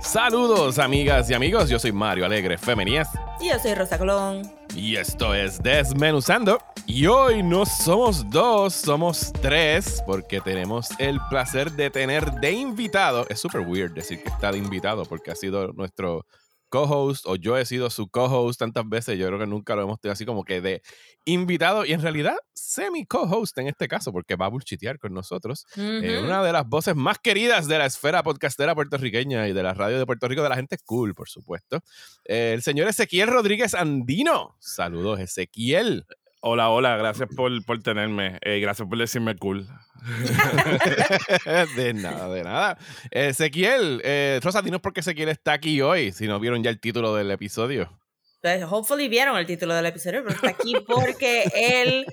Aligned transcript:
Saludos 0.00 0.78
amigas 0.78 1.30
y 1.30 1.34
amigos, 1.34 1.68
yo 1.68 1.78
soy 1.78 1.92
Mario 1.92 2.24
Alegre 2.24 2.58
Femenías. 2.58 3.08
Y 3.40 3.48
yo 3.48 3.58
soy 3.58 3.74
Rosa 3.74 3.96
Colón. 3.96 4.42
Y 4.74 4.96
esto 4.96 5.34
es 5.34 5.62
Desmenuzando. 5.62 6.58
Y 6.86 7.06
hoy 7.06 7.42
no 7.42 7.64
somos 7.64 8.28
dos, 8.28 8.74
somos 8.74 9.32
tres, 9.40 10.02
porque 10.04 10.40
tenemos 10.40 10.88
el 10.98 11.20
placer 11.28 11.70
de 11.72 11.90
tener 11.90 12.32
de 12.32 12.50
invitado. 12.50 13.24
Es 13.28 13.38
súper 13.38 13.60
weird 13.60 13.92
decir 13.92 14.22
que 14.22 14.28
está 14.28 14.50
de 14.50 14.58
invitado, 14.58 15.04
porque 15.04 15.30
ha 15.30 15.36
sido 15.36 15.72
nuestro 15.72 16.24
co-host 16.70 17.26
o 17.26 17.36
yo 17.36 17.58
he 17.58 17.66
sido 17.66 17.90
su 17.90 18.08
co-host 18.08 18.58
tantas 18.58 18.88
veces, 18.88 19.18
yo 19.18 19.26
creo 19.26 19.38
que 19.38 19.46
nunca 19.46 19.76
lo 19.76 19.82
hemos 19.82 20.00
tenido 20.00 20.14
así 20.14 20.24
como 20.24 20.44
que 20.44 20.62
de 20.62 20.82
invitado 21.26 21.84
y 21.84 21.92
en 21.92 22.00
realidad 22.00 22.36
semi 22.54 23.04
co-host 23.04 23.58
en 23.58 23.66
este 23.66 23.88
caso 23.88 24.12
porque 24.12 24.36
va 24.36 24.46
a 24.46 24.48
bullchitear 24.48 24.98
con 24.98 25.12
nosotros. 25.12 25.66
Eh, 25.76 26.20
una 26.24 26.42
de 26.42 26.52
las 26.52 26.66
voces 26.66 26.96
más 26.96 27.18
queridas 27.18 27.68
de 27.68 27.76
la 27.78 27.86
esfera 27.86 28.22
podcastera 28.22 28.74
puertorriqueña 28.74 29.48
y 29.48 29.52
de 29.52 29.62
la 29.62 29.74
radio 29.74 29.98
de 29.98 30.06
Puerto 30.06 30.28
Rico 30.28 30.42
de 30.42 30.48
la 30.48 30.56
gente 30.56 30.78
cool, 30.86 31.14
por 31.14 31.28
supuesto. 31.28 31.80
Eh, 32.24 32.52
el 32.54 32.62
señor 32.62 32.88
Ezequiel 32.88 33.28
Rodríguez 33.28 33.74
Andino. 33.74 34.56
Saludos, 34.60 35.20
Ezequiel. 35.20 36.06
Hola, 36.42 36.70
hola, 36.70 36.96
gracias 36.96 37.28
por, 37.36 37.52
por 37.66 37.82
tenerme. 37.82 38.38
Eh, 38.40 38.60
gracias 38.60 38.88
por 38.88 38.96
decirme 38.96 39.36
cool. 39.36 39.68
de 41.76 41.94
nada, 41.94 42.28
de 42.32 42.42
nada. 42.42 42.78
Ezequiel, 43.10 44.00
eh, 44.04 44.40
Rosa, 44.42 44.62
dinos 44.62 44.80
por 44.80 44.92
qué 44.92 45.00
Ezequiel 45.00 45.28
está 45.28 45.52
aquí 45.52 45.80
hoy, 45.80 46.12
si 46.12 46.26
no 46.26 46.40
vieron 46.40 46.62
ya 46.62 46.70
el 46.70 46.80
título 46.80 47.14
del 47.14 47.30
episodio. 47.30 47.98
Pues, 48.40 48.62
hopefully 48.64 49.08
vieron 49.08 49.36
el 49.36 49.46
título 49.46 49.74
del 49.74 49.86
episodio, 49.86 50.22
pero 50.22 50.34
está 50.34 50.50
aquí 50.50 50.74
porque 50.86 51.44
él 51.54 52.06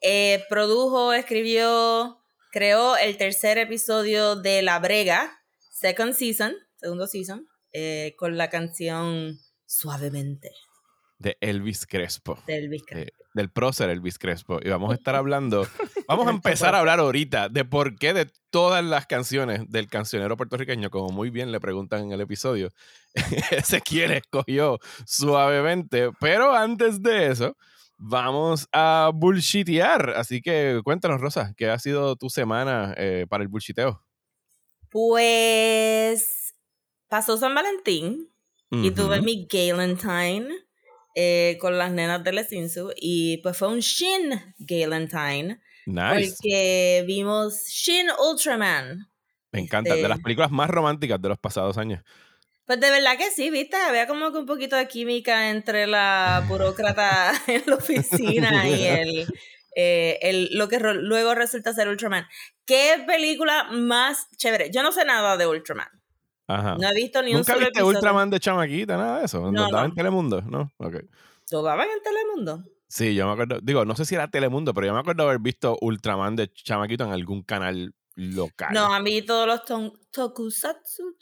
eh, 0.00 0.44
produjo, 0.48 1.12
escribió, 1.12 2.20
creó 2.52 2.96
el 2.96 3.16
tercer 3.16 3.58
episodio 3.58 4.36
de 4.36 4.62
La 4.62 4.78
Brega, 4.78 5.40
second 5.70 6.14
season, 6.14 6.54
segundo 6.76 7.06
season, 7.06 7.48
eh, 7.72 8.14
con 8.16 8.36
la 8.36 8.50
canción 8.50 9.38
Suavemente. 9.66 10.52
De 11.18 11.36
Elvis 11.40 11.86
Crespo. 11.86 12.38
De 12.46 12.56
Elvis 12.56 12.84
Crespo. 12.86 13.23
Del 13.34 13.50
prócer 13.50 13.90
Elvis 13.90 14.18
Crespo. 14.18 14.58
Y 14.62 14.70
vamos 14.70 14.92
a 14.92 14.94
estar 14.94 15.14
hablando, 15.14 15.66
vamos 16.08 16.26
a 16.26 16.30
empezar 16.30 16.74
a 16.74 16.78
hablar 16.78 17.00
ahorita 17.00 17.48
de 17.48 17.64
por 17.64 17.96
qué 17.96 18.14
de 18.14 18.30
todas 18.50 18.84
las 18.84 19.06
canciones 19.06 19.68
del 19.68 19.88
cancionero 19.88 20.36
puertorriqueño, 20.36 20.88
como 20.88 21.10
muy 21.10 21.30
bien 21.30 21.52
le 21.52 21.60
preguntan 21.60 22.04
en 22.04 22.12
el 22.12 22.20
episodio, 22.20 22.70
Ezequiel 23.50 24.12
escogió 24.12 24.78
suavemente. 25.04 26.10
Pero 26.20 26.54
antes 26.54 27.02
de 27.02 27.26
eso, 27.26 27.56
vamos 27.98 28.68
a 28.72 29.10
bullshitear. 29.12 30.10
Así 30.16 30.40
que 30.40 30.80
cuéntanos, 30.84 31.20
Rosa, 31.20 31.54
¿qué 31.56 31.68
ha 31.68 31.78
sido 31.78 32.16
tu 32.16 32.30
semana 32.30 32.94
eh, 32.96 33.26
para 33.28 33.42
el 33.42 33.48
bullshiteo? 33.48 34.02
Pues 34.90 36.54
pasó 37.08 37.36
San 37.36 37.54
Valentín 37.54 38.30
y 38.70 38.90
tuve 38.90 39.20
mi 39.20 39.46
Galentine 39.48 40.48
eh, 41.14 41.56
con 41.60 41.78
las 41.78 41.92
nenas 41.92 42.24
de 42.24 42.32
Lesinsu 42.32 42.92
y 42.96 43.38
pues 43.38 43.56
fue 43.56 43.68
un 43.68 43.80
Shin 43.80 44.54
Galentine. 44.58 45.60
Nice. 45.86 46.34
Porque 46.40 47.04
vimos 47.06 47.66
Shin 47.68 48.06
Ultraman. 48.30 49.08
Me 49.52 49.60
encanta, 49.60 49.94
de 49.94 50.02
las 50.02 50.12
este 50.12 50.22
películas 50.22 50.50
más 50.50 50.68
románticas 50.68 51.20
de 51.22 51.28
los 51.28 51.38
pasados 51.38 51.78
años. 51.78 52.02
Pues 52.66 52.80
de 52.80 52.90
verdad 52.90 53.16
que 53.18 53.30
sí, 53.30 53.50
viste, 53.50 53.76
había 53.76 54.06
como 54.06 54.32
que 54.32 54.38
un 54.38 54.46
poquito 54.46 54.74
de 54.74 54.88
química 54.88 55.50
entre 55.50 55.86
la 55.86 56.44
burócrata 56.48 57.32
en 57.46 57.62
la 57.66 57.76
oficina 57.76 58.68
y 58.68 58.84
el, 58.84 59.26
eh, 59.76 60.18
el, 60.22 60.48
lo 60.52 60.68
que 60.68 60.80
luego 60.80 61.34
resulta 61.34 61.74
ser 61.74 61.88
Ultraman. 61.88 62.26
¿Qué 62.66 63.04
película 63.06 63.68
más 63.70 64.28
chévere? 64.38 64.70
Yo 64.72 64.82
no 64.82 64.92
sé 64.92 65.04
nada 65.04 65.36
de 65.36 65.46
Ultraman. 65.46 65.88
Ajá. 66.46 66.76
No 66.78 66.88
he 66.88 66.94
visto 66.94 67.22
ni 67.22 67.34
un 67.34 67.44
solo 67.44 67.60
viste 67.60 67.82
Ultraman 67.82 68.30
de 68.30 68.40
chamaquita, 68.40 68.96
nada 68.96 69.18
de 69.20 69.24
eso? 69.24 69.50
¿Lo 69.50 69.62
daban 69.62 69.86
en 69.86 69.94
Telemundo? 69.94 70.42
¿No? 70.42 70.70
Ok. 70.78 70.96
¿Lo 71.50 71.62
daban 71.62 71.88
en 71.88 72.02
Telemundo? 72.02 72.64
Sí, 72.88 73.14
yo 73.14 73.26
me 73.26 73.32
acuerdo, 73.32 73.58
digo, 73.62 73.84
no 73.84 73.96
sé 73.96 74.04
si 74.04 74.14
era 74.14 74.28
Telemundo, 74.28 74.74
pero 74.74 74.86
yo 74.86 74.94
me 74.94 75.00
acuerdo 75.00 75.24
haber 75.24 75.38
visto 75.40 75.78
Ultraman 75.80 76.36
de 76.36 76.52
chamaquito 76.52 77.04
en 77.04 77.12
algún 77.12 77.42
canal 77.42 77.94
local. 78.14 78.68
No, 78.72 78.94
a 78.94 79.00
mí 79.00 79.22
todos 79.22 79.46
los 79.46 79.62
tokusatsu, 80.10 81.16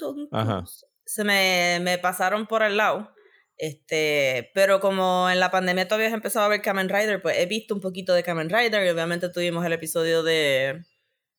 se 1.04 1.24
me, 1.24 1.78
me, 1.80 1.98
pasaron 1.98 2.46
por 2.46 2.62
el 2.62 2.76
lado. 2.76 3.12
Este, 3.56 4.50
pero 4.54 4.80
como 4.80 5.30
en 5.30 5.38
la 5.38 5.50
pandemia 5.50 5.86
todavía 5.86 6.08
he 6.08 6.12
empezado 6.12 6.46
a 6.46 6.48
ver 6.48 6.62
Kamen 6.62 6.88
Rider, 6.88 7.22
pues 7.22 7.38
he 7.38 7.46
visto 7.46 7.74
un 7.74 7.80
poquito 7.80 8.12
de 8.12 8.22
Kamen 8.22 8.50
Rider 8.50 8.84
y 8.84 8.90
obviamente 8.90 9.28
tuvimos 9.28 9.64
el 9.64 9.72
episodio 9.72 10.22
de, 10.22 10.84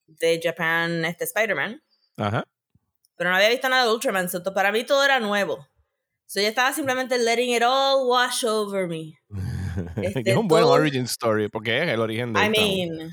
de 0.08 0.40
Japan, 0.41 1.06
este 1.06 1.25
Spider-Man. 1.25 1.84
Ajá. 2.18 2.46
Pero 3.16 3.29
no 3.29 3.35
había 3.35 3.50
visto 3.50 3.69
nada 3.69 3.85
de 3.85 3.91
Ultraman, 3.91 4.29
so 4.29 4.44
para 4.53 4.72
mí 4.72 4.84
todo 4.84 5.03
era 5.03 5.19
nuevo. 5.19 5.68
So 6.25 6.41
yo 6.41 6.47
estaba 6.47 6.74
simplemente 6.74 7.18
letting 7.18 7.53
it 7.53 7.63
all 7.63 8.07
wash 8.07 8.44
over 8.46 8.88
me. 8.88 9.19
Este, 9.96 10.29
es 10.29 10.38
un 10.38 10.47
buen 10.47 10.63
origin 10.63 11.06
story, 11.06 11.50
porque 11.50 11.81
es 11.81 11.90
el 11.90 12.00
origen 12.00 12.31
de 12.31 12.46
I 12.46 12.50
mean, 12.50 13.12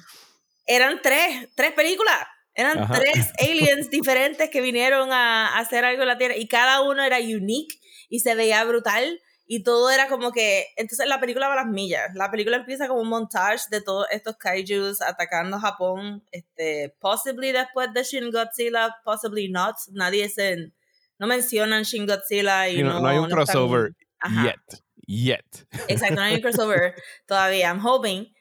eran 0.66 1.00
tres, 1.02 1.48
tres 1.54 1.72
películas. 1.72 2.18
Eran 2.54 2.86
tres 2.92 3.32
aliens 3.40 3.88
diferentes 3.88 4.50
que 4.50 4.60
vinieron 4.60 5.10
a, 5.12 5.58
hacer 5.58 5.84
algo 5.84 6.02
en 6.02 6.08
la 6.08 6.18
Tierra 6.18 6.36
y 6.36 6.48
cada 6.48 6.82
uno 6.82 7.02
era 7.02 7.18
unique 7.18 7.78
y 8.10 8.20
se 8.20 8.34
veía 8.34 8.62
brutal 8.64 9.20
y 9.52 9.64
todo 9.64 9.90
era 9.90 10.06
como 10.06 10.30
que 10.30 10.68
entonces 10.76 11.08
la 11.08 11.18
película 11.18 11.48
va 11.48 11.54
a 11.54 11.64
las 11.64 11.66
millas. 11.66 12.14
La 12.14 12.30
película 12.30 12.56
empieza 12.56 12.86
como 12.86 13.00
un 13.00 13.08
montage 13.08 13.64
de 13.68 13.80
todos 13.80 14.06
estos 14.12 14.36
kaijus 14.36 15.02
atacando 15.02 15.58
Japón 15.58 16.22
este 16.30 16.94
possibly 17.00 17.50
después 17.50 17.92
de 17.92 18.04
Shin 18.04 18.30
Godzilla 18.30 18.94
possibly 19.04 19.48
not. 19.48 19.74
Nadie 19.90 20.28
se 20.28 20.72
no 21.18 21.26
mencionan 21.26 21.82
Shin 21.82 22.06
Godzilla 22.06 22.68
y, 22.68 22.80
no, 22.80 23.00
no, 23.00 23.08
hay 23.08 23.18
un 23.18 23.28
crossover 23.28 23.96
yet 24.44 24.84
yet. 25.08 25.66
Exacto 25.88 26.14
no 26.14 26.22
hay 26.22 26.36
un 26.36 26.42
crossover 26.42 26.94
todavía 27.26 27.70
I'm 27.70 27.84
hoping. 27.84 28.32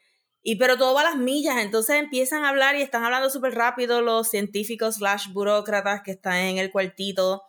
Y 0.44 0.56
pero 0.56 0.78
todo 0.78 0.94
va 0.94 1.00
a 1.00 1.10
las 1.10 1.16
millas, 1.16 1.56
entonces 1.56 1.96
empiezan 1.96 2.44
a 2.44 2.50
hablar 2.50 2.76
y 2.76 2.82
están 2.82 3.02
hablando 3.02 3.30
súper 3.30 3.56
rápido 3.56 4.00
los 4.00 4.30
científicos 4.30 4.94
slash 4.94 5.32
burócratas 5.32 6.02
que 6.02 6.12
están 6.12 6.36
en 6.36 6.58
el 6.58 6.70
cuartito 6.70 7.42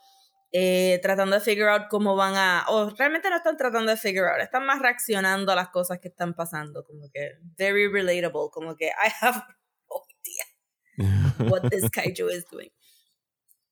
eh, 0.52 1.00
tratando 1.02 1.36
de 1.36 1.42
figure 1.42 1.70
out 1.70 1.84
cómo 1.90 2.16
van 2.16 2.36
a, 2.36 2.66
o 2.68 2.90
realmente 2.90 3.30
no 3.30 3.38
están 3.38 3.56
tratando 3.56 3.92
de 3.92 3.98
figure 3.98 4.28
out, 4.30 4.42
están 4.42 4.66
más 4.66 4.82
reaccionando 4.82 5.52
a 5.52 5.56
las 5.56 5.70
cosas 5.70 6.00
que 6.00 6.10
están 6.10 6.34
pasando, 6.34 6.84
como 6.84 7.10
que 7.10 7.38
very 7.58 7.88
relatable, 7.88 8.50
como 8.52 8.76
que 8.76 8.88
I 8.88 9.12
have 9.22 9.38
no 9.90 10.04
idea 10.10 10.46
what 11.50 11.70
this 11.70 11.90
kaiju 11.90 12.30
is 12.30 12.46
doing. 12.52 12.72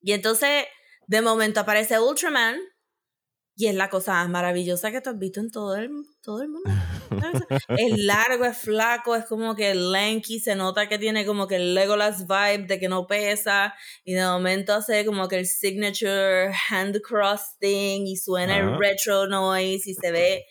Y 0.01 0.13
entonces, 0.13 0.65
de 1.07 1.21
momento 1.21 1.59
aparece 1.59 1.99
Ultraman, 1.99 2.57
y 3.59 3.67
es 3.67 3.75
la 3.75 3.89
cosa 3.89 4.13
más 4.13 4.29
maravillosa 4.29 4.89
que 4.89 5.01
tú 5.01 5.09
has 5.09 5.19
visto 5.19 5.41
en 5.41 5.51
todo 5.51 5.75
el, 5.75 5.91
todo 6.21 6.41
el 6.41 6.47
mundo. 6.47 6.69
es 7.77 7.97
largo, 7.97 8.45
es 8.45 8.57
flaco, 8.57 9.17
es 9.17 9.25
como 9.25 9.53
que 9.53 9.75
lanky, 9.75 10.39
se 10.39 10.55
nota 10.55 10.87
que 10.87 10.97
tiene 10.97 11.25
como 11.25 11.45
que 11.45 11.57
el 11.57 11.75
Legolas 11.75 12.25
vibe 12.25 12.67
de 12.67 12.79
que 12.79 12.87
no 12.87 13.05
pesa. 13.05 13.75
Y 14.05 14.13
de 14.13 14.23
momento 14.23 14.73
hace 14.73 15.05
como 15.05 15.27
que 15.27 15.39
el 15.39 15.45
signature 15.45 16.53
hand 16.69 17.01
cross 17.01 17.57
thing 17.59 18.05
y 18.07 18.15
suena 18.15 18.59
el 18.59 18.79
retro 18.79 19.27
noise 19.27 19.89
y 19.89 19.93
se 19.93 20.09
ve 20.09 20.45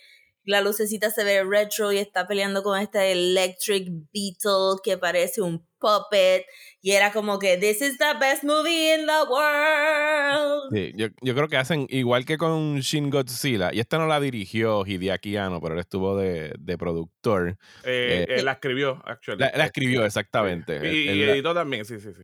la 0.45 0.61
lucecita 0.61 1.09
se 1.09 1.23
ve 1.23 1.43
retro 1.43 1.91
y 1.91 1.97
está 1.97 2.27
peleando 2.27 2.63
con 2.63 2.79
este 2.79 3.11
electric 3.11 3.87
beetle 4.13 4.79
que 4.83 4.97
parece 4.97 5.41
un 5.41 5.67
puppet 5.79 6.45
y 6.81 6.91
era 6.91 7.11
como 7.11 7.39
que 7.39 7.57
this 7.57 7.81
is 7.81 7.97
the 7.97 8.13
best 8.19 8.43
movie 8.43 8.93
in 8.93 9.05
the 9.05 9.23
world. 9.29 10.69
Sí, 10.71 10.93
yo, 10.95 11.07
yo, 11.21 11.35
creo 11.35 11.47
que 11.47 11.57
hacen 11.57 11.87
igual 11.89 12.25
que 12.25 12.37
con 12.37 12.79
Shin 12.79 13.09
Godzilla 13.09 13.73
y 13.73 13.79
esta 13.79 13.97
no 13.97 14.07
la 14.07 14.19
dirigió 14.19 14.85
Hideaki 14.85 15.37
Anno, 15.37 15.59
pero 15.61 15.73
él 15.73 15.79
estuvo 15.79 16.17
de, 16.17 16.53
de 16.59 16.77
productor. 16.77 17.57
Eh, 17.83 18.25
eh, 18.29 18.43
la 18.43 18.53
escribió, 18.53 19.01
actually. 19.05 19.39
La, 19.39 19.65
escribió 19.65 20.05
exactamente. 20.05 20.79
Y, 20.91 21.09
y 21.09 21.23
editó 21.23 21.53
también, 21.53 21.85
sí, 21.85 21.99
sí, 21.99 22.09
sí. 22.13 22.21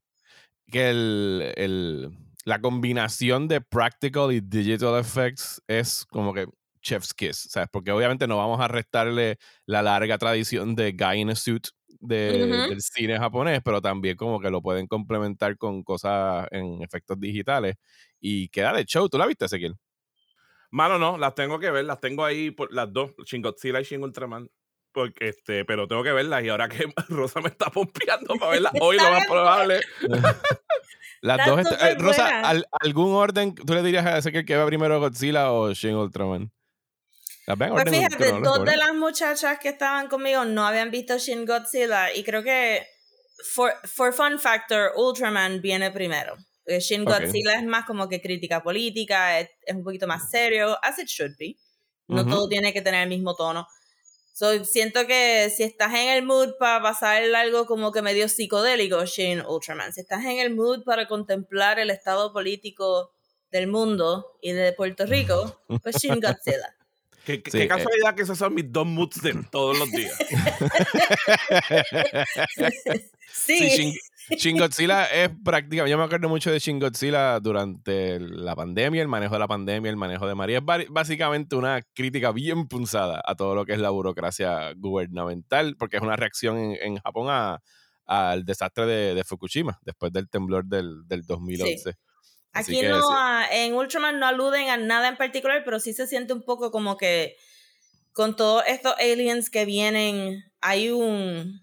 Que 0.72 0.90
el, 0.90 1.54
el, 1.56 2.10
la 2.46 2.62
combinación 2.62 3.48
de 3.48 3.62
practical 3.62 4.32
y 4.32 4.40
digital 4.40 5.00
effects 5.00 5.62
es 5.68 6.06
como 6.06 6.34
que 6.34 6.48
chef's 6.86 7.14
kiss, 7.14 7.48
¿sabes? 7.50 7.68
Porque 7.72 7.92
obviamente 7.92 8.28
no 8.28 8.38
vamos 8.38 8.62
a 8.62 8.68
restarle 8.68 9.38
la 9.66 9.82
larga 9.82 10.18
tradición 10.18 10.76
de 10.76 10.92
guy 10.92 11.22
in 11.22 11.32
a 11.32 11.36
suit 11.36 11.68
del 12.08 12.82
cine 12.82 13.18
japonés, 13.18 13.62
pero 13.64 13.82
también 13.82 14.16
como 14.16 14.40
que 14.40 14.50
lo 14.50 14.62
pueden 14.62 14.88
complementar 14.88 15.58
con 15.58 15.84
cosas 15.84 16.48
en 16.52 16.82
efectos 16.82 17.20
digitales 17.20 17.76
y 18.20 18.50
queda 18.50 18.74
de 18.74 18.86
show. 18.86 19.08
¿Tú 19.10 19.18
la 19.18 19.28
viste, 19.28 19.46
Ezequiel? 19.46 19.76
Mano, 20.72 21.00
no, 21.00 21.18
las 21.18 21.36
tengo 21.36 21.60
que 21.60 21.72
ver, 21.72 21.86
las 21.86 22.02
tengo 22.02 22.26
ahí 22.26 22.52
por 22.52 22.74
las 22.74 22.92
dos, 22.92 23.12
Shin 23.26 23.42
Godzilla 23.42 23.80
y 23.80 23.84
Shin 23.84 24.04
Ultraman. 24.04 24.50
Porque, 24.92 25.28
este, 25.28 25.66
pero 25.66 25.88
tengo 25.88 26.04
que 26.04 26.14
verlas 26.14 26.44
y 26.44 26.50
ahora 26.50 26.70
que 26.70 26.86
Rosa 27.10 27.42
me 27.42 27.50
está 27.50 27.70
pompeando 27.70 28.36
para 28.36 28.52
verlas 28.52 28.74
hoy, 28.82 28.98
lo 28.98 29.12
más 29.12 29.26
probable. 29.26 29.82
las 31.22 31.46
dos, 31.46 31.66
eh, 31.82 31.96
Rosa, 31.98 32.42
¿algún 32.82 33.14
orden 33.14 33.56
tú 33.56 33.74
le 33.74 33.84
dirías 33.84 34.06
a 34.06 34.18
Ezequiel 34.18 34.46
que 34.46 34.56
va 34.56 34.66
primero 34.66 35.00
Godzilla 35.00 35.52
o 35.52 35.74
Shin 35.74 35.96
Ultraman? 35.96 36.52
Pues 37.46 37.90
fíjate, 37.90 38.32
dos 38.42 38.66
de 38.66 38.76
las 38.76 38.94
muchachas 38.96 39.60
que 39.60 39.70
estaban 39.70 40.08
conmigo 40.08 40.46
no 40.46 40.66
habían 40.66 40.90
visto 40.90 41.18
Shin 41.18 41.46
Godzilla 41.46 42.12
y 42.12 42.24
creo 42.24 42.42
que 42.42 42.88
for, 43.54 43.74
for 43.84 44.14
fun 44.14 44.40
factor, 44.40 44.92
Ultraman 44.96 45.62
viene 45.62 45.92
primero. 45.92 46.36
Shin 46.66 47.06
Godzilla 47.06 47.60
es 47.60 47.64
más 47.64 47.86
como 47.86 48.10
que 48.10 48.20
crítica 48.20 48.64
política, 48.64 49.40
es, 49.40 49.50
un 49.68 49.84
poquito 49.84 50.08
más 50.08 50.32
serio, 50.32 50.78
as 50.82 50.98
it 50.98 51.08
should 51.08 51.36
be. 51.38 51.56
No 52.08 52.26
todo 52.26 52.48
tiene 52.48 52.74
que 52.74 52.82
tener 52.82 53.04
el 53.04 53.10
mismo 53.10 53.36
tono. 53.36 53.68
So, 54.34 54.66
siento 54.66 55.08
que 55.08 55.52
si 55.56 55.64
estás 55.64 55.94
en 55.94 56.10
el 56.10 56.24
mood 56.24 56.56
para 56.60 56.82
pasar 56.82 57.24
algo 57.36 57.66
como 57.66 57.92
que 57.92 58.02
medio 58.02 58.28
psicodélico, 58.28 59.06
Shin 59.06 59.42
Ultraman. 59.46 59.94
Si 59.94 60.02
estás 60.02 60.26
en 60.26 60.40
el 60.40 60.54
mood 60.54 60.84
para 60.84 61.08
contemplar 61.08 61.80
el 61.80 61.90
estado 61.90 62.34
político 62.34 63.12
del 63.52 63.68
mundo 63.68 64.38
y 64.42 64.52
de 64.52 64.74
Puerto 64.74 65.06
Rico, 65.06 65.62
pues 65.82 65.98
Shin 65.98 66.20
Godzilla. 66.22 66.76
Qué, 67.26 67.42
eh. 67.44 67.68
casualidad 67.68 68.16
que 68.16 68.22
esos 68.22 68.38
son 68.38 68.54
mis 68.54 68.72
dos 68.72 68.86
moods 68.86 69.22
de 69.22 69.34
todos 69.50 69.80
los 69.80 69.92
días. 69.92 70.16
sí. 73.32 73.98
Shin, 74.30 74.58
Godzilla 74.58 75.06
es 75.14 75.30
prácticamente. 75.44 75.92
Yo 75.92 75.98
me 75.98 76.04
acuerdo 76.04 76.30
mucho 76.30 76.52
de 76.52 76.60
Shin 76.60 76.80
Godzilla 76.80 77.40
durante 77.40 78.20
la 78.20 78.56
pandemia, 78.56 79.02
el 79.02 79.08
manejo 79.08 79.34
de 79.34 79.40
la 79.40 79.48
pandemia, 79.48 79.90
el 79.90 79.98
manejo 79.98 80.28
de 80.28 80.36
María. 80.36 80.60
Es 80.60 80.90
básicamente 80.90 81.56
una 81.56 81.82
crítica 81.94 82.32
bien 82.32 82.68
punzada 82.68 83.22
a 83.26 83.36
todo 83.36 83.56
lo 83.56 83.66
que 83.66 83.74
es 83.74 83.80
la 83.80 83.90
burocracia 83.90 84.74
gubernamental, 84.76 85.76
porque 85.78 85.98
es 85.98 86.04
una 86.04 86.16
reacción 86.16 86.58
en, 86.58 86.98
Japón 86.98 87.60
al 88.06 88.46
desastre 88.46 88.86
de, 88.86 89.24
Fukushima, 89.24 89.80
después 89.82 90.12
del 90.12 90.30
temblor 90.30 90.66
del, 90.66 91.08
del 91.08 91.24
2011. 91.24 91.96
Aquí 92.56 92.82
no, 92.84 93.02
en 93.52 93.74
Ultraman 93.74 94.18
no 94.18 94.28
aluden 94.28 94.70
a 94.70 94.78
nada 94.78 95.10
en 95.10 95.18
particular, 95.18 95.64
pero 95.66 95.82
sí 95.82 95.94
se 95.94 96.08
siente 96.08 96.32
un 96.32 96.42
poco 96.42 96.72
como 96.72 96.96
que 96.96 97.36
con 98.14 98.38
todos 98.38 98.64
estos 98.66 98.94
aliens 98.98 99.50
que 99.50 99.66
vienen, 99.66 100.42
hay 100.62 100.90
un 100.90 101.62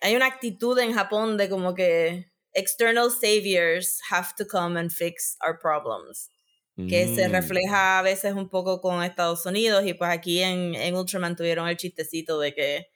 hay 0.00 0.16
una 0.16 0.26
actitud 0.26 0.76
en 0.80 0.92
Japón 0.92 1.36
de 1.36 1.48
como 1.48 1.76
que 1.76 2.32
external 2.52 3.12
saviors 3.12 4.00
have 4.10 4.30
to 4.36 4.44
come 4.44 4.76
and 4.76 4.90
fix 4.90 5.36
our 5.46 5.56
problems. 5.56 6.28
Que 6.88 7.06
se 7.14 7.28
mm. 7.28 7.32
refleja 7.32 8.00
a 8.00 8.02
veces 8.02 8.32
un 8.32 8.48
poco 8.48 8.80
con 8.80 9.04
Estados 9.04 9.46
Unidos 9.46 9.84
y 9.86 9.94
pues 9.94 10.10
aquí 10.10 10.42
en, 10.42 10.74
en 10.74 10.96
Ultraman 10.96 11.36
tuvieron 11.36 11.68
el 11.68 11.76
chistecito 11.76 12.40
de 12.40 12.54
que 12.54 12.86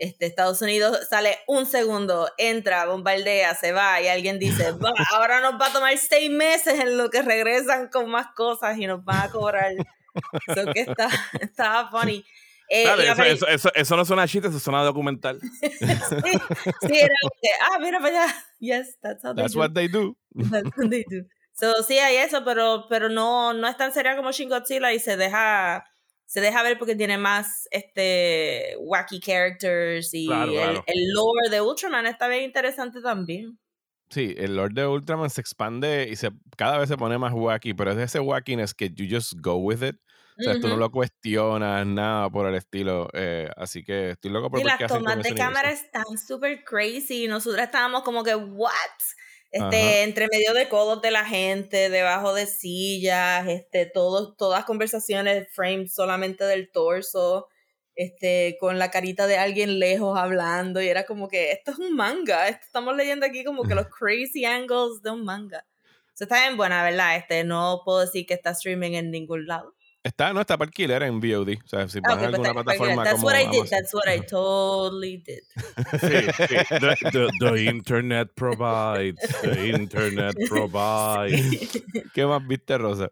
este, 0.00 0.24
Estados 0.24 0.62
Unidos 0.62 0.98
sale 1.08 1.38
un 1.46 1.66
segundo, 1.66 2.30
entra, 2.38 2.86
bombardea, 2.86 3.54
se 3.54 3.72
va 3.72 4.00
y 4.00 4.08
alguien 4.08 4.38
dice, 4.38 4.64
ahora 5.12 5.40
nos 5.40 5.60
va 5.60 5.66
a 5.66 5.72
tomar 5.72 5.96
seis 5.98 6.30
meses 6.30 6.80
en 6.80 6.96
lo 6.96 7.10
que 7.10 7.20
regresan 7.20 7.88
con 7.88 8.10
más 8.10 8.28
cosas 8.34 8.78
y 8.78 8.86
nos 8.86 9.04
van 9.04 9.28
a 9.28 9.30
cobrar. 9.30 9.72
eso 10.46 10.72
que 10.72 10.80
está, 10.80 11.08
estaba 11.40 11.90
funny. 11.90 12.24
Eh, 12.70 12.84
eso, 13.28 13.46
eso, 13.46 13.70
eso, 13.74 13.96
no 13.96 14.04
suena 14.04 14.26
chiste, 14.26 14.48
eso 14.48 14.58
suena 14.58 14.82
documental. 14.84 15.38
sí, 15.60 15.68
sí, 15.70 16.98
era 16.98 17.14
que, 17.42 17.48
ah, 17.68 17.78
mira 17.80 17.98
para 17.98 18.24
allá. 18.24 18.34
Yes, 18.58 18.96
that's 19.02 19.24
how 19.24 19.34
they 19.34 19.42
that's 19.42 19.56
what 19.56 19.72
they 19.74 19.88
do. 19.88 20.16
That's 20.34 20.70
what 20.76 20.88
they 20.88 21.04
do. 21.10 21.26
So, 21.52 21.82
sí, 21.82 21.98
hay 21.98 22.16
eso, 22.16 22.42
pero, 22.44 22.86
pero 22.88 23.10
no, 23.10 23.52
no 23.52 23.68
es 23.68 23.76
tan 23.76 23.92
seria 23.92 24.16
como 24.16 24.32
Shin 24.32 24.48
Godzilla 24.48 24.92
y 24.94 24.98
se 25.00 25.16
deja 25.16 25.84
se 26.30 26.40
deja 26.40 26.62
ver 26.62 26.78
porque 26.78 26.94
tiene 26.94 27.18
más 27.18 27.66
este 27.72 28.76
wacky 28.78 29.18
characters 29.18 30.14
y 30.14 30.28
el, 30.30 31.12
lore 31.12 31.50
de 31.50 31.60
Ultraman 31.60 32.06
está 32.06 32.28
bien 32.28 32.44
interesante 32.44 33.00
también. 33.02 33.58
Sí, 34.10 34.36
el 34.38 34.54
lore 34.54 34.72
de 34.72 34.86
Ultraman 34.86 35.28
se 35.28 35.40
expande 35.40 36.06
y 36.08 36.14
se, 36.14 36.30
cada 36.56 36.78
vez 36.78 36.88
se 36.88 36.96
pone 36.96 37.18
más 37.18 37.32
wacky, 37.34 37.74
pero 37.74 37.90
es 37.90 37.98
ese 37.98 38.20
wackiness 38.20 38.74
que 38.74 38.90
you 38.94 39.06
just 39.10 39.32
go 39.40 39.56
with 39.56 39.82
it. 39.82 39.96
O 40.38 40.42
sea, 40.44 40.60
tú 40.60 40.68
no 40.68 40.76
lo 40.76 40.92
cuestionas, 40.92 41.84
nada 41.84 42.30
por 42.30 42.46
el 42.46 42.54
estilo. 42.54 43.10
Eh, 43.12 43.50
así 43.56 43.82
que 43.82 44.10
estoy 44.10 44.30
loco 44.30 44.50
por 44.50 44.60
y 44.60 44.64
las 44.64 44.78
tomas 44.86 45.20
de 45.24 45.34
cámara 45.34 45.72
están 45.72 46.16
súper 46.16 46.62
crazy. 46.62 47.26
Nosotros 47.26 47.60
estábamos 47.60 48.04
como 48.04 48.22
que, 48.22 48.36
¿what? 48.36 48.70
Este, 49.50 50.02
entre 50.02 50.28
medio 50.30 50.54
de 50.54 50.68
codos 50.68 51.02
de 51.02 51.10
la 51.10 51.24
gente, 51.24 51.90
debajo 51.90 52.34
de 52.34 52.46
sillas, 52.46 53.46
este, 53.48 53.86
todos, 53.86 54.36
todas 54.36 54.64
conversaciones 54.64 55.48
frames 55.52 55.92
solamente 55.92 56.44
del 56.44 56.70
torso, 56.70 57.48
este, 57.96 58.56
con 58.60 58.78
la 58.78 58.90
carita 58.90 59.26
de 59.26 59.38
alguien 59.38 59.78
lejos 59.78 60.18
hablando, 60.18 60.80
y 60.80 60.88
era 60.88 61.04
como 61.04 61.28
que 61.28 61.52
esto 61.52 61.72
es 61.72 61.78
un 61.78 61.96
manga, 61.96 62.48
estamos 62.48 62.96
leyendo 62.96 63.26
aquí 63.26 63.44
como 63.44 63.64
que 63.64 63.74
los 63.74 63.86
crazy 63.98 64.44
angles 64.44 65.02
de 65.02 65.10
un 65.10 65.24
manga. 65.24 65.66
Eso 66.14 66.24
está 66.24 66.42
bien 66.42 66.56
buena, 66.56 66.82
¿verdad? 66.84 67.16
Este, 67.16 67.44
no 67.44 67.82
puedo 67.84 68.00
decir 68.00 68.26
que 68.26 68.34
está 68.34 68.50
streaming 68.50 68.92
en 68.92 69.10
ningún 69.10 69.46
lado. 69.46 69.74
Está, 70.02 70.32
no 70.32 70.40
está 70.40 70.56
para 70.56 70.68
alquiler 70.68 71.02
en 71.02 71.20
VOD. 71.20 71.58
O 71.62 71.68
sea, 71.68 71.86
si 71.88 72.00
vas 72.00 72.14
okay, 72.14 72.24
a 72.24 72.28
alguna 72.28 72.54
plataforma 72.54 73.04
That's 73.04 73.16
como 73.16 73.26
what 73.26 73.36
I 73.36 73.50
did. 73.50 73.68
That's 73.68 73.92
what 73.92 74.08
I 74.08 74.20
totally 74.26 75.18
did. 75.18 75.42
sí, 76.00 76.46
sí. 76.48 76.56
The, 76.80 77.10
the, 77.10 77.28
the, 77.38 77.64
internet 77.64 78.30
provides. 78.34 79.20
The 79.42 79.68
internet 79.76 80.36
provides. 80.48 81.82
¿Qué 82.14 82.24
más 82.24 82.46
viste, 82.46 82.78
Rosa? 82.78 83.10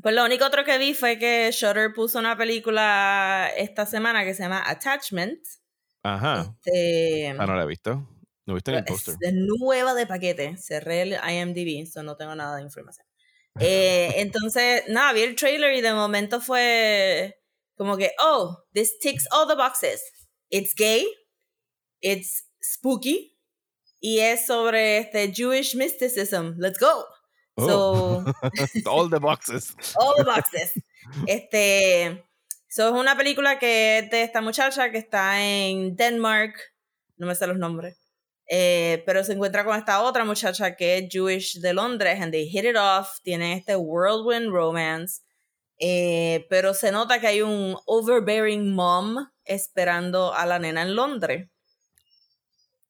Pues 0.00 0.14
lo 0.14 0.24
único 0.24 0.46
otro 0.46 0.64
que 0.64 0.78
vi 0.78 0.94
fue 0.94 1.18
que 1.18 1.50
Shutter 1.52 1.92
puso 1.92 2.20
una 2.20 2.36
película 2.36 3.50
esta 3.56 3.84
semana 3.84 4.24
que 4.24 4.34
se 4.34 4.44
llama 4.44 4.62
Attachment. 4.64 5.40
Ajá. 6.04 6.54
Este, 6.64 7.28
ah, 7.28 7.46
no 7.46 7.56
la 7.56 7.64
he 7.64 7.66
visto. 7.66 8.08
No 8.46 8.52
he 8.52 8.54
visto 8.54 8.70
ni 8.70 8.78
el 8.78 8.84
póster. 8.84 9.16
Es 9.20 9.34
nueva 9.34 9.94
de 9.94 10.06
paquete. 10.06 10.56
Cerré 10.56 11.02
el 11.02 11.12
IMDb, 11.12 11.84
so 11.86 12.02
no 12.04 12.16
tengo 12.16 12.34
nada 12.36 12.56
de 12.56 12.62
información. 12.62 13.06
Eh, 13.60 14.14
entonces, 14.16 14.84
nada, 14.88 15.12
vi 15.12 15.22
el 15.22 15.36
trailer 15.36 15.74
y 15.74 15.80
de 15.80 15.92
momento 15.92 16.40
fue 16.40 17.38
como 17.76 17.96
que, 17.96 18.12
oh, 18.18 18.64
this 18.72 18.98
ticks 18.98 19.26
all 19.30 19.46
the 19.46 19.54
boxes. 19.54 20.02
It's 20.50 20.74
gay, 20.74 21.06
it's 22.00 22.44
spooky 22.62 23.32
y 24.00 24.18
es 24.18 24.46
sobre 24.46 24.98
este 24.98 25.32
Jewish 25.32 25.74
mysticism. 25.74 26.54
Let's 26.58 26.78
go. 26.78 27.04
So, 27.58 28.24
all 28.86 29.08
the 29.08 29.20
boxes. 29.20 29.76
All 29.96 30.14
the 30.16 30.24
boxes. 30.24 30.72
Este, 31.26 32.24
so 32.68 32.88
es 32.88 32.94
una 32.94 33.16
película 33.16 33.58
que 33.58 33.98
es 33.98 34.10
de 34.10 34.22
esta 34.22 34.40
muchacha 34.40 34.90
que 34.90 34.98
está 34.98 35.42
en 35.42 35.94
Denmark, 35.94 36.54
no 37.18 37.26
me 37.26 37.34
sé 37.34 37.46
los 37.46 37.58
nombres. 37.58 38.01
Eh, 38.48 39.02
pero 39.06 39.24
se 39.24 39.32
encuentra 39.32 39.64
con 39.64 39.78
esta 39.78 40.02
otra 40.02 40.24
muchacha 40.24 40.76
que 40.76 40.98
es 40.98 41.08
Jewish 41.10 41.60
de 41.60 41.72
Londres, 41.72 42.20
and 42.20 42.32
they 42.32 42.48
hit 42.48 42.64
it 42.64 42.76
off, 42.76 43.20
tienen 43.22 43.58
este 43.58 43.76
whirlwind 43.76 44.52
romance, 44.52 45.22
eh, 45.78 46.46
pero 46.50 46.74
se 46.74 46.92
nota 46.92 47.20
que 47.20 47.28
hay 47.28 47.42
un 47.42 47.76
overbearing 47.86 48.74
mom 48.74 49.16
esperando 49.44 50.34
a 50.34 50.46
la 50.46 50.58
nena 50.58 50.82
en 50.82 50.94
Londres. 50.94 51.48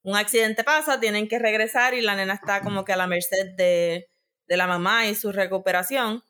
Un 0.03 0.17
accidente 0.17 0.65
pasa, 0.65 0.99
tienen 0.99 1.29
que 1.29 1.39
regresar 1.39 1.95
y 1.95 2.01
la 2.01 2.17
nena 2.17 2.35
está 2.35 2.61
como 2.61 2.85
que 2.85 2.93
a 2.93 2.97
la 2.97 3.07
merced 3.07 3.55
de, 3.57 4.09
de 4.49 4.57
la 4.57 4.67
mamá 4.67 5.07
y 5.07 5.15
su 5.15 5.31
recuperación. 5.33 6.23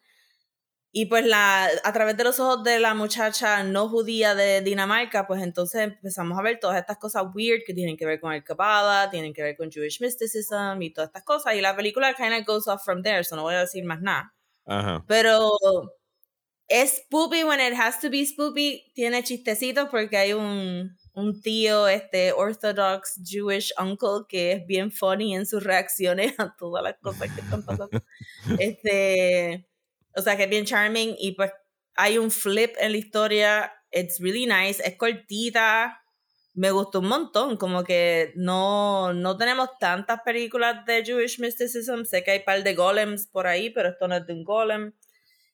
Y 0.94 1.06
pues 1.06 1.24
la, 1.24 1.70
a 1.84 1.92
través 1.94 2.18
de 2.18 2.24
los 2.24 2.38
ojos 2.38 2.62
de 2.64 2.78
la 2.78 2.92
muchacha 2.92 3.62
no 3.64 3.88
judía 3.88 4.34
de 4.34 4.60
Dinamarca, 4.60 5.26
pues 5.26 5.42
entonces 5.42 5.80
empezamos 5.80 6.38
a 6.38 6.42
ver 6.42 6.60
todas 6.60 6.78
estas 6.78 6.98
cosas 6.98 7.24
weird 7.34 7.62
que 7.66 7.72
tienen 7.72 7.96
que 7.96 8.04
ver 8.04 8.20
con 8.20 8.34
el 8.34 8.44
Kabbalah, 8.44 9.08
tienen 9.10 9.32
que 9.32 9.42
ver 9.42 9.56
con 9.56 9.70
Jewish 9.70 10.02
mysticism 10.02 10.82
y 10.82 10.92
todas 10.92 11.08
estas 11.08 11.24
cosas. 11.24 11.54
Y 11.54 11.62
la 11.62 11.74
película 11.74 12.12
kind 12.12 12.34
of 12.34 12.44
goes 12.44 12.68
off 12.68 12.84
from 12.84 13.02
there, 13.02 13.24
so 13.24 13.36
no 13.36 13.42
voy 13.42 13.54
a 13.54 13.60
decir 13.60 13.86
más 13.86 14.02
nada. 14.02 14.34
Pero 15.06 15.50
es 16.68 17.04
spoopy 17.06 17.42
when 17.44 17.60
it 17.60 17.72
has 17.72 17.98
to 18.00 18.10
be 18.10 18.26
spoopy. 18.26 18.92
Tiene 18.94 19.24
chistecitos 19.24 19.88
porque 19.88 20.18
hay 20.18 20.34
un, 20.34 20.94
un 21.14 21.40
tío, 21.40 21.88
este 21.88 22.32
orthodox 22.32 23.18
Jewish 23.24 23.72
uncle, 23.78 24.26
que 24.28 24.52
es 24.52 24.66
bien 24.66 24.92
funny 24.92 25.34
en 25.34 25.46
sus 25.46 25.64
reacciones 25.64 26.38
a 26.38 26.54
todas 26.54 26.84
las 26.84 26.98
cosas 26.98 27.30
que 27.34 27.40
están 27.40 27.64
pasando. 27.64 28.02
este 28.58 29.71
o 30.14 30.22
sea, 30.22 30.36
que 30.36 30.44
es 30.44 30.50
bien 30.50 30.64
charming 30.64 31.14
y 31.18 31.32
pues 31.32 31.50
hay 31.94 32.18
un 32.18 32.30
flip 32.30 32.74
en 32.78 32.92
la 32.92 32.98
historia. 32.98 33.72
It's 33.90 34.18
really 34.20 34.46
nice. 34.46 34.82
Es 34.84 34.96
cortita. 34.96 36.00
Me 36.54 36.70
gustó 36.70 37.00
un 37.00 37.08
montón. 37.08 37.56
Como 37.56 37.84
que 37.84 38.32
no, 38.36 39.12
no 39.12 39.36
tenemos 39.36 39.70
tantas 39.78 40.20
películas 40.22 40.84
de 40.86 41.04
Jewish 41.04 41.38
Mysticism. 41.38 42.04
Sé 42.04 42.24
que 42.24 42.32
hay 42.32 42.38
un 42.38 42.44
par 42.44 42.62
de 42.62 42.74
golems 42.74 43.26
por 43.26 43.46
ahí, 43.46 43.70
pero 43.70 43.90
esto 43.90 44.08
no 44.08 44.16
es 44.16 44.26
de 44.26 44.32
un 44.32 44.44
golem. 44.44 44.92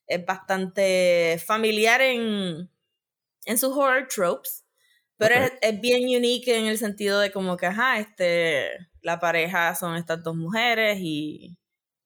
Es 0.06 0.24
bastante 0.24 1.42
familiar 1.44 2.00
en, 2.00 2.70
en 3.44 3.58
sus 3.58 3.76
horror 3.76 4.08
tropes. 4.08 4.64
Pero 5.16 5.34
es, 5.34 5.52
es, 5.60 5.80
bien 5.80 6.04
unique 6.16 6.56
en 6.56 6.66
el 6.66 6.78
sentido 6.78 7.18
de 7.18 7.32
como 7.32 7.56
que, 7.56 7.66
ajá, 7.66 7.98
este, 7.98 8.70
la 9.02 9.18
pareja 9.18 9.74
son 9.74 9.96
estas 9.96 10.22
dos 10.22 10.36
mujeres 10.36 10.98
y 11.00 11.58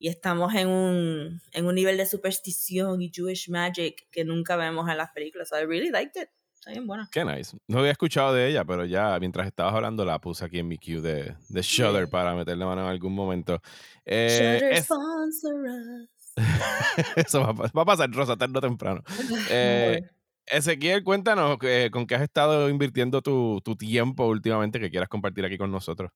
y 0.02 0.08
estamos 0.08 0.52
en 0.56 0.66
un, 0.66 1.40
en 1.52 1.64
un 1.64 1.76
nivel 1.76 1.96
de 1.96 2.06
superstición 2.06 3.00
y 3.00 3.12
Jewish 3.14 3.48
magic 3.48 4.08
que 4.10 4.24
nunca 4.24 4.56
vemos 4.56 4.90
en 4.90 4.96
las 4.96 5.12
películas. 5.12 5.48
So 5.48 5.56
I 5.56 5.64
really 5.64 5.90
liked 5.90 6.20
it. 6.20 6.28
Está 6.56 6.72
bien 6.72 6.88
buena. 6.88 7.08
Qué 7.12 7.24
nice. 7.24 7.56
No 7.68 7.78
había 7.78 7.92
escuchado 7.92 8.34
de 8.34 8.48
ella, 8.48 8.64
pero 8.64 8.84
ya 8.84 9.16
mientras 9.20 9.46
estabas 9.46 9.74
hablando 9.74 10.04
la 10.04 10.20
puse 10.20 10.44
aquí 10.44 10.58
en 10.58 10.66
mi 10.66 10.76
queue 10.76 11.00
de, 11.00 11.36
de 11.48 11.62
Shudder 11.62 12.10
para 12.10 12.34
meterle 12.34 12.64
mano 12.64 12.82
en 12.82 12.88
algún 12.88 13.14
momento. 13.14 13.60
Eh, 14.04 14.58
Shudder 14.58 14.72
es... 14.72 14.88
Eso 17.16 17.40
va, 17.40 17.52
va, 17.52 17.82
a 17.82 17.84
pasar, 17.84 18.10
Rosa, 18.10 18.36
tarde 18.36 18.58
o 18.58 18.60
temprano. 18.60 19.04
Eh, 19.50 20.00
Ezequiel, 20.46 21.04
cuéntanos 21.04 21.58
eh, 21.62 21.90
con 21.92 22.08
qué 22.08 22.16
has 22.16 22.22
estado 22.22 22.68
invirtiendo 22.68 23.22
tu, 23.22 23.60
tu 23.64 23.76
tiempo 23.76 24.26
últimamente 24.26 24.80
que 24.80 24.90
quieras 24.90 25.08
compartir 25.08 25.44
aquí 25.44 25.58
con 25.58 25.70
nosotros. 25.70 26.10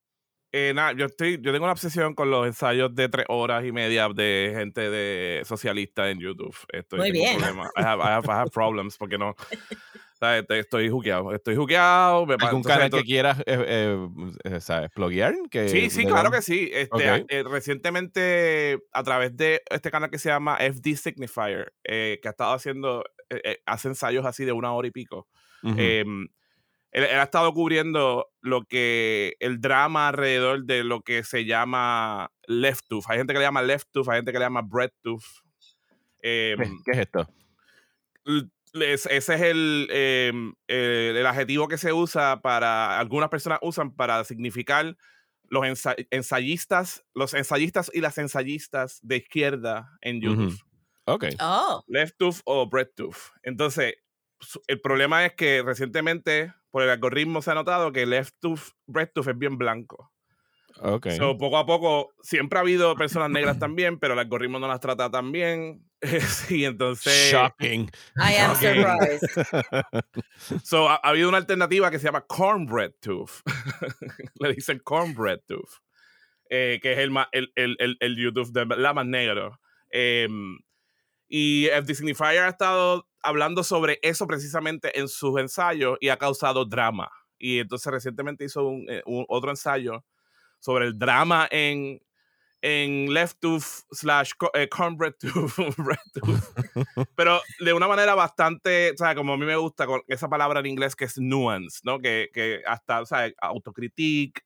Eh, 0.53 0.73
nada, 0.75 0.93
yo 0.93 1.07
estoy, 1.07 1.39
yo 1.43 1.53
tengo 1.53 1.65
una 1.65 1.73
obsesión 1.73 2.15
con 2.15 2.31
los 2.31 2.47
ensayos 2.47 2.95
de 2.95 3.09
tres 3.09 3.27
horas 3.29 3.65
y 3.65 3.73
media 3.73 4.09
de 4.09 4.53
gente 4.57 4.89
de 4.91 5.43
socialista 5.45 6.09
en 6.11 6.21
YouTube. 6.21 6.57
Estoy, 6.73 7.01
Muy 7.01 7.11
bien. 7.13 7.39
I 7.41 7.43
have, 7.83 8.01
I, 8.03 8.07
have, 8.07 8.27
I 8.27 8.31
have 8.31 8.51
problems 8.51 8.97
porque 8.97 9.19
no. 9.19 9.35
¿sabes? 10.19 10.45
Estoy, 10.49 10.89
juqueado. 10.89 11.35
Estoy 11.35 11.57
juqueado. 11.57 12.25
Me 12.25 12.35
¿Algún 12.35 12.47
entonces, 12.61 12.69
canal 12.73 12.85
entonces- 12.87 13.05
que 13.05 13.07
quieras, 13.13 13.39
eh, 13.45 14.09
eh, 14.45 14.61
¿sabes? 14.61 14.91
¿Pluguear? 14.95 15.35
Que 15.51 15.69
Sí, 15.69 15.91
sí, 15.91 16.07
claro 16.07 16.31
que 16.31 16.41
sí. 16.41 16.71
Este, 16.73 17.11
Ok. 17.13 17.27
eh, 17.29 17.43
recientemente, 17.47 18.79
a 18.93 19.03
través 19.03 19.37
de 19.37 19.63
este 19.71 19.91
canal 19.91 20.11
que 20.11 20.19
se 20.19 20.29
llama 20.31 20.57
FD 20.59 20.97
Signifier, 20.97 21.73
eh, 21.85 22.19
que 22.23 22.29
ha 22.29 22.31
estado 22.31 22.55
haciendo, 22.55 23.05
eh, 23.31 23.41
eh, 23.45 23.59
hace 23.67 23.89
ensayos 23.89 24.25
así 24.25 24.45
de 24.45 24.53
una 24.53 24.73
hora 24.73 24.89
y 24.89 24.91
pico. 24.91 25.29
Ujú. 25.63 25.75
em, 25.79 26.29
él, 26.97 27.05
él 27.05 27.19
ha 27.19 27.25
estado 27.25 27.53
cubriendo 27.53 28.27
lo 28.41 28.65
que 28.65 29.37
el 29.41 29.61
drama 29.61 30.09
alrededor 30.09 30.65
de 30.65 30.83
lo 30.83 31.03
que 31.03 31.23
se 31.25 31.45
llama 31.45 32.31
left 32.47 32.87
tooth. 32.89 33.05
Hay 33.09 33.19
gente 33.19 33.35
que 33.35 33.39
le 33.39 33.45
llama 33.45 33.61
left 33.63 33.89
tooth, 33.93 34.09
hay 34.09 34.17
gente 34.17 34.33
que 34.33 34.39
le 34.39 34.45
llama 34.47 34.63
bread 34.63 34.91
tooth. 35.03 35.23
Em, 36.23 36.59
¿Qué, 36.85 36.93
es 36.93 36.99
esto? 36.99 37.29
l- 38.25 38.49
es- 38.73 39.07
ese 39.07 39.35
es 39.35 39.41
el, 39.43 39.89
em, 39.91 40.55
el, 40.67 41.17
el 41.19 41.27
adjetivo 41.27 41.69
que 41.69 41.79
se 41.79 41.93
usa 41.93 42.41
para, 42.41 42.99
algunas 42.99 43.29
personas 43.29 43.59
usan 43.63 43.95
para 43.95 44.25
significar 44.25 44.97
los 45.49 45.65
ensa- 45.65 45.95
ensayistas, 46.11 47.05
los 47.15 47.35
ensayistas 47.35 47.91
y 47.95 48.01
las 48.01 48.19
ensayistas 48.19 49.01
de 49.03 49.17
izquierda 49.19 49.91
en 50.01 50.21
YouTube. 50.21 50.47
Ujú. 50.49 50.57
Ok. 51.05 51.25
Oh. 51.41 51.85
Left 51.87 52.17
tooth 52.19 52.41
o 52.47 52.67
bread 52.69 52.89
tooth. 52.97 53.17
Entonces, 53.43 53.95
el 54.67 54.81
problema 54.81 55.25
es 55.25 55.35
que 55.35 55.63
recientemente, 55.63 56.53
por 56.77 56.83
el 56.83 56.91
algoritmo, 56.91 57.41
se 57.41 57.51
ha 57.51 57.55
notado 57.55 57.91
que 57.91 58.05
left 58.05 58.35
tooth, 58.39 58.61
bread 58.87 59.09
tooth 59.15 59.29
es 59.29 59.39
bien 59.39 59.57
blanco. 59.57 60.13
Ok. 60.83 61.07
So, 61.17 61.39
poco 61.39 61.57
a 61.57 61.65
poco, 61.65 62.13
siempre 62.21 62.59
ha 62.59 62.61
habido 62.61 62.95
personas 62.97 63.31
negras 63.31 63.59
también, 63.59 63.99
pero 63.99 64.13
el 64.13 64.19
algoritmo 64.21 64.59
no 64.59 64.69
las 64.69 64.79
trata 64.81 65.11
tan 65.11 65.33
bien. 65.33 65.89
sí, 66.29 66.67
entonces. 66.67 67.33
Shocking. 67.33 67.91
I 68.19 68.35
am 68.37 68.55
surprised. 68.57 69.27
So, 70.65 70.91
ha, 70.91 70.97
ha 70.97 71.09
habido 71.09 71.31
una 71.31 71.39
alternativa 71.39 71.91
que 71.91 71.99
se 71.99 72.05
llama 72.05 72.27
cornbread 72.27 72.93
tooth. 73.01 73.41
Le 74.39 74.53
dicen 74.53 74.79
cornbread 74.81 75.41
tooth. 75.47 75.81
eh, 76.51 76.79
que 76.83 76.93
es 76.93 76.99
el, 76.99 77.11
ma- 77.11 77.31
el, 77.33 77.53
el, 77.57 77.77
el, 77.79 77.97
el 78.01 78.17
YouTube 78.17 78.53
de 78.53 78.67
la 78.77 78.93
más 78.93 79.07
negro. 79.07 79.59
Em, 79.89 80.59
y 81.27 81.69
FD 81.73 81.95
Signifier 81.95 82.41
ha 82.43 82.49
estado 82.51 83.09
hablando 83.27 83.63
sobre 83.65 83.99
eso 84.03 84.27
precisamente 84.27 84.99
en 84.99 85.09
sus 85.09 85.39
ensayos 85.41 85.99
y 86.01 86.09
ha 86.09 86.17
causado 86.17 86.65
drama. 86.65 87.11
Y 87.39 87.59
entonces 87.61 87.93
recientemente 87.93 88.45
hizo 88.45 88.65
un, 88.67 88.87
eh, 88.89 89.03
un- 89.07 89.27
otro 89.29 89.51
ensayo 89.51 90.05
sobre 90.61 90.87
el 90.87 90.99
drama 90.99 91.47
en, 91.51 92.01
en 92.63 93.13
Left 93.13 93.39
Tooth 93.41 93.65
slash 93.93 94.33
co- 94.39 94.51
eh, 94.55 94.69
Cornbread 94.69 95.15
Tooth. 95.19 95.57
Red 95.77 95.99
Tooth. 96.15 96.45
Pero 97.17 97.41
de 97.61 97.73
una 97.73 97.89
manera 97.89 98.15
bastante, 98.15 98.93
o 98.93 98.97
sea, 98.97 99.15
como 99.15 99.35
a 99.35 99.37
mí 99.37 99.45
me 99.47 99.57
gusta 99.57 99.87
con 99.87 100.01
esa 100.09 100.29
palabra 100.29 100.61
en 100.61 100.67
inglés 100.67 100.97
que 100.97 101.05
es 101.05 101.19
nuance, 101.19 101.81
¿no? 101.85 101.99
Que, 101.99 102.31
que 102.33 102.63
hasta, 102.67 103.01
o 103.03 103.07
sea, 103.07 103.31
autocritique 103.41 104.43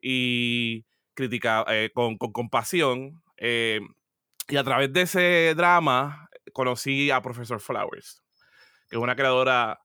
y 0.00 0.84
crítica 1.14 1.64
eh, 1.68 1.90
con, 1.94 2.16
con 2.18 2.32
compasión. 2.32 3.22
eh, 3.36 3.80
y 4.48 4.56
a 4.56 4.64
través 4.64 4.92
de 4.92 5.02
ese 5.02 5.54
drama 5.56 6.28
conocí 6.52 7.10
a 7.10 7.22
Professor 7.22 7.60
Flowers, 7.60 8.22
que 8.88 8.96
es 8.96 9.02
una 9.02 9.16
creadora 9.16 9.80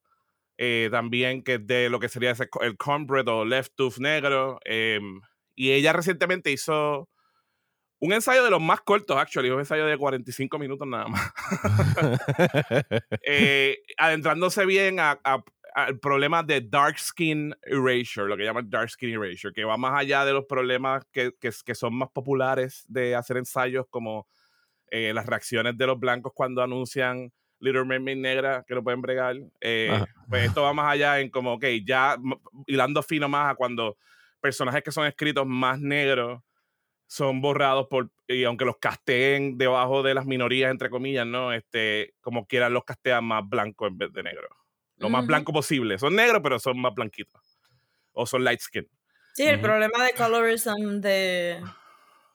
eh, 0.57 0.89
también 0.91 1.41
que 1.43 1.53
es 1.55 1.65
de 1.67 1.89
lo 1.89 1.99
que 1.99 2.09
sería 2.09 2.31
ese 2.31 2.49
el 2.61 2.75
cornbread 2.77 3.27
o 3.29 3.45
left 3.45 3.73
tooth 3.75 3.97
negro. 3.97 4.59
em, 4.65 5.21
y 5.55 5.71
ella 5.71 5.93
recientemente 5.93 6.51
hizo 6.51 7.09
un 8.01 8.13
ensayo 8.13 8.43
de 8.45 8.49
los 8.51 8.61
más 8.61 8.81
cortos, 8.81 9.17
actually, 9.17 9.49
un 9.49 9.59
ensayo 9.59 9.85
de 9.85 9.97
45 9.97 10.57
minutos 10.59 10.87
nada 10.87 11.07
más. 11.07 11.31
eh, 13.25 13.77
adentrándose 13.97 14.65
bien 14.65 14.99
a- 14.99 15.19
a- 15.23 15.43
al 15.75 15.99
problema 15.99 16.41
de 16.43 16.61
dark 16.61 16.97
skin 16.97 17.53
erasure, 17.63 18.27
lo 18.27 18.35
que 18.35 18.43
llaman 18.43 18.69
dark 18.69 18.89
skin 18.89 19.09
erasure, 19.11 19.53
que 19.53 19.63
va 19.63 19.77
más 19.77 19.93
allá 19.99 20.25
de 20.25 20.33
los 20.33 20.45
problemas 20.45 21.05
que, 21.11 21.33
que- 21.39 21.51
que 21.65 21.75
son 21.75 21.93
más 21.93 22.09
populares 22.09 22.83
de 22.87 23.15
hacer 23.15 23.37
ensayos 23.37 23.85
como 23.89 24.27
eh, 24.91 25.13
las 25.13 25.25
reacciones 25.25 25.77
de 25.77 25.87
los 25.87 25.99
blancos 25.99 26.31
cuando 26.35 26.61
anuncian 26.61 27.31
Little 27.59 27.85
Mermaid 27.85 28.17
negra 28.17 28.63
que 28.67 28.75
no 28.75 28.83
pueden 28.83 29.01
bregar. 29.01 29.35
Eh, 29.61 30.03
pues 30.29 30.45
esto 30.55 30.63
va 30.63 30.73
más 30.73 30.91
allá 30.91 31.19
en 31.19 31.29
como, 31.29 31.53
ok, 31.53 31.65
ya 31.85 32.17
hilando 32.67 33.03
fino 33.03 33.27
más 33.27 33.51
a 33.51 33.55
cuando 33.55 33.97
personajes 34.41 34.83
que 34.83 34.91
son 34.91 35.05
escritos 35.05 35.45
más 35.45 35.79
negros 35.79 36.41
son 37.07 37.41
borrados 37.41 37.87
por, 37.87 38.11
y 38.27 38.43
aunque 38.43 38.65
los 38.65 38.77
casteen 38.77 39.57
debajo 39.57 40.03
de 40.03 40.13
las 40.13 40.27
minorías, 40.27 40.69
entre 40.69 40.91
comillas, 40.91 41.25
¿no? 41.25 41.51
Este, 41.51 42.13
como 42.21 42.45
quieran 42.45 42.71
los 42.73 42.83
castean 42.83 43.25
más 43.25 43.49
blancos 43.49 43.89
en 43.89 43.97
vez 43.97 44.13
de 44.13 44.21
negros. 44.21 44.51
Lo 44.97 45.09
más 45.09 45.21
Ujú. 45.21 45.27
blanco 45.27 45.51
posible. 45.51 45.97
Son 45.97 46.15
negros, 46.15 46.41
pero 46.43 46.59
son 46.59 46.79
más 46.79 46.93
blanquitos. 46.93 47.41
O 48.11 48.27
son 48.27 48.43
light 48.43 48.59
skin. 48.59 48.87
Sí, 49.33 49.43
el 49.43 49.55
Ujú. 49.55 49.63
problema 49.63 50.05
de 50.05 50.13
colorism 50.13 50.99
de. 50.99 51.63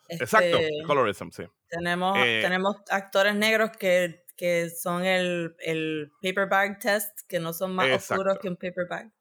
Exacto. 0.09 0.59
este, 0.59 0.83
Colorism, 0.87 1.29
sí. 1.31 1.45
Tenemos, 1.76 2.16
Eh, 2.19 2.40
tenemos 2.43 2.76
actores 2.90 3.35
negros 3.35 3.71
que, 3.78 4.25
que 4.37 4.71
son 4.71 5.04
el, 5.04 5.54
el 5.59 6.12
paper 6.23 6.49
bag 6.49 6.78
test, 6.78 7.21
que 7.28 7.40
no 7.40 7.52
son 7.52 7.75
más 7.75 7.90
oscuros 7.90 8.38
que 8.40 8.49
un 8.49 8.57
paper 8.57 8.87
bag. 8.88 9.12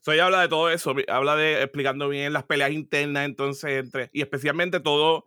So 0.00 0.12
ella 0.12 0.26
habla 0.26 0.40
de 0.40 0.48
todo 0.48 0.70
eso, 0.70 0.94
habla 1.08 1.36
de 1.36 1.62
explicando 1.62 2.08
bien 2.08 2.32
las 2.32 2.44
peleas 2.44 2.72
internas 2.72 3.24
entonces 3.24 3.84
entre, 3.84 4.10
y 4.12 4.20
especialmente 4.20 4.80
todo 4.80 5.24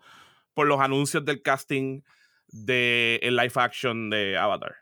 por 0.54 0.68
los 0.68 0.82
anuncios 0.82 1.24
del 1.24 1.42
casting 1.42 2.02
de 2.48 3.20
el 3.24 3.36
live 3.36 3.54
action 3.56 4.10
de 4.10 4.38
Avatar. 4.38 4.76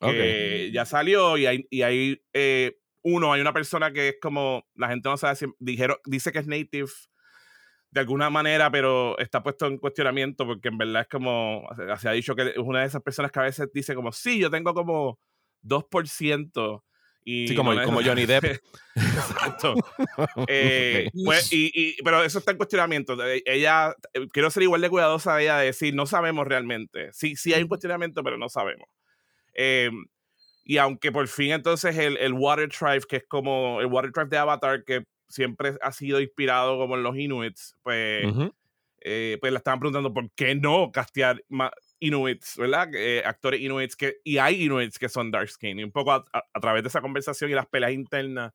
Que 0.00 0.70
ya 0.72 0.84
salió 0.86 1.36
y 1.36 1.46
hay, 1.46 1.66
y 1.70 1.82
hay 1.82 2.24
eh, 2.32 2.80
uno, 3.02 3.32
hay 3.32 3.40
una 3.40 3.52
persona 3.52 3.92
que 3.92 4.08
es 4.08 4.16
como, 4.20 4.66
la 4.74 4.88
gente 4.88 5.08
no 5.08 5.16
sabe 5.16 5.36
si, 5.36 5.46
dijeron, 5.58 5.98
dice 6.06 6.32
que 6.32 6.38
es 6.38 6.46
native 6.46 6.90
de 7.90 8.00
alguna 8.00 8.30
manera, 8.30 8.70
pero 8.70 9.18
está 9.18 9.42
puesto 9.42 9.66
en 9.66 9.78
cuestionamiento 9.78 10.46
porque 10.46 10.68
en 10.68 10.78
verdad 10.78 11.02
es 11.02 11.08
como, 11.08 11.68
se- 11.98 12.08
ha 12.08 12.12
dicho 12.12 12.34
que 12.36 12.50
es 12.50 12.56
una 12.58 12.80
de 12.80 12.86
esas 12.86 13.02
personas 13.02 13.32
que 13.32 13.40
a 13.40 13.44
veces 13.44 13.68
dice 13.72 13.94
como, 13.94 14.12
sí, 14.12 14.38
yo 14.38 14.50
tengo 14.50 14.72
como 14.74 15.18
2%. 15.62 16.84
Y 17.22 17.48
Sí, 17.48 17.54
como- 17.54 17.74
no 17.74 17.84
como 17.84 18.00
Johnny 18.04 18.26
Depp. 18.26 18.44
Exacto. 18.94 19.74
Eh, 20.48 21.10
pues, 21.24 21.52
y, 21.52 21.70
y- 21.74 21.96
pero 22.02 22.22
eso 22.24 22.38
está 22.38 22.50
en 22.52 22.56
cuestionamiento. 22.56 23.22
Eh, 23.26 23.42
Ella, 23.44 23.94
eh, 24.14 24.26
quiero 24.32 24.50
ser 24.50 24.62
igual 24.62 24.80
de 24.80 24.88
cuidadosa 24.88 25.36
de 25.36 25.42
ella 25.42 25.58
de 25.58 25.66
decir, 25.66 25.94
no 25.94 26.06
sabemos 26.06 26.46
realmente. 26.46 27.10
Sí, 27.12 27.36
sí 27.36 27.52
hay 27.52 27.62
un 27.62 27.68
cuestionamiento, 27.68 28.22
pero 28.22 28.38
no 28.38 28.48
sabemos. 28.48 28.88
Eh, 29.54 29.90
y 30.64 30.78
aunque 30.78 31.10
por 31.12 31.26
fin 31.28 31.50
entonces 31.52 31.96
el, 31.98 32.16
el 32.18 32.32
Water 32.32 32.68
Tribe, 32.70 33.02
que 33.08 33.16
es 33.16 33.24
como 33.26 33.80
el 33.80 33.86
Water 33.86 34.12
Tribe 34.12 34.28
de 34.30 34.38
Avatar, 34.38 34.84
que 34.84 35.02
siempre 35.30 35.74
ha 35.82 35.92
sido 35.92 36.20
inspirado 36.20 36.78
como 36.78 36.96
en 36.96 37.02
los 37.04 37.16
Inuits, 37.16 37.76
pues, 37.82 38.30
Ujú. 38.30 38.52
eh, 39.02 39.38
pues 39.40 39.52
le 39.52 39.58
estaban 39.58 39.80
preguntando 39.80 40.12
por 40.12 40.30
qué 40.34 40.54
no 40.54 40.90
castear 40.92 41.42
ma- 41.48 41.72
Inuits, 42.00 42.56
¿verdad? 42.58 42.90
Eh, 42.94 43.22
actores 43.24 43.60
Inuits, 43.60 43.96
que, 43.96 44.16
y 44.24 44.38
hay 44.38 44.64
Inuits 44.64 44.98
que 44.98 45.08
son 45.08 45.30
dark 45.30 45.48
skin. 45.48 45.78
Y 45.78 45.84
un 45.84 45.92
poco 45.92 46.12
a, 46.12 46.24
a- 46.32 46.44
a 46.52 46.60
través 46.60 46.82
de 46.82 46.88
esa 46.88 47.00
conversación 47.00 47.50
y 47.50 47.54
las 47.54 47.66
peleas 47.66 47.92
internas 47.92 48.52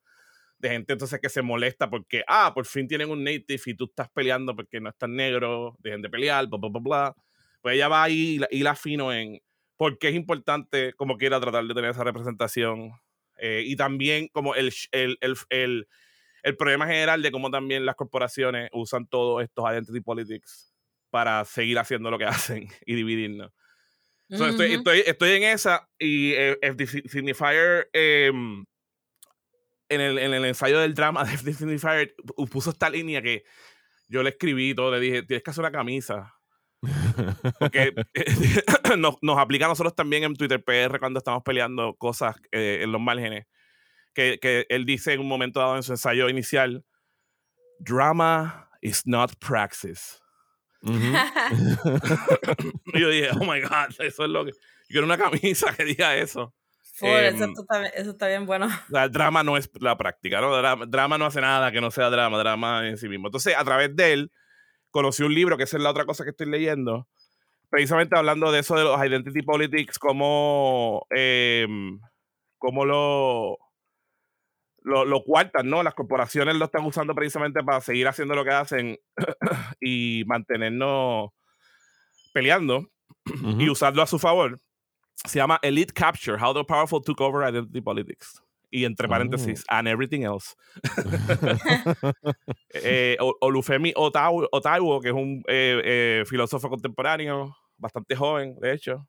de 0.58 0.70
gente 0.70 0.92
entonces 0.94 1.20
que 1.20 1.28
se 1.28 1.42
molesta 1.42 1.90
porque, 1.90 2.24
ah, 2.26 2.52
por 2.54 2.64
fin 2.66 2.88
tienen 2.88 3.10
un 3.10 3.22
native 3.24 3.60
y 3.66 3.74
tú 3.74 3.84
estás 3.86 4.08
peleando 4.10 4.56
porque 4.56 4.80
no 4.80 4.88
estás 4.90 5.08
negro, 5.10 5.76
dejen 5.80 6.02
de 6.02 6.08
pelear, 6.10 6.46
bla, 6.48 6.58
bla, 6.58 6.70
bla, 6.70 6.80
bla. 6.80 7.14
Pues 7.60 7.74
ella 7.76 7.88
va 7.88 8.04
ahí 8.04 8.36
y 8.36 8.38
la, 8.38 8.48
la 8.50 8.74
fino 8.76 9.12
en 9.12 9.40
por 9.76 9.98
qué 9.98 10.08
es 10.08 10.14
importante, 10.14 10.94
como 10.94 11.18
quiera, 11.18 11.40
tratar 11.40 11.64
de 11.66 11.74
tener 11.74 11.90
esa 11.90 12.04
representación. 12.04 12.92
Eh, 13.38 13.62
y 13.66 13.76
también 13.76 14.28
como 14.32 14.54
el, 14.54 14.72
el, 14.92 15.18
el, 15.20 15.36
el, 15.50 15.88
el 16.46 16.56
problema 16.56 16.86
general 16.86 17.22
de 17.22 17.30
cómo 17.32 17.50
también 17.50 17.84
las 17.84 17.96
corporaciones 17.96 18.70
usan 18.72 19.06
todos 19.06 19.42
estos 19.42 19.64
identity 19.70 20.00
politics 20.00 20.72
para 21.10 21.44
seguir 21.44 21.78
haciendo 21.78 22.10
lo 22.10 22.18
que 22.18 22.24
hacen 22.26 22.68
y 22.86 22.94
dividirnos. 22.94 23.52
So, 24.30 24.46
estoy, 24.46 24.72
estoy, 24.74 25.02
estoy 25.06 25.30
en 25.32 25.42
esa 25.44 25.88
y 25.98 26.32
eh, 26.32 26.58
FD 26.62 27.08
Signifier 27.08 27.88
em, 27.92 28.64
en, 29.88 30.00
el, 30.00 30.18
en 30.18 30.34
el 30.34 30.44
ensayo 30.44 30.80
del 30.80 30.94
drama 30.94 31.24
de 31.24 31.34
FD 31.36 31.52
Signifier 31.52 32.14
pu- 32.24 32.48
puso 32.48 32.70
esta 32.70 32.90
línea 32.90 33.22
que 33.22 33.44
yo 34.08 34.22
le 34.22 34.30
escribí 34.30 34.70
y 34.70 34.74
todo, 34.74 34.92
le 34.92 35.00
dije, 35.00 35.22
tienes 35.24 35.42
que 35.42 35.50
hacer 35.50 35.62
una 35.62 35.72
camisa. 35.72 36.32
Porque 37.58 37.92
nos, 38.98 39.16
nos 39.22 39.38
aplica 39.38 39.66
a 39.66 39.68
nosotros 39.68 39.94
también 39.94 40.22
en 40.24 40.34
Twitter 40.36 40.62
PR 40.62 40.98
cuando 41.00 41.18
estamos 41.18 41.42
peleando 41.42 41.94
cosas 41.94 42.36
eh, 42.52 42.80
en 42.82 42.92
los 42.92 43.00
márgenes. 43.00 43.46
Que, 44.16 44.38
que 44.40 44.64
él 44.70 44.86
dice 44.86 45.12
en 45.12 45.20
un 45.20 45.28
momento 45.28 45.60
dado 45.60 45.76
en 45.76 45.82
su 45.82 45.92
ensayo 45.92 46.30
inicial, 46.30 46.86
drama 47.78 48.70
is 48.80 49.06
not 49.06 49.34
praxis. 49.38 50.22
Y 52.94 53.00
yo 53.00 53.10
dije, 53.10 53.28
oh 53.32 53.44
my 53.44 53.60
God, 53.60 53.90
eso 53.98 54.24
es 54.24 54.30
lo 54.30 54.46
que... 54.46 54.52
Yo 54.52 54.56
quiero 54.88 55.06
una 55.06 55.18
camisa 55.18 55.74
que 55.76 55.84
diga 55.84 56.16
eso. 56.16 56.54
eso, 57.02 57.44
está, 57.44 57.86
eso, 57.88 58.10
está, 58.10 58.28
bien 58.28 58.46
bueno. 58.46 58.68
El 58.90 59.10
drama 59.10 59.42
no 59.42 59.58
es 59.58 59.68
la 59.80 59.98
práctica, 59.98 60.40
¿no? 60.40 60.56
Drama, 60.56 60.86
drama, 60.86 61.18
no 61.18 61.26
hace 61.26 61.42
nada 61.42 61.70
que 61.70 61.82
no 61.82 61.90
sea 61.90 62.08
drama, 62.08 62.38
drama 62.38 62.88
en 62.88 62.96
sí 62.96 63.06
mismo. 63.08 63.28
Entonces, 63.28 63.54
a 63.54 63.64
través 63.64 63.94
de 63.94 64.14
él, 64.14 64.32
conocí 64.90 65.24
un 65.24 65.34
libro, 65.34 65.58
que 65.58 65.64
es 65.64 65.72
la 65.74 65.90
otra 65.90 66.06
cosa 66.06 66.24
que 66.24 66.30
estoy 66.30 66.46
leyendo, 66.46 67.06
precisamente 67.68 68.16
hablando 68.16 68.50
de 68.50 68.60
eso 68.60 68.76
de 68.76 68.84
los 68.84 69.04
identity 69.04 69.42
politics, 69.42 69.98
cómo, 69.98 71.06
eh, 71.14 71.66
cómo 72.58 72.86
lo, 72.86 73.58
lo, 74.86 75.04
lo 75.04 75.24
cuartan, 75.24 75.68
¿no? 75.68 75.82
Las 75.82 75.94
corporaciones 75.94 76.54
lo 76.54 76.66
están 76.66 76.84
usando 76.84 77.12
precisamente 77.14 77.62
para 77.64 77.80
seguir 77.80 78.06
haciendo 78.06 78.36
lo 78.36 78.44
que 78.44 78.52
hacen 78.52 78.98
y 79.80 80.22
mantenernos 80.26 81.30
peleando 82.32 82.88
y 83.58 83.68
usarlo 83.68 84.02
a 84.02 84.06
su 84.06 84.20
favor. 84.20 84.60
Se 85.24 85.40
llama 85.40 85.58
Elite 85.62 85.92
Capture, 85.92 86.40
How 86.40 86.54
the 86.54 86.62
Powerful 86.62 87.02
Took 87.02 87.20
Over 87.20 87.48
Identity 87.48 87.80
Politics. 87.80 88.40
Y 88.70 88.84
entre 88.84 89.08
paréntesis, 89.08 89.64
oh. 89.68 89.74
and 89.74 89.88
everything 89.88 90.22
else. 90.22 90.54
eh, 92.74 93.16
Olufemi 93.40 93.92
Otaiwo, 93.96 95.00
que 95.00 95.08
es 95.08 95.14
un 95.14 95.42
eh, 95.48 95.80
eh, 95.84 96.24
filósofo 96.26 96.68
contemporáneo, 96.68 97.56
bastante 97.76 98.14
joven, 98.14 98.56
de 98.60 98.72
hecho. 98.72 99.08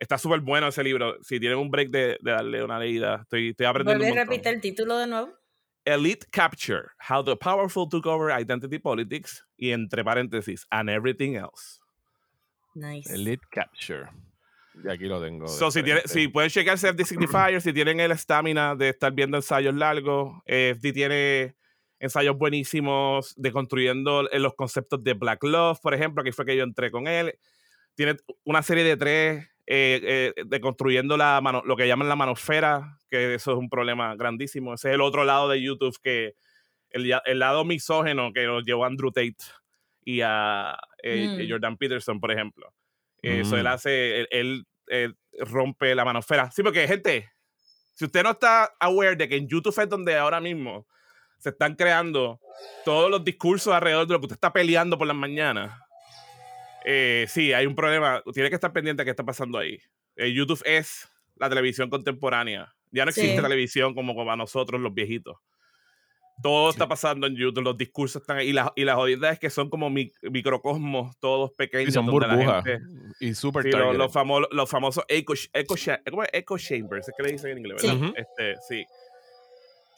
Está 0.00 0.18
súper 0.18 0.40
bueno 0.40 0.66
ese 0.66 0.82
libro. 0.82 1.16
Si 1.22 1.38
tienen 1.38 1.58
un 1.58 1.70
break 1.70 1.90
de, 1.90 2.18
de 2.20 2.30
darle 2.32 2.64
una 2.64 2.78
leída, 2.78 3.20
estoy, 3.22 3.50
estoy 3.50 3.66
aprendiendo. 3.66 4.02
¿Puedes 4.02 4.16
repetir 4.16 4.54
el 4.54 4.60
título 4.60 4.98
de 4.98 5.06
nuevo? 5.06 5.40
Elite 5.84 6.26
Capture, 6.30 6.88
How 7.08 7.22
the 7.22 7.36
Powerful 7.36 7.88
Took 7.88 8.06
Over 8.06 8.30
Identity 8.30 8.78
Politics, 8.78 9.44
y 9.56 9.70
entre 9.70 10.02
paréntesis, 10.02 10.66
and 10.70 10.90
everything 10.90 11.34
else. 11.34 11.80
Nice. 12.74 13.12
Elite 13.12 13.42
Capture. 13.50 14.08
Y 14.82 14.88
aquí 14.88 15.04
lo 15.04 15.20
tengo. 15.22 15.48
So, 15.48 15.70
si, 15.70 15.82
tiene, 15.82 16.02
si 16.06 16.28
pueden 16.28 16.50
checar 16.50 16.78
FD 16.78 17.04
Signifier, 17.04 17.60
si 17.60 17.72
tienen 17.72 18.00
el 18.00 18.12
estamina 18.12 18.74
de 18.74 18.90
estar 18.90 19.12
viendo 19.12 19.36
ensayos 19.36 19.74
largos, 19.74 20.42
FD 20.46 20.92
tiene 20.92 21.56
ensayos 21.98 22.38
buenísimos 22.38 23.34
de 23.36 23.52
construyendo 23.52 24.22
los 24.22 24.54
conceptos 24.54 25.02
de 25.04 25.14
Black 25.14 25.44
Love, 25.44 25.78
por 25.80 25.92
ejemplo, 25.92 26.24
que 26.24 26.32
fue 26.32 26.46
que 26.46 26.56
yo 26.56 26.64
entré 26.64 26.90
con 26.90 27.06
él. 27.06 27.34
Tiene 27.94 28.16
una 28.44 28.62
serie 28.62 28.84
de 28.84 28.96
tres 28.96 29.48
eh, 29.72 30.32
eh, 30.36 30.44
de 30.44 30.60
construyendo 30.60 31.16
la 31.16 31.40
mano, 31.40 31.62
lo 31.64 31.76
que 31.76 31.86
llaman 31.86 32.08
la 32.08 32.16
manosfera, 32.16 32.98
que 33.08 33.34
eso 33.34 33.52
es 33.52 33.56
un 33.56 33.70
problema 33.70 34.16
grandísimo. 34.16 34.74
Ese 34.74 34.88
es 34.88 34.94
el 34.96 35.00
otro 35.00 35.22
lado 35.22 35.48
de 35.48 35.62
YouTube 35.62 35.96
que 36.02 36.34
el, 36.90 37.14
el 37.24 37.38
lado 37.38 37.64
misógeno 37.64 38.32
que 38.32 38.42
lo 38.42 38.62
llevó 38.62 38.84
Andrew 38.84 39.12
Tate 39.12 39.36
y 40.04 40.22
a 40.22 40.76
eh, 41.04 41.38
mm. 41.38 41.48
Jordan 41.48 41.76
Peterson, 41.76 42.18
por 42.18 42.32
ejemplo. 42.32 42.74
Eso 43.22 43.56
él 43.56 43.62
mm. 43.62 43.68
hace, 43.68 44.26
él, 44.32 44.66
rompe 45.38 45.94
la 45.94 46.04
manosfera. 46.04 46.50
Sí, 46.50 46.64
porque 46.64 46.88
gente, 46.88 47.30
si 47.94 48.06
usted 48.06 48.24
no 48.24 48.30
está 48.32 48.72
aware 48.80 49.14
de 49.14 49.28
que 49.28 49.36
en 49.36 49.46
YouTube 49.46 49.80
es 49.80 49.88
donde 49.88 50.16
ahora 50.16 50.40
mismo 50.40 50.88
se 51.38 51.50
están 51.50 51.76
creando 51.76 52.40
todos 52.84 53.08
los 53.08 53.22
discursos 53.22 53.72
alrededor 53.72 54.08
de 54.08 54.14
lo 54.14 54.18
que 54.18 54.26
usted 54.26 54.34
está 54.34 54.52
peleando 54.52 54.98
por 54.98 55.06
las 55.06 55.16
mañanas, 55.16 55.78
eh, 56.84 57.26
sí, 57.28 57.52
hay 57.52 57.66
un 57.66 57.74
problema. 57.74 58.22
Tiene 58.32 58.48
que 58.48 58.54
estar 58.54 58.72
pendiente 58.72 59.02
de 59.02 59.04
qué 59.04 59.10
está 59.10 59.24
pasando 59.24 59.58
ahí. 59.58 59.78
Eh, 60.16 60.32
YouTube 60.32 60.62
es 60.64 61.08
la 61.36 61.48
televisión 61.48 61.90
contemporánea. 61.90 62.74
Ya 62.90 63.04
no 63.04 63.10
existe 63.10 63.40
televisión 63.40 63.94
como 63.94 64.16
para 64.16 64.36
nosotros 64.36 64.80
los 64.80 64.92
viejitos 64.92 65.36
todo 66.42 66.70
está 66.70 66.88
pasando 66.88 67.26
en 67.26 67.36
YouTube, 67.36 67.62
los 67.62 67.76
discursos 67.76 68.22
están 68.22 68.38
ahí. 68.38 68.48
Y 68.48 68.52
la, 68.52 68.72
y 68.74 68.84
la 68.84 68.94
jodida 68.96 69.30
es 69.30 69.38
que 69.38 69.50
son 69.50 69.68
como 69.70 69.90
microcosmos, 69.90 71.16
todos 71.18 71.52
pequeños. 71.52 71.88
Y 71.88 71.92
son 71.92 72.06
burbujas. 72.06 72.64
Y 73.20 73.34
súper 73.34 73.64
sí, 73.64 73.70
los, 73.70 73.96
los, 73.96 74.12
famosos, 74.12 74.48
los 74.50 74.68
famosos 74.68 75.04
echo, 75.08 75.34
echo, 75.52 75.74
echo, 76.32 76.58
chambers, 76.58 77.08
es 77.08 77.14
que 77.16 77.22
le 77.22 77.32
dicen 77.32 77.50
en 77.52 77.58
inglés, 77.58 77.82
¿verdad? 77.82 78.12
Este, 78.16 78.56
sí. 78.68 78.84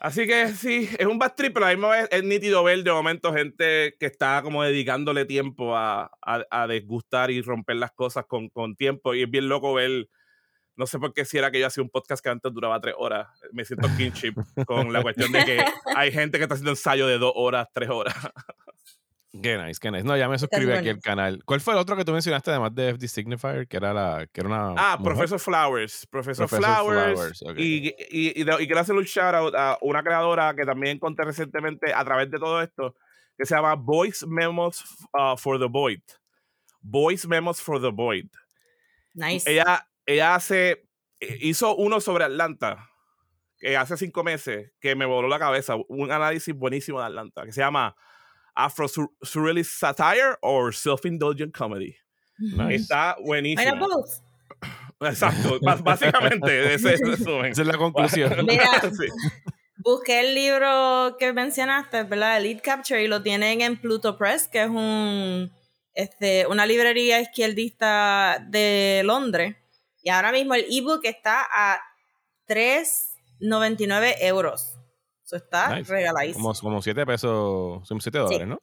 Así 0.03 0.27
que 0.27 0.49
sí, 0.49 0.89
es 0.99 1.07
un 1.07 1.17
bad 1.21 1.37
trip, 1.37 1.55
pero 1.55 1.67
a 1.67 1.69
la 1.69 1.77
misma 1.77 1.91
vez 1.91 2.09
es 2.11 2.25
nítido 2.25 2.65
ver 2.65 2.83
de 2.83 2.91
momento 2.91 3.33
gente 3.33 3.95
que 4.01 4.07
está 4.07 4.43
como 4.43 4.65
dedicándole 4.65 5.27
tiempo 5.27 5.77
a, 5.77 6.11
a, 6.21 6.45
a 6.51 6.67
desgustar 6.67 7.31
y 7.31 7.41
romper 7.41 7.77
las 7.77 7.93
cosas 7.93 8.25
con, 8.27 8.49
con 8.49 8.75
tiempo. 8.75 9.15
Y 9.15 9.23
es 9.23 9.31
bien 9.31 9.49
loco 9.49 9.75
ver 9.75 10.09
no 10.75 10.87
sé 10.87 10.99
por 10.99 11.13
qué 11.13 11.25
si 11.25 11.39
era 11.39 11.51
que 11.51 11.61
yo 11.61 11.67
hacía 11.67 11.83
un 11.83 11.91
podcast 11.91 12.23
que 12.23 12.31
antes 12.31 12.53
duraba 12.53 12.81
tres 12.81 12.95
horas. 12.99 13.29
Me 13.53 13.65
siento 13.65 13.89
kinship 13.97 14.35
con 14.67 14.93
la 14.93 15.03
cuestión 15.03 15.31
de 15.31 15.45
que 15.45 15.65
hay 15.97 16.11
gente 16.11 16.39
que 16.39 16.45
está 16.45 16.55
haciendo 16.55 16.73
ensayo 16.73 17.07
de 17.07 17.19
dos 17.19 17.33
horas, 17.37 17.69
tres 17.73 17.91
horas. 17.91 18.17
Qué 19.41 19.57
nice, 19.57 19.81
qué 19.81 19.91
nice. 19.91 20.05
No, 20.05 20.15
ya 20.15 20.29
me 20.29 20.39
suscribí 20.39 20.73
aquí 20.73 20.91
al 20.91 21.01
canal. 21.01 21.43
¿Cuál 21.47 21.63
fue 21.63 21.73
el 21.73 21.81
otro 21.81 21.97
que 21.97 22.05
tú 22.05 22.13
mencionaste 22.13 22.51
además 22.51 22.75
de 22.75 22.95
FD 22.95 23.09
Signifier? 23.09 23.67
Que 23.67 23.79
era 23.79 23.95
la. 23.95 24.27
Que 24.31 24.43
era 24.43 24.49
una 24.49 24.75
ah, 24.77 24.99
Professor 25.03 25.39
Flowers. 25.39 26.07
Professor, 26.07 26.47
Flowers. 26.47 27.43
y, 27.57 27.89
y, 27.89 27.95
y, 28.11 28.41
y, 28.41 28.45
quiero 28.45 28.81
hacer 28.81 28.95
un 28.95 29.05
shout 29.05 29.35
out 29.35 29.55
a 29.55 29.79
una 29.81 30.03
creadora 30.03 30.55
que 30.55 30.67
también 30.67 30.97
encontré 30.97 31.25
recientemente 31.25 31.95
a 31.95 32.05
través 32.05 32.31
de 32.31 32.39
todo 32.39 32.61
esto, 32.61 32.95
que 33.39 33.47
se 33.47 33.55
llama 33.55 33.75
Voice 33.75 34.27
Memos 34.27 34.85
uh, 35.15 35.35
for 35.39 35.59
the 35.59 35.67
Void. 35.67 36.03
Voice 36.83 37.27
Memos 37.27 37.59
for 37.59 37.81
the 37.81 37.91
Void. 37.91 38.29
Nice. 39.15 39.51
Ella, 39.51 39.89
ella 40.05 40.35
hace, 40.35 40.85
eh, 41.21 41.39
hizo 41.41 41.75
uno 41.77 42.03
sobre 42.03 42.25
Atlanta, 42.25 42.91
que 43.59 43.79
hace 43.79 43.97
cinco 43.97 44.25
meses, 44.25 44.73
que 44.79 44.95
me 44.95 45.07
voló 45.07 45.27
la 45.27 45.39
cabeza, 45.39 45.77
un 45.89 46.13
análisis 46.13 46.55
buenísimo 46.55 47.01
de 47.01 47.07
Atlanta, 47.07 47.45
que 47.45 47.53
se 47.53 47.63
llama 47.63 47.97
Afro 48.55 48.87
Surrealist 48.89 49.79
Satire 49.79 50.37
or 50.43 50.73
Self-Indulgent 50.73 51.53
Comedy. 51.53 51.97
Está 52.71 53.17
buenísimo. 53.23 54.05
Exacto, 55.01 55.59
básicamente 55.83 56.75
ese 56.75 56.95
es 56.95 57.01
el 57.01 57.11
resumen. 57.11 57.47
Esa 57.47 57.63
es 57.63 57.69
la 57.69 57.77
conclusión. 57.77 58.47
busqué 59.79 60.21
el 60.21 60.35
libro 60.35 61.17
que 61.19 61.33
mencionaste, 61.33 62.05
¿verdad? 62.05 62.39
Elite 62.39 62.63
Capture, 62.63 63.03
y 63.03 63.09
lo 63.09 63.23
tienen 63.23 63.61
en 63.61 63.81
Pluto 63.81 64.17
Press, 64.17 64.49
que 64.49 64.63
es 64.63 64.69
un, 64.69 65.53
este, 65.95 66.47
una 66.47 66.67
librería 66.67 67.21
izquierdista 67.21 68.45
de 68.49 69.03
Londres. 69.05 69.57
Y 70.03 70.11
ahora 70.11 70.33
mismo 70.33 70.55
el 70.55 70.67
ebook 70.71 71.05
está 71.05 71.47
a 71.53 71.81
3.99 72.49 74.17
euros. 74.21 74.79
Eso 75.33 75.45
está 75.45 75.77
nice. 75.77 76.35
Como, 76.35 76.53
como 76.53 76.83
7 76.83 77.07
pesos, 77.07 77.89
son 77.89 78.01
7 78.01 78.19
dólares, 78.19 78.47
¿no? 78.47 78.59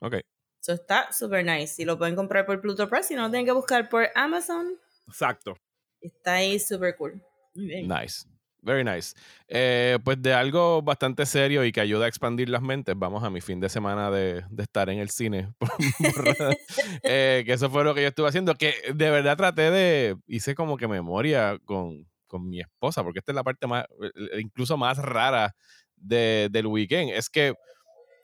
Ok. 0.00 0.14
Eso 0.60 0.72
está 0.72 1.10
super 1.12 1.44
nice. 1.44 1.82
Y 1.82 1.84
lo 1.84 1.98
pueden 1.98 2.14
comprar 2.14 2.46
por 2.46 2.60
Pluto 2.60 2.88
Press 2.88 3.10
y 3.10 3.16
no 3.16 3.22
lo 3.22 3.30
tienen 3.30 3.44
que 3.44 3.52
buscar 3.52 3.88
por 3.88 4.08
Amazon. 4.14 4.78
Exacto. 5.08 5.56
Está 6.00 6.34
ahí 6.34 6.60
super 6.60 6.94
cool. 6.96 7.20
Nice. 7.54 8.24
Very 8.60 8.84
nice. 8.84 9.16
Eh, 9.48 9.98
pues 10.04 10.22
de 10.22 10.32
algo 10.32 10.80
bastante 10.80 11.26
serio 11.26 11.64
y 11.64 11.72
que 11.72 11.80
ayuda 11.80 12.04
a 12.04 12.08
expandir 12.08 12.48
las 12.48 12.62
mentes, 12.62 12.94
vamos 12.96 13.24
a 13.24 13.30
mi 13.30 13.40
fin 13.40 13.58
de 13.58 13.68
semana 13.68 14.08
de, 14.12 14.44
de 14.48 14.62
estar 14.62 14.88
en 14.88 15.00
el 15.00 15.10
cine. 15.10 15.52
eh, 17.02 17.42
que 17.44 17.52
eso 17.52 17.68
fue 17.68 17.82
lo 17.82 17.92
que 17.92 18.02
yo 18.02 18.08
estuve 18.08 18.28
haciendo, 18.28 18.54
que 18.54 18.74
de 18.94 19.10
verdad 19.10 19.36
traté 19.36 19.72
de, 19.72 20.16
hice 20.28 20.54
como 20.54 20.76
que 20.76 20.86
memoria 20.86 21.58
con, 21.64 22.06
con 22.28 22.48
mi 22.48 22.60
esposa, 22.60 23.02
porque 23.02 23.18
esta 23.18 23.32
es 23.32 23.36
la 23.36 23.42
parte 23.42 23.66
más, 23.66 23.84
eh, 24.00 24.38
incluso 24.40 24.76
más 24.76 24.98
rara 24.98 25.56
de, 26.02 26.48
del 26.50 26.66
weekend. 26.66 27.10
Es 27.10 27.30
que 27.30 27.54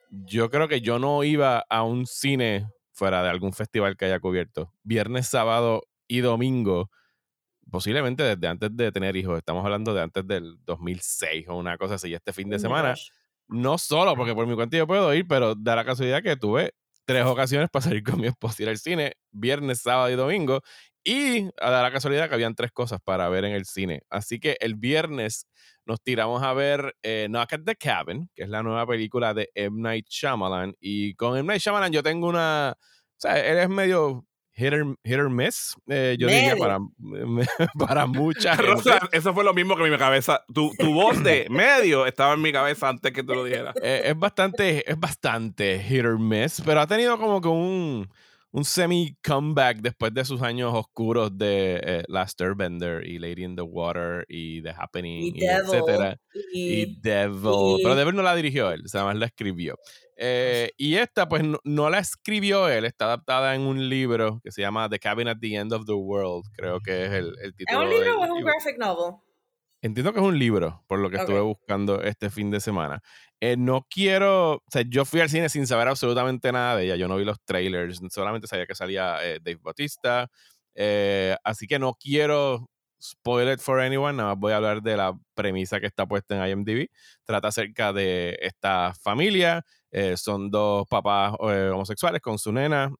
yo 0.09 0.49
creo 0.49 0.67
que 0.67 0.81
yo 0.81 0.99
no 0.99 1.23
iba 1.23 1.65
a 1.69 1.83
un 1.83 2.05
cine 2.05 2.67
fuera 2.91 3.23
de 3.23 3.29
algún 3.29 3.53
festival 3.53 3.97
que 3.97 4.05
haya 4.05 4.19
cubierto. 4.19 4.73
Viernes, 4.83 5.27
sábado 5.27 5.83
y 6.07 6.19
domingo 6.19 6.89
posiblemente 7.69 8.23
desde 8.23 8.47
antes 8.47 8.75
de 8.75 8.91
tener 8.91 9.15
hijos, 9.15 9.37
estamos 9.37 9.63
hablando 9.63 9.93
de 9.93 10.01
antes 10.01 10.25
del 10.27 10.57
2006 10.65 11.47
o 11.49 11.55
una 11.55 11.77
cosa 11.77 11.95
así, 11.95 12.13
este 12.13 12.33
fin 12.33 12.49
de 12.49 12.59
semana. 12.59 12.95
No 13.47 13.77
solo 13.77 14.15
porque 14.15 14.35
por 14.35 14.45
mi 14.47 14.55
cuenta 14.55 14.77
yo 14.77 14.87
puedo 14.87 15.13
ir, 15.13 15.27
pero 15.27 15.55
da 15.55 15.75
la 15.75 15.85
casualidad 15.85 16.21
que 16.21 16.35
tuve 16.35 16.73
tres 17.05 17.25
ocasiones 17.25 17.69
para 17.71 17.83
salir 17.83 18.03
con 18.03 18.19
mi 18.19 18.27
esposa 18.27 18.61
ir 18.61 18.69
al 18.69 18.77
cine, 18.77 19.13
viernes, 19.31 19.81
sábado 19.81 20.11
y 20.11 20.15
domingo, 20.15 20.61
y 21.03 21.49
a 21.59 21.69
dar 21.69 21.83
la 21.83 21.91
casualidad 21.91 22.27
que 22.27 22.35
habían 22.35 22.55
tres 22.55 22.71
cosas 22.71 22.99
para 23.03 23.29
ver 23.29 23.45
en 23.45 23.53
el 23.53 23.65
cine. 23.65 24.03
Así 24.09 24.39
que 24.39 24.57
el 24.59 24.75
viernes 24.75 25.47
nos 25.85 26.01
tiramos 26.01 26.43
a 26.43 26.53
ver 26.53 26.95
eh, 27.03 27.27
Knock 27.29 27.53
at 27.53 27.61
the 27.65 27.75
Cabin, 27.75 28.29
que 28.35 28.43
es 28.43 28.49
la 28.49 28.63
nueva 28.63 28.85
película 28.85 29.33
de 29.33 29.49
M. 29.55 29.81
Night 29.81 30.07
Shyamalan. 30.09 30.75
Y 30.79 31.15
con 31.15 31.37
M. 31.37 31.47
Night 31.47 31.61
Shyamalan 31.61 31.91
yo 31.91 32.03
tengo 32.03 32.27
una... 32.27 32.75
O 32.79 33.21
sea, 33.21 33.39
él 33.39 33.57
es 33.57 33.69
medio 33.69 34.25
hit 34.59 35.19
or, 35.19 35.29
miss, 35.29 35.75
eh, 35.87 36.17
yo 36.19 36.27
diría 36.27 36.55
para, 36.57 36.79
para 37.87 38.05
mucha 38.05 38.55
Rosa, 38.57 38.99
eso 39.11 39.33
fue 39.33 39.43
lo 39.43 39.53
mismo 39.53 39.75
que 39.75 39.85
en 39.85 39.91
mi 39.91 39.97
cabeza. 39.97 40.43
Tu, 40.53 40.71
tu 40.77 40.93
voz 40.93 41.23
de 41.23 41.47
medio 41.49 42.05
estaba 42.05 42.33
en 42.33 42.41
mi 42.41 42.51
cabeza 42.51 42.89
antes 42.89 43.13
que 43.13 43.23
tú 43.23 43.35
lo 43.35 43.43
dijeras. 43.43 43.73
Eh, 43.81 44.01
es 44.05 44.17
bastante, 44.17 44.89
es 44.89 44.99
bastante 44.99 45.79
hit 45.79 46.03
or 46.03 46.19
miss, 46.19 46.61
pero 46.65 46.81
ha 46.81 46.87
tenido 46.87 47.17
como 47.17 47.39
que 47.39 47.47
un, 47.47 48.09
un 48.51 48.65
semi-comeback 48.65 49.77
después 49.77 50.13
de 50.13 50.25
sus 50.25 50.41
años 50.41 50.73
oscuros 50.73 51.37
de 51.37 51.79
eh, 51.83 52.03
Last 52.07 52.41
Airbender 52.41 53.05
y 53.05 53.19
Lady 53.19 53.43
in 53.43 53.55
the 53.55 53.61
Water 53.61 54.25
y 54.27 54.61
The 54.63 54.71
Happening, 54.71 55.35
y, 55.35 55.45
etcétera. 55.45 56.17
Y, 56.51 56.99
Devil. 56.99 57.77
Pero 57.83 57.95
Devil 57.95 58.15
no 58.15 58.23
la 58.23 58.35
dirigió 58.35 58.71
él, 58.71 58.83
además 58.91 59.17
la 59.17 59.25
escribió. 59.27 59.75
Eh, 60.17 60.71
y 60.77 60.95
esta, 60.95 61.29
pues, 61.29 61.43
no, 61.63 61.89
la 61.89 61.99
escribió 61.99 62.67
él, 62.67 62.85
está 62.85 63.05
adaptada 63.05 63.55
en 63.55 63.61
un 63.61 63.87
libro 63.87 64.41
que 64.43 64.51
se 64.51 64.61
llama 64.61 64.89
The 64.89 64.99
Cabin 64.99 65.27
at 65.27 65.37
the 65.39 65.55
End 65.55 65.71
of 65.71 65.85
the 65.85 65.93
World, 65.93 66.45
creo 66.53 66.79
que 66.79 67.05
es 67.05 67.11
el, 67.11 67.35
el 67.41 67.55
título. 67.55 67.81
¿Es 67.81 67.85
un 67.85 67.93
libro 67.93 68.19
o 68.19 68.25
es 68.25 68.31
un 68.31 68.43
graphic 68.43 68.77
novel? 68.77 69.28
Entiendo 69.81 70.11
que 70.13 70.19
es 70.19 70.25
un 70.25 70.37
libro, 70.37 70.83
por 70.87 70.99
lo 70.99 71.09
que 71.09 71.17
estuve 71.17 71.39
buscando 71.39 72.01
este 72.01 72.29
fin 72.29 72.51
de 72.51 72.59
semana. 72.59 73.01
Eh, 73.39 73.55
no 73.57 73.87
quiero, 73.89 74.55
o 74.55 74.63
sea, 74.69 74.83
yo 74.87 75.05
fui 75.05 75.21
al 75.21 75.29
cine 75.29 75.47
sin 75.47 75.65
saber 75.67 75.87
absolutamente 75.87 76.51
nada 76.51 76.75
de 76.75 76.85
ella, 76.85 76.95
yo 76.97 77.07
no 77.07 77.15
vi 77.15 77.23
los 77.23 77.37
trailers, 77.45 78.01
solamente 78.09 78.47
sabía 78.47 78.65
que 78.65 78.75
salía 78.75 79.25
eh, 79.25 79.39
Dave 79.41 79.59
Bautista, 79.61 80.27
así 81.43 81.67
que 81.67 81.79
no 81.79 81.93
quiero 81.93 82.69
spoil 83.01 83.49
it 83.53 83.59
for 83.59 83.79
anyone, 83.79 84.17
nada 84.17 84.29
más 84.29 84.39
voy 84.39 84.51
a 84.51 84.57
hablar 84.57 84.81
de 84.81 84.97
la 84.97 85.17
premisa 85.33 85.79
que 85.79 85.87
está 85.87 86.05
puesta 86.05 86.35
en 86.35 86.51
IMDb. 86.59 86.87
Trata 87.23 87.47
acerca 87.47 87.93
de 87.93 88.37
esta 88.41 88.93
familia 89.01 89.63
eh, 89.91 90.17
son 90.17 90.51
dos 90.51 90.87
papás 90.87 91.33
eh, 91.41 91.71
homosexuales 91.73 92.21
con 92.21 92.37
su 92.37 92.51
nena 92.51 92.93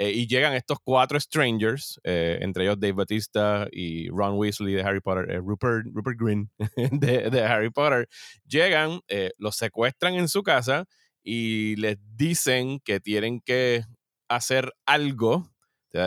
eh, 0.00 0.12
y 0.12 0.28
llegan 0.28 0.54
estos 0.54 0.78
cuatro 0.84 1.18
strangers, 1.18 2.00
entre 2.04 2.62
ellos 2.62 2.78
Dave 2.78 2.92
Batista 2.92 3.66
y 3.72 4.08
Ron 4.10 4.38
Weasley 4.38 4.74
de 4.74 4.82
Harry 4.82 5.00
Potter, 5.00 5.42
Rupert, 5.42 5.86
Rupert 5.92 6.16
Green 6.16 6.48
de, 6.92 7.28
de 7.30 7.42
Harry 7.42 7.70
Potter. 7.70 8.08
Llegan, 8.46 9.00
los 9.38 9.56
secuestran 9.56 10.14
en 10.14 10.28
su 10.28 10.44
casa 10.44 10.84
y 11.20 11.74
les 11.76 11.96
dicen 12.14 12.78
que 12.84 13.00
tienen 13.00 13.40
que 13.40 13.82
hacer 14.28 14.72
algo, 14.86 15.50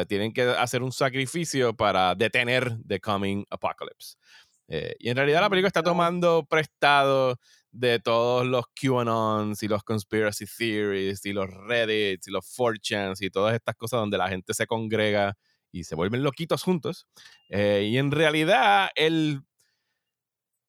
tienen 0.08 0.32
que 0.32 0.44
hacer 0.44 0.84
un 0.84 0.94
sacrificio 0.94 1.76
para 1.76 2.16
detener 2.16 2.78
The 2.88 3.02
Coming 3.02 3.46
Apocalypse. 3.50 4.16
y 5.00 5.10
en 5.10 5.18
realidad 5.18 5.42
la 5.42 5.50
película 5.50 5.68
está 5.68 5.84
tomando 5.84 6.46
prestado 6.50 7.38
de 7.72 8.00
todos 8.00 8.46
los 8.46 8.66
QAnons 8.80 9.64
y 9.64 9.68
los 9.68 9.84
conspiracy 9.84 10.46
theories 10.46 11.26
y 11.26 11.34
los 11.34 11.50
Reddits 11.50 12.28
y 12.28 12.32
los 12.32 12.46
4chans 12.58 13.22
y 13.22 13.30
todas 13.30 13.56
estas 13.56 13.76
cosas 13.76 14.00
donde 14.00 14.18
la 14.18 14.30
gente 14.30 14.54
se 14.54 14.68
congrega 14.68 15.38
y 15.72 15.84
se 15.86 15.96
vuelven 15.96 16.24
loquitos 16.24 16.64
juntos. 16.64 17.08
Eh, 17.50 17.88
y 17.90 17.98
en 17.98 18.12
realidad 18.12 18.90
el, 18.96 19.42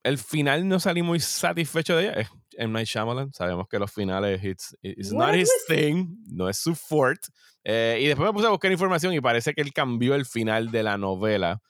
el 0.04 0.18
final 0.18 0.68
no 0.68 0.78
salí 0.78 1.02
muy 1.02 1.20
satisfecho 1.20 1.96
de 1.96 2.04
ella. 2.04 2.12
Es 2.14 2.28
M. 2.56 2.72
Night 2.72 2.86
Shyamalan. 2.86 3.32
Sabemos 3.32 3.66
que 3.68 3.78
los 3.78 3.90
finales 3.90 4.42
it's, 4.44 4.76
it's 4.82 5.12
not 5.12 5.34
his 5.34 5.50
thing, 5.66 6.16
no 6.26 6.48
es 6.48 6.58
su 6.58 6.74
fort. 6.74 7.20
Eh, 7.64 7.98
y 8.00 8.06
después 8.06 8.28
me 8.28 8.32
puse 8.32 8.46
a 8.46 8.50
buscar 8.50 8.70
información 8.70 9.14
y 9.14 9.20
parece 9.20 9.54
que 9.54 9.62
él 9.62 9.72
cambió 9.72 10.14
el 10.14 10.26
final 10.26 10.70
de 10.70 10.82
la 10.82 10.98
novela. 10.98 11.60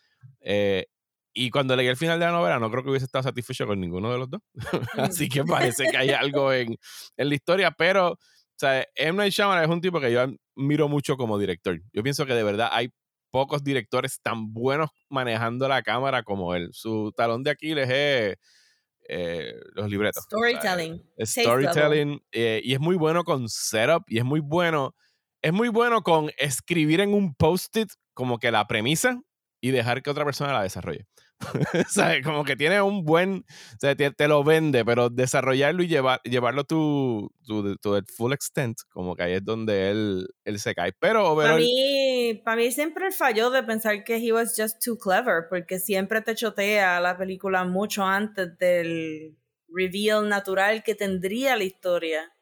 Eh, 0.41 0.87
y 1.35 1.51
cuando 1.51 1.77
leí 1.77 1.87
el 1.87 1.97
final 1.97 2.19
de 2.19 2.27
la 2.27 2.33
novela, 2.33 2.59
no 2.59 2.71
creo 2.71 2.83
que 2.83 2.91
hubiese 2.91 3.07
estado 3.07 3.23
satisfecho 3.23 3.67
con 3.67 3.81
ninguno 3.81 4.13
de 4.13 4.19
los 4.19 4.31
dos. 4.31 4.41
Así 5.17 5.29
que 5.29 5.45
parece 5.45 5.87
que 5.91 5.97
hay 5.97 6.11
algo 6.11 6.53
en, 6.53 6.77
en 7.17 7.29
la 7.29 7.35
historia. 7.35 7.71
Pero, 7.71 8.13
o 8.13 8.19
sea, 8.57 8.87
M. 8.95 9.17
Night 9.17 9.33
Shyamalan 9.33 9.65
es 9.65 9.71
un 9.71 9.81
tipo 9.81 10.01
que 10.01 10.13
yo 10.13 10.27
miro 10.57 10.89
mucho 10.89 11.17
como 11.17 11.39
director. 11.39 11.81
Yo 11.93 12.03
pienso 12.03 12.27
que 12.27 12.35
de 12.35 12.43
verdad 12.43 12.69
hay 12.73 12.93
pocos 13.31 13.65
directores 13.65 14.21
tan 14.21 14.53
buenos 14.53 14.91
manejando 15.09 15.67
la 15.69 15.83
cámara 15.83 16.23
como 16.23 16.55
él. 16.55 16.69
Su 16.73 17.13
talón 17.17 17.43
de 17.43 17.51
Aquiles 17.51 17.89
es 17.89 18.37
eh, 19.09 19.55
los 19.75 19.89
libretos. 19.89 20.25
Storytelling. 20.25 21.03
storytelling. 21.19 22.23
Eh, 22.31 22.61
y 22.63 22.75
es 22.75 22.81
muy 22.81 22.97
bueno 22.97 23.25
con 23.25 23.49
setup 23.49 24.05
y 24.07 24.19
es 24.19 24.25
muy 24.25 24.41
bueno. 24.41 24.95
Es 25.41 25.53
muy 25.53 25.69
bueno 25.69 26.03
con 26.03 26.31
escribir 26.37 27.01
en 27.01 27.15
un 27.15 27.35
post-it 27.35 27.89
como 28.15 28.39
que 28.39 28.53
la 28.53 28.67
premisa 28.67 29.21
y 29.63 29.71
dejar 29.71 30.03
que 30.03 30.11
otra 30.11 30.25
persona 30.25 30.53
la 30.53 30.65
desarrolle. 30.65 31.07
Como 32.25 32.45
que 32.45 32.57
tiene 32.57 32.83
un 32.83 33.05
buen, 33.05 33.45
o 33.49 33.77
sea, 33.81 33.95
te, 33.97 34.29
lo 34.29 34.45
vende, 34.45 34.85
pero 34.85 35.09
desarrollarlo 35.09 35.83
y 35.83 35.89
llevar, 35.89 36.21
llevarlo 36.25 36.65
tu 36.65 37.33
tu 37.47 37.77
full 38.17 38.33
extent, 38.33 38.79
como 38.91 39.17
que 39.17 39.25
ahí 39.25 39.33
es 39.35 39.45
donde 39.45 39.91
él, 39.91 40.29
él 40.45 40.61
se 40.61 40.75
cae. 40.75 40.93
Pero 41.01 41.35
para 41.37 41.57
mí, 41.57 42.41
para 42.45 42.57
mí 42.57 42.71
siempre 42.71 43.07
el 43.07 43.13
falló 43.13 43.51
de 43.51 43.63
pensar 43.63 44.05
que 44.05 44.17
he 44.17 44.33
was 44.33 44.55
just 44.57 44.83
too 44.85 44.97
clever, 44.97 45.47
porque 45.49 45.79
siempre 45.79 46.21
te 46.23 46.35
chotea 46.35 47.01
la 47.01 47.17
película 47.17 47.65
mucho 47.65 48.05
antes 48.05 48.57
del 48.59 49.37
reveal 49.69 50.29
natural 50.29 50.83
que 50.83 50.95
tendría 50.95 51.57
la 51.57 51.65
historia 51.65 52.33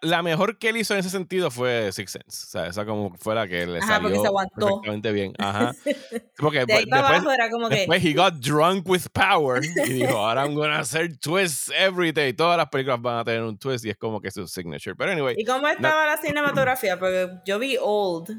la, 0.00 0.22
mejor 0.22 0.58
que 0.58 0.70
él 0.70 0.78
hizo 0.78 0.94
en 0.94 1.00
ese 1.00 1.10
sentido 1.10 1.50
fue 1.50 1.92
Six 1.92 2.10
Sense. 2.12 2.28
O 2.28 2.50
sea, 2.50 2.66
esa 2.66 2.86
como 2.86 3.14
fue 3.16 3.34
la 3.34 3.46
que 3.46 3.66
le 3.66 3.78
Ajá, 3.78 3.86
salió 3.86 4.08
porque 4.08 4.20
se 4.20 4.26
aguantó. 4.26 4.66
perfectamente 4.66 5.12
bien. 5.12 5.32
Ajá. 5.38 5.72
Porque 6.38 6.64
de 6.64 6.72
ahí 6.72 6.86
para 6.86 7.02
después, 7.02 7.20
abajo 7.20 7.30
era 7.32 7.50
como 7.50 7.68
que... 7.68 7.74
Después 7.76 8.02
he 8.02 8.14
got 8.14 8.34
drunk 8.36 8.88
with 8.88 9.02
power 9.12 9.62
y 9.86 9.92
dijo, 9.92 10.16
ahora 10.16 10.46
I'm 10.46 10.54
gonna 10.54 10.78
hacer 10.78 11.18
twists 11.18 11.70
every 11.78 12.12
day. 12.12 12.32
Todas 12.32 12.56
las 12.56 12.68
películas 12.68 13.02
van 13.02 13.18
a 13.18 13.24
tener 13.24 13.42
un 13.42 13.58
twist 13.58 13.84
y 13.84 13.90
es 13.90 13.98
como 13.98 14.20
que 14.20 14.30
su 14.30 14.48
signature. 14.48 14.96
Pero 14.96 15.12
anyway. 15.12 15.34
¿Y 15.36 15.44
cómo 15.44 15.68
estaba 15.68 16.06
la 16.06 16.16
cinematografía? 16.16 16.98
Porque 16.98 17.28
yo 17.44 17.58
vi 17.58 17.76
Old, 17.78 18.30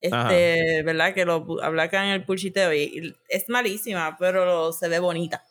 este, 0.00 0.82
¿verdad? 0.82 1.14
Que 1.14 1.24
lo 1.24 1.46
hablé 1.62 1.82
acá 1.82 2.04
en 2.04 2.10
el 2.10 2.24
pulchiteo 2.24 2.74
y 2.74 3.16
es 3.28 3.48
malísima, 3.48 4.16
pero 4.18 4.72
se 4.72 4.88
ve 4.88 4.98
bonita. 4.98 5.44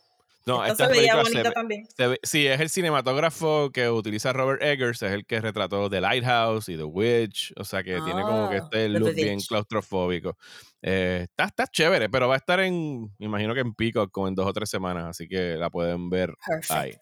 No, 0.45 0.65
esta 0.65 0.87
se 0.87 0.91
veía 0.93 1.15
bonita 1.15 1.51
también. 1.51 1.87
sí, 2.23 2.47
es 2.47 2.59
el 2.59 2.69
cinematógrafo 2.69 3.71
que 3.71 3.89
utiliza 3.89 4.33
Robert 4.33 4.61
Eggers, 4.63 5.01
es 5.03 5.11
el 5.11 5.25
que 5.25 5.41
retrató 5.41 5.89
The 5.89 6.01
Lighthouse 6.01 6.69
y 6.69 6.77
The 6.77 6.83
Witch, 6.83 7.53
o 7.57 7.63
sea 7.63 7.83
que 7.83 7.99
tiene 8.01 8.21
como 8.21 8.49
que 8.49 8.55
ah, 8.55 8.59
este 8.63 8.89
look 8.89 9.13
bien 9.13 9.39
claustrofóbico. 9.41 10.37
Eh, 10.81 11.27
está, 11.29 11.45
está 11.45 11.67
chévere, 11.67 12.09
pero 12.09 12.27
va 12.27 12.35
a 12.35 12.37
estar 12.37 12.59
en, 12.61 13.13
me 13.17 13.25
imagino 13.25 13.53
que 13.53 13.59
en 13.59 13.73
Peacock 13.73 14.11
como 14.11 14.27
en 14.27 14.35
dos 14.35 14.47
o 14.47 14.53
tres 14.53 14.69
semanas, 14.69 15.05
así 15.05 15.27
que 15.27 15.55
la 15.55 15.69
pueden 15.69 16.09
ver 16.09 16.33
ahí. 16.69 16.93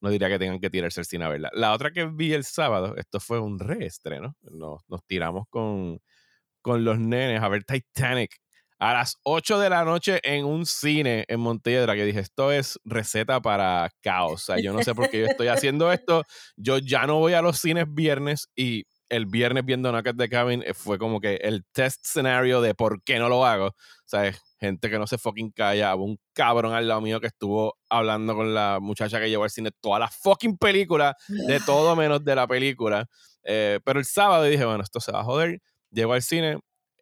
No 0.00 0.10
diría 0.10 0.28
que 0.28 0.38
tengan 0.38 0.60
que 0.60 0.70
tirarse 0.70 1.00
el 1.00 1.06
cine 1.06 1.24
a 1.24 1.28
verla. 1.28 1.50
La 1.52 1.72
otra 1.72 1.90
que 1.90 2.06
vi 2.06 2.32
el 2.32 2.44
sábado, 2.44 2.94
esto 2.96 3.20
fue 3.20 3.40
un 3.40 3.58
reestreno, 3.58 4.36
nos, 4.42 4.82
nos 4.88 5.04
tiramos 5.04 5.46
con, 5.50 6.00
con 6.62 6.84
los 6.84 6.98
nenes 6.98 7.42
a 7.42 7.48
ver 7.48 7.64
Titanic 7.64 8.43
a 8.78 8.94
las 8.94 9.16
8 9.22 9.58
de 9.58 9.70
la 9.70 9.84
noche 9.84 10.20
en 10.22 10.44
un 10.44 10.66
cine 10.66 11.24
en 11.28 11.40
Montelledra 11.40 11.94
que 11.94 12.04
dije, 12.04 12.20
esto 12.20 12.52
es 12.52 12.78
receta 12.84 13.40
para 13.40 13.90
caos. 14.02 14.32
O 14.32 14.44
sea, 14.44 14.58
yo 14.58 14.72
no 14.72 14.82
sé 14.82 14.94
por 14.94 15.08
qué 15.10 15.20
yo 15.20 15.26
estoy 15.26 15.48
haciendo 15.48 15.92
esto. 15.92 16.24
Yo 16.56 16.78
ya 16.78 17.06
no 17.06 17.18
voy 17.18 17.34
a 17.34 17.42
los 17.42 17.58
cines 17.58 17.86
viernes 17.88 18.48
y 18.54 18.84
el 19.08 19.26
viernes 19.26 19.64
viendo 19.64 19.90
Knock 19.90 20.14
de 20.14 20.28
Cabin 20.28 20.62
eh, 20.66 20.74
fue 20.74 20.98
como 20.98 21.20
que 21.20 21.36
el 21.36 21.64
test 21.72 22.04
scenario 22.04 22.60
de 22.60 22.74
por 22.74 23.02
qué 23.04 23.18
no 23.18 23.28
lo 23.28 23.46
hago. 23.46 23.68
O 23.68 24.06
sea, 24.06 24.32
gente 24.58 24.90
que 24.90 24.98
no 24.98 25.06
se 25.06 25.18
fucking 25.18 25.52
calla. 25.52 25.94
Hubo 25.94 26.04
un 26.04 26.18
cabrón 26.32 26.74
al 26.74 26.88
lado 26.88 27.00
mío 27.00 27.20
que 27.20 27.28
estuvo 27.28 27.76
hablando 27.88 28.34
con 28.34 28.54
la 28.54 28.78
muchacha 28.80 29.20
que 29.20 29.28
llevó 29.28 29.44
al 29.44 29.50
cine 29.50 29.70
toda 29.80 29.98
la 29.98 30.08
fucking 30.08 30.56
película, 30.58 31.16
de 31.28 31.60
todo 31.60 31.94
menos 31.96 32.24
de 32.24 32.34
la 32.34 32.46
película. 32.46 33.06
Eh, 33.44 33.80
pero 33.84 33.98
el 33.98 34.04
sábado 34.04 34.44
dije, 34.44 34.64
bueno, 34.64 34.82
esto 34.82 35.00
se 35.00 35.12
va 35.12 35.20
a 35.20 35.24
joder. 35.24 35.60
Llego 35.90 36.12
al 36.12 36.22
cine 36.22 36.58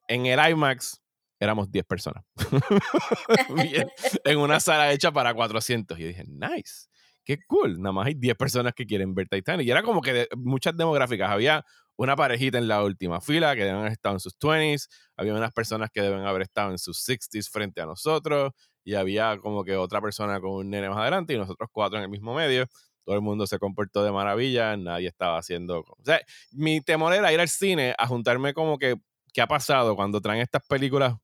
en 0.08 0.26
el 0.26 0.50
IMAX 0.50 1.01
éramos 1.42 1.70
10 1.70 1.84
personas. 1.84 2.24
en 4.24 4.38
una 4.38 4.60
sala 4.60 4.92
hecha 4.92 5.10
para 5.10 5.34
400. 5.34 5.98
Y 5.98 6.04
dije, 6.04 6.24
nice, 6.28 6.86
qué 7.24 7.38
cool. 7.48 7.80
Nada 7.82 7.92
más 7.92 8.06
hay 8.06 8.14
10 8.14 8.36
personas 8.36 8.74
que 8.74 8.86
quieren 8.86 9.12
ver 9.14 9.28
Titanic. 9.28 9.66
Y 9.66 9.70
era 9.70 9.82
como 9.82 10.00
que 10.00 10.28
muchas 10.36 10.76
demográficas. 10.76 11.30
Había 11.30 11.64
una 11.96 12.14
parejita 12.14 12.58
en 12.58 12.68
la 12.68 12.84
última 12.84 13.20
fila 13.20 13.56
que 13.56 13.64
deben 13.64 13.80
haber 13.80 13.92
estado 13.92 14.14
en 14.14 14.20
sus 14.20 14.38
20s. 14.38 14.88
Había 15.16 15.34
unas 15.34 15.52
personas 15.52 15.90
que 15.92 16.00
deben 16.00 16.24
haber 16.24 16.42
estado 16.42 16.70
en 16.70 16.78
sus 16.78 17.04
60s 17.04 17.50
frente 17.50 17.80
a 17.80 17.86
nosotros. 17.86 18.52
Y 18.84 18.94
había 18.94 19.36
como 19.38 19.64
que 19.64 19.76
otra 19.76 20.00
persona 20.00 20.40
con 20.40 20.52
un 20.52 20.70
nene 20.70 20.88
más 20.88 20.98
adelante 20.98 21.34
y 21.34 21.38
nosotros 21.38 21.68
cuatro 21.72 21.98
en 21.98 22.04
el 22.04 22.10
mismo 22.10 22.34
medio. 22.34 22.66
Todo 23.04 23.16
el 23.16 23.22
mundo 23.22 23.48
se 23.48 23.58
comportó 23.58 24.04
de 24.04 24.12
maravilla, 24.12 24.76
nadie 24.76 25.08
estaba 25.08 25.38
haciendo... 25.38 25.80
O 25.80 26.04
sea, 26.04 26.20
mi 26.52 26.80
temor 26.80 27.12
era 27.12 27.32
ir 27.32 27.40
al 27.40 27.48
cine 27.48 27.96
a 27.98 28.06
juntarme 28.06 28.54
como 28.54 28.78
que 28.78 28.94
qué 29.32 29.40
ha 29.40 29.48
pasado 29.48 29.96
cuando 29.96 30.20
traen 30.20 30.40
estas 30.40 30.64
películas 30.68 31.16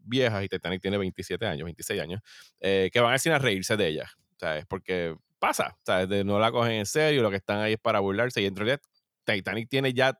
viejas 0.00 0.44
y 0.44 0.48
Titanic 0.48 0.80
tiene 0.80 0.98
27 0.98 1.46
años, 1.46 1.64
26 1.64 2.00
años, 2.00 2.20
eh, 2.60 2.90
que 2.92 3.00
van 3.00 3.12
al 3.12 3.20
cine 3.20 3.34
a 3.34 3.38
reírse 3.38 3.76
de 3.76 3.88
ellas, 3.88 4.10
¿sabes? 4.38 4.66
Porque 4.66 5.14
pasa, 5.38 5.76
¿sabes? 5.84 6.08
De 6.08 6.24
no 6.24 6.38
la 6.38 6.52
cogen 6.52 6.72
en 6.72 6.86
serio, 6.86 7.22
lo 7.22 7.30
que 7.30 7.36
están 7.36 7.58
ahí 7.58 7.74
es 7.74 7.80
para 7.80 8.00
burlarse 8.00 8.40
y 8.42 8.46
en 8.46 8.56
realidad 8.56 8.80
Titanic 9.24 9.68
tiene 9.68 9.92
ya 9.92 10.18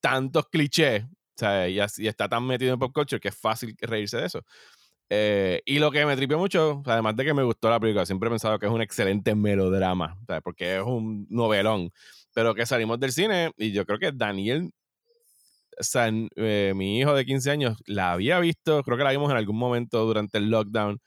tantos 0.00 0.48
clichés, 0.48 1.04
¿sabes? 1.36 1.98
Y, 1.98 2.06
está 2.06 2.28
tan 2.28 2.46
metido 2.46 2.74
en 2.74 2.78
pop 2.78 2.92
culture 2.92 3.20
que 3.20 3.28
es 3.28 3.36
fácil 3.36 3.76
reírse 3.80 4.16
de 4.16 4.26
eso. 4.26 4.44
Eh, 5.12 5.60
y 5.66 5.80
lo 5.80 5.90
que 5.90 6.06
me 6.06 6.16
tripió 6.16 6.38
mucho, 6.38 6.82
además 6.86 7.16
de 7.16 7.24
que 7.24 7.34
me 7.34 7.42
gustó 7.42 7.68
la 7.68 7.80
película, 7.80 8.06
siempre 8.06 8.28
he 8.28 8.30
pensado 8.30 8.60
que 8.60 8.66
es 8.66 8.72
un 8.72 8.80
excelente 8.80 9.34
melodrama, 9.34 10.16
¿sabes? 10.26 10.42
porque 10.42 10.76
es 10.76 10.82
un 10.82 11.26
novelón, 11.28 11.92
pero 12.32 12.54
que 12.54 12.64
salimos 12.64 13.00
del 13.00 13.10
cine 13.10 13.50
y 13.56 13.72
yo 13.72 13.84
creo 13.84 13.98
que 13.98 14.12
Daniel 14.12 14.70
eh, 16.36 16.72
mi 16.74 16.98
hijo 16.98 17.14
de 17.14 17.24
15 17.24 17.50
años 17.50 17.76
la 17.86 18.12
había 18.12 18.38
visto, 18.40 18.82
creo 18.82 18.98
que 18.98 19.04
la 19.04 19.10
vimos 19.10 19.30
en 19.30 19.36
algún 19.36 19.56
momento 19.56 20.04
durante 20.04 20.38
el 20.38 20.50
lockdown, 20.50 21.00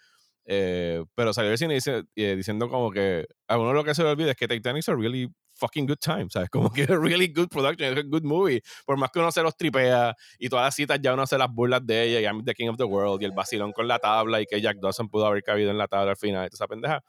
eh, 0.46 1.04
pero 1.16 1.34
salió 1.34 1.50
del 1.50 1.58
cine 1.58 1.76
dice, 1.76 2.04
eh, 2.16 2.36
diciendo 2.36 2.70
como 2.70 2.92
que 2.92 3.26
a 3.48 3.58
uno 3.58 3.74
lo 3.74 3.84
que 3.84 3.96
se 3.96 4.04
le 4.04 4.10
olvida 4.10 4.32
es 4.32 4.38
que 4.38 4.48
Titanic 4.48 4.80
es 4.80 4.90
a 4.90 4.96
really 4.96 5.30
fucking 5.56 5.86
good 5.86 5.98
time, 6.00 6.28
¿sabes? 6.30 6.50
Como 6.52 6.72
que 6.72 6.84
es 6.84 6.90
really 6.90 7.28
good 7.28 7.48
production, 7.48 7.94
es 7.94 7.98
a 7.98 8.08
good 8.08 8.24
movie. 8.24 8.62
Por 8.86 8.98
más 8.98 9.12
que 9.12 9.20
uno 9.20 9.32
se 9.32 9.42
los 9.42 9.56
tripea 9.56 10.16
y 10.40 10.50
todas 10.50 10.66
las 10.66 10.76
citas 10.76 11.00
ya 11.02 11.14
uno 11.14 11.26
se 11.28 11.38
las 11.38 11.50
burlas 11.50 11.86
de 11.86 12.04
ella 12.04 12.20
y 12.20 12.24
I'm 12.24 12.44
the 12.44 12.54
king 12.54 12.70
of 12.70 12.78
the 12.78 12.84
world 12.84 13.22
y 13.22 13.26
el 13.26 13.32
vacilón 13.32 13.72
con 13.72 13.88
la 13.88 14.00
tabla 14.00 14.42
y 14.42 14.46
que 14.46 14.60
Jack 14.62 14.78
Dawson 14.82 15.10
pudo 15.10 15.28
haber 15.28 15.44
cabido 15.44 15.72
en 15.72 15.78
la 15.78 15.88
tabla 15.88 16.12
al 16.12 16.18
final, 16.18 16.50
esa 16.52 16.68
pendeja. 16.68 17.02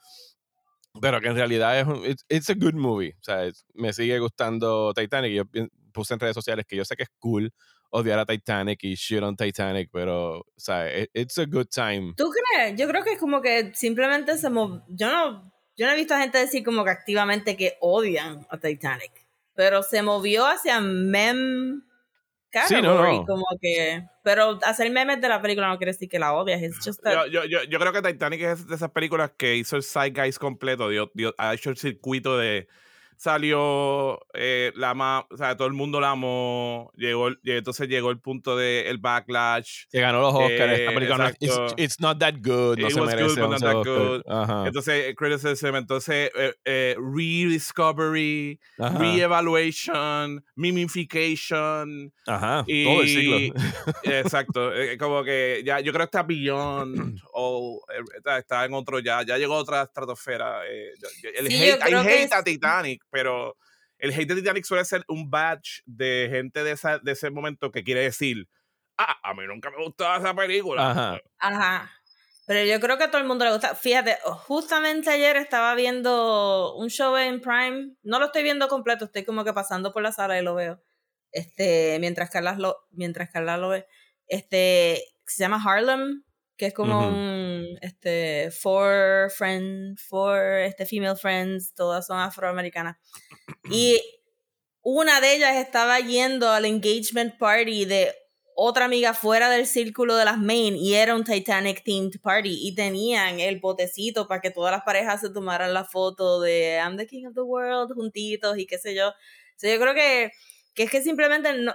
Pero 1.01 1.19
que 1.19 1.27
en 1.27 1.35
realidad 1.35 1.79
es 1.79 1.87
un, 1.87 2.05
it's, 2.05 2.25
it's 2.29 2.49
a 2.49 2.53
good 2.53 2.75
movie. 2.75 3.15
O 3.19 3.23
sea, 3.23 3.51
me 3.73 3.91
sigue 3.91 4.17
gustando 4.19 4.93
Titanic. 4.93 5.33
Yo 5.33 5.43
puse 5.95 6.13
en 6.13 6.19
redes 6.19 6.35
sociales 6.35 6.65
que 6.67 6.75
yo 6.75 6.85
sé 6.85 6.95
que 6.95 7.03
es 7.03 7.09
cool 7.19 7.51
odiar 7.89 8.19
a 8.19 8.25
Titanic 8.25 8.83
y 8.83 8.95
shit 8.95 9.21
on 9.23 9.35
Titanic, 9.35 9.89
pero, 9.91 10.39
o 10.39 10.45
sea, 10.57 10.85
it- 10.95 11.09
it's 11.13 11.37
a 11.37 11.45
good 11.45 11.67
time. 11.67 12.13
¿Tú 12.17 12.29
crees? 12.29 12.77
Yo 12.77 12.87
creo 12.87 13.03
que 13.03 13.13
es 13.13 13.19
como 13.19 13.41
que 13.41 13.71
simplemente 13.73 14.37
se 14.37 14.49
mov... 14.49 14.81
Yo 14.89 15.09
no, 15.09 15.51
yo 15.77 15.85
no 15.87 15.93
he 15.93 15.95
visto 15.95 16.13
a 16.13 16.19
gente 16.19 16.37
decir 16.37 16.63
como 16.63 16.83
que 16.83 16.89
activamente 16.91 17.55
que 17.55 17.77
odian 17.81 18.45
a 18.49 18.57
Titanic, 18.57 19.11
pero 19.53 19.81
se 19.81 20.01
movió 20.03 20.45
hacia 20.45 20.79
mem 20.81 21.81
Sí, 22.67 22.75
no, 22.75 22.95
category, 22.95 23.17
no. 23.17 23.25
como 23.25 23.45
que... 23.61 24.03
Pero 24.23 24.59
hacer 24.63 24.89
memes 24.89 25.19
de 25.19 25.27
la 25.29 25.41
película 25.41 25.67
no 25.67 25.77
quiere 25.77 25.91
decir 25.91 26.07
que 26.07 26.19
la 26.19 26.33
odias, 26.33 26.61
es 26.61 26.77
just 26.83 27.01
that- 27.03 27.13
Yo, 27.13 27.27
yo, 27.27 27.43
yo, 27.45 27.63
yo 27.63 27.79
creo 27.79 27.91
que 27.91 28.01
Titanic 28.01 28.41
es 28.41 28.67
de 28.67 28.75
esas 28.75 28.91
películas 28.91 29.31
que 29.37 29.55
hizo 29.57 29.75
el 29.75 29.83
Zeitgeist 29.83 30.37
completo, 30.39 30.87
dio, 30.89 31.11
dio- 31.13 31.35
ha 31.37 31.53
hecho 31.53 31.69
el 31.69 31.77
circuito 31.77 32.37
de... 32.37 32.67
Salió 33.17 34.19
eh, 34.33 34.71
la 34.75 34.93
más, 34.93 35.23
o 35.29 35.37
sea, 35.37 35.55
todo 35.55 35.67
el 35.67 35.73
mundo 35.73 35.99
la 36.01 36.11
amó, 36.11 36.91
llegó, 36.95 37.29
entonces 37.43 37.87
llegó 37.87 38.11
el 38.11 38.19
punto 38.19 38.55
del 38.57 38.87
el 38.87 38.97
backlash, 38.97 39.85
Que 39.91 39.99
ganó 40.01 40.21
los 40.21 40.33
Oscars. 40.33 40.79
Eh, 40.79 40.85
película 40.93 41.29
it's, 41.39 41.51
exacto. 41.53 41.75
it's 41.81 41.99
not 41.99 42.19
that 42.19 42.35
good. 42.41 42.77
No 42.79 42.87
It 42.87 42.93
se 42.93 42.99
was 42.99 43.09
merece 43.15 43.27
good, 43.27 43.49
but 43.49 43.59
not 43.61 43.63
11 43.63 43.83
that 43.83 43.83
good. 43.85 44.21
Ajá, 44.27 44.67
entonces 44.67 45.05
eh, 45.09 45.15
criticism, 45.15 45.75
entonces 45.75 46.31
eh, 46.35 46.53
eh, 46.65 46.95
rediscovery, 46.99 48.59
ajá, 48.77 48.97
re-evaluation, 48.99 50.43
mimification, 50.55 52.13
ajá, 52.27 52.63
y- 52.67 52.83
todo 52.83 53.01
el 53.01 53.07
siglo. 53.07 53.37
Exacto, 54.03 54.73
eh, 54.73 54.97
como 54.97 55.23
que 55.23 55.63
ya 55.65 55.79
yo 55.79 55.91
creo 55.93 56.05
que 56.05 56.17
está 56.17 56.23
beyond 56.23 57.17
eh, 57.17 58.37
está, 58.39 58.65
en 58.65 58.73
otro 58.73 58.99
ya, 58.99 59.23
ya 59.23 59.37
llegó 59.37 59.55
a 59.55 59.59
otra 59.59 59.83
estratosfera. 59.83 60.61
eh, 60.69 60.91
el 61.37 61.47
Sí, 61.47 61.55
hate, 61.61 61.79
hay 61.83 61.93
hate 61.93 62.33
a 62.33 62.43
Titanic, 62.43 63.03
pero 63.15 63.55
el 63.97 64.11
hate 64.11 64.27
de 64.27 64.35
Titanic 64.35 64.65
suele 64.65 64.83
ser 64.83 65.05
un 65.07 65.29
badge 65.29 65.81
de 65.85 66.27
gente 66.29 66.65
de, 66.65 66.71
esa, 66.71 66.99
de 66.99 67.13
ese 67.13 67.29
momento 67.29 67.71
que 67.71 67.85
quiere 67.85 68.01
decir, 68.01 68.49
ah, 68.97 69.15
a 69.23 69.33
mí 69.33 69.47
nunca 69.47 69.71
me 69.71 69.81
gustaba 69.81 70.17
esa 70.17 70.35
película. 70.35 70.91
Ajá. 70.91 71.21
Ajá. 71.39 71.91
Pero 72.45 72.65
yo 72.65 72.81
creo 72.81 72.97
que 72.97 73.05
a 73.05 73.11
todo 73.11 73.21
el 73.21 73.27
mundo 73.27 73.45
le 73.45 73.53
gusta. 73.53 73.73
Fíjate, 73.73 74.17
justamente 74.23 75.11
ayer 75.11 75.37
estaba 75.37 75.73
viendo 75.75 76.75
un 76.75 76.89
show 76.89 77.15
en 77.15 77.39
Prime. 77.39 77.95
No 78.03 78.19
lo 78.19 78.25
estoy 78.25 78.43
viendo 78.43 78.67
completo, 78.67 79.05
estoy 79.05 79.23
como 79.23 79.45
que 79.45 79.53
pasando 79.53 79.93
por 79.93 80.03
la 80.03 80.11
sala 80.11 80.37
y 80.37 80.43
lo 80.43 80.55
veo. 80.55 80.83
Este, 81.31 81.97
mientras 82.01 82.29
Carla 82.29 82.55
lo, 82.57 82.75
mientras 82.91 83.29
Carla 83.31 83.55
lo 83.55 83.69
ve. 83.69 83.87
Este, 84.27 85.01
se 85.25 85.41
llama 85.41 85.63
Harlem, 85.65 86.24
que 86.57 86.67
es 86.67 86.73
como 86.73 86.99
Ujú. 86.99 87.07
un 87.07 87.77
este 87.81 88.51
four 88.51 89.29
friend, 89.29 89.97
four 89.99 90.39
este 90.59 90.85
female 90.85 91.15
friends, 91.15 91.73
todas 91.73 92.07
son 92.07 92.19
afroamericanas. 92.19 92.97
Y 93.69 93.99
una 94.81 95.19
de 95.19 95.35
ellas 95.35 95.55
estaba 95.55 95.99
yendo 95.99 96.49
al 96.49 96.65
engagement 96.65 97.37
party 97.37 97.85
de 97.85 98.13
otra 98.55 98.85
amiga 98.85 99.13
fuera 99.13 99.49
del 99.49 99.67
círculo 99.67 100.15
de 100.15 100.23
las 100.23 100.37
main 100.37 100.77
y 100.77 100.93
era 100.93 101.13
un 101.13 101.25
Titanic 101.25 101.83
themed 101.83 102.21
party 102.21 102.67
y 102.67 102.73
tenían 102.73 103.41
el 103.41 103.59
botecito 103.59 104.27
para 104.27 104.39
que 104.39 104.49
todas 104.49 104.71
las 104.71 104.83
parejas 104.83 105.19
se 105.19 105.29
tomaran 105.29 105.73
la 105.73 105.83
foto 105.83 106.39
de 106.39 106.77
I'm 106.77 106.95
the 106.95 107.05
king 107.05 107.25
of 107.27 107.33
the 107.33 107.41
world 107.41 107.93
juntitos 107.93 108.57
y 108.57 108.65
qué 108.65 108.77
sé 108.77 108.95
yo. 108.95 109.09
O 109.09 109.13
sea, 109.57 109.73
yo 109.73 109.79
creo 109.81 109.93
que, 109.93 110.31
que 110.73 110.83
es 110.83 110.89
que 110.91 111.01
simplemente 111.01 111.53
no, 111.53 111.73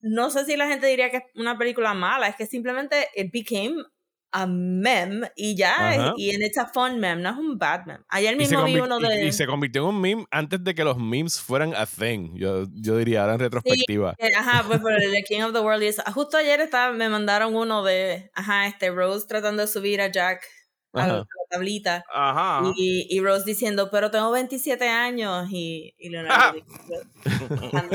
no 0.00 0.30
sé 0.30 0.46
si 0.46 0.56
la 0.56 0.68
gente 0.68 0.86
diría 0.86 1.10
que 1.10 1.18
es 1.18 1.24
una 1.34 1.58
película 1.58 1.92
mala, 1.92 2.28
es 2.28 2.36
que 2.36 2.46
simplemente 2.46 3.08
it 3.14 3.30
became 3.32 3.84
a 4.30 4.46
meme 4.46 5.30
y 5.36 5.56
ya, 5.56 5.74
Ajá. 5.74 6.14
y 6.16 6.30
en 6.30 6.42
it's 6.42 6.58
a 6.58 6.66
fun 6.66 6.98
meme, 7.00 7.22
no 7.22 7.30
es 7.30 7.36
un 7.36 7.58
bad 7.58 7.86
meme. 7.86 8.04
Ayer 8.08 8.36
mismo 8.36 8.64
vi 8.64 8.78
uno 8.78 8.98
de... 8.98 9.26
y 9.26 9.32
se 9.32 9.46
convirtió 9.46 9.82
en 9.82 9.88
un 9.88 10.00
meme 10.00 10.24
antes 10.30 10.62
de 10.62 10.74
que 10.74 10.84
los 10.84 10.98
memes 10.98 11.40
fueran 11.40 11.74
a 11.74 11.86
thing. 11.86 12.34
Yo, 12.34 12.66
yo 12.74 12.96
diría, 12.96 13.22
ahora 13.22 13.34
en 13.34 13.40
retrospectiva. 13.40 14.14
Eh, 14.18 14.30
Ajá, 14.36 14.64
pues 14.66 14.80
por 14.80 14.92
el 14.92 15.24
King 15.24 15.42
of 15.42 15.52
the 15.52 15.60
World. 15.60 15.82
y 15.82 15.86
eso. 15.86 16.02
Justo 16.12 16.36
ayer 16.36 16.60
estaba, 16.60 16.92
me 16.92 17.08
mandaron 17.08 17.54
uno 17.54 17.82
de, 17.82 18.30
ajá, 18.34 18.66
este 18.66 18.90
Rose 18.90 19.26
tratando 19.26 19.62
de 19.62 19.68
subir 19.68 20.00
a 20.00 20.10
Jack 20.10 20.42
a, 20.92 21.06
la- 21.06 21.26
tablita. 21.50 22.04
Ajá. 22.12 22.72
Y, 22.76 23.06
y 23.10 23.20
Rose 23.20 23.44
diciendo, 23.46 23.88
pero 23.90 24.10
tengo 24.10 24.30
27 24.30 24.88
años. 24.88 25.48
Y, 25.50 25.94
y 25.98 26.08
Leonardo 26.10 26.58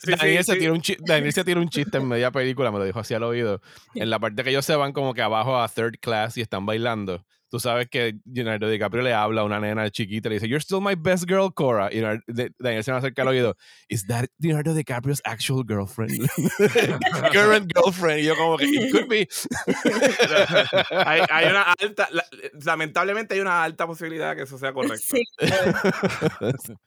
Sí, 0.00 0.12
Daniel, 0.16 0.44
sí, 0.44 0.44
se 0.44 0.52
sí. 0.54 0.58
Tiró 0.58 0.74
un 0.74 0.82
Daniel 1.00 1.32
se 1.32 1.44
tiró 1.44 1.60
un 1.60 1.68
chiste 1.68 1.98
en 1.98 2.08
media 2.08 2.30
película, 2.30 2.70
me 2.70 2.78
lo 2.78 2.84
dijo 2.84 3.00
así 3.00 3.14
al 3.14 3.22
oído. 3.24 3.60
En 3.94 4.10
la 4.10 4.18
parte 4.18 4.44
que 4.44 4.50
ellos 4.50 4.64
se 4.64 4.76
van 4.76 4.92
como 4.92 5.14
que 5.14 5.22
abajo 5.22 5.56
a 5.58 5.68
third 5.68 5.98
class 6.00 6.36
y 6.36 6.40
están 6.40 6.66
bailando. 6.66 7.24
Tú 7.50 7.58
sabes 7.60 7.88
que 7.88 8.16
Leonardo 8.26 8.68
DiCaprio 8.68 9.02
le 9.02 9.14
habla 9.14 9.40
a 9.40 9.44
una 9.44 9.58
nena 9.58 9.90
chiquita 9.90 10.28
y 10.28 10.30
le 10.30 10.34
dice, 10.36 10.48
You're 10.48 10.60
still 10.62 10.80
my 10.80 10.94
best 10.96 11.24
girl, 11.26 11.52
Cora. 11.54 11.88
Y 11.92 12.00
de- 12.26 12.52
Daniel 12.58 12.84
se 12.84 12.92
me 12.92 12.98
acerca 12.98 13.22
al 13.22 13.28
oído, 13.28 13.56
Is 13.88 14.06
that 14.06 14.26
Leonardo 14.38 14.74
DiCaprio's 14.74 15.22
actual 15.24 15.64
girlfriend? 15.66 16.28
Current 17.32 17.72
girlfriend. 17.74 18.20
Y 18.20 18.24
yo 18.24 18.36
como 18.36 18.56
que, 18.58 18.66
It 18.66 18.92
could 18.92 19.08
be. 19.08 19.26
hay, 21.06 21.22
hay 21.30 21.46
una 21.48 21.62
alta, 21.62 22.08
la- 22.12 22.24
lamentablemente 22.64 23.34
hay 23.34 23.40
una 23.40 23.64
alta 23.64 23.86
posibilidad 23.86 24.36
que 24.36 24.42
eso 24.42 24.58
sea 24.58 24.72
correcto. 24.72 24.96
Sí, 25.08 25.22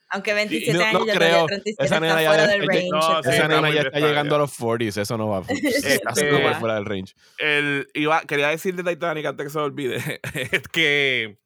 aunque 0.10 0.34
27 0.34 0.74
no- 0.74 0.80
no 0.80 0.86
años 0.86 1.06
ya 1.08 1.14
creo. 1.16 1.46
tenía 1.46 1.46
37 1.48 1.72
Esa 1.84 1.84
está 1.96 2.00
nena 2.00 2.22
ya 2.22 2.48
del 2.48 2.68
range. 2.68 2.90
no, 2.92 3.20
Esa 3.20 3.32
está 3.32 3.48
nena 3.48 3.62
muy 3.62 3.74
ya 3.74 3.82
está 3.82 4.00
llegando 4.00 4.36
a 4.36 4.40
los 4.40 4.60
40s, 4.60 5.02
eso 5.02 5.18
no 5.18 5.28
va. 5.30 5.42
Está 5.50 6.10
Este- 6.10 6.30
súper 6.32 6.56
fuera 6.56 6.76
del 6.76 6.86
range. 6.86 7.14
el, 7.40 7.88
iba, 7.94 8.22
quería 8.22 8.50
decir 8.50 8.76
de 8.76 8.84
Titanic 8.84 9.26
antes 9.26 9.46
que 9.46 9.50
se 9.50 9.58
me 9.58 9.64
olvide, 9.64 10.20
que 10.72 11.38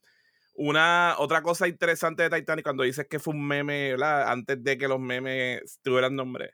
una 0.55 1.15
otra 1.17 1.41
cosa 1.41 1.67
interesante 1.67 2.23
de 2.27 2.29
Titanic 2.39 2.63
cuando 2.63 2.83
dices 2.83 3.07
que 3.09 3.19
fue 3.19 3.33
un 3.33 3.45
meme, 3.47 3.91
¿verdad? 3.91 4.31
Antes 4.31 4.63
de 4.63 4.77
que 4.77 4.87
los 4.87 4.99
memes 4.99 5.79
tuvieran 5.83 6.15
nombre, 6.15 6.51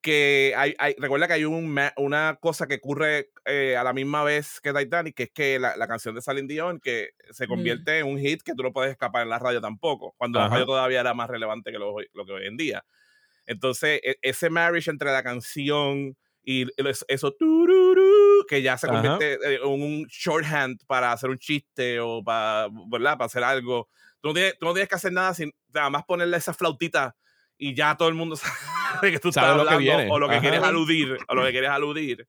que 0.00 0.54
hay, 0.56 0.74
hay- 0.78 0.94
recuerda 0.98 1.26
que 1.26 1.32
hay 1.34 1.44
un, 1.44 1.76
una 1.96 2.38
cosa 2.40 2.68
que 2.68 2.76
ocurre 2.76 3.30
eh, 3.44 3.76
a 3.76 3.82
la 3.82 3.92
misma 3.92 4.22
vez 4.22 4.60
que 4.60 4.72
Titanic, 4.72 5.16
que 5.16 5.22
es 5.24 5.30
que 5.32 5.58
la, 5.58 5.76
la 5.76 5.88
canción 5.88 6.14
de 6.14 6.22
Celine 6.22 6.46
Dion 6.46 6.78
que 6.78 7.10
se 7.32 7.46
Mm. 7.46 7.48
convierte 7.48 7.98
en 7.98 8.06
un 8.06 8.18
hit 8.18 8.42
que 8.42 8.54
tú 8.54 8.62
no 8.62 8.72
puedes 8.72 8.92
escapar 8.92 9.24
en 9.24 9.28
la 9.30 9.40
radio 9.40 9.60
tampoco, 9.60 10.14
cuando 10.16 10.38
la 10.38 10.46
Ajá. 10.46 10.54
radio 10.54 10.66
todavía 10.66 11.00
era 11.00 11.14
más 11.14 11.28
relevante 11.28 11.72
que 11.72 11.78
lo, 11.78 11.96
lo 12.14 12.24
que 12.24 12.32
hoy 12.32 12.46
en 12.46 12.56
día. 12.56 12.84
Entonces, 13.46 14.00
e- 14.04 14.18
ese 14.22 14.50
marriage 14.50 14.90
entre 14.90 15.10
la 15.10 15.24
canción 15.24 16.16
y 16.50 16.66
eso 17.08 17.36
que 18.48 18.62
ya 18.62 18.78
se 18.78 18.86
Ajá. 18.86 18.94
convierte 19.02 19.34
eh, 19.54 19.60
en 19.62 19.68
un 19.82 20.06
shorthand 20.06 20.80
para 20.86 21.12
hacer 21.12 21.28
un 21.28 21.38
chiste 21.38 22.00
o 22.00 22.22
para, 22.24 22.68
¿verdad? 22.90 23.18
para 23.18 23.26
hacer 23.26 23.44
algo. 23.44 23.88
Tú 24.22 24.28
no, 24.28 24.34
tienes, 24.34 24.58
tú 24.58 24.64
no 24.64 24.72
tienes 24.72 24.88
que 24.88 24.94
hacer 24.94 25.12
nada 25.12 25.34
sin 25.34 25.52
nada 25.74 25.90
más 25.90 26.04
ponerle 26.04 26.38
esa 26.38 26.54
flautita 26.54 27.14
y 27.58 27.74
ya 27.74 27.94
todo 27.96 28.08
el 28.08 28.14
mundo 28.14 28.34
sabe 29.02 29.12
que 29.12 29.18
tú 29.18 29.28
estás 29.28 29.44
Sabe 29.44 29.58
lo 29.58 29.64
que 29.68 29.74
hablando 29.74 29.78
viene. 29.96 30.10
o 30.10 30.18
lo 30.18 30.26
que 30.28 30.34
Ajá. 30.36 30.40
quieres 30.40 30.62
aludir 30.62 31.18
o 31.28 31.34
lo 31.34 31.44
que 31.44 31.50
quieres 31.50 31.70
aludir. 31.70 32.26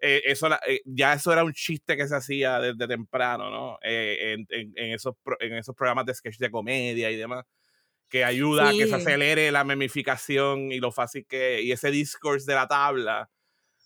Eh, 0.00 0.22
eso 0.24 0.48
la- 0.48 0.60
eh, 0.66 0.80
ya 0.84 1.12
eso 1.12 1.32
era 1.32 1.44
un 1.44 1.52
chiste 1.52 1.96
que 1.96 2.08
se 2.08 2.16
hacía 2.16 2.58
desde 2.58 2.88
temprano, 2.88 3.48
¿no? 3.48 3.78
Eh, 3.82 4.34
en, 4.34 4.46
en- 4.50 4.72
en 4.76 4.92
esos, 4.94 5.14
pro- 5.22 5.36
en 5.40 5.54
esos 5.54 5.76
programas 5.76 6.04
de 6.06 6.14
sketch 6.14 6.38
de 6.38 6.50
comedia 6.50 7.08
y 7.12 7.16
demás, 7.16 7.44
que 8.08 8.24
ayuda 8.24 8.70
a 8.70 8.72
que 8.72 8.78
se 8.80 8.86
Sí. 8.88 8.94
acelere 8.94 9.52
la 9.52 9.62
memificación 9.62 10.72
y 10.72 10.80
lo 10.80 10.90
fácil 10.90 11.24
que 11.28 11.62
y 11.62 11.70
ese 11.70 11.92
discourse 11.92 12.50
de 12.50 12.56
la 12.56 12.66
tabla, 12.66 13.30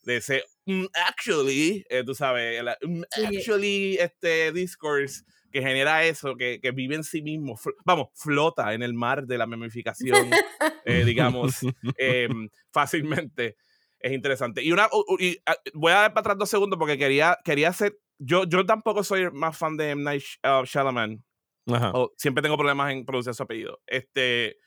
de 0.06 0.16
ese 0.16 0.44
"Mm, 0.64 0.86
actually, 1.06 1.84
eh, 1.90 2.02
tú 2.04 2.14
sabes, 2.14 2.58
el 2.60 2.68
"Mm, 2.88 3.02
Sí. 3.10 3.24
actually, 3.26 3.96
este 4.00 4.52
discourse 4.52 5.24
que 5.52 5.60
genera 5.62 6.04
eso, 6.04 6.36
que, 6.36 6.60
que 6.60 6.70
vive 6.70 6.94
en 6.94 7.04
sí 7.04 7.22
mismo, 7.22 7.56
fl- 7.56 7.74
vamos, 7.84 8.08
flota 8.14 8.72
en 8.72 8.82
el 8.82 8.94
mar 8.94 9.26
de 9.26 9.36
la 9.38 9.46
memificación, 9.46 10.30
eh, 10.84 11.04
digamos, 11.04 11.56
em, 11.98 12.48
fácilmente. 12.72 13.56
Es 13.98 14.12
interesante. 14.12 14.62
Y 14.62 14.70
una, 14.72 14.88
y, 15.18 15.38
ah, 15.46 15.56
voy 15.74 15.92
a 15.92 15.96
dar 15.96 16.14
para 16.14 16.20
atrás 16.22 16.38
dos 16.38 16.50
segundos 16.50 16.78
porque 16.78 16.96
quería, 16.98 17.38
quería 17.44 17.68
hacer. 17.70 17.98
Yo, 18.18 18.44
yo 18.44 18.64
tampoco 18.64 19.02
soy 19.02 19.30
más 19.32 19.56
fan 19.58 19.76
de 19.76 19.90
M. 19.90 20.02
Night 20.02 20.22
Sh- 20.22 20.62
uh, 20.62 20.64
Shyamalan. 20.64 21.22
Ajá. 21.68 21.90
o 21.94 22.12
siempre 22.16 22.42
tengo 22.42 22.56
problemas 22.56 22.92
en 22.92 23.04
pronunciar 23.04 23.34
su 23.34 23.42
apellido. 23.42 23.80
Este, 23.88 24.58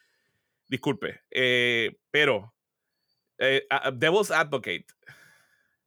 disculpe. 0.68 1.22
eh, 1.32 1.96
pero, 2.12 2.54
eh, 3.38 3.66
a- 3.70 3.88
a 3.88 3.92
Devil's 3.92 4.32
Advocate. 4.32 4.86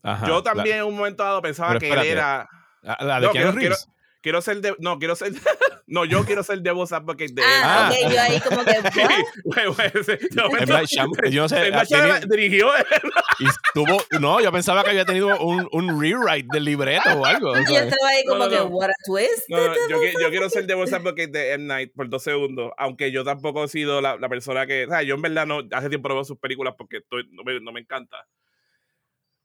Ajá. 0.03 0.27
yo 0.27 0.37
La- 0.37 0.43
también 0.43 0.79
en 0.79 0.85
un 0.85 0.97
momento 0.97 1.23
dado 1.23 1.41
pensaba 1.43 1.79
que 1.79 1.91
él 1.91 1.99
era. 2.01 2.49
La, 2.83 2.97
la 3.01 3.21
de 3.21 3.27
No, 3.27 3.33
quiero- 3.33 3.55
quiero-. 3.55 3.77
Quiero 4.21 4.41
ser 4.41 4.61
de. 4.61 4.77
No, 4.79 5.01
quiero 5.01 5.17
ser. 5.17 5.33
no, 5.89 6.05
yo 6.05 6.25
quiero 6.25 6.45
ser 6.45 6.61
Devil's 6.61 6.93
Advocate 6.93 7.33
de 7.33 7.43
él. 7.43 7.49
Ah, 7.65 7.91
Ah. 7.91 7.93
ok, 7.93 8.13
yo 8.13 8.21
ahí 8.21 8.41
como 8.41 8.65
que. 8.65 8.73
yo- 8.95 10.47
M. 10.47 10.67
Night 10.67 10.89
Shyam- 10.89 11.29
yo 11.31 11.43
no 11.43 11.49
sé, 11.49 11.57
M. 11.59 11.71
Night 11.73 11.89
tenía- 11.89 12.05
Shyamalan 12.05 12.29
dirigió 12.29 12.77
él. 12.77 12.85
y 13.41 13.45
tuvo, 13.75 14.01
no, 14.21 14.41
yo 14.41 14.53
pensaba 14.53 14.85
que 14.85 14.91
había 14.91 15.05
tenido 15.05 15.37
un, 15.41 15.69
un 15.73 16.01
rewrite 16.01 16.47
del 16.53 16.65
libreto 16.67 17.09
o 17.19 17.25
algo. 17.27 17.53
yo 17.57 17.61
estaba 17.79 18.09
ahí 18.11 18.25
como 18.25 18.45
no, 18.45 18.49
que, 18.49 18.57
no. 18.59 18.67
what 18.67 18.91
a 18.91 18.95
twist. 19.05 19.43
No, 19.49 19.57
no, 19.57 19.75
yo, 19.89 19.99
yo 20.21 20.31
quiero 20.31 20.49
ser 20.51 20.67
Devil's 20.67 20.93
Advocate 20.93 21.27
de 21.27 21.53
M. 21.55 21.65
Night 21.65 21.93
por 21.93 22.09
dos 22.09 22.23
segundos, 22.23 22.71
aunque 22.79 23.11
yo 23.11 23.25
tampoco 23.25 23.65
he 23.65 23.69
sido 23.69 24.01
la, 24.01 24.17
la 24.19 24.29
persona 24.29 24.69
que. 24.69 24.85
O 24.85 24.89
sea, 24.89 25.03
yo 25.03 25.17
en 25.17 25.23
verdad 25.23 25.47
no, 25.47 25.63
hace 25.73 25.89
tiempo 25.89 26.09
no 26.09 26.15
veo 26.15 26.25
sus 26.25 26.39
películas 26.39 26.75
porque 26.79 26.99
estoy- 26.99 27.29
no, 27.33 27.43
me, 27.43 27.59
no 27.61 27.73
me 27.73 27.81
encanta. 27.81 28.19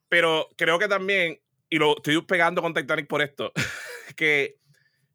Pero 0.10 0.48
creo 0.58 0.80
que 0.80 0.88
también, 0.88 1.40
y 1.70 1.78
lo 1.78 1.98
estoy 1.98 2.22
pegando 2.24 2.62
con 2.62 2.74
Titanic 2.74 3.08
por 3.08 3.22
esto, 3.22 3.52
que 4.16 4.58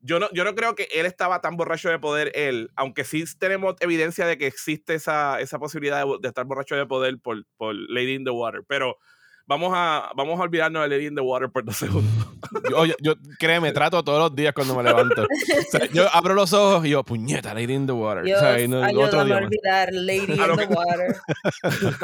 yo 0.01 0.19
no, 0.19 0.29
yo 0.33 0.43
no 0.45 0.55
creo 0.55 0.75
que 0.75 0.89
él 0.93 1.07
estaba 1.07 1.41
tan 1.41 1.57
borracho 1.57 1.89
de 1.89 1.99
poder, 1.99 2.33
él, 2.35 2.71
aunque 2.77 3.05
sí 3.05 3.25
tenemos 3.39 3.77
evidencia 3.81 4.27
de 4.27 4.37
que 4.37 4.47
existe 4.49 4.95
esa, 4.95 5.41
esa 5.41 5.59
posibilidad 5.59 6.05
de, 6.05 6.17
de 6.21 6.29
estar 6.29 6.45
borracho 6.45 6.75
de 6.75 6.87
poder 6.87 7.19
por, 7.19 7.45
por 7.57 7.75
Lady 7.75 8.15
in 8.15 8.25
the 8.25 8.31
Water. 8.31 8.63
Pero 8.67 8.99
vamos 9.47 9.73
a, 9.75 10.11
vamos 10.17 10.41
a 10.41 10.43
olvidarnos 10.43 10.83
de 10.83 10.89
Lady 10.89 11.07
in 11.07 11.15
the 11.15 11.21
Water 11.21 11.49
por 11.51 11.65
dos 11.65 11.77
segundos. 11.77 12.13
yo, 12.71 12.85
yo, 12.85 12.95
yo- 13.01 13.15
créeme, 13.39 13.71
trato 13.71 14.03
todos 14.03 14.19
los 14.19 14.35
días 14.35 14.53
cuando 14.53 14.75
me 14.75 14.83
levanto. 14.83 15.23
O 15.69 15.71
sea, 15.79 15.87
yo 15.87 16.07
abro 16.13 16.35
los 16.35 16.53
ojos 16.53 16.85
y 16.85 16.91
yo, 16.91 17.05
puñeta, 17.05 17.55
Lady 17.55 17.73
in 17.73 17.87
the 17.87 17.93
Water. 17.93 18.25
Dios, 18.25 18.39
o 18.39 18.45
sea, 18.45 18.61
y 18.61 18.67
no- 18.69 18.81
otro 19.01 19.25
día 19.25 19.37
a 19.37 19.39
olvidar 19.39 19.89
Lady 19.93 20.33
A 20.39 20.47
in 20.49 20.57
the 20.57 20.67
que- 20.69 20.75
Water. 20.75 21.17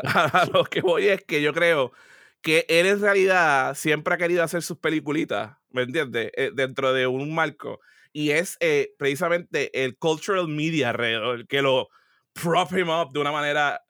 a 0.04 0.48
lo 0.52 0.64
que 0.64 0.80
voy 0.80 1.08
es 1.08 1.24
que 1.24 1.42
yo 1.42 1.52
creo 1.52 1.92
que 2.42 2.64
él 2.68 2.86
en 2.86 3.00
realidad 3.00 3.74
siempre 3.74 4.14
ha 4.14 4.18
querido 4.18 4.42
hacer 4.42 4.62
sus 4.62 4.78
peliculitas, 4.78 5.56
¿me 5.70 5.82
entiendes? 5.82 6.30
Eh, 6.36 6.50
dentro 6.54 6.92
de 6.92 7.06
un 7.06 7.34
marco. 7.34 7.80
Y 8.12 8.30
es 8.30 8.56
eh, 8.60 8.94
precisamente 8.98 9.84
el 9.84 9.98
cultural 9.98 10.48
media 10.48 10.90
alrededor 10.90 11.46
que 11.46 11.62
lo 11.62 11.88
prop 12.32 12.72
him 12.72 12.88
up 12.90 13.12
de 13.12 13.20
una 13.20 13.32
manera 13.32 13.82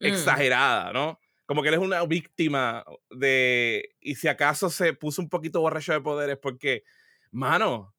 Mm. 0.00 0.06
exagerada, 0.06 0.92
¿no? 0.92 1.18
Como 1.46 1.62
que 1.62 1.68
él 1.68 1.74
es 1.74 1.80
una 1.80 2.04
víctima 2.04 2.84
de... 3.10 3.90
Y 4.00 4.14
si 4.14 4.28
acaso 4.28 4.70
se 4.70 4.94
puso 4.94 5.22
un 5.22 5.28
poquito 5.28 5.60
borracho 5.60 5.92
de 5.92 6.00
poderes 6.00 6.38
porque, 6.38 6.84
mano, 7.30 7.94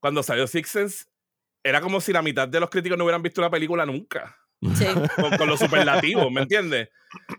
cuando 0.00 0.22
salió 0.22 0.46
Six 0.46 0.68
Sense, 0.68 1.04
era 1.62 1.80
como 1.80 2.00
si 2.00 2.12
la 2.12 2.22
mitad 2.22 2.48
de 2.48 2.60
los 2.60 2.70
críticos 2.70 2.98
no 2.98 3.04
hubieran 3.04 3.22
visto 3.22 3.40
la 3.40 3.50
película 3.50 3.86
nunca 3.86 4.36
Sí. 4.76 4.84
con, 5.16 5.36
con 5.36 5.48
los 5.48 5.58
superlativos, 5.60 6.30
¿me 6.32 6.42
entiendes? 6.42 6.88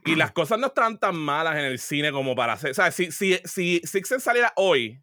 Y 0.06 0.16
las 0.16 0.32
cosas 0.32 0.60
no 0.60 0.68
estaban 0.68 1.00
tan 1.00 1.16
malas 1.16 1.56
en 1.58 1.66
el 1.66 1.80
cine 1.80 2.12
como 2.12 2.36
para 2.36 2.54
hacer. 2.54 2.72
O 2.72 2.74
sea, 2.74 2.92
si, 2.92 3.12
si, 3.12 3.40
si 3.46 3.82
Six 3.84 4.08
Sense 4.08 4.24
saliera 4.24 4.54
hoy 4.56 5.02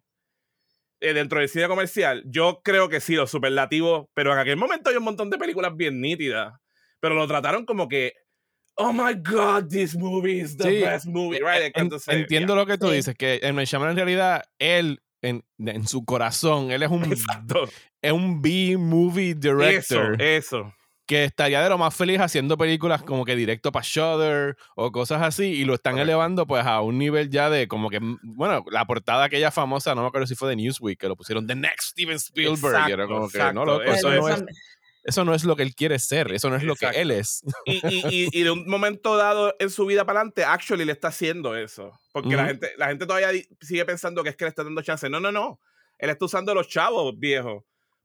eh, 1.01 1.13
dentro 1.13 1.39
del 1.39 1.49
cine 1.49 1.67
comercial, 1.67 2.23
yo 2.25 2.61
creo 2.63 2.89
que 2.89 2.99
sí, 3.01 3.15
los 3.15 3.29
superlativos. 3.29 4.07
Pero 4.13 4.31
en 4.33 4.39
aquel 4.39 4.57
momento 4.57 4.89
hay 4.89 4.95
un 4.95 5.03
montón 5.03 5.29
de 5.29 5.37
películas 5.37 5.75
bien 5.75 5.99
nítidas. 6.01 6.53
Pero 6.99 7.15
lo 7.15 7.27
trataron 7.27 7.65
como 7.65 7.87
que. 7.89 8.13
Oh 8.75 8.91
my 8.91 9.13
God, 9.13 9.67
this 9.69 9.95
movie 9.95 10.39
is 10.39 10.57
the 10.57 10.63
Sí, 10.63 10.79
best 10.81 11.05
movie, 11.05 11.39
right? 11.39 11.71
en- 11.77 11.91
entiendo 12.07 12.55
lo 12.55 12.65
que 12.65 12.79
tú 12.79 12.87
Sí. 12.89 12.95
dices, 12.95 13.15
que 13.15 13.39
en 13.43 13.55
Night 13.55 13.67
Shyamalan 13.67 13.91
en 13.91 13.97
realidad, 13.97 14.43
él, 14.57 15.03
en, 15.21 15.43
en 15.59 15.87
su 15.87 16.03
corazón, 16.05 16.71
él 16.71 16.81
es 16.81 16.89
un, 16.89 17.03
Exacto. 17.11 17.69
es 18.01 18.11
un 18.11 18.41
B-movie 18.41 19.31
Eso, 19.39 19.39
director 19.57 20.19
eso. 20.19 20.73
Que 21.05 21.25
estaría 21.25 21.61
de 21.61 21.69
lo 21.69 21.77
más 21.77 21.93
feliz 21.93 22.19
haciendo 22.19 22.57
películas 22.57 23.03
como 23.03 23.25
que 23.25 23.35
directo 23.35 23.71
para 23.71 23.85
Shudder 23.85 24.55
o 24.75 24.91
cosas 24.91 25.21
así 25.21 25.45
y 25.45 25.65
lo 25.65 25.73
están 25.73 25.97
elevando 25.97 26.47
pues 26.47 26.65
a 26.65 26.81
un 26.81 26.97
nivel 26.97 27.29
ya 27.29 27.49
de 27.49 27.67
como 27.67 27.89
que, 27.89 27.99
bueno, 28.21 28.63
la 28.71 28.85
portada 28.85 29.25
aquella 29.25 29.51
famosa, 29.51 29.95
no 29.95 30.01
me 30.01 30.07
acuerdo 30.07 30.27
si 30.27 30.35
fue 30.35 30.49
de 30.49 30.55
Newsweek, 30.55 30.99
que 30.99 31.07
lo 31.07 31.15
pusieron 31.15 31.45
The 31.45 31.55
Next 31.55 31.91
Steven 31.91 32.15
Spielberg. 32.15 32.89
y 32.89 32.91
era 32.91 33.03
Exacto, 33.03 33.07
como 33.13 33.29
que, 33.29 33.37
exacto. 33.37 33.53
no, 33.53 33.65
loco, 33.65 33.83
Eso 33.83 34.09
no 34.09 34.29
es, 34.29 34.43
eso 35.03 35.25
no 35.25 35.33
es 35.33 35.43
lo 35.43 35.57
que 35.57 35.63
él 35.63 35.75
quiere 35.75 35.99
ser, 35.99 36.31
eso 36.31 36.49
no 36.49 36.55
es 36.55 36.63
lo 36.63 36.75
que 36.75 36.85
Exacto. 36.85 37.01
él 37.01 37.11
es. 37.11 37.41
Y, 37.65 37.85
y, 37.85 38.03
y, 38.09 38.29
y 38.31 38.43
de 38.43 38.51
un 38.51 38.65
momento 38.69 39.17
dado 39.17 39.53
en 39.59 39.69
su 39.69 39.85
vida 39.85 40.05
para 40.05 40.19
adelante, 40.19 40.45
actually 40.45 40.85
le 40.85 40.93
está 40.93 41.09
haciendo 41.09 41.57
eso. 41.57 41.91
Porque 42.13 42.35
la, 42.37 42.45
gente, 42.45 42.71
la 42.77 42.87
gente 42.87 43.05
todavía 43.05 43.29
sigue 43.59 43.83
pensando 43.83 44.23
que 44.23 44.29
es 44.29 44.37
que 44.37 44.45
le 44.45 44.49
está 44.49 44.63
dando 44.63 44.81
chance. 44.81 45.09
No, 45.09 45.19
no, 45.19 45.31
no. 45.31 45.59
Él 45.97 46.09
está 46.09 46.23
usando 46.25 46.53
a 46.53 46.55
los 46.55 46.69
chavos 46.69 47.17
viejos 47.17 47.63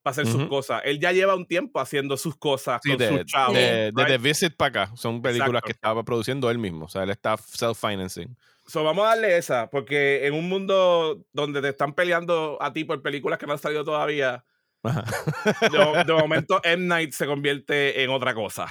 para 0.09 0.23
hacer 0.23 0.27
sus 0.27 0.49
cosas. 0.49 0.83
Él 0.85 0.99
ya 0.99 1.13
lleva 1.13 1.35
un 1.35 1.47
tiempo 1.47 1.81
haciendo 1.81 2.17
sus 2.17 2.37
cosas 2.37 2.81
Sí, 2.83 2.91
con 2.91 2.99
de, 2.99 3.09
sus 3.09 3.27
chavos. 3.27 3.55
de, 3.55 3.61
de 3.61 3.93
right? 3.95 4.07
The 4.09 4.19
Visit 4.19 4.57
para 4.57 4.85
acá. 4.85 4.97
Son 4.97 5.21
películas 5.23 5.49
Exacto. 5.61 5.67
que 5.67 5.73
estaba 5.73 6.05
produciendo 6.05 6.51
él 6.51 6.59
mismo. 6.59 6.87
O 6.87 6.89
sea, 6.89 7.03
él 7.03 7.11
está 7.11 7.37
self-financing. 7.37 8.37
So, 8.67 8.85
vamos 8.85 9.05
a 9.07 9.09
darle 9.09 9.37
esa, 9.39 9.71
porque 9.71 10.27
en 10.27 10.35
un 10.35 10.49
mundo 10.49 11.25
donde 11.33 11.63
te 11.63 11.69
están 11.69 11.95
peleando 11.95 12.59
a 12.61 12.73
ti 12.73 12.85
por 12.85 13.01
películas 13.01 13.39
que 13.39 13.47
no 13.47 13.53
han 13.53 13.59
salido 13.59 13.83
todavía, 13.83 14.45
de, 14.83 16.05
de 16.07 16.13
momento 16.13 16.61
M. 16.63 16.87
Night 16.87 17.13
se 17.13 17.27
convierte 17.27 18.03
en 18.03 18.11
otra 18.11 18.35
cosa. 18.35 18.67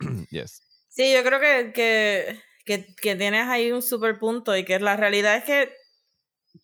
yes. 0.30 0.62
Sí, 0.88 1.12
yo 1.12 1.22
creo 1.22 1.38
que, 1.40 1.72
que, 1.72 2.40
que, 2.64 2.86
que 3.00 3.16
tienes 3.16 3.46
ahí 3.46 3.70
un 3.70 3.82
super 3.82 4.18
punto 4.18 4.56
y 4.56 4.64
que 4.64 4.80
la 4.80 4.96
realidad 4.96 5.36
es 5.36 5.44
que 5.44 5.72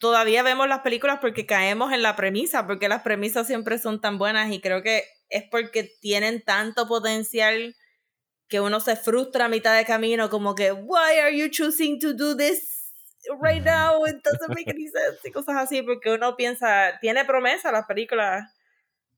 todavía 0.02 0.42
vemos 0.42 0.68
las 0.68 0.80
películas 0.80 1.18
porque 1.20 1.46
caemos 1.46 1.92
en 1.92 2.02
la 2.02 2.16
premisa, 2.16 2.66
porque 2.66 2.88
las 2.88 3.02
premisas 3.02 3.46
siempre 3.46 3.78
son 3.78 4.00
tan 4.00 4.18
buenas 4.18 4.50
y 4.52 4.60
creo 4.60 4.82
que 4.82 5.04
es 5.28 5.44
porque 5.48 5.84
tienen 6.00 6.42
tanto 6.42 6.88
potencial 6.88 7.76
que 8.48 8.58
uno 8.60 8.80
se 8.80 8.96
frustra 8.96 9.44
a 9.44 9.48
mitad 9.48 9.76
de 9.76 9.84
camino 9.86 10.28
como 10.28 10.56
que, 10.56 10.72
why 10.72 11.18
are 11.22 11.38
you 11.38 11.48
choosing 11.48 12.00
to 12.00 12.12
do 12.14 12.36
this 12.36 12.92
right 13.40 13.64
now? 13.64 14.04
It 14.06 14.16
doesn't 14.24 14.48
make 14.54 14.68
any 14.68 14.88
sense 14.88 15.20
y 15.24 15.30
cosas 15.30 15.54
así 15.56 15.82
porque 15.82 16.10
uno 16.12 16.34
piensa, 16.36 16.98
tiene 17.00 17.24
promesa 17.24 17.70
las 17.70 17.86
películas. 17.86 18.42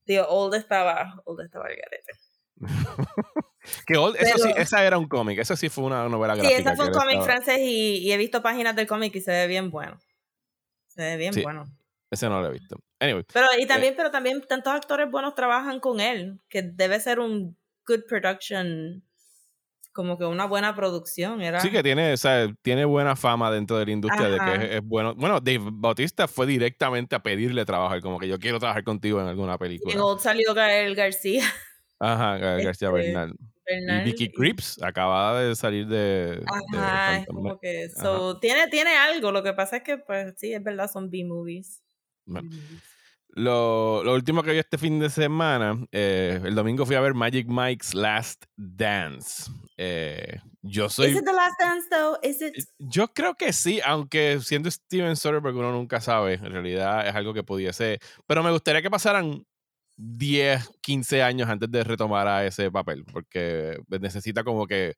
Digo, 0.05 0.27
Old 0.29 0.53
estaba, 0.53 1.15
Old 1.25 1.41
estaba 1.41 1.65
el 1.67 1.77
garete. 1.77 2.13
Que 3.87 3.95
Old- 3.97 4.15
eso 4.19 4.37
sí, 4.37 4.43
Pero- 4.49 4.61
esa 4.61 4.85
era 4.85 4.99
un 4.99 5.07
cómic. 5.07 5.39
Esa 5.39 5.55
sí 5.55 5.69
fue 5.69 5.85
una 5.85 6.07
novela 6.07 6.35
Sí, 6.35 6.41
gráfica. 6.41 6.59
esa 6.59 6.75
fue 6.75 6.85
un 6.85 6.91
cómic 6.93 7.19
estaba- 7.19 7.25
francés 7.25 7.57
y, 7.61 7.97
y 7.97 8.11
he 8.11 8.17
visto 8.17 8.43
páginas 8.43 8.75
del 8.75 8.85
cómic 8.85 9.15
y 9.15 9.21
se 9.21 9.31
ve 9.31 9.47
bien 9.47 9.71
bueno. 9.71 9.99
Se 10.95 11.01
ve 11.01 11.17
bien 11.17 11.33
Sí. 11.33 11.41
bueno. 11.43 11.65
Ese 12.11 12.29
no 12.29 12.39
lo 12.41 12.47
he 12.47 12.51
visto. 12.51 12.77
Anyway. 12.99 13.23
Pero 13.33 13.47
y 13.59 13.65
también, 13.65 13.93
pero 13.97 14.11
también 14.11 14.41
tantos 14.47 14.73
actores 14.73 15.09
buenos 15.11 15.35
trabajan 15.35 15.79
con 15.79 15.99
él, 15.99 16.39
que 16.47 16.61
debe 16.61 16.99
ser 16.99 17.19
un 17.19 17.57
good 17.87 18.03
production, 18.07 19.03
como 19.91 20.17
que 20.17 20.25
una 20.25 20.45
buena 20.45 20.75
producción. 20.75 21.41
Era 21.41 21.59
Sí 21.59 21.71
que 21.71 21.83
tiene, 21.83 22.13
o 22.13 22.17
sea, 22.17 22.47
tiene 22.61 22.85
buena 22.85 23.15
fama 23.15 23.51
dentro 23.51 23.77
de 23.77 23.85
la 23.87 23.91
industria 23.91 24.29
de 24.29 24.37
que 24.39 24.65
es, 24.65 24.71
es 24.75 24.81
bueno. 24.83 25.15
Bueno, 25.15 25.39
Dave 25.41 25.59
Bautista 25.71 26.27
fue 26.27 26.45
directamente 26.45 27.15
a 27.15 27.23
pedirle 27.23 27.65
trabajar, 27.65 28.01
como 28.01 28.19
que 28.19 28.27
yo 28.27 28.39
quiero 28.39 28.59
trabajar 28.59 28.83
contigo 28.83 29.19
en 29.19 29.27
alguna 29.27 29.53
en 29.53 29.57
película. 29.59 30.03
Old 30.03 30.21
salió 30.21 30.53
Gael 30.53 30.95
García. 30.95 31.43
Ajá, 31.99 32.37
Gar- 32.37 32.39
García 32.63 32.89
Este, 32.89 32.91
Bernal. 32.91 33.33
Y 33.67 34.03
Vicky 34.03 34.31
Creeps 34.31 34.81
acababa 34.81 35.41
de 35.41 35.55
salir 35.55 35.87
de. 35.87 36.37
de 36.37 36.45
Ajá, 36.47 37.17
es 37.17 37.25
Phantom 37.25 37.35
como 37.35 37.59
que 37.59 37.89
so, 37.89 38.39
tiene, 38.39 38.67
tiene 38.67 38.95
algo. 38.95 39.31
Lo 39.31 39.43
que 39.43 39.53
pasa 39.53 39.77
es 39.77 39.83
que, 39.83 39.97
pues 39.97 40.33
sí, 40.37 40.53
es 40.53 40.63
verdad, 40.63 40.89
son 40.91 41.09
B-movies. 41.09 41.81
Bueno. 42.25 42.49
Lo, 43.29 44.01
lo 44.05 44.13
último 44.13 44.43
que 44.43 44.53
vi 44.53 44.59
este 44.59 44.77
fin 44.77 44.97
de 44.97 45.09
semana, 45.09 45.85
eh, 45.91 46.39
el 46.41 46.55
domingo 46.55 46.85
fui 46.85 46.95
a 46.95 47.01
ver 47.01 47.13
Magic 47.13 47.47
Mike's 47.49 47.93
Last 47.93 48.45
Dance. 48.55 49.51
Eh, 49.75 50.39
yo 50.61 50.87
soy. 50.87 51.07
It 51.07 51.25
the 51.25 51.33
last 51.33 51.59
dance 51.59 51.85
though? 51.89 52.17
Is 52.23 52.41
it? 52.41 52.55
Yo 52.79 53.09
creo 53.09 53.35
que 53.35 53.51
sí, 53.51 53.81
aunque 53.85 54.39
siendo 54.39 54.71
Steven 54.71 55.17
Soderbergh 55.17 55.57
uno 55.57 55.73
nunca 55.73 55.99
sabe, 55.99 56.35
en 56.35 56.49
realidad 56.51 57.05
es 57.07 57.13
algo 57.13 57.33
que 57.33 57.43
pudiese, 57.43 57.99
pero 58.25 58.41
me 58.41 58.51
gustaría 58.51 58.81
que 58.81 58.89
pasaran 58.89 59.45
10, 59.97 60.69
15 60.81 61.23
años 61.23 61.49
antes 61.49 61.71
de 61.71 61.83
retomar 61.83 62.27
a 62.27 62.45
ese 62.45 62.71
papel, 62.71 63.05
porque 63.11 63.77
necesita 63.87 64.43
como 64.43 64.67
que 64.67 64.95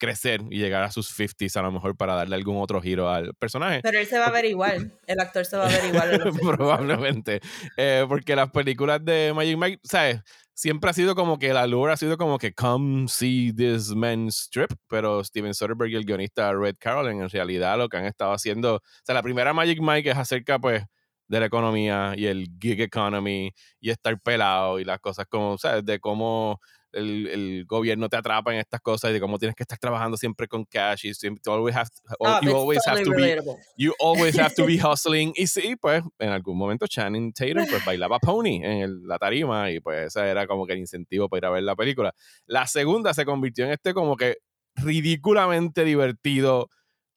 crecer 0.00 0.40
y 0.50 0.58
llegar 0.58 0.82
a 0.82 0.90
sus 0.90 1.16
50s 1.16 1.56
a 1.56 1.62
lo 1.62 1.70
mejor 1.70 1.96
para 1.96 2.14
darle 2.14 2.34
algún 2.34 2.56
otro 2.56 2.80
giro 2.80 3.08
al 3.08 3.34
personaje. 3.34 3.80
Pero 3.82 4.00
él 4.00 4.06
se 4.06 4.18
va 4.18 4.26
a 4.26 4.30
ver 4.32 4.46
igual. 4.46 4.98
El 5.06 5.20
actor 5.20 5.44
se 5.44 5.56
va 5.56 5.66
a 5.66 5.68
ver 5.68 5.84
igual. 5.84 6.32
Probablemente. 6.40 7.40
Eh, 7.76 8.04
porque 8.08 8.34
las 8.34 8.50
películas 8.50 9.04
de 9.04 9.32
Magic 9.34 9.58
Mike, 9.58 9.80
¿sabes? 9.84 10.22
Siempre 10.54 10.90
ha 10.90 10.92
sido 10.92 11.14
como 11.14 11.38
que 11.38 11.52
la 11.52 11.66
lure 11.66 11.92
ha 11.92 11.96
sido 11.96 12.18
como 12.18 12.38
que 12.38 12.52
come 12.52 13.08
see 13.08 13.52
this 13.52 13.94
man 13.94 14.28
strip, 14.28 14.72
pero 14.88 15.22
Steven 15.22 15.54
Soderbergh 15.54 15.92
y 15.92 15.96
el 15.96 16.04
guionista 16.04 16.52
Red 16.52 16.76
Carolyn 16.78 17.22
en 17.22 17.30
realidad 17.30 17.78
lo 17.78 17.88
que 17.88 17.96
han 17.96 18.04
estado 18.04 18.32
haciendo, 18.32 18.76
o 18.76 18.82
sea, 19.02 19.14
la 19.14 19.22
primera 19.22 19.54
Magic 19.54 19.80
Mike 19.80 20.10
es 20.10 20.18
acerca 20.18 20.58
pues 20.58 20.82
de 21.30 21.40
la 21.40 21.46
economía 21.46 22.12
y 22.16 22.26
el 22.26 22.48
gig 22.60 22.80
economy 22.80 23.52
y 23.80 23.90
estar 23.90 24.20
pelado 24.20 24.80
y 24.80 24.84
las 24.84 24.98
cosas 24.98 25.26
como, 25.28 25.56
¿sabes? 25.58 25.84
De 25.84 26.00
cómo 26.00 26.58
el, 26.92 27.28
el 27.28 27.64
gobierno 27.66 28.08
te 28.08 28.16
atrapa 28.16 28.52
en 28.52 28.58
estas 28.58 28.80
cosas 28.80 29.10
y 29.10 29.12
de 29.14 29.20
cómo 29.20 29.38
tienes 29.38 29.54
que 29.54 29.62
estar 29.62 29.78
trabajando 29.78 30.16
siempre 30.16 30.48
con 30.48 30.64
cash 30.64 31.06
y 31.06 31.14
siempre, 31.14 31.40
you 31.46 31.52
always 31.52 31.76
have, 31.76 31.88
Oh, 32.18 32.40
you 32.42 32.48
it's 32.50 32.54
always 32.58 32.80
have 32.84 33.04
to 33.04 33.10
be 33.12 33.16
relatable. 33.16 33.56
You 33.76 33.94
always 34.00 34.36
have 34.40 34.54
to 34.56 34.66
be 34.66 34.76
hustling. 34.82 35.32
Y 35.36 35.46
sí, 35.46 35.76
pues, 35.76 36.02
en 36.18 36.30
algún 36.30 36.58
momento 36.58 36.88
Channing 36.88 37.32
Tatum 37.32 37.64
pues 37.70 37.84
bailaba 37.84 38.18
pony 38.18 38.56
en 38.64 38.78
el- 38.82 39.06
la 39.06 39.16
tarima 39.18 39.70
y 39.70 39.78
pues 39.78 40.08
ese 40.08 40.28
era 40.28 40.48
como 40.48 40.66
que 40.66 40.72
el 40.72 40.80
incentivo 40.80 41.28
para 41.28 41.38
ir 41.38 41.44
a 41.46 41.50
ver 41.50 41.62
la 41.62 41.76
película. 41.76 42.12
La 42.46 42.66
segunda 42.66 43.14
se 43.14 43.24
convirtió 43.24 43.66
en 43.66 43.70
este 43.70 43.94
como 43.94 44.16
que 44.16 44.38
ridículamente 44.74 45.84
divertido 45.84 46.68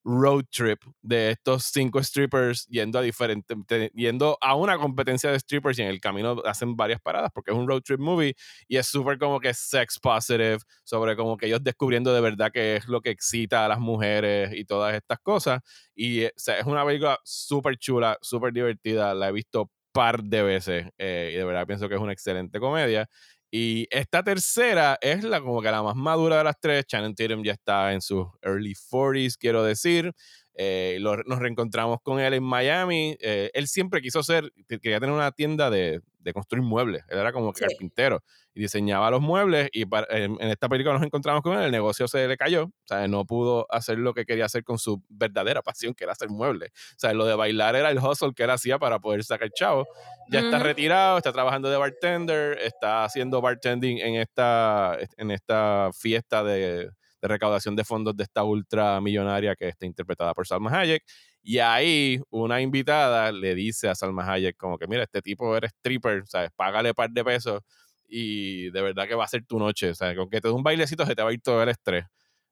road 0.04 0.46
trip 0.52 0.82
de 1.02 1.32
estos 1.32 1.66
cinco 1.66 2.02
strippers 2.04 2.66
yendo 2.68 3.00
a 3.00 3.02
diferentes, 3.02 3.58
yendo 3.94 4.38
a 4.42 4.56
una 4.56 4.78
competencia 4.78 5.32
de 5.32 5.40
strippers 5.40 5.80
y 5.80 5.84
en 5.84 5.88
el 5.90 6.02
camino 6.02 6.42
hacen 6.46 6.76
varias 6.76 7.02
paradas 7.02 7.32
porque 7.34 7.52
es 7.52 7.58
un 7.58 7.68
road 7.68 7.82
trip 7.82 8.00
movie 8.00 8.36
y 8.68 8.78
es 8.78 8.88
súper 8.88 9.18
como 9.18 9.40
que 9.40 9.54
sex 9.54 10.00
positive 10.00 10.60
sobre 10.84 11.16
como 11.16 11.38
que 11.38 11.48
ellos 11.48 11.64
descubriendo 11.64 12.14
de 12.14 12.22
verdad 12.22 12.52
qué 12.54 12.76
es 12.78 12.88
lo 12.88 13.02
que 13.02 13.12
excita 13.12 13.66
a 13.66 13.68
las 13.68 13.80
mujeres 13.80 14.54
y 14.54 14.66
todas 14.66 14.94
estas 14.96 15.20
cosas. 15.20 15.62
Y 15.96 16.22
eh, 16.22 16.34
es 16.36 16.66
una 16.66 16.86
película 16.86 17.20
súper 17.24 17.78
chula, 17.78 18.18
súper 18.22 18.54
divertida, 18.54 19.14
la 19.14 19.30
he 19.30 19.32
visto 19.32 19.70
par 19.94 20.24
de 20.24 20.42
veces 20.44 20.88
eh, 20.98 21.32
y 21.34 21.38
de 21.38 21.46
verdad 21.46 21.68
pienso 21.68 21.88
que 21.88 21.96
es 21.96 22.02
una 22.02 22.12
excelente 22.14 22.60
comedia 22.60 23.08
y 23.56 23.86
esta 23.92 24.24
tercera 24.24 24.98
es 25.00 25.24
la 25.24 25.40
como 25.40 25.62
que 25.62 25.70
la 25.70 25.84
más 25.84 25.96
madura 25.96 26.40
de 26.40 26.44
las 26.44 26.60
tres. 26.60 26.88
Channing 26.88 27.14
Tatum 27.14 27.44
ya 27.44 27.52
está 27.52 27.94
en 27.94 28.02
sus 28.02 28.26
early 28.42 28.74
40s, 28.74 29.38
quiero 29.38 29.64
decir. 29.64 30.12
Eh, 30.56 30.98
nos 31.00 31.38
reencontramos 31.38 32.00
con 32.02 32.20
él 32.20 32.34
en 32.34 32.42
Miami. 32.42 33.16
Eh, 33.20 33.52
él 33.54 33.68
siempre 33.68 34.02
quiso 34.02 34.24
ser, 34.24 34.52
quería 34.68 35.00
tener 35.00 35.14
una 35.14 35.32
tienda 35.34 35.70
de, 35.70 36.02
de 36.24 36.34
construir 36.34 36.64
muebles. 36.64 37.04
Él 37.10 37.20
era 37.20 37.32
como 37.32 37.52
carpintero 37.54 38.24
y 38.54 38.62
diseñaba 38.62 39.12
los 39.12 39.22
muebles. 39.22 39.70
Y 39.74 39.84
en, 40.10 40.38
esta 40.42 40.70
película 40.70 40.96
nos 40.96 41.04
encontramos 41.04 41.42
con 41.42 41.58
él. 41.58 41.66
El 41.66 41.72
negocio 41.72 42.08
se 42.08 42.28
le 42.28 42.38
cayó. 42.38 42.66
O 42.66 42.88
sea, 42.88 43.08
no 43.08 43.26
pudo 43.26 43.68
hacer 43.70 43.98
lo 43.98 44.14
que 44.14 44.26
quería 44.26 44.46
hacer 44.46 44.64
con 44.64 44.80
su 44.80 45.04
verdadera 45.10 45.62
pasión, 45.62 45.94
que 45.94 46.06
era 46.06 46.14
hacer 46.14 46.30
muebles. 46.30 46.72
O 46.72 47.00
sea, 47.00 47.14
lo 47.14 47.26
de 47.26 47.36
bailar 47.36 47.76
era 47.76 47.92
el 47.92 48.00
hustle 48.00 48.34
que 48.36 48.44
él 48.44 48.50
hacía 48.50 48.80
para 48.80 49.00
poder 49.00 49.24
sacar 49.24 49.50
chavo. 49.52 49.86
Ya 50.32 50.40
está 50.40 50.60
retirado, 50.60 51.18
está 51.18 51.34
trabajando 51.34 51.70
de 51.70 51.78
bartender, 51.78 52.58
está 52.60 53.04
haciendo 53.04 53.42
bartending 53.42 54.00
en 54.00 54.16
esta, 54.16 54.98
en 55.18 55.32
esta 55.32 55.90
fiesta 55.94 56.44
de 56.44 56.90
de 57.24 57.30
recaudación 57.30 57.74
de 57.78 57.86
fondos 57.86 58.18
de 58.18 58.24
esta 58.24 58.44
ultra 58.44 59.00
millonaria 59.00 59.56
que 59.56 59.70
está 59.70 59.86
interpretada 59.86 60.34
por 60.34 60.46
Salma 60.46 60.78
Hayek. 60.78 61.04
Y 61.44 61.60
ahí 61.60 62.22
una 62.30 62.62
invitada 62.62 63.32
le 63.34 63.54
dice 63.54 63.90
a 63.90 63.96
Salma 63.96 64.26
Hayek 64.32 64.56
como 64.58 64.78
que, 64.78 64.88
mira, 64.88 65.04
este 65.04 65.22
tipo 65.22 65.56
eres 65.58 65.72
stripper, 65.74 66.24
¿sabes? 66.26 66.52
Págale 66.56 66.94
par 66.94 67.10
de 67.12 67.24
pesos 67.24 67.62
y 68.08 68.70
de 68.72 68.82
verdad 68.82 69.08
que 69.08 69.16
va 69.16 69.26
a 69.26 69.28
ser 69.28 69.46
tu 69.46 69.60
noche, 69.60 69.94
¿sabes? 69.96 70.16
Con 70.18 70.30
que 70.30 70.40
te 70.40 70.48
dé 70.48 70.54
un 70.54 70.64
bailecito 70.64 71.06
se 71.06 71.16
te 71.16 71.22
va 71.24 71.30
a 71.32 71.34
ir 71.34 71.42
todo 71.42 71.62
el 71.64 71.70
estrés. 71.70 72.06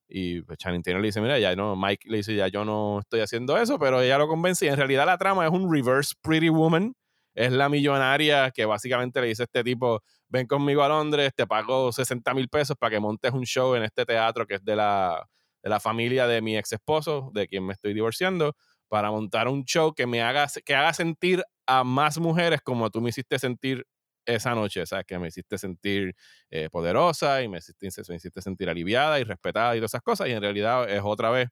Y 0.09 0.41
pues 0.41 0.57
Channing 0.57 0.83
le 0.85 1.01
dice, 1.01 1.21
mira, 1.21 1.39
ya 1.39 1.55
no, 1.55 1.75
Mike 1.77 2.09
le 2.09 2.17
dice, 2.17 2.35
ya 2.35 2.49
yo 2.49 2.65
no 2.65 2.99
estoy 2.99 3.21
haciendo 3.21 3.57
eso, 3.57 3.79
pero 3.79 4.01
ella 4.01 4.17
lo 4.17 4.27
convence 4.27 4.65
y 4.65 4.69
en 4.69 4.75
realidad 4.75 5.05
la 5.05 5.17
trama 5.17 5.45
es 5.45 5.51
un 5.51 5.71
reverse 5.73 6.15
Pretty 6.21 6.49
Woman. 6.49 6.93
Es 7.33 7.53
la 7.53 7.69
millonaria 7.69 8.51
que 8.51 8.65
básicamente 8.65 9.21
le 9.21 9.27
dice 9.27 9.43
a 9.43 9.45
este 9.45 9.63
tipo, 9.63 10.01
ven 10.27 10.47
conmigo 10.47 10.83
a 10.83 10.89
Londres, 10.89 11.31
te 11.33 11.47
pago 11.47 11.93
60 11.93 12.33
mil 12.33 12.49
pesos 12.49 12.75
para 12.77 12.91
que 12.91 12.99
montes 12.99 13.31
un 13.31 13.45
show 13.45 13.73
en 13.75 13.83
este 13.83 14.05
teatro 14.05 14.45
que 14.45 14.55
es 14.55 14.65
de 14.65 14.75
la, 14.75 15.25
de 15.63 15.69
la 15.69 15.79
familia 15.79 16.27
de 16.27 16.41
mi 16.41 16.57
ex 16.57 16.73
esposo, 16.73 17.31
de 17.33 17.47
quien 17.47 17.65
me 17.65 17.71
estoy 17.73 17.93
divorciando, 17.93 18.53
para 18.91 19.09
montar 19.09 19.47
un 19.47 19.63
show 19.63 19.93
que 19.93 20.05
me 20.05 20.21
haga, 20.21 20.47
que 20.65 20.75
haga 20.75 20.93
sentir 20.93 21.41
a 21.65 21.85
más 21.85 22.19
mujeres 22.19 22.59
como 22.61 22.89
tú 22.89 22.99
me 22.99 23.07
hiciste 23.07 23.39
sentir 23.39 23.87
esa 24.25 24.53
noche, 24.53 24.85
¿sabes? 24.85 25.05
Que 25.05 25.17
me 25.17 25.29
hiciste 25.29 25.57
sentir 25.57 26.13
eh, 26.49 26.67
poderosa 26.69 27.41
y 27.41 27.47
me 27.47 27.59
hiciste, 27.59 27.87
me 28.09 28.15
hiciste 28.17 28.41
sentir 28.41 28.69
aliviada 28.69 29.17
y 29.21 29.23
respetada 29.23 29.77
y 29.77 29.79
todas 29.79 29.91
esas 29.91 30.01
cosas. 30.01 30.27
Y 30.27 30.31
en 30.33 30.41
realidad 30.41 30.89
es 30.89 31.01
otra 31.05 31.29
vez 31.29 31.47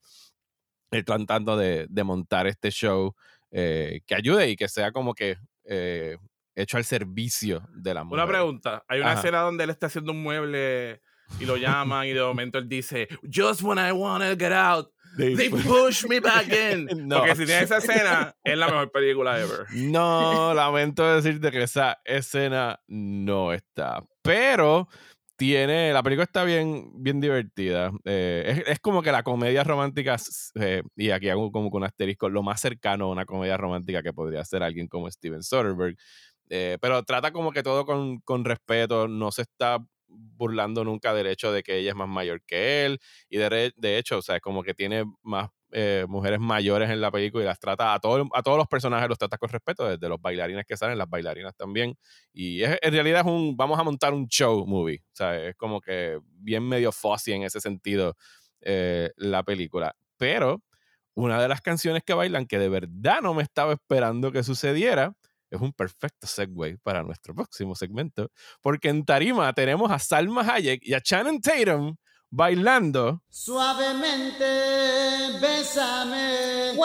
el 0.92 1.06
tratando 1.06 1.56
de, 1.56 1.88
de 1.90 2.04
montar 2.04 2.46
este 2.46 2.72
show 2.72 3.16
eh, 3.52 4.02
que 4.06 4.16
ayude 4.16 4.50
y 4.50 4.58
que 4.58 4.68
sea 4.68 4.92
como 4.92 5.14
que 5.14 5.38
eh, 5.64 6.18
hecho 6.56 6.76
al 6.76 6.84
servicio 6.84 7.66
de 7.74 7.94
la 7.94 8.04
mujer. 8.04 8.22
Una 8.22 8.28
pregunta. 8.28 8.84
Hay 8.90 9.00
una 9.00 9.14
escena 9.14 9.40
donde 9.40 9.64
él 9.64 9.70
está 9.70 9.86
haciendo 9.86 10.12
un 10.12 10.22
mueble 10.22 11.02
y 11.40 11.46
lo 11.46 11.56
llaman 11.56 12.06
y 12.06 12.12
de 12.12 12.22
momento 12.22 12.58
él 12.58 12.68
dice, 12.68 13.08
just 13.34 13.62
when 13.62 13.80
I 13.80 13.94
want 13.94 14.26
to 14.26 14.36
get 14.38 14.52
out, 14.52 14.92
they, 15.18 15.50
push 15.50 16.06
me 16.08 16.20
back 16.20 16.48
in. 16.72 17.10
Porque 17.10 17.36
si 17.36 17.46
tiene 17.46 17.64
esa 17.64 17.78
escena, 17.78 18.36
es 18.44 18.58
la 18.58 18.68
mejor 18.68 18.92
película 18.92 19.40
ever. 19.40 19.66
No, 19.74 20.54
lamento 20.54 21.16
decirte 21.16 21.52
que 21.52 21.64
esa 21.64 22.00
escena 22.06 22.80
no 22.88 23.54
está. 23.54 24.04
Pero 24.22 24.88
tiene, 25.40 25.94
la 25.94 26.04
película 26.04 26.26
está 26.26 26.44
bien, 26.44 26.92
bien 27.02 27.22
divertida. 27.22 27.92
Eh, 28.04 28.64
es, 28.68 28.80
como 28.80 29.02
que 29.02 29.12
la 29.12 29.24
comedia 29.24 29.64
romántica, 29.64 30.18
eh, 30.56 30.84
y 30.98 31.12
aquí 31.12 31.30
hago 31.30 31.50
como 31.52 31.72
con 31.72 31.82
un 31.82 31.88
asterisco, 31.88 32.28
lo 32.28 32.44
más 32.44 32.60
cercano 32.60 33.06
a 33.06 33.12
una 33.12 33.26
comedia 33.26 33.56
romántica 33.56 34.04
que 34.04 34.12
podría 34.12 34.44
ser 34.44 34.64
alguien 34.64 34.88
como 34.88 35.10
Steven 35.10 35.42
Soderbergh. 35.42 35.96
Eh, 36.50 36.78
pero 36.82 37.04
trata 37.04 37.32
como 37.32 37.52
que 37.54 37.64
todo 37.64 37.86
con, 37.86 38.20
con, 38.20 38.44
respeto, 38.44 39.08
no 39.08 39.32
se 39.32 39.44
está 39.44 39.78
burlando 40.10 40.84
nunca 40.84 41.14
del 41.14 41.28
hecho 41.28 41.52
de 41.52 41.64
que 41.64 41.78
ella 41.78 41.92
es 41.92 41.96
más 41.96 42.10
mayor 42.10 42.42
que 42.46 42.86
él 42.86 43.00
y 43.30 43.38
de, 43.38 43.74
de 43.76 43.98
hecho, 43.98 44.18
o 44.18 44.22
sea, 44.22 44.40
como 44.40 44.64
que 44.64 44.74
tiene 44.74 45.06
más 45.22 45.50
eh, 45.72 46.06
mujeres 46.08 46.40
mayores 46.40 46.90
en 46.90 47.00
la 47.00 47.12
película 47.12 47.44
y 47.44 47.48
las 47.48 47.60
trata 47.60 47.94
a, 47.94 48.00
todo, 48.00 48.28
a 48.34 48.42
todos 48.42 48.58
los 48.58 48.68
personajes 48.68 49.08
los 49.08 49.20
trata 49.20 49.38
con 49.38 49.50
respeto, 49.50 49.88
desde 49.88 50.10
los 50.10 50.20
bailarines 50.20 50.66
que 50.66 50.76
salen, 50.76 50.98
las 50.98 51.10
bailarinas 51.10 51.56
también. 51.56 51.96
Y 52.34 52.64
es, 52.64 52.78
en 52.82 52.92
realidad 52.92 53.22
es 53.22 53.28
un, 53.28 53.56
vamos 53.56 53.78
a 53.80 53.84
montar 53.84 54.14
un 54.14 54.28
show 54.28 54.66
movie, 54.66 55.04
o 55.06 55.16
sea, 55.16 55.38
es 55.48 55.56
como 55.56 55.80
que 55.80 56.20
bien 56.24 56.68
medio 56.68 56.92
fuzzy 56.92 57.34
en 57.34 57.44
ese 57.44 57.62
sentido 57.62 58.16
eh, 58.62 59.12
la 59.18 59.44
película. 59.44 59.96
Pero 60.18 60.64
una 61.14 61.42
de 61.42 61.48
las 61.48 61.62
canciones 61.62 62.04
que 62.04 62.14
bailan 62.14 62.48
que 62.48 62.58
de 62.60 62.70
verdad 62.70 63.22
no 63.22 63.34
me 63.34 63.44
estaba 63.44 63.74
esperando 63.74 64.32
que 64.32 64.44
sucediera 64.44 65.14
es 65.50 65.62
un 65.62 65.74
perfecto 65.74 66.28
segue 66.28 66.78
para 66.84 67.04
nuestro 67.04 67.34
próximo 67.34 67.76
segmento, 67.76 68.32
porque 68.62 68.90
en 68.90 69.06
Tarima 69.06 69.52
tenemos 69.54 69.92
a 69.92 70.00
Salma 70.00 70.42
Hayek 70.42 70.82
y 70.84 70.94
a 70.94 71.02
Shannon 71.04 71.42
Tatum 71.42 71.96
bailando. 72.30 73.24
Suavemente, 73.30 74.46
bésame. 75.42 76.76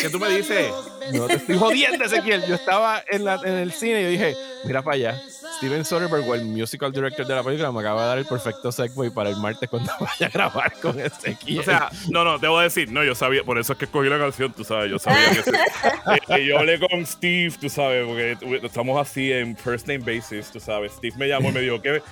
¿Qué 0.00 0.10
tú 0.10 0.18
me 0.18 0.28
dices? 0.30 0.72
No 1.12 1.26
te 1.26 1.34
estoy 1.34 1.58
jodiendo, 1.58 2.04
Ezequiel. 2.04 2.44
Yo 2.46 2.54
estaba 2.54 3.02
en, 3.10 3.24
la, 3.24 3.40
en 3.44 3.54
el 3.54 3.72
cine 3.72 4.00
y 4.00 4.04
yo 4.04 4.10
dije, 4.10 4.36
mira 4.64 4.82
para 4.82 4.94
allá. 4.96 5.22
Steven 5.58 5.84
Soderbergh, 5.84 6.34
el 6.34 6.44
musical 6.46 6.92
director 6.92 7.26
de 7.26 7.34
la 7.34 7.42
película, 7.42 7.70
me 7.70 7.80
acaba 7.80 8.02
de 8.02 8.08
dar 8.08 8.18
el 8.18 8.26
perfecto 8.26 8.72
segue 8.72 9.10
para 9.10 9.30
el 9.30 9.36
martes 9.36 9.68
cuando 9.68 9.92
vaya 10.00 10.26
a 10.26 10.28
grabar 10.28 10.72
con 10.80 10.98
Ezequiel. 10.98 11.60
O 11.60 11.62
sea, 11.62 11.90
no, 12.10 12.24
no, 12.24 12.38
debo 12.38 12.58
decir, 12.60 12.90
no, 12.90 13.04
yo 13.04 13.14
sabía, 13.14 13.44
por 13.44 13.58
eso 13.58 13.72
es 13.72 13.78
que 13.78 13.84
escogí 13.84 14.08
la 14.08 14.18
canción, 14.18 14.52
tú 14.52 14.64
sabes, 14.64 14.90
yo 14.90 14.98
sabía 14.98 15.30
que, 15.30 16.34
eh, 16.34 16.46
yo 16.46 16.58
hablé 16.58 16.80
con 16.80 17.06
Steve, 17.06 17.54
tú 17.60 17.68
sabes, 17.68 18.04
porque 18.06 18.36
estamos 18.62 19.00
así 19.00 19.32
en 19.32 19.56
first 19.56 19.86
name 19.86 20.00
basis, 20.00 20.50
tú 20.50 20.58
sabes. 20.58 20.92
Steve 20.92 21.14
me 21.16 21.28
llamó 21.28 21.50
y 21.50 21.52
me 21.52 21.60
dijo, 21.60 21.80
¿qué? 21.80 22.02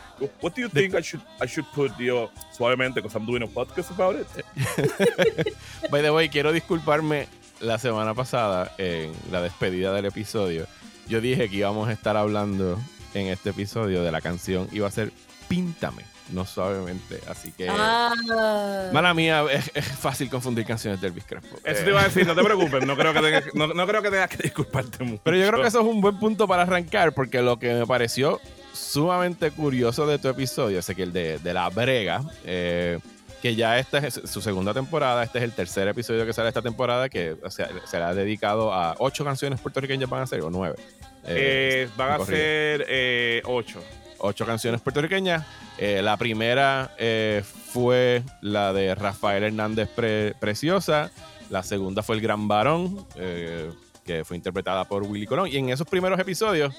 What 0.40 0.52
do 0.52 0.62
you 0.62 0.68
think 0.68 0.94
I 0.94 1.02
should, 1.02 1.22
I 1.42 1.46
should 1.46 1.66
put, 1.74 1.92
yo, 1.98 2.30
suavemente, 2.56 3.00
because 3.02 3.16
I'm 3.16 3.26
doing 3.26 3.42
a 3.42 3.46
podcast 3.46 3.90
about 3.90 4.16
it? 4.16 4.26
By 5.90 6.00
the 6.00 6.12
way, 6.12 6.28
quiero 6.28 6.52
disculparme 6.52 7.26
la 7.62 7.78
semana 7.78 8.14
pasada 8.14 8.72
en 8.78 9.12
la 9.30 9.40
despedida 9.40 9.92
del 9.92 10.06
episodio. 10.06 10.66
Yo 11.08 11.20
dije 11.20 11.48
que 11.48 11.56
íbamos 11.56 11.88
a 11.88 11.92
estar 11.92 12.16
hablando 12.16 12.78
en 13.14 13.28
este 13.28 13.50
episodio 13.50 14.02
de 14.02 14.10
la 14.10 14.20
canción 14.20 14.68
iba 14.72 14.86
a 14.86 14.90
ser 14.90 15.12
Píntame, 15.48 16.02
no 16.30 16.46
suavemente. 16.46 17.20
Así 17.28 17.52
que. 17.52 17.68
Ah. 17.68 18.90
Mala 18.90 19.12
mía, 19.12 19.44
es, 19.52 19.86
fácil 19.98 20.30
confundir 20.30 20.64
canciones 20.64 20.98
del 20.98 21.10
Elvis 21.10 21.26
Crespo. 21.26 21.56
Eso 21.62 21.84
te 21.84 21.90
iba 21.90 22.00
a 22.00 22.04
decir, 22.04 22.26
no 22.26 22.34
te 22.34 22.42
preocupes, 22.42 22.86
no 22.86 22.96
creo 22.96 23.12
que 23.12 23.20
tengas, 23.20 23.44
no, 23.54 23.86
creo 23.86 24.00
que, 24.00 24.10
tengas 24.10 24.30
que 24.30 24.42
disculparte 24.44 25.04
mucho. 25.04 25.20
Pero 25.22 25.36
yo 25.36 25.46
creo 25.48 25.60
que 25.60 25.68
eso 25.68 25.80
es 25.80 25.86
un 25.86 26.00
buen 26.00 26.18
punto 26.18 26.48
para 26.48 26.62
arrancar, 26.62 27.12
porque 27.12 27.42
lo 27.42 27.58
que 27.58 27.74
me 27.74 27.86
pareció 27.86 28.40
sumamente 28.72 29.50
curioso 29.50 30.06
de 30.06 30.18
tu 30.18 30.28
episodio, 30.28 30.78
es 30.78 30.86
que 30.86 31.02
el 31.02 31.12
de, 31.12 31.38
de 31.38 31.52
La 31.52 31.68
Brega, 31.68 32.22
eh, 32.46 32.98
que 33.42 33.56
ya 33.56 33.76
esta 33.76 33.98
es 33.98 34.20
su 34.24 34.40
segunda 34.40 34.72
temporada, 34.72 35.24
este 35.24 35.38
es 35.38 35.44
el 35.44 35.52
tercer 35.52 35.88
episodio 35.88 36.24
que 36.24 36.32
sale 36.32 36.48
esta 36.48 36.62
temporada, 36.62 37.08
que 37.08 37.36
o 37.42 37.50
sea, 37.50 37.68
será 37.84 38.14
dedicado 38.14 38.72
a 38.72 38.94
ocho 39.00 39.24
canciones 39.24 39.60
puertorriqueñas, 39.60 40.08
van 40.08 40.22
a 40.22 40.26
ser, 40.28 40.42
o 40.42 40.50
nueve. 40.50 40.76
Eh, 41.26 41.88
van 41.96 42.20
a 42.20 42.24
ser 42.24 42.86
eh, 42.88 43.42
ocho. 43.44 43.80
Ocho 44.18 44.46
canciones 44.46 44.80
puertorriqueñas. 44.80 45.44
Eh, 45.76 46.00
la 46.02 46.16
primera 46.16 46.92
fue 47.72 48.22
la 48.40 48.72
de 48.72 48.94
Rafael 48.94 49.42
Hernández 49.42 49.88
Preciosa. 50.38 51.10
La 51.50 51.64
segunda 51.64 52.04
fue 52.04 52.14
El 52.14 52.22
Gran 52.22 52.46
Varón, 52.46 53.04
que 54.04 54.24
fue 54.24 54.36
interpretada 54.36 54.84
por 54.84 55.02
Willy 55.02 55.26
Colón. 55.26 55.48
Y 55.48 55.56
en 55.56 55.70
esos 55.70 55.88
primeros 55.88 56.20
episodios, 56.20 56.72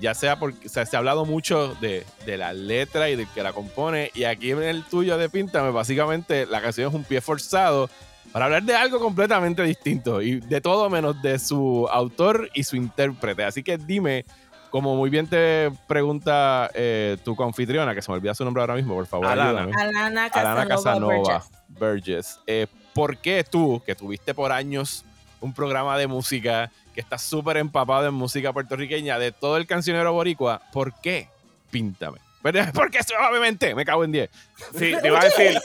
ya 0.00 0.14
sea 0.14 0.38
porque 0.38 0.68
se 0.68 0.80
ha 0.80 0.98
hablado 0.98 1.24
mucho 1.24 1.74
de, 1.80 2.04
de, 2.24 2.36
la 2.36 2.52
letra 2.52 3.08
y 3.10 3.16
de 3.16 3.26
que 3.34 3.42
la 3.42 3.52
compone. 3.52 4.10
Y 4.14 4.24
aquí 4.24 4.50
en 4.50 4.62
el 4.62 4.84
tuyo 4.84 5.16
de 5.18 5.28
Píntame, 5.28 5.70
básicamente 5.70 6.46
la 6.46 6.60
canción 6.60 6.88
es 6.88 6.94
un 6.94 7.04
pie 7.04 7.20
forzado 7.20 7.88
para 8.32 8.46
hablar 8.46 8.64
de 8.64 8.74
algo 8.74 8.98
completamente 8.98 9.62
distinto 9.62 10.20
y 10.20 10.40
de 10.40 10.60
todo 10.60 10.90
menos 10.90 11.22
de 11.22 11.38
su 11.38 11.88
autor 11.90 12.50
y 12.54 12.64
su 12.64 12.76
intérprete. 12.76 13.44
Así 13.44 13.62
que 13.62 13.78
dime, 13.78 14.26
como 14.70 14.94
muy 14.94 15.08
bien 15.08 15.26
te 15.26 15.70
pregunta 15.86 16.70
eh, 16.74 17.16
tu 17.24 17.34
confitriona, 17.34 17.94
que 17.94 18.02
se 18.02 18.10
me 18.10 18.16
olvida 18.16 18.34
su 18.34 18.44
nombre 18.44 18.60
ahora 18.60 18.74
mismo, 18.74 18.94
por 18.94 19.06
favor, 19.06 19.26
Alana. 19.26 19.70
Alana 19.74 20.30
Casanova, 20.68 21.44
Burgess. 21.68 22.40
Eh, 22.46 22.66
¿Por 22.92 23.16
qué 23.18 23.42
tú, 23.42 23.82
que 23.86 23.94
tuviste 23.94 24.34
por 24.34 24.52
años 24.52 25.04
un 25.40 25.52
programa 25.52 25.96
de 25.96 26.06
música, 26.06 26.70
que 26.96 27.00
estás 27.02 27.22
súper 27.22 27.58
empapado 27.58 28.08
en 28.08 28.14
música 28.14 28.52
puertorriqueña, 28.52 29.20
de 29.20 29.30
todo 29.30 29.56
el 29.56 29.68
cancionero 29.68 30.12
boricua, 30.12 30.60
¿por 30.72 30.92
qué? 31.00 31.28
Píntame 31.70 32.18
Porque 32.74 33.02
suavemente, 33.02 33.74
me 33.74 33.84
cago 33.84 34.04
en 34.04 34.12
10. 34.12 34.30
Sí, 34.76 34.94
te 35.00 35.08
iba 35.08 35.20
a 35.20 35.24
decir, 35.24 35.58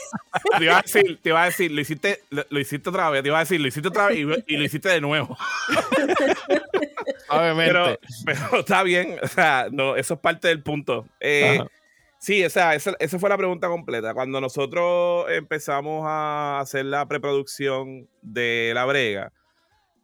te 0.58 0.64
iba 0.64 0.78
a 0.78 0.82
decir, 0.82 1.20
te 1.22 1.28
iba 1.28 1.42
a 1.42 1.44
decir, 1.46 1.70
lo 1.70 1.80
hiciste, 1.80 2.22
lo, 2.30 2.60
hiciste 2.60 2.88
otra 2.88 3.10
vez, 3.10 3.22
te 3.22 3.28
iba 3.28 3.38
a 3.38 3.40
decir, 3.40 3.60
lo 3.60 3.68
hiciste 3.68 3.88
otra 3.88 4.08
vez 4.08 4.18
y, 4.18 4.56
lo 4.56 4.64
hiciste 4.64 4.88
de 4.88 5.00
nuevo. 5.00 5.36
Suavemente. 7.26 7.98
Pero, 8.24 8.60
está 8.60 8.82
bien, 8.82 9.18
o 9.22 9.28
sea, 9.28 9.68
no, 9.70 9.96
eso 9.96 10.14
es 10.14 10.20
parte 10.20 10.48
del 10.48 10.62
punto. 10.62 11.06
Eh, 11.20 11.60
sí, 12.18 12.44
o 12.44 12.50
sea, 12.50 12.74
esa, 12.74 12.94
esa, 12.98 13.18
fue 13.18 13.30
la 13.30 13.38
pregunta 13.38 13.68
completa. 13.68 14.12
Cuando 14.14 14.40
nosotros 14.40 15.26
empezamos 15.30 16.04
a 16.06 16.60
hacer 16.60 16.86
la 16.86 17.06
preproducción 17.06 18.08
de 18.22 18.72
La 18.74 18.84
Brega, 18.84 19.32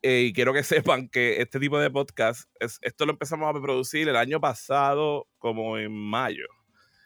eh, 0.03 0.23
y 0.29 0.33
quiero 0.33 0.53
que 0.53 0.63
sepan 0.93 1.09
que 1.09 1.41
este 1.41 1.61
tipo 1.61 1.79
de 1.79 1.91
podcast, 1.91 2.49
es, 2.61 2.79
esto 2.83 3.07
lo 3.07 3.13
empezamos 3.13 3.49
a 3.49 3.53
preproducir 3.53 4.09
el 4.09 4.17
año 4.17 4.41
pasado, 4.41 5.27
como 5.39 5.79
en 5.79 5.93
mayo. 5.93 6.47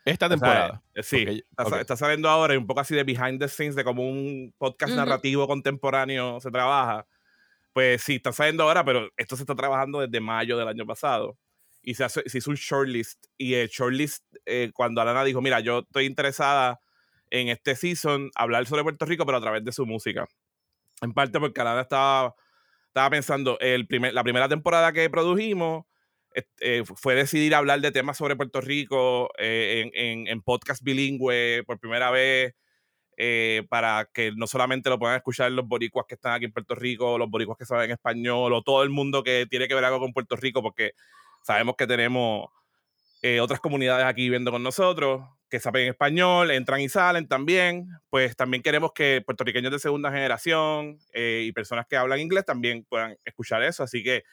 Esta 0.04 0.28
temporada. 0.28 0.82
sí, 1.02 1.44
está, 1.80 1.96
saliendo 1.96 2.28
ahora 2.28 2.54
y 2.54 2.56
un 2.56 2.66
poco 2.66 2.80
así 2.80 2.94
de 2.94 3.04
behind 3.04 3.38
the 3.38 3.48
scenes, 3.48 3.76
de 3.76 3.84
como 3.84 4.02
un 4.02 4.52
podcast 4.58 4.94
narrativo 4.94 5.46
contemporáneo 5.46 6.40
se 6.40 6.50
trabaja. 6.50 7.06
Pues 7.72 8.02
sí, 8.02 8.16
está 8.16 8.32
saliendo 8.32 8.64
ahora, 8.64 8.84
pero 8.84 9.08
esto 9.16 9.36
se 9.36 9.44
está 9.44 9.54
trabajando 9.54 10.00
desde 10.00 10.20
mayo 10.20 10.58
del 10.58 10.68
año 10.68 10.84
pasado. 10.86 11.38
Y 11.82 11.94
se, 11.94 12.04
hace, 12.04 12.22
se 12.28 12.38
hizo 12.38 12.50
un 12.50 12.56
shortlist. 12.56 13.24
Y 13.38 13.54
el 13.54 13.68
shortlist, 13.68 14.24
eh, 14.44 14.70
cuando 14.74 15.00
Alana 15.00 15.24
dijo, 15.24 15.40
mira, 15.40 15.60
yo 15.60 15.80
estoy 15.80 16.06
interesada 16.06 16.80
en 17.30 17.48
este 17.48 17.76
season, 17.76 18.30
hablar 18.34 18.66
sobre 18.66 18.82
Puerto 18.82 19.06
Rico, 19.06 19.24
pero 19.24 19.38
a 19.38 19.40
través 19.40 19.64
de 19.64 19.72
su 19.72 19.86
música. 19.86 20.26
En 21.00 21.12
parte 21.12 21.40
porque 21.40 21.60
Alana 21.60 21.80
estaba, 21.82 22.34
estaba 22.92 23.08
pensando, 23.08 23.58
el 23.60 23.86
primer, 23.86 24.12
la 24.12 24.22
primera 24.22 24.50
temporada 24.50 24.92
que 24.92 25.08
produjimos, 25.08 25.86
eh, 26.60 26.82
fue 26.84 27.14
decidir 27.14 27.54
hablar 27.54 27.80
de 27.80 27.90
temas 27.90 28.18
sobre 28.18 28.36
Puerto 28.36 28.60
Rico 28.60 29.30
eh, 29.38 29.90
en, 29.94 30.26
en, 30.26 30.42
podcast 30.42 30.82
bilingüe 30.82 31.62
por 31.66 31.78
primera 31.78 32.10
vez, 32.10 32.54
eh, 33.16 33.64
para 33.70 34.10
que 34.12 34.32
no 34.36 34.46
solamente 34.46 34.90
lo 34.90 34.98
puedan 34.98 35.16
escuchar 35.16 35.52
los 35.52 35.66
boricuas 35.66 36.04
que 36.06 36.16
están 36.16 36.34
aquí 36.34 36.44
en 36.44 36.52
Puerto 36.52 36.74
Rico, 36.74 37.16
los 37.16 37.30
boricuas 37.30 37.56
que 37.56 37.64
saben 37.64 37.90
español, 37.90 38.52
o 38.52 38.62
todo 38.62 38.82
el 38.82 38.90
mundo 38.90 39.22
que 39.22 39.46
tiene 39.48 39.68
que 39.68 39.74
ver 39.74 39.84
algo 39.84 40.00
con 40.00 40.12
Puerto 40.12 40.36
Rico, 40.36 40.62
porque 40.62 40.92
sabemos 41.42 41.76
que 41.78 41.86
tenemos 41.86 42.50
otras 43.40 43.60
comunidades 43.60 44.04
aquí 44.04 44.22
viviendo 44.22 44.50
con 44.50 44.62
nosotros 44.62 45.22
que 45.48 45.60
saben 45.60 45.88
español, 45.88 46.50
entran 46.50 46.80
y 46.80 46.88
salen 46.88 47.28
también. 47.28 47.88
Pues 48.08 48.34
también 48.34 48.62
queremos 48.62 48.92
que 48.92 49.22
puertorriqueños 49.24 49.70
de 49.70 49.78
segunda 49.78 50.10
generación 50.10 50.98
y 51.14 51.52
personas 51.52 51.86
que 51.86 51.96
hablan 51.96 52.20
inglés 52.20 52.46
también 52.46 52.86
puedan 52.88 53.18
escuchar 53.24 53.62
eso. 53.62 53.82
Así 53.82 54.02
que 54.02 54.24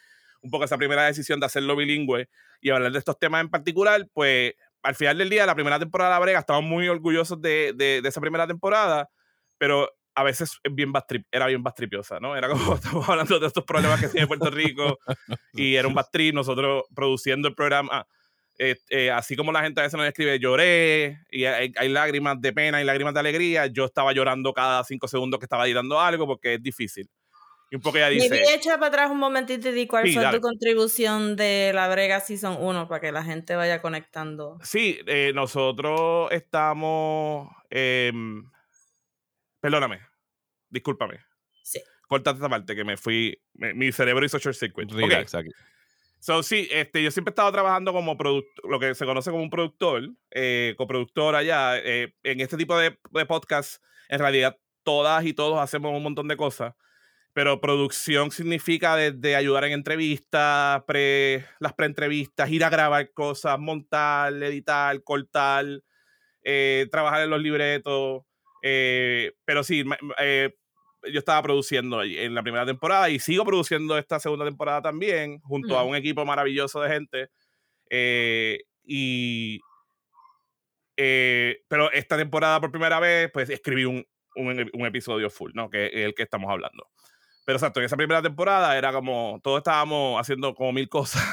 un 0.42 0.50
poco 0.50 0.64
esa 0.64 0.78
primera 0.78 1.06
decisión 1.06 1.40
de 1.40 1.46
hacerlo 1.46 1.76
bilingüe 1.76 2.30
y 2.62 2.70
hablar 2.70 2.92
de 2.92 3.00
estos 3.00 3.20
temas 3.20 3.42
en 3.42 3.50
particular, 3.50 4.08
pues 4.14 4.54
al 4.82 4.96
final 4.96 5.18
del 5.18 5.30
día, 5.30 5.46
la 5.46 5.56
primera 5.56 5.80
temporada 5.80 6.16
de 6.16 6.22
Brega, 6.22 6.40
estamos 6.40 6.64
muy 6.64 6.88
orgullosos 6.88 7.42
de, 7.42 7.74
de, 7.76 8.02
esa 8.06 8.22
primera 8.22 8.48
temporada, 8.48 9.10
pero 9.58 9.90
a 10.16 10.24
veces 10.24 10.60
bien 10.72 10.92
era 11.32 11.48
bien 11.48 11.64
bastripiosa, 11.64 12.20
¿no? 12.20 12.36
Era 12.36 12.48
como 12.48 12.76
estamos 12.76 13.08
hablando 13.10 13.40
de 13.40 13.48
estos 13.48 13.64
problemas 13.66 14.00
que 14.00 14.08
tiene 14.08 14.28
Puerto 14.28 14.50
Rico 14.50 15.00
y 15.54 15.76
era 15.76 15.88
un 15.88 15.94
bastrip, 15.94 16.34
nosotros 16.34 16.84
produciendo 16.96 17.48
el 17.48 17.56
programa. 17.56 18.08
Eh, 18.62 19.10
así 19.10 19.38
como 19.38 19.54
la 19.54 19.62
gente 19.64 19.80
a 19.80 19.84
veces 19.84 19.98
nos 19.98 20.06
escribe, 20.06 20.38
lloré, 20.38 21.20
y 21.32 21.46
hay, 21.46 21.72
hay, 21.78 21.90
lágrimas 21.90 22.42
de 22.42 22.52
pena 22.52 22.82
y 22.82 22.84
lágrimas 22.84 23.14
de 23.14 23.22
alegría, 23.22 23.68
yo 23.68 23.86
estaba 23.86 24.12
llorando 24.12 24.54
cada 24.54 24.84
cinco 24.84 25.08
segundos 25.08 25.40
que 25.40 25.46
estaba 25.46 25.66
editando 25.66 25.98
algo 26.00 26.28
porque 26.28 26.56
es 26.56 26.62
difícil. 26.62 27.10
Y 27.72 27.76
un 27.76 27.82
poco 27.82 28.00
ya 28.00 28.10
dice. 28.10 28.36
Y 28.36 28.54
echa 28.54 28.76
para 28.76 28.88
atrás 28.88 29.12
un 29.12 29.20
momentito 29.20 29.70
y 29.70 29.72
di 29.72 29.88
cuál 29.88 30.12
fue 30.12 30.32
tu 30.32 30.42
contribución 30.42 31.36
de 31.36 31.72
la 31.74 31.88
Brega 31.88 32.20
Season 32.20 32.58
1 32.60 32.88
para 32.88 33.00
que 33.00 33.12
la 33.12 33.24
gente 33.24 33.56
vaya 33.56 33.82
conectando. 33.82 34.58
Sí, 34.64 35.00
eh, 35.06 35.32
nosotros 35.36 36.32
estamos. 36.32 37.50
Eh, 37.70 38.12
perdóname, 39.62 40.02
discúlpame. 40.70 41.20
Sí. 41.64 41.80
Cortate 42.08 42.38
esta 42.38 42.50
parte 42.50 42.76
que 42.76 42.84
me 42.84 42.98
fui. 42.98 43.40
mi 43.54 43.92
cerebro 43.92 44.26
hizo 44.26 44.40
short 44.40 44.58
circuit. 44.58 44.92
Relax 44.92 45.36
aquí. 45.36 45.50
So, 46.20 46.44
sí, 46.44 46.68
este, 46.72 47.02
yo 47.02 47.12
siempre 47.12 47.32
he 47.32 47.34
estado 47.34 47.52
trabajando 47.52 47.94
como 47.94 48.18
lo 48.64 48.80
que 48.80 48.94
se 48.94 49.06
conoce 49.06 49.32
como 49.32 49.44
un 49.44 49.50
productor, 49.50 50.10
eh, 50.32 50.76
coproductor 50.78 51.36
allá. 51.36 51.78
Eh, 51.78 52.14
en 52.24 52.42
este 52.42 52.58
tipo 52.58 52.78
de, 52.78 52.98
de 53.12 53.26
podcasts, 53.26 53.82
en 54.10 54.20
realidad, 54.20 54.58
todas 54.84 55.26
y 55.26 55.34
todos 55.34 55.60
hacemos 55.60 55.96
un 55.96 56.04
montón 56.04 56.28
de 56.28 56.38
cosas 56.38 56.74
pero 57.34 57.62
producción 57.62 58.32
significa 58.32 58.96
desde 58.96 59.36
ayudar 59.36 59.64
en 59.66 59.74
entrevistas, 59.74 60.84
pre, 60.86 61.46
las 61.60 61.74
pre-entrevistas, 61.74 62.50
ir 62.50 62.64
a 62.64 62.70
grabar 62.70 63.12
cosas, 63.14 63.58
montar, 63.60 64.34
editar, 64.34 65.02
cortar, 65.04 65.66
eh, 66.44 66.88
trabajar 66.92 67.22
en 67.22 67.30
los 67.30 67.42
libretos. 67.42 68.24
Eh, 68.62 69.32
pero 69.46 69.64
sí, 69.64 69.86
eh, 70.20 70.54
yo 71.04 71.20
estaba 71.20 71.42
produciendo 71.42 72.04
en 72.04 72.34
la 72.36 72.42
primera 72.44 72.66
temporada 72.66 73.10
y 73.10 73.20
sigo 73.20 73.46
produciendo 73.46 73.98
esta 73.98 74.20
segunda 74.20 74.46
temporada 74.46 74.82
también, 74.82 75.40
junto 75.42 75.78
a 75.78 75.84
un 75.84 75.96
equipo 75.96 76.26
maravilloso 76.26 76.82
de 76.82 76.90
gente. 76.90 77.30
y. 78.84 79.60
pero 80.96 81.92
esta 81.92 82.18
temporada 82.18 82.60
por 82.60 82.72
primera 82.72 83.00
vez, 83.00 83.30
pues 83.32 83.50
escribí 83.50 83.86
un, 83.86 84.06
un, 84.36 84.70
un 84.74 84.86
episodio 84.86 85.30
full, 85.30 85.52
¿no? 85.54 85.70
Que 85.70 85.88
es 85.88 86.06
el 86.06 86.14
que 86.14 86.24
estamos 86.24 86.50
hablando. 86.52 86.90
Pero 87.50 87.58
exacto, 87.58 87.80
en 87.80 87.88
esa 87.88 87.98
primera 87.98 88.22
temporada 88.22 88.78
era 88.78 88.94
como, 88.94 89.40
todos 89.44 89.58
estábamos 89.58 90.22
haciendo 90.22 90.54
como 90.54 90.72
mil 90.72 90.88
cosas. 90.88 91.24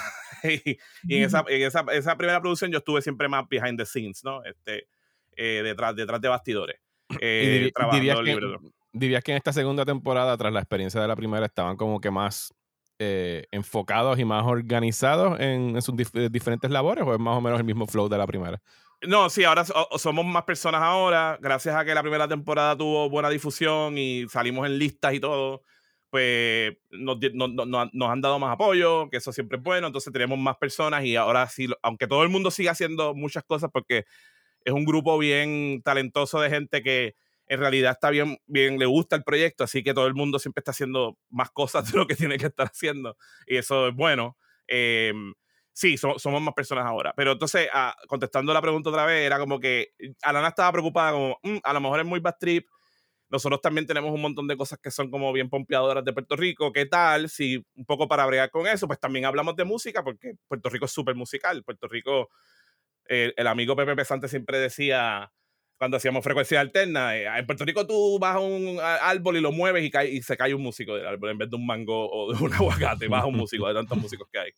y, 0.43 0.79
en, 1.15 1.25
esa, 1.25 1.45
en 1.47 1.61
esa, 1.61 1.85
esa, 1.93 2.17
primera 2.17 2.41
producción 2.41 2.71
yo 2.71 2.79
estuve 2.79 3.03
siempre 3.03 3.29
más 3.29 3.47
behind 3.51 3.79
the 3.79 3.85
scenes, 3.85 4.25
¿no? 4.25 4.43
Este, 4.45 4.89
eh, 5.37 5.61
detrás, 5.63 5.95
detrás 5.95 6.19
de 6.23 6.29
bastidores. 6.29 6.81
Eh, 7.21 7.71
dirías, 7.93 8.19
que, 8.21 8.59
dirías 8.97 9.23
que 9.23 9.33
en 9.33 9.39
esta 9.39 9.53
segunda 9.53 9.85
temporada, 9.85 10.37
tras 10.37 10.53
la 10.53 10.61
experiencia 10.61 11.01
de 11.01 11.09
la 11.09 11.17
primera, 11.17 11.47
estaban 11.47 11.77
como 11.77 12.01
que 12.01 12.11
más 12.11 12.55
eh, 12.99 13.45
enfocados 13.51 14.19
y 14.19 14.25
más 14.25 14.47
organizados 14.47 15.39
en, 15.39 15.81
sus 15.83 15.95
diferentes 16.31 16.71
labores 16.71 17.05
o 17.05 17.13
es 17.13 17.21
más 17.21 17.37
o 17.37 17.41
menos 17.43 17.59
el 17.59 17.67
mismo 17.67 17.87
flow 17.87 18.09
de 18.09 18.17
la 18.17 18.27
primera? 18.27 18.61
No, 19.03 19.29
sí, 19.29 19.45
ahora 19.45 19.65
somos 19.65 20.25
más 20.25 20.45
personas 20.45 20.81
ahora, 20.83 21.39
gracias 21.41 21.77
a 21.77 21.85
que 21.85 21.95
la 21.95 22.01
primera 22.01 22.27
temporada 22.27 22.75
tuvo 22.75 23.11
buena 23.11 23.29
difusión 23.29 23.99
y 23.99 24.27
salimos 24.29 24.67
en 24.67 24.79
listas 24.79 25.13
y 25.13 25.21
todo 25.21 25.63
pues 26.09 26.75
nos, 26.91 27.19
nos, 27.35 28.11
han 28.11 28.21
dado 28.23 28.39
más 28.39 28.55
apoyo, 28.55 29.11
que 29.11 29.19
eso 29.19 29.33
siempre 29.33 29.59
es 29.59 29.63
bueno, 29.63 29.89
entonces 29.89 30.11
tenemos 30.11 30.39
más 30.39 30.57
personas 30.57 31.05
y 31.05 31.17
ahora 31.17 31.47
sí, 31.49 31.69
aunque 31.83 32.07
todo 32.07 32.23
el 32.23 32.31
mundo 32.31 32.51
sigue 32.51 32.71
haciendo 32.71 33.15
muchas 33.15 33.45
cosas 33.45 33.71
porque 33.71 34.07
es 34.65 34.73
un 34.73 34.87
grupo 34.87 35.19
bien 35.19 35.83
talentoso 35.85 36.41
de 36.41 36.49
gente 36.49 36.83
que 36.83 37.17
en 37.47 37.61
realidad 37.61 37.93
está 37.93 38.11
bien, 38.11 38.39
bien, 38.47 38.79
le 38.79 38.87
gusta 38.87 39.17
el 39.17 39.25
proyecto, 39.25 39.65
así 39.65 39.83
que 39.83 39.95
todo 39.95 40.07
el 40.07 40.15
mundo 40.15 40.39
siempre 40.39 40.61
está 40.61 40.73
haciendo 40.73 41.19
más 41.31 41.51
cosas 41.51 41.91
de 41.91 41.99
lo 41.99 42.07
que 42.07 42.17
tiene 42.17 42.39
que 42.39 42.47
estar 42.47 42.67
haciendo 42.67 43.17
y 43.47 43.57
eso 43.57 43.89
es 43.89 43.95
bueno. 43.95 44.37
Em, 44.67 45.35
sí, 45.73 45.97
somos 45.97 46.43
más 46.43 46.55
personas 46.55 46.87
ahora. 46.87 47.13
Pero 47.17 47.33
entonces, 47.33 47.69
ah, 47.73 47.95
contestando 48.09 48.53
la 48.53 48.63
pregunta 48.63 48.91
otra 48.91 49.07
vez, 49.07 49.25
era 49.25 49.39
como 49.39 49.61
que 49.61 49.93
Alana 50.23 50.49
estaba 50.49 50.73
preocupada 50.73 51.13
como, 51.13 51.39
mm, 51.43 51.59
a 51.63 51.73
lo 51.73 51.81
mejor 51.81 52.01
es 52.01 52.07
muy 52.07 52.21
bad 52.21 52.37
trip 52.41 52.67
nosotros 53.29 53.61
también 53.61 53.87
tenemos 53.87 54.13
un 54.13 54.21
montón 54.21 54.47
de 54.47 54.57
cosas 54.57 54.79
que 54.79 54.91
son 54.91 55.11
como 55.11 55.33
bien 55.33 55.51
pompeadoras 55.51 56.05
de 56.05 56.13
Puerto 56.13 56.37
Rico. 56.37 56.73
¿Qué 56.73 56.87
tal? 56.87 57.29
Si 57.29 57.65
un 57.75 57.85
poco 57.85 58.07
para 58.07 58.25
bregar 58.27 58.51
con 58.51 58.67
eso, 58.67 58.87
pues 58.87 59.01
también 59.01 59.25
hablamos 59.25 59.57
de 59.57 59.65
música, 59.65 60.05
porque 60.05 60.35
Puerto 60.47 60.69
Rico 60.69 60.85
es 60.85 60.93
súper 60.93 61.17
musical. 61.17 61.65
Puerto 61.65 61.89
Rico, 61.89 62.29
el 63.07 63.47
amigo 63.47 63.75
Pepe 63.75 63.97
Pesante 63.97 64.29
siempre 64.29 64.59
decía, 64.59 65.33
cuando 65.79 65.97
hacíamos 65.97 66.25
frecuencia 66.25 66.61
alterna, 66.61 67.17
eh, 67.17 67.27
en 67.27 67.47
Puerto 67.47 67.65
Rico 67.65 67.87
tú 67.87 68.19
vas 68.19 68.37
a 68.37 68.41
un 68.41 68.79
árbol 68.81 69.37
y 69.37 69.41
lo 69.41 69.53
mueves 69.53 69.85
y, 69.85 69.91
cae, 69.91 70.09
y 70.11 70.23
se 70.23 70.37
cae 70.37 70.55
un 70.55 70.63
músico 70.63 70.95
del 70.95 71.07
árbol 71.07 71.31
en 71.31 71.39
vez 71.39 71.51
de 71.51 71.57
un 71.57 71.67
mango 71.67 72.11
o 72.11 72.33
de 72.33 72.43
un 72.43 72.53
aguacate, 72.55 73.09
vas 73.09 73.23
a 73.23 73.27
un 73.27 73.37
músico 73.37 73.69
de 73.69 73.75
tantos 73.75 73.99
músicos 73.99 74.29
que 74.33 74.39
hay. 74.39 74.51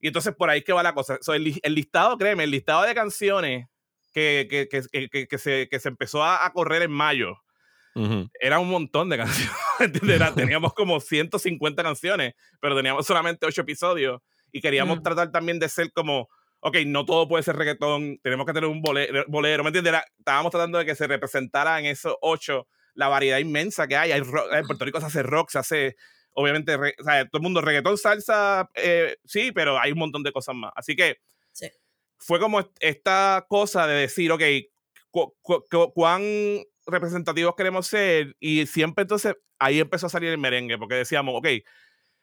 Y 0.00 0.08
entonces 0.08 0.34
por 0.34 0.50
ahí 0.50 0.62
que 0.62 0.72
va 0.72 0.82
la 0.82 0.94
cosa. 0.94 1.18
el, 1.28 1.74
listado, 1.74 2.18
créeme, 2.18 2.44
el 2.44 2.50
listado 2.50 2.82
de 2.82 2.94
canciones 2.94 3.68
que, 4.12 4.46
que, 4.50 4.68
que, 4.68 5.26
que 5.26 5.38
se, 5.38 5.68
se, 5.70 5.88
empezó 5.88 6.22
a, 6.22 6.44
a 6.44 6.52
correr 6.52 6.82
en 6.82 6.92
mayo 6.92 7.38
era 8.40 8.58
un 8.58 8.68
montón 8.68 9.08
de 9.08 9.16
canciones. 9.16 9.54
teníamos 10.34 10.74
como 10.74 11.00
150 11.00 11.82
canciones, 11.82 12.34
pero 12.60 12.76
teníamos 12.76 13.06
solamente 13.06 13.46
8 13.46 13.60
episodios 13.60 14.20
y 14.52 14.60
queríamos 14.60 14.98
mm. 14.98 15.02
tratar 15.02 15.30
también 15.30 15.58
de 15.58 15.68
ser 15.68 15.92
como, 15.92 16.28
ok, 16.64 16.78
no 16.86 17.04
todo 17.04 17.28
puede 17.28 17.42
ser 17.42 17.56
reggaetón, 17.56 18.18
tenemos 18.22 18.46
que 18.46 18.54
tener 18.54 18.70
un 18.70 18.80
bolero, 18.80 19.62
¿me 19.62 19.68
entiendes? 19.68 19.94
estábamos 20.18 20.50
tratando 20.50 20.78
de 20.78 20.86
que 20.86 20.94
se 20.94 21.06
representara 21.06 21.78
en 21.78 21.84
esos 21.84 22.16
8 22.22 22.66
la 22.94 23.08
variedad 23.08 23.38
inmensa 23.38 23.86
que 23.86 23.96
hay. 23.96 24.12
hay 24.12 24.22
en 24.22 24.66
Puerto 24.66 24.86
Rico 24.86 24.98
se 24.98 25.06
hace 25.06 25.22
rock, 25.22 25.50
se 25.50 25.58
hace, 25.58 25.96
obviamente, 26.32 26.74
todo 26.74 27.28
el 27.34 27.42
mundo 27.42 27.60
reggaetón, 27.60 27.98
salsa, 27.98 28.70
eh, 28.76 29.16
sí, 29.24 29.52
pero 29.52 29.78
hay 29.78 29.92
un 29.92 29.98
montón 29.98 30.22
de 30.22 30.32
cosas 30.32 30.54
más. 30.54 30.72
Así 30.74 30.96
que 30.96 31.18
fue 32.16 32.40
como 32.40 32.66
esta 32.80 33.44
cosa 33.46 33.86
de 33.86 33.96
decir, 33.96 34.32
ok, 34.32 34.42
cuán 35.92 36.22
representativos 36.86 37.56
queremos 37.56 37.86
ser 37.86 38.36
y 38.40 38.66
siempre 38.66 39.02
entonces 39.02 39.34
ahí 39.58 39.80
empezó 39.80 40.06
a 40.06 40.10
salir 40.10 40.30
el 40.30 40.38
merengue 40.38 40.78
porque 40.78 40.94
decíamos, 40.94 41.34
ok, 41.36 41.48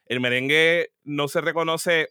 el 0.06 0.20
merengue 0.20 0.94
no 1.04 1.28
se 1.28 1.42
reconoce 1.42 2.10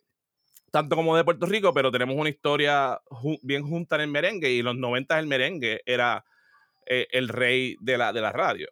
tanto 0.71 0.97
como 0.97 1.17
de 1.17 1.25
Puerto 1.25 1.47
Rico, 1.47 1.73
pero 1.75 1.91
tenemos 1.91 2.17
una 2.17 2.29
historia 2.29 3.01
bien 3.43 3.63
junta 3.63 3.97
en 3.97 4.03
el 4.03 4.09
merengue 4.09 4.53
y 4.53 4.61
en 4.61 4.67
los 4.67 4.77
90 4.77 5.19
el 5.19 5.27
merengue 5.27 5.83
era 5.85 6.25
eh, 6.87 7.09
el 7.11 7.29
rey 7.29 7.77
de 7.81 7.99
la, 7.99 8.13
de 8.13 8.21
la 8.21 8.33
radio, 8.33 8.69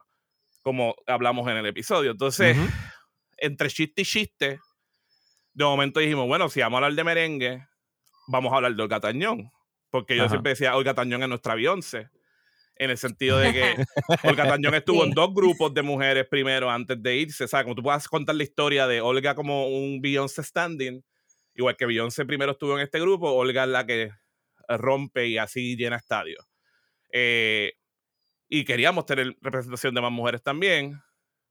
como 0.62 0.94
hablamos 1.06 1.48
en 1.50 1.56
el 1.56 1.66
episodio. 1.66 2.12
Entonces, 2.12 2.56
entre 3.36 3.68
chiste 3.68 4.02
y 4.02 4.04
chiste, 4.04 4.60
de 5.52 5.64
momento 5.64 6.00
dijimos, 6.00 6.26
bueno, 6.26 6.48
si 6.48 6.60
vamos 6.60 6.76
a 6.76 6.84
hablar 6.84 6.96
de 6.96 7.04
merengue, 7.04 7.66
vamos 8.28 8.52
a 8.52 8.56
hablar 8.56 8.74
de 8.74 8.82
Olga 8.82 9.00
Tañón, 9.00 9.50
porque 9.90 10.16
yo 10.16 10.28
siempre 10.28 10.50
decía, 10.50 10.76
Olga 10.76 10.94
Tañón 10.94 11.22
es 11.22 11.28
nuestra 11.28 11.54
Beyoncé 11.54 12.10
en 12.78 12.90
el 12.90 12.98
sentido 12.98 13.38
de 13.38 13.52
que 13.52 13.74
Olga 14.22 14.46
Tañón 14.46 14.74
estuvo 14.74 15.04
en 15.04 15.10
dos 15.10 15.34
grupos 15.34 15.74
de 15.74 15.82
mujeres 15.82 16.26
primero 16.28 16.70
antes 16.70 17.02
de 17.02 17.16
irse. 17.16 17.44
O 17.44 17.48
sea, 17.48 17.64
como 17.64 17.74
tú 17.74 17.82
puedas 17.82 18.08
contar 18.08 18.36
la 18.36 18.44
historia 18.44 18.86
de 18.86 19.00
Olga 19.00 19.34
como 19.34 19.68
un 19.68 20.00
Beyoncé 20.00 20.42
standing, 20.42 21.02
igual 21.58 21.76
que 21.76 21.86
Beyoncé 21.86 22.24
primero 22.24 22.52
estuvo 22.52 22.78
en 22.78 22.84
este 22.84 23.00
grupo, 23.00 23.32
Olga 23.32 23.64
es 23.64 23.68
la 23.68 23.84
que 23.84 24.12
rompe 24.68 25.26
y 25.26 25.38
así 25.38 25.76
llena 25.76 25.96
estadios. 25.96 26.48
Eh, 27.12 27.72
y 28.48 28.64
queríamos 28.64 29.06
tener 29.06 29.36
representación 29.40 29.92
de 29.94 30.00
más 30.00 30.12
mujeres 30.12 30.42
también, 30.42 31.02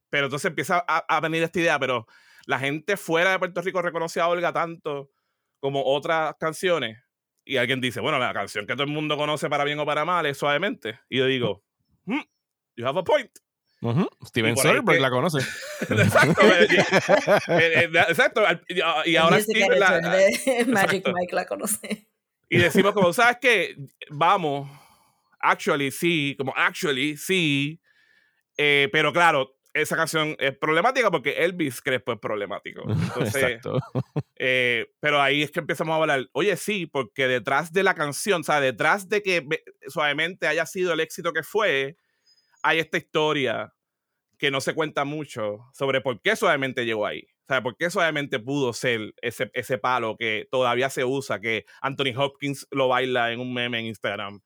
pero 0.08 0.24
entonces 0.26 0.48
empieza 0.48 0.78
a, 0.78 1.20
venir 1.20 1.42
esta 1.42 1.60
idea, 1.60 1.78
pero 1.78 2.06
la 2.46 2.58
gente 2.58 2.96
fuera 2.96 3.32
de 3.32 3.38
Puerto 3.38 3.60
Rico 3.60 3.82
reconoce 3.82 4.18
a 4.20 4.28
Olga 4.28 4.52
tanto 4.52 5.10
como 5.60 5.84
otras 5.84 6.34
canciones 6.40 6.98
y 7.44 7.58
alguien 7.58 7.80
dice, 7.80 8.00
bueno, 8.00 8.18
la 8.18 8.32
canción 8.32 8.66
que 8.66 8.72
todo 8.72 8.84
el 8.84 8.90
mundo 8.90 9.16
conoce 9.18 9.50
para 9.50 9.64
bien 9.64 9.78
o 9.78 9.86
para 9.86 10.06
mal 10.06 10.24
es 10.24 10.38
suavemente. 10.38 11.00
Y 11.10 11.18
yo 11.18 11.26
digo, 11.26 11.64
hmm, 12.06 12.20
you 12.76 12.86
have 12.86 12.98
a 12.98 13.04
point. 13.04 13.30
Steven 14.24 14.56
Soderbergh 14.56 15.00
la 15.00 15.10
conoce. 15.10 15.38
exacto. 15.80 16.42
Eh, 16.42 16.68
eh, 16.70 17.90
eh, 17.92 18.04
exacto. 18.08 18.42
Y 19.04 19.16
ahora 19.16 19.40
Steven 19.40 19.78
la, 19.78 20.00
Magic 20.66 21.06
Mike 21.06 21.34
la 21.34 21.46
conoce. 21.46 22.08
Y 22.48 22.58
decimos 22.58 22.92
como, 22.92 23.12
¿sabes 23.12 23.38
qué? 23.40 23.76
Vamos, 24.10 24.68
actually 25.40 25.90
sí, 25.90 26.34
como 26.38 26.52
actually 26.56 27.16
sí. 27.16 27.80
pero 28.56 29.12
claro, 29.12 29.58
esa 29.74 29.96
canción 29.96 30.36
es 30.38 30.56
problemática 30.56 31.10
porque 31.10 31.44
Elvis 31.44 31.80
Crespo 31.80 32.12
es 32.12 32.18
problemático. 32.18 32.82
Exacto. 33.20 33.78
Eh, 34.36 34.86
pero 35.00 35.20
ahí 35.20 35.42
es 35.42 35.50
que 35.50 35.60
empezamos 35.60 35.92
a 35.94 35.96
hablar, 35.96 36.28
oye, 36.32 36.56
sí, 36.56 36.86
porque 36.86 37.28
detrás 37.28 37.72
de 37.72 37.82
la 37.82 37.94
canción, 37.94 38.40
o 38.40 38.44
sea, 38.44 38.60
detrás 38.60 39.08
de 39.08 39.22
que 39.22 39.46
suavemente 39.86 40.46
haya 40.46 40.66
sido 40.66 40.92
el 40.92 41.00
éxito 41.00 41.32
que 41.32 41.42
fue, 41.42 41.96
hay 42.62 42.78
esta 42.78 42.98
historia 42.98 43.74
que 44.38 44.50
no 44.50 44.60
se 44.60 44.74
cuenta 44.74 45.04
mucho 45.04 45.66
sobre 45.72 46.00
por 46.00 46.20
qué 46.20 46.36
suavemente 46.36 46.84
llegó 46.84 47.06
ahí. 47.06 47.26
O 47.42 47.46
sea, 47.48 47.62
por 47.62 47.76
qué 47.76 47.90
suavemente 47.90 48.38
pudo 48.38 48.72
ser 48.72 49.14
ese, 49.22 49.50
ese 49.54 49.78
palo 49.78 50.16
que 50.16 50.46
todavía 50.50 50.90
se 50.90 51.04
usa, 51.04 51.40
que 51.40 51.64
Anthony 51.80 52.12
Hopkins 52.16 52.66
lo 52.70 52.88
baila 52.88 53.32
en 53.32 53.40
un 53.40 53.52
meme 53.52 53.80
en 53.80 53.86
Instagram. 53.86 54.40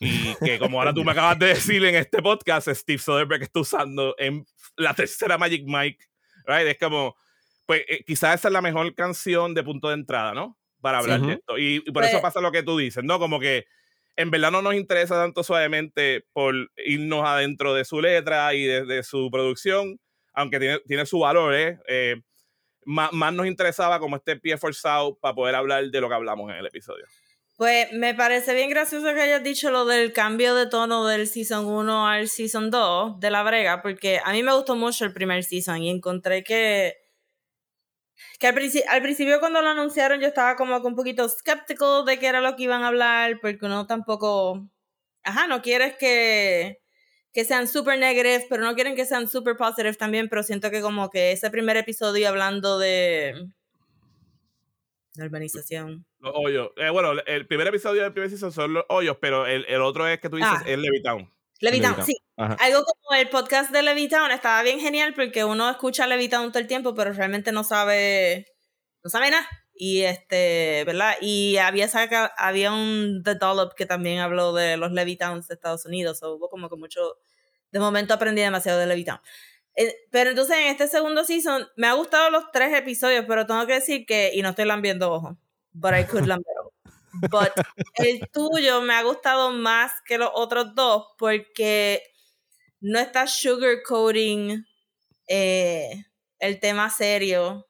Y 0.00 0.34
que 0.36 0.58
como 0.58 0.78
ahora 0.78 0.94
tú 0.94 1.04
me 1.04 1.12
acabas 1.12 1.38
de 1.38 1.46
decir 1.48 1.84
en 1.84 1.94
este 1.96 2.22
podcast, 2.22 2.68
Steve 2.68 2.98
Soderbergh 2.98 3.42
está 3.42 3.60
usando 3.60 4.14
en 4.18 4.46
la 4.76 4.94
tercera 4.94 5.36
Magic 5.36 5.64
Mike, 5.66 6.04
right? 6.46 6.66
Es 6.68 6.78
como, 6.78 7.16
pues 7.66 7.82
eh, 7.88 8.04
quizás 8.06 8.36
esa 8.36 8.48
es 8.48 8.52
la 8.52 8.62
mejor 8.62 8.94
canción 8.94 9.54
de 9.54 9.62
punto 9.62 9.88
de 9.88 9.94
entrada, 9.94 10.32
¿no? 10.32 10.56
Para 10.80 10.98
hablar 10.98 11.20
de 11.20 11.32
esto. 11.34 11.58
Y, 11.58 11.80
por 11.92 12.04
eso 12.04 12.12
pues 12.12 12.22
pasa 12.22 12.40
lo 12.40 12.52
que 12.52 12.62
tú 12.62 12.78
dices, 12.78 13.02
¿no? 13.02 13.18
Como 13.18 13.40
que 13.40 13.66
en 14.18 14.32
verdad 14.32 14.50
no 14.50 14.62
nos 14.62 14.74
interesa 14.74 15.14
tanto 15.14 15.44
suavemente 15.44 16.26
por 16.32 16.52
irnos 16.76 17.24
adentro 17.24 17.72
de 17.72 17.84
su 17.84 18.00
letra 18.00 18.52
y 18.52 18.64
de, 18.64 19.02
su 19.04 19.30
producción, 19.30 20.00
aunque 20.32 20.58
tiene, 20.58 20.80
tiene 20.88 21.06
su 21.06 21.20
valor, 21.20 21.54
¿eh? 21.54 21.78
eh 21.86 22.16
más, 22.84 23.12
más, 23.12 23.32
nos 23.32 23.46
interesaba 23.46 24.00
como 24.00 24.16
este 24.16 24.34
pie 24.36 24.56
forzado 24.56 25.16
para 25.18 25.36
poder 25.36 25.54
hablar 25.54 25.84
de 25.84 26.00
lo 26.00 26.08
que 26.08 26.14
hablamos 26.16 26.50
en 26.50 26.56
el 26.56 26.66
episodio. 26.66 27.04
Pues 27.56 27.92
me 27.92 28.12
parece 28.12 28.54
bien 28.54 28.70
gracioso 28.70 29.14
que 29.14 29.20
hayas 29.20 29.44
dicho 29.44 29.70
lo 29.70 29.84
del 29.84 30.12
cambio 30.12 30.56
de 30.56 30.66
tono 30.66 31.06
del 31.06 31.28
Season 31.28 31.64
1 31.66 32.08
al 32.08 32.28
Season 32.28 32.72
2 32.72 33.20
de 33.20 33.30
La 33.30 33.44
Brega, 33.44 33.82
porque 33.82 34.20
a 34.24 34.32
mí 34.32 34.42
me 34.42 34.52
gustó 34.52 34.74
mucho 34.74 35.04
el 35.04 35.12
primer 35.12 35.44
Season 35.44 35.80
y 35.80 35.90
encontré 35.90 36.42
que, 36.42 36.96
que 38.38 38.46
al, 38.46 38.54
principio 39.02 39.40
cuando 39.40 39.62
lo 39.62 39.68
anunciaron 39.68 40.20
yo 40.20 40.28
estaba 40.28 40.56
como 40.56 40.76
un 40.76 40.94
poquito 40.94 41.26
escéptico 41.26 42.04
de 42.04 42.18
qué 42.18 42.26
era 42.26 42.40
lo 42.40 42.56
que 42.56 42.64
iban 42.64 42.82
a 42.82 42.88
hablar, 42.88 43.40
porque 43.40 43.66
uno 43.66 43.86
tampoco, 43.86 44.68
ajá, 45.22 45.46
no 45.46 45.62
quieres 45.62 45.96
que, 45.96 46.80
que 47.32 47.44
sean 47.44 47.68
super 47.68 47.98
negative, 47.98 48.46
pero 48.48 48.62
no 48.64 48.74
quieren 48.74 48.96
que 48.96 49.04
sean 49.04 49.28
super 49.28 49.56
positive 49.56 49.94
también, 49.94 50.28
pero 50.28 50.42
siento 50.42 50.70
que 50.70 50.80
como 50.80 51.10
que 51.10 51.32
ese 51.32 51.50
primer 51.50 51.76
episodio 51.76 52.28
hablando 52.28 52.78
de 52.78 53.48
la 55.14 55.24
urbanización. 55.24 56.06
Los 56.20 56.32
hoyos. 56.34 56.70
Eh, 56.76 56.90
bueno, 56.90 57.12
el 57.26 57.46
primer 57.46 57.66
episodio 57.68 58.02
del 58.02 58.12
primer 58.12 58.30
season 58.30 58.52
son 58.52 58.74
los 58.74 58.84
hoyos, 58.88 59.16
pero 59.20 59.46
el, 59.46 59.64
el 59.68 59.82
otro 59.82 60.06
es 60.06 60.20
que 60.20 60.28
tú 60.28 60.36
dices 60.36 60.52
ah. 60.52 60.62
es 60.64 60.78
Levitown. 60.78 61.37
Levitown, 61.60 62.04
sí. 62.04 62.16
Algo 62.36 62.84
como 62.84 63.18
el 63.18 63.28
podcast 63.28 63.70
de 63.72 63.82
Levitown 63.82 64.30
estaba 64.30 64.62
bien 64.62 64.78
genial 64.78 65.14
porque 65.14 65.44
uno 65.44 65.68
escucha 65.70 66.06
Levitown 66.06 66.52
todo 66.52 66.60
el 66.60 66.68
tiempo, 66.68 66.94
pero 66.94 67.12
realmente 67.12 67.50
no 67.50 67.64
sabe, 67.64 68.46
no 69.02 69.10
sabe 69.10 69.30
nada. 69.30 69.48
Y 69.74 70.02
este, 70.02 70.84
¿verdad? 70.86 71.14
Y 71.20 71.56
había 71.58 71.88
saca, 71.88 72.26
había 72.36 72.72
un 72.72 73.22
The 73.24 73.36
Dollop 73.36 73.74
que 73.74 73.86
también 73.86 74.18
habló 74.18 74.52
de 74.52 74.76
los 74.76 74.92
Levitowns 74.92 75.48
de 75.48 75.54
Estados 75.54 75.84
Unidos. 75.86 76.22
O 76.22 76.34
hubo 76.34 76.48
como 76.48 76.68
que 76.68 76.76
mucho, 76.76 77.16
de 77.70 77.78
momento 77.80 78.14
aprendí 78.14 78.42
demasiado 78.42 78.78
de 78.78 78.86
Levitown. 78.86 79.20
Eh, 79.76 79.94
pero 80.10 80.30
entonces 80.30 80.56
en 80.56 80.66
este 80.66 80.88
segundo 80.88 81.22
season 81.24 81.68
me 81.76 81.86
ha 81.86 81.92
gustado 81.92 82.30
los 82.30 82.50
tres 82.52 82.76
episodios, 82.76 83.24
pero 83.28 83.46
tengo 83.46 83.64
que 83.66 83.74
decir 83.74 84.06
que, 84.06 84.32
y 84.34 84.42
no 84.42 84.50
estoy 84.50 84.64
lambiendo 84.64 85.12
ojo, 85.12 85.38
but 85.72 85.92
I 85.94 86.04
could 86.04 86.26
lamber 86.26 86.57
But 87.30 87.52
el 87.94 88.28
tuyo 88.30 88.80
me 88.82 88.94
ha 88.94 89.02
gustado 89.02 89.50
más 89.50 89.92
que 90.06 90.18
los 90.18 90.30
otros 90.34 90.74
dos 90.74 91.06
porque 91.18 92.02
no 92.80 92.98
está 92.98 93.26
sugarcoating 93.26 94.66
eh, 95.26 96.04
el 96.38 96.60
tema 96.60 96.90
serio 96.90 97.68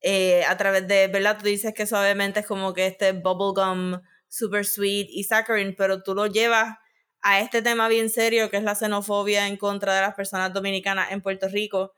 eh, 0.00 0.44
a 0.44 0.56
través 0.56 0.86
de, 0.86 1.08
¿verdad? 1.08 1.38
Tú 1.38 1.46
dices 1.46 1.74
que 1.74 1.86
suavemente 1.86 2.40
es 2.40 2.46
como 2.46 2.72
que 2.72 2.86
este 2.86 3.12
bubblegum 3.12 4.00
super 4.28 4.64
sweet 4.64 5.08
y 5.10 5.24
saccharine, 5.24 5.72
pero 5.72 6.02
tú 6.02 6.14
lo 6.14 6.26
llevas 6.26 6.76
a 7.20 7.40
este 7.40 7.62
tema 7.62 7.88
bien 7.88 8.10
serio 8.10 8.50
que 8.50 8.58
es 8.58 8.62
la 8.62 8.74
xenofobia 8.74 9.48
en 9.48 9.56
contra 9.56 9.94
de 9.94 10.02
las 10.02 10.14
personas 10.14 10.52
dominicanas 10.52 11.10
en 11.10 11.20
Puerto 11.20 11.48
Rico, 11.48 11.94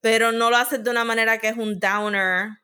pero 0.00 0.32
no 0.32 0.50
lo 0.50 0.56
haces 0.56 0.82
de 0.82 0.90
una 0.90 1.04
manera 1.04 1.38
que 1.38 1.48
es 1.48 1.56
un 1.56 1.78
downer, 1.78 2.60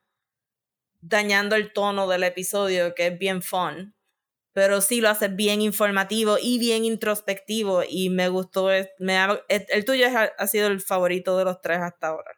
dañando 1.03 1.57
el 1.57 1.73
tono 1.75 2.09
del 2.09 2.23
episodio, 2.25 2.95
que 2.95 3.09
es 3.09 3.19
bien 3.19 3.43
fun, 3.43 3.95
pero 4.55 4.81
sí 4.81 5.01
lo 5.01 5.11
haces 5.11 5.35
bien 5.37 5.61
informativo 5.63 6.37
y 6.41 6.59
bien 6.59 6.85
introspectivo 6.85 7.83
y 7.89 8.11
me 8.11 8.29
gustó, 8.29 8.69
me 8.99 9.19
el 9.49 9.85
tuyo 9.85 10.07
ha 10.39 10.47
sido 10.47 10.69
el 10.69 10.81
favorito 10.81 11.39
de 11.39 11.45
los 11.45 11.61
tres 11.61 11.79
hasta 11.81 12.09
ahora. 12.09 12.33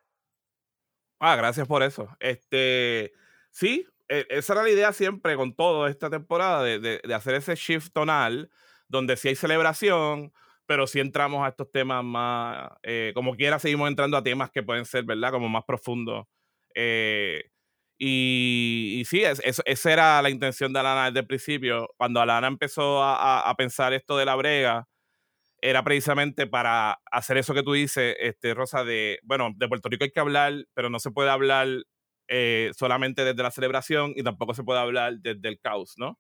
Ah, 1.21 1.37
gracias 1.37 1.67
por 1.67 1.83
eso. 1.83 2.09
Este, 2.21 3.13
sí, 3.51 3.87
e, 4.09 4.27
esa 4.31 4.55
era 4.55 4.63
la 4.63 4.71
idea 4.71 4.93
siempre 4.93 5.37
con 5.37 5.55
todo 5.55 5.87
esta 5.87 6.11
temporada, 6.11 6.63
de, 6.63 6.79
de 6.81 7.15
hacer 7.15 7.35
ese 7.35 7.55
shift 7.55 7.93
tonal 7.93 8.51
donde 8.89 9.17
sí 9.17 9.29
hay 9.29 9.37
celebración, 9.37 10.33
pero 10.67 10.87
sí 10.87 11.01
entramos 11.01 11.45
a 11.45 11.49
estos 11.49 11.71
temas 11.71 12.05
más, 12.05 12.71
eh, 12.83 13.13
como 13.15 13.37
quiera, 13.37 13.59
seguimos 13.59 13.89
entrando 13.89 14.17
a 14.17 14.23
temas 14.23 14.51
que 14.51 14.63
pueden 14.63 14.85
ser, 14.85 15.05
¿verdad? 15.05 15.31
Como 15.31 15.49
más 15.49 15.65
profundos. 15.65 16.27
Eh, 16.75 17.51
y, 17.99 18.99
y, 19.01 19.05
sí, 19.05 19.23
esa 19.25 19.93
era 19.93 20.21
la 20.21 20.31
intención 20.31 20.73
de 20.73 20.81
Alana 20.81 21.07
desde 21.07 21.21
el 21.21 21.27
principio. 21.27 21.89
Cuando 21.97 22.21
Alana 22.21 22.49
empezó 22.49 23.03
a, 23.03 23.49
a, 23.49 23.55
pensar 23.55 23.93
esto 23.93 24.17
de 24.17 24.25
la 24.25 24.35
brega, 24.35 24.89
era 25.61 25.83
precisamente 25.85 26.47
para 26.47 27.01
hacer 27.11 27.39
eso 27.39 27.55
que 27.55 27.63
tú 27.63 27.73
dices, 27.73 28.17
este, 28.19 28.53
Rosa, 28.53 28.85
de, 28.85 29.21
bueno, 29.23 29.51
de 29.57 29.69
Puerto 29.69 29.89
Rico 29.89 30.05
hay 30.05 30.11
que 30.11 30.21
hablar, 30.21 30.67
pero 30.75 30.91
no 30.91 30.99
se 30.99 31.11
puede 31.11 31.31
hablar 31.31 31.69
eh, 32.29 32.71
solamente 32.77 33.25
desde 33.25 33.43
la 33.43 33.51
celebración 33.51 34.13
y 34.17 34.23
tampoco 34.23 34.55
se 34.55 34.65
puede 34.65 34.81
hablar 34.81 35.15
desde 35.21 35.49
el 35.49 35.61
caos, 35.61 35.95
¿no? 35.97 36.19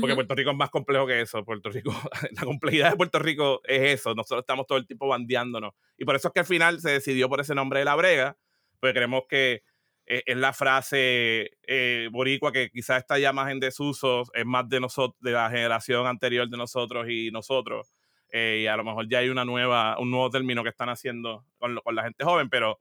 Porque 0.00 0.14
Puerto 0.14 0.34
Rico 0.34 0.50
es 0.50 0.56
más 0.56 0.70
complejo 0.70 1.06
que 1.06 1.20
eso. 1.20 1.44
Puerto 1.44 1.68
Rico, 1.68 1.92
la 2.36 2.44
complejidad 2.44 2.90
de 2.90 2.96
Puerto 2.96 3.18
Rico 3.18 3.60
es 3.64 4.00
eso. 4.00 4.14
Nosotros 4.14 4.42
estamos 4.42 4.66
todo 4.66 4.78
el 4.78 4.86
tiempo 4.86 5.08
bandeándonos. 5.08 5.72
Y 5.98 6.04
por 6.04 6.14
eso 6.14 6.28
es 6.28 6.34
que 6.34 6.40
al 6.40 6.46
final 6.46 6.80
se 6.80 6.90
decidió 6.90 7.28
por 7.28 7.40
ese 7.40 7.54
nombre 7.54 7.80
de 7.80 7.84
la 7.84 7.96
brega, 7.96 8.36
porque 8.78 8.94
creemos 8.94 9.24
que 9.28 9.62
eh, 10.06 10.22
es 10.26 10.36
la 10.36 10.52
frase 10.52 11.52
eh, 11.66 12.08
boricua 12.12 12.52
que 12.52 12.70
quizás 12.70 12.98
está 12.98 13.18
ya 13.18 13.32
más 13.32 13.50
en 13.50 13.60
desuso, 13.60 14.24
es 14.34 14.44
más 14.44 14.68
de 14.68 14.80
nosotros, 14.80 15.16
de 15.20 15.32
la 15.32 15.48
generación 15.48 16.06
anterior 16.06 16.48
de 16.48 16.56
nosotros 16.56 17.06
y 17.08 17.30
nosotros. 17.30 17.94
Eh, 18.30 18.62
y 18.62 18.66
a 18.66 18.76
lo 18.76 18.84
mejor 18.84 19.08
ya 19.08 19.18
hay 19.18 19.28
una 19.28 19.44
nueva, 19.44 19.98
un 19.98 20.10
nuevo 20.10 20.28
término 20.28 20.62
que 20.62 20.68
están 20.68 20.88
haciendo 20.88 21.46
con, 21.58 21.76
con 21.76 21.94
la 21.94 22.02
gente 22.02 22.24
joven, 22.24 22.48
pero 22.50 22.80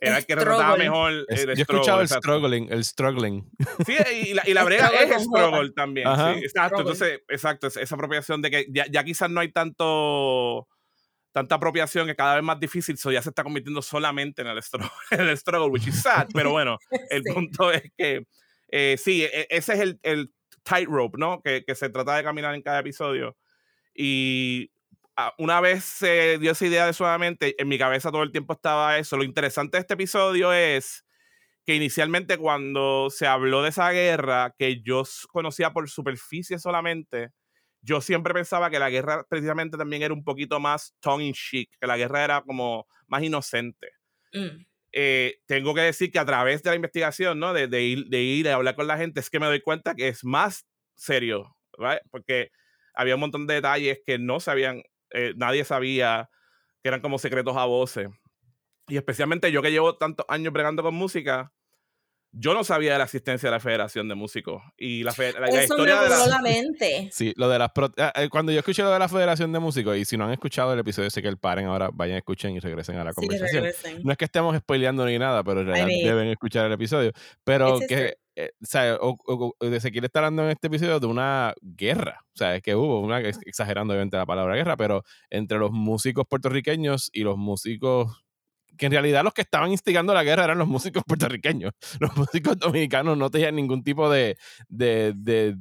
era 0.00 0.18
el 0.18 0.26
que 0.26 0.34
retrataba 0.34 0.76
mejor 0.76 1.12
el 1.28 1.46
Yo 1.46 1.50
he 1.50 1.62
escuchado 1.62 2.00
el 2.00 2.08
struggling, 2.08 2.70
el 2.70 2.84
struggling. 2.84 3.50
Sí, 3.84 3.96
y 4.26 4.34
la, 4.34 4.42
y 4.46 4.54
la 4.54 4.64
brega 4.64 4.88
es 4.88 5.22
struggle 5.22 5.70
también. 5.72 6.06
Sí, 6.06 6.44
exacto, 6.44 6.80
entonces, 6.80 7.20
exacto, 7.28 7.66
esa 7.66 7.94
apropiación 7.94 8.42
de 8.42 8.50
que 8.50 8.66
ya, 8.70 8.86
ya, 8.90 9.04
quizás 9.04 9.30
no 9.30 9.40
hay 9.40 9.50
tanto 9.50 10.68
tanta 11.32 11.56
apropiación 11.56 12.06
que 12.06 12.16
cada 12.16 12.34
vez 12.36 12.44
más 12.44 12.58
difícil, 12.58 12.94
eso 12.94 13.12
ya 13.12 13.22
se 13.22 13.28
está 13.28 13.44
convirtiendo 13.44 13.82
solamente 13.82 14.42
en 14.42 14.48
el 14.48 14.62
struggle, 14.62 14.90
en 15.10 15.20
el 15.28 15.36
struggle 15.38 15.68
which 15.68 15.86
is 15.86 16.02
sad, 16.02 16.28
pero 16.32 16.50
bueno, 16.50 16.78
el 17.10 17.22
punto 17.22 17.70
es 17.70 17.82
que 17.96 18.26
Eh, 18.68 18.96
sí, 18.98 19.24
e, 19.24 19.46
ese 19.50 19.74
es 19.74 19.80
el, 19.80 20.00
el 20.02 20.32
tightrope, 20.62 21.18
¿no? 21.18 21.40
Que, 21.42 21.64
que, 21.64 21.74
se 21.74 21.88
trata 21.90 22.16
de 22.16 22.22
caminar 22.22 22.54
en 22.54 22.62
cada 22.62 22.80
episodio. 22.80 23.36
Y 23.94 24.70
ah, 25.16 25.34
una 25.38 25.60
vez 25.60 25.84
se 25.84 26.38
dio 26.38 26.52
esa 26.52 26.66
idea 26.66 26.86
de 26.86 26.92
suavemente, 26.92 27.60
en 27.60 27.68
mi 27.68 27.78
cabeza 27.78 28.12
todo 28.12 28.22
el 28.22 28.32
tiempo 28.32 28.52
estaba 28.54 28.98
eso. 28.98 29.16
Lo 29.16 29.24
interesante 29.24 29.78
de 29.78 29.82
este 29.82 29.94
episodio 29.94 30.52
es 30.52 31.04
que 31.64 31.74
inicialmente 31.74 32.38
cuando 32.38 33.10
se 33.10 33.26
habló 33.26 33.62
de 33.62 33.70
esa 33.70 33.90
guerra, 33.90 34.54
que 34.58 34.82
yo 34.82 35.04
conocía 35.32 35.72
por 35.72 35.88
superficie 35.90 36.58
solamente, 36.58 37.30
yo 37.80 38.00
siempre 38.00 38.34
pensaba 38.34 38.70
que 38.70 38.78
la 38.78 38.90
guerra 38.90 39.24
precisamente 39.28 39.76
también 39.76 40.02
era 40.02 40.14
un 40.14 40.24
poquito 40.24 40.60
más 40.60 40.94
tongue 41.00 41.24
in 41.24 41.32
cheek, 41.32 41.70
que 41.80 41.86
la 41.86 41.96
guerra 41.96 42.24
era 42.24 42.42
como 42.42 42.86
más 43.06 43.22
inocente. 43.22 43.92
Mm. 44.32 44.64
Eh, 44.92 45.40
tengo 45.46 45.74
que 45.74 45.82
decir 45.82 46.10
que 46.10 46.18
a 46.18 46.24
través 46.24 46.62
de 46.62 46.70
la 46.70 46.76
investigación, 46.76 47.38
¿no? 47.38 47.52
De, 47.52 47.68
de, 47.68 47.82
ir, 47.82 48.06
de 48.06 48.22
ir 48.22 48.48
a 48.48 48.54
hablar 48.54 48.74
con 48.74 48.86
la 48.86 48.96
gente, 48.96 49.20
es 49.20 49.30
que 49.30 49.38
me 49.38 49.46
doy 49.46 49.60
cuenta 49.60 49.94
que 49.94 50.08
es 50.08 50.24
más 50.24 50.66
serio, 50.94 51.56
¿right? 51.76 52.00
Porque 52.10 52.50
había 52.94 53.14
un 53.14 53.20
montón 53.20 53.46
de 53.46 53.54
detalles 53.54 54.00
que 54.04 54.18
no 54.18 54.40
sabían, 54.40 54.82
eh, 55.10 55.34
nadie 55.36 55.64
sabía, 55.64 56.30
que 56.82 56.88
eran 56.88 57.00
como 57.00 57.18
secretos 57.18 57.56
a 57.56 57.64
voces. 57.64 58.08
Y 58.88 58.96
especialmente 58.96 59.52
yo 59.52 59.62
que 59.62 59.70
llevo 59.70 59.96
tantos 59.96 60.26
años 60.28 60.52
bregando 60.52 60.82
con 60.82 60.94
música, 60.94 61.52
yo 62.32 62.54
no 62.54 62.64
sabía 62.64 62.92
de 62.92 62.98
la 62.98 63.04
existencia 63.04 63.48
de 63.48 63.52
la 63.52 63.60
Federación 63.60 64.08
de 64.08 64.14
Músicos. 64.14 64.62
Y 64.76 65.02
la, 65.02 65.14
la, 65.16 65.62
historia 65.62 66.02
de 66.02 66.08
la... 66.08 66.38
mente. 66.42 67.08
Sí, 67.12 67.32
lo 67.36 67.48
de 67.48 67.58
las. 67.58 67.70
Ah, 67.96 68.12
eh, 68.16 68.28
cuando 68.28 68.52
yo 68.52 68.58
escuché 68.58 68.82
lo 68.82 68.90
de 68.90 68.98
la 68.98 69.08
Federación 69.08 69.52
de 69.52 69.58
Músicos, 69.58 69.96
y 69.96 70.04
si 70.04 70.16
no 70.16 70.24
han 70.24 70.32
escuchado 70.32 70.72
el 70.72 70.78
episodio, 70.78 71.10
sé 71.10 71.22
que 71.22 71.28
el 71.28 71.38
paren 71.38 71.66
ahora, 71.66 71.90
vayan, 71.92 72.18
escuchen 72.18 72.54
y 72.54 72.60
regresen 72.60 72.96
a 72.96 73.04
la 73.04 73.12
conversación. 73.12 73.64
no 74.02 74.12
es 74.12 74.18
que 74.18 74.24
estemos 74.26 74.56
spoileando 74.56 75.06
ni 75.06 75.18
nada, 75.18 75.42
pero 75.42 75.64
deben 75.64 76.28
escuchar 76.28 76.66
el 76.66 76.72
episodio. 76.72 77.12
Pero 77.44 77.78
que. 77.80 78.16
Eh, 78.40 78.52
o 78.62 78.66
sea, 78.66 78.96
o, 79.00 79.56
se 79.80 79.90
quiere 79.90 80.06
estar 80.06 80.22
hablando 80.22 80.44
en 80.44 80.50
este 80.50 80.68
episodio 80.68 81.00
de 81.00 81.06
una 81.08 81.54
guerra. 81.60 82.24
O 82.34 82.38
sea, 82.38 82.54
es 82.54 82.62
que 82.62 82.76
hubo 82.76 83.00
una, 83.00 83.18
exagerando 83.18 83.94
obviamente 83.94 84.16
la 84.16 84.26
palabra 84.26 84.54
guerra, 84.54 84.76
pero 84.76 85.02
entre 85.28 85.58
los 85.58 85.72
músicos 85.72 86.24
puertorriqueños 86.28 87.10
y 87.12 87.22
los 87.24 87.36
músicos 87.36 88.22
que 88.78 88.86
en 88.86 88.92
realidad 88.92 89.24
los 89.24 89.34
que 89.34 89.42
estaban 89.42 89.70
instigando 89.70 90.14
la 90.14 90.24
guerra 90.24 90.44
eran 90.44 90.58
los 90.58 90.68
músicos 90.68 91.02
puertorriqueños. 91.06 91.72
Los 92.00 92.16
músicos 92.16 92.56
dominicanos 92.58 93.18
no 93.18 93.30
tenían 93.30 93.56
ningún 93.56 93.82
tipo 93.82 94.08
de, 94.10 94.36
de, 94.68 95.12
de, 95.16 95.54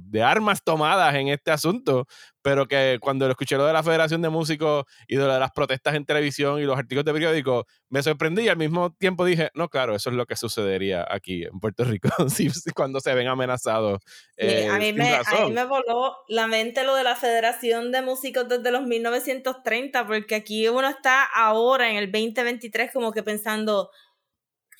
de 0.00 0.22
armas 0.22 0.62
tomadas 0.64 1.14
en 1.14 1.28
este 1.28 1.50
asunto, 1.50 2.06
pero 2.42 2.66
que 2.66 2.98
cuando 3.00 3.26
lo 3.26 3.32
escuché 3.32 3.56
lo 3.56 3.66
de 3.66 3.72
la 3.72 3.82
Federación 3.82 4.20
de 4.20 4.28
Músicos 4.28 4.84
y 5.06 5.16
de, 5.16 5.26
las 5.26 5.52
protestas 5.52 5.94
en 5.94 6.04
televisión 6.04 6.60
y 6.60 6.64
los 6.64 6.76
artículos 6.76 7.04
de 7.04 7.12
periódico, 7.12 7.66
me 7.88 8.02
sorprendí 8.02 8.42
y 8.42 8.48
al 8.48 8.56
mismo 8.56 8.92
tiempo 8.94 9.24
dije, 9.24 9.50
no, 9.54 9.68
claro, 9.68 9.94
eso 9.94 10.10
es 10.10 10.16
lo 10.16 10.26
que 10.26 10.36
sucedería 10.36 11.06
aquí 11.08 11.44
en 11.44 11.60
Puerto 11.60 11.84
Rico 11.84 12.08
cuando 12.74 13.00
se 13.00 13.14
ven 13.14 13.28
amenazados. 13.28 14.00
Eh, 14.36 14.68
a, 14.70 14.78
mí 14.78 14.92
me, 14.92 15.14
a, 15.14 15.22
mí 15.44 15.52
me, 15.52 15.64
voló 15.64 16.16
la 16.28 16.46
mente 16.46 16.84
lo 16.84 16.96
de 16.96 17.04
la 17.04 17.16
Federación 17.16 17.92
de 17.92 18.02
Músicos 18.02 18.48
desde 18.48 18.70
los 18.70 18.82
1930, 18.82 20.06
porque 20.06 20.34
aquí 20.34 20.68
uno 20.68 20.88
está 20.88 21.24
ahora 21.24 21.90
en 21.90 21.96
el 21.96 22.10
2023 22.10 22.90
como 22.92 23.12
que 23.12 23.22
pensando, 23.22 23.90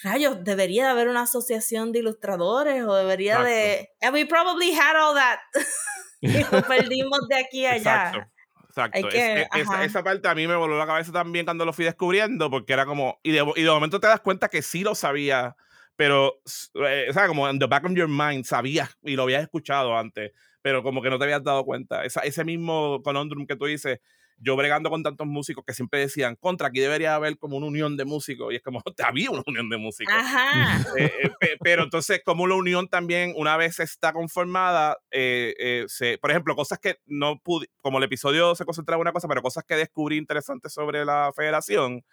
rayos, 0.03 0.43
debería 0.45 0.85
de 0.85 0.91
haber 0.91 1.09
una 1.09 1.23
asociación 1.23 1.93
de 1.93 2.01
ilustradores 2.01 2.85
o 2.85 2.95
debería 2.95 3.41
de... 3.43 3.91
And 4.01 4.15
we 4.15 4.27
probably 4.27 4.73
had 4.73 4.97
all 4.97 5.15
that. 5.15 5.39
y 6.21 6.45
lo 6.45 6.63
perdimos 6.63 7.21
de 7.29 7.37
aquí 7.37 7.67
a 7.67 7.73
allá. 7.73 8.29
Exacto. 8.75 9.09
esa, 9.09 10.03
parte 10.03 10.29
a 10.29 10.35
mí 10.35 10.47
me 10.47 10.57
voló 10.57 10.79
la 10.79 10.87
cabeza 10.87 11.13
también 11.13 11.45
cuando 11.45 11.65
lo 11.65 11.73
fui 11.73 11.85
descubriendo, 11.85 12.51
porque 12.51 12.73
era 12.73 12.87
como. 12.87 13.21
Y 13.23 13.33
de, 13.33 13.45
y 13.57 13.63
de 13.63 13.71
momento 13.71 14.01
te 14.01 14.07
das 14.07 14.21
cuenta 14.21 14.49
que 14.49 14.63
sí 14.63 14.83
lo 14.83 14.95
sabía, 14.95 15.57
pero. 15.95 16.41
Eh, 16.87 17.07
o 17.11 17.13
sea, 17.13 17.27
como 17.27 17.49
en 17.49 17.59
the 17.59 17.67
back 17.67 17.85
of 17.85 17.93
your 17.93 18.09
mind 18.09 18.45
sabías 18.45 18.97
y 19.03 19.15
lo 19.15 19.25
habías 19.25 19.43
escuchado 19.43 19.97
antes, 19.97 20.33
pero 20.63 20.83
como 20.83 21.03
que 21.03 21.11
no 21.11 21.19
te 21.19 21.25
habías 21.25 21.43
dado 21.43 21.65
cuenta. 21.65 22.05
Esa, 22.05 22.21
ese 22.21 22.45
mismo 22.45 23.03
conundrum 23.03 23.47
que 23.47 23.57
tú 23.57 23.67
dices, 23.67 24.01
yo 24.43 24.57
bregando 24.57 24.91
con 24.91 25.03
tantos 25.03 25.27
músicos 25.27 25.65
que 25.65 25.73
siempre 25.73 26.01
decían, 26.01 26.37
contra, 26.37 26.69
aquí 26.69 26.81
debería 26.81 27.15
haber 27.15 27.39
como 27.39 27.57
una 27.57 27.67
unión 27.67 27.97
de 27.97 28.05
músicos, 28.05 28.53
y 28.53 28.57
es 28.57 28.63
como, 28.63 28.83
había 29.05 29.31
una 29.31 29.43
unión 29.47 29.69
de 29.69 29.77
músicos. 29.79 30.15
Ajá. 30.15 30.81
Eh, 30.99 31.11
eh, 31.41 31.57
pero 31.61 31.85
entonces, 31.85 32.21
como 32.25 32.47
la 32.47 32.55
unión 32.55 32.89
también, 32.89 33.33
una 33.37 33.57
vez 33.57 33.81
está 33.81 34.13
conformada, 34.13 34.99
eh, 35.11 35.85
se, 35.89 36.19
por 36.19 36.31
ejemplo, 36.31 36.55
cosas 36.55 36.79
que 36.79 36.97
no 37.07 37.39
pude, 37.41 37.69
como 37.81 37.99
el 37.99 38.05
episodio 38.05 38.55
se 38.55 38.65
concentraba 38.65 38.99
en 38.99 39.03
una 39.03 39.13
cosa, 39.13 39.29
pero 39.29 39.43
cosas 39.43 39.65
que 39.65 39.75
descubrí 39.75 40.17
interesantes 40.17 40.73
sobre 40.73 41.05
la 41.05 41.33
federación, 41.35 42.05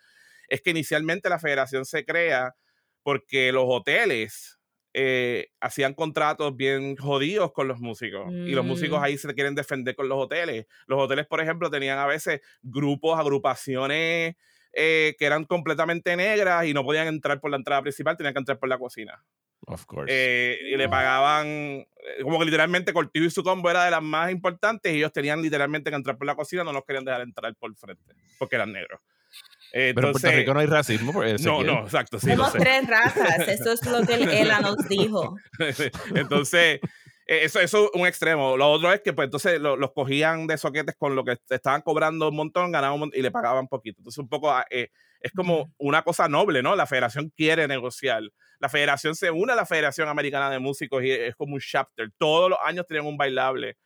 es 0.47 0.61
que 0.61 0.69
inicialmente 0.69 1.29
la 1.29 1.39
federación 1.39 1.85
se 1.85 2.05
crea 2.05 2.55
porque 3.03 3.51
los 3.51 3.65
hoteles 3.67 4.58
eh, 4.93 5.51
hacían 5.59 5.93
contratos 5.93 6.55
bien 6.55 6.95
jodidos 6.95 7.51
con 7.51 7.67
los 7.67 7.79
músicos 7.79 8.31
y 8.31 8.51
los 8.51 8.65
músicos 8.65 8.99
mm. 8.99 9.03
ahí 9.03 9.17
se 9.17 9.33
quieren 9.35 9.53
defender 9.53 9.95
con 9.95 10.09
los 10.09 10.17
hoteles. 10.17 10.65
Los 10.87 10.99
hoteles, 10.99 11.27
por 11.27 11.41
ejemplo, 11.41 11.69
tenían 11.69 11.99
a 11.99 12.07
veces 12.07 12.41
grupos, 12.61 13.19
agrupaciones 13.19 14.35
eh, 14.73 15.15
que 15.17 15.25
eran 15.25 15.45
completamente 15.45 16.15
negras 16.15 16.65
y 16.65 16.73
no 16.73 16.83
podían 16.83 17.07
entrar 17.07 17.39
por 17.39 17.51
la 17.51 17.57
entrada 17.57 17.81
principal, 17.81 18.17
tenían 18.17 18.33
que 18.33 18.39
entrar 18.39 18.57
por 18.57 18.69
la 18.69 18.77
cocina. 18.77 19.23
Of 19.67 19.85
course. 19.85 20.11
Eh, 20.11 20.57
y 20.71 20.77
le 20.77 20.89
pagaban, 20.89 21.85
como 22.23 22.39
que 22.39 22.45
literalmente 22.45 22.93
Cortijo 22.93 23.25
y 23.25 23.29
su 23.29 23.43
combo 23.43 23.69
era 23.69 23.85
de 23.85 23.91
las 23.91 24.01
más 24.01 24.31
importantes 24.31 24.91
y 24.91 24.97
ellos 24.97 25.11
tenían 25.11 25.41
literalmente 25.41 25.91
que 25.91 25.95
entrar 25.95 26.17
por 26.17 26.25
la 26.25 26.35
cocina, 26.35 26.63
no 26.63 26.73
los 26.73 26.83
querían 26.85 27.05
dejar 27.05 27.21
entrar 27.21 27.53
por 27.55 27.75
frente, 27.75 28.15
porque 28.39 28.55
eran 28.55 28.71
negros. 28.71 28.99
Pero 29.71 30.07
en 30.07 30.11
Puerto 30.13 30.31
Rico 30.31 30.53
no 30.53 30.59
hay 30.59 30.67
racismo. 30.67 31.13
No, 31.41 31.63
no, 31.63 31.83
exacto. 31.83 32.19
Sí, 32.19 32.31
Somos 32.31 32.53
tres 32.53 32.87
razas, 32.87 33.47
eso 33.47 33.71
es 33.71 33.85
lo 33.85 34.05
que 34.05 34.41
Ela 34.41 34.59
nos 34.61 34.77
dijo. 34.87 35.35
entonces, 36.15 36.79
e, 37.29 37.45
eso, 37.45 37.59
eso 37.59 37.85
es 37.85 37.91
un 37.93 38.07
extremo. 38.07 38.57
Lo 38.57 38.71
otro 38.71 38.91
es 38.91 39.01
que, 39.01 39.13
pues, 39.13 39.25
entonces 39.25 39.59
los 39.61 39.91
cogían 39.93 40.47
de 40.47 40.57
soquetes 40.57 40.95
con 40.97 41.15
lo 41.15 41.23
que 41.23 41.37
estaban 41.49 41.81
cobrando 41.81 42.29
un 42.29 42.35
montón, 42.35 42.71
ganaban 42.71 43.01
un 43.01 43.11
y 43.13 43.21
le 43.21 43.29
pagaban 43.29 43.67
poquito. 43.67 43.99
Entonces, 43.99 44.17
un 44.17 44.29
poco 44.29 44.51
ah, 44.51 44.65
eh, 44.71 44.89
es 45.19 45.31
como 45.33 45.71
una 45.77 46.01
cosa 46.01 46.27
noble, 46.27 46.63
¿no? 46.63 46.75
La 46.75 46.87
federación 46.87 47.31
quiere 47.35 47.67
negociar. 47.67 48.23
La 48.59 48.67
federación 48.67 49.15
se 49.15 49.31
une 49.31 49.53
a 49.53 49.55
la 49.55 49.65
Federación 49.65 50.09
Americana 50.09 50.49
de 50.49 50.59
Músicos 50.59 51.03
y 51.03 51.11
es 51.11 51.35
como 51.35 51.53
un 51.53 51.61
chapter. 51.61 52.11
Todos 52.17 52.49
los 52.49 52.59
años 52.63 52.85
tienen 52.87 53.05
un 53.05 53.17
bailable. 53.17 53.77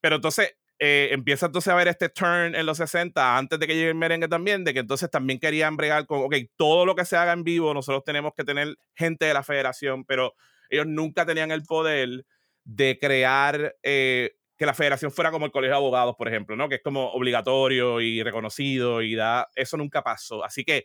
Pero 0.00 0.16
entonces, 0.16 0.56
eh, 0.80 1.08
empieza 1.10 1.46
entonces 1.46 1.72
a 1.72 1.76
ver 1.76 1.88
este 1.88 2.08
turn 2.08 2.54
en 2.54 2.64
los 2.64 2.76
60, 2.76 3.36
antes 3.36 3.58
de 3.58 3.66
que 3.66 3.74
llegue 3.74 3.88
el 3.88 3.94
merengue 3.96 4.28
también, 4.28 4.62
de 4.62 4.72
que 4.72 4.80
entonces 4.80 5.10
también 5.10 5.40
querían 5.40 5.76
bregar 5.76 6.06
con, 6.06 6.20
ok, 6.20 6.36
todo 6.56 6.86
lo 6.86 6.94
que 6.94 7.04
se 7.04 7.16
haga 7.16 7.32
en 7.32 7.42
vivo, 7.42 7.74
nosotros 7.74 8.04
tenemos 8.04 8.32
que 8.36 8.44
tener 8.44 8.76
gente 8.94 9.26
de 9.26 9.34
la 9.34 9.42
federación, 9.42 10.04
pero 10.04 10.34
ellos 10.70 10.86
nunca 10.86 11.26
tenían 11.26 11.50
el 11.50 11.64
poder 11.64 12.24
de 12.62 12.98
crear 13.00 13.74
eh, 13.82 14.36
que 14.56 14.66
la 14.66 14.74
federación 14.74 15.10
fuera 15.10 15.32
como 15.32 15.46
el 15.46 15.52
colegio 15.52 15.72
de 15.72 15.78
abogados, 15.78 16.14
por 16.16 16.28
ejemplo, 16.28 16.54
¿no? 16.54 16.68
Que 16.68 16.76
es 16.76 16.82
como 16.82 17.10
obligatorio 17.10 18.00
y 18.00 18.22
reconocido 18.22 19.02
y 19.02 19.16
da, 19.16 19.48
eso 19.56 19.76
nunca 19.76 20.02
pasó. 20.02 20.44
Así 20.44 20.64
que 20.64 20.84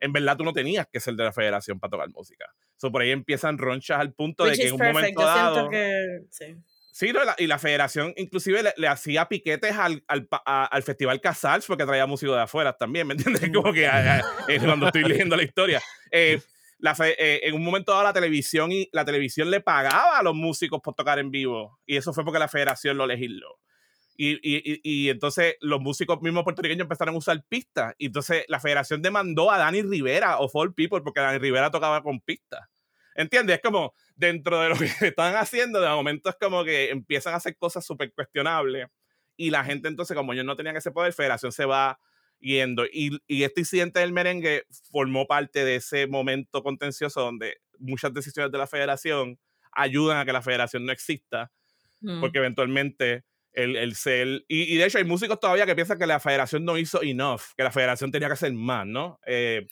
en 0.00 0.12
verdad 0.12 0.36
tú 0.36 0.44
no 0.44 0.52
tenías 0.52 0.86
que 0.90 1.00
ser 1.00 1.14
de 1.14 1.24
la 1.24 1.32
federación 1.32 1.78
para 1.78 1.92
tocar 1.92 2.08
música. 2.10 2.46
So, 2.76 2.90
por 2.90 3.02
ahí 3.02 3.10
empiezan 3.10 3.58
ronchas 3.58 4.00
al 4.00 4.12
punto 4.12 4.44
de 4.44 4.56
que 4.56 4.68
en 4.68 4.74
un 4.74 4.80
momento 4.80 5.22
dado... 5.22 5.70
Que, 5.70 6.20
sí 6.30 6.56
Sí, 7.00 7.14
y 7.38 7.46
la 7.46 7.58
federación 7.58 8.12
inclusive 8.18 8.74
le, 8.76 8.86
hacía 8.86 9.26
piquetes 9.26 9.74
al, 9.74 10.04
al, 10.06 10.28
al, 10.44 10.82
Festival 10.82 11.18
Casals 11.18 11.64
porque 11.64 11.86
traía 11.86 12.04
músicos 12.04 12.36
de 12.36 12.42
afuera 12.42 12.74
también, 12.74 13.06
¿me 13.06 13.14
entiendes? 13.14 13.40
Como 13.54 13.72
que 13.72 13.88
cuando 14.62 14.88
estoy 14.88 15.04
leyendo 15.04 15.34
la 15.34 15.42
historia. 15.42 15.80
Eh, 16.10 16.42
la 16.78 16.94
eh, 17.00 17.40
en 17.44 17.54
un 17.54 17.64
momento 17.64 17.92
dado 17.92 18.04
la 18.04 18.12
televisión, 18.12 18.70
y, 18.70 18.90
la 18.92 19.06
televisión 19.06 19.50
le 19.50 19.62
pagaba 19.62 20.18
a 20.18 20.22
los 20.22 20.34
músicos 20.34 20.82
por 20.84 20.92
tocar 20.92 21.18
en 21.18 21.30
vivo 21.30 21.78
y 21.86 21.96
eso 21.96 22.12
fue 22.12 22.22
porque 22.22 22.38
la 22.38 22.48
federación 22.48 22.98
lo 22.98 23.06
legisló. 23.06 23.58
Y, 24.14 24.32
y, 24.42 24.80
y, 24.82 25.08
entonces 25.08 25.54
los 25.62 25.80
músicos 25.80 26.20
mismos 26.20 26.44
puertorriqueños 26.44 26.82
empezaron 26.82 27.14
a 27.14 27.18
usar 27.18 27.42
pistas. 27.48 27.94
Y 27.96 28.06
entonces 28.08 28.44
la 28.48 28.60
federación 28.60 29.00
demandó 29.00 29.50
a 29.50 29.56
Dani 29.56 29.80
Rivera 29.80 30.38
o 30.38 30.50
Fall 30.50 30.74
People 30.74 31.00
porque 31.00 31.20
Dani 31.20 31.38
Rivera 31.38 31.70
tocaba 31.70 32.02
con 32.02 32.20
pistas. 32.20 32.60
¿Entiendes? 33.14 33.56
Es 33.56 33.62
como 33.62 33.94
dentro 34.14 34.60
de 34.60 34.68
lo 34.70 34.76
que 34.76 34.84
están 35.14 35.36
haciendo, 35.36 35.80
de 35.80 35.88
momento 35.88 36.30
es 36.30 36.36
como 36.36 36.64
que 36.64 36.90
empiezan 36.90 37.34
a 37.34 37.36
hacer 37.36 37.56
cosas 37.56 37.84
súper 37.84 38.12
cuestionables 38.12 38.88
y 39.40 39.48
la 39.48 39.64
gente 39.64 39.88
entonces, 39.88 40.14
como 40.14 40.34
ellos 40.34 40.44
no 40.44 40.54
tenían 40.54 40.76
ese 40.76 40.90
poder, 40.90 41.14
Federación 41.14 41.50
se 41.50 41.64
va 41.64 41.98
yendo. 42.40 42.84
Y, 42.84 43.18
y 43.26 43.44
este 43.44 43.60
incidente 43.60 44.00
del 44.00 44.12
merengue 44.12 44.64
formó 44.92 45.26
parte 45.26 45.64
de 45.64 45.76
ese 45.76 46.06
momento 46.06 46.62
contencioso 46.62 47.22
donde 47.22 47.56
muchas 47.78 48.12
decisiones 48.12 48.52
de 48.52 48.58
la 48.58 48.66
Federación 48.66 49.38
ayudan 49.72 50.18
a 50.18 50.26
que 50.26 50.34
la 50.34 50.42
Federación 50.42 50.84
no 50.84 50.92
exista, 50.92 51.50
mm. 52.02 52.20
porque 52.20 52.36
eventualmente 52.36 53.24
el, 53.52 53.76
el 53.76 53.94
ser... 53.94 54.44
Y, 54.46 54.74
y, 54.74 54.76
de 54.76 54.84
hecho 54.84 54.98
hay 54.98 55.04
músicos 55.04 55.40
todavía 55.40 55.64
que 55.64 55.74
piensan 55.74 55.98
que 55.98 56.06
la 56.06 56.20
Federación 56.20 56.66
no 56.66 56.76
hizo 56.76 57.02
enough, 57.02 57.40
que 57.56 57.64
la 57.64 57.70
Federación 57.70 58.10
tenía 58.10 58.28
que 58.28 58.34
hacer 58.34 58.52
más, 58.52 58.86
¿no? 58.86 59.20
Eh, 59.24 59.66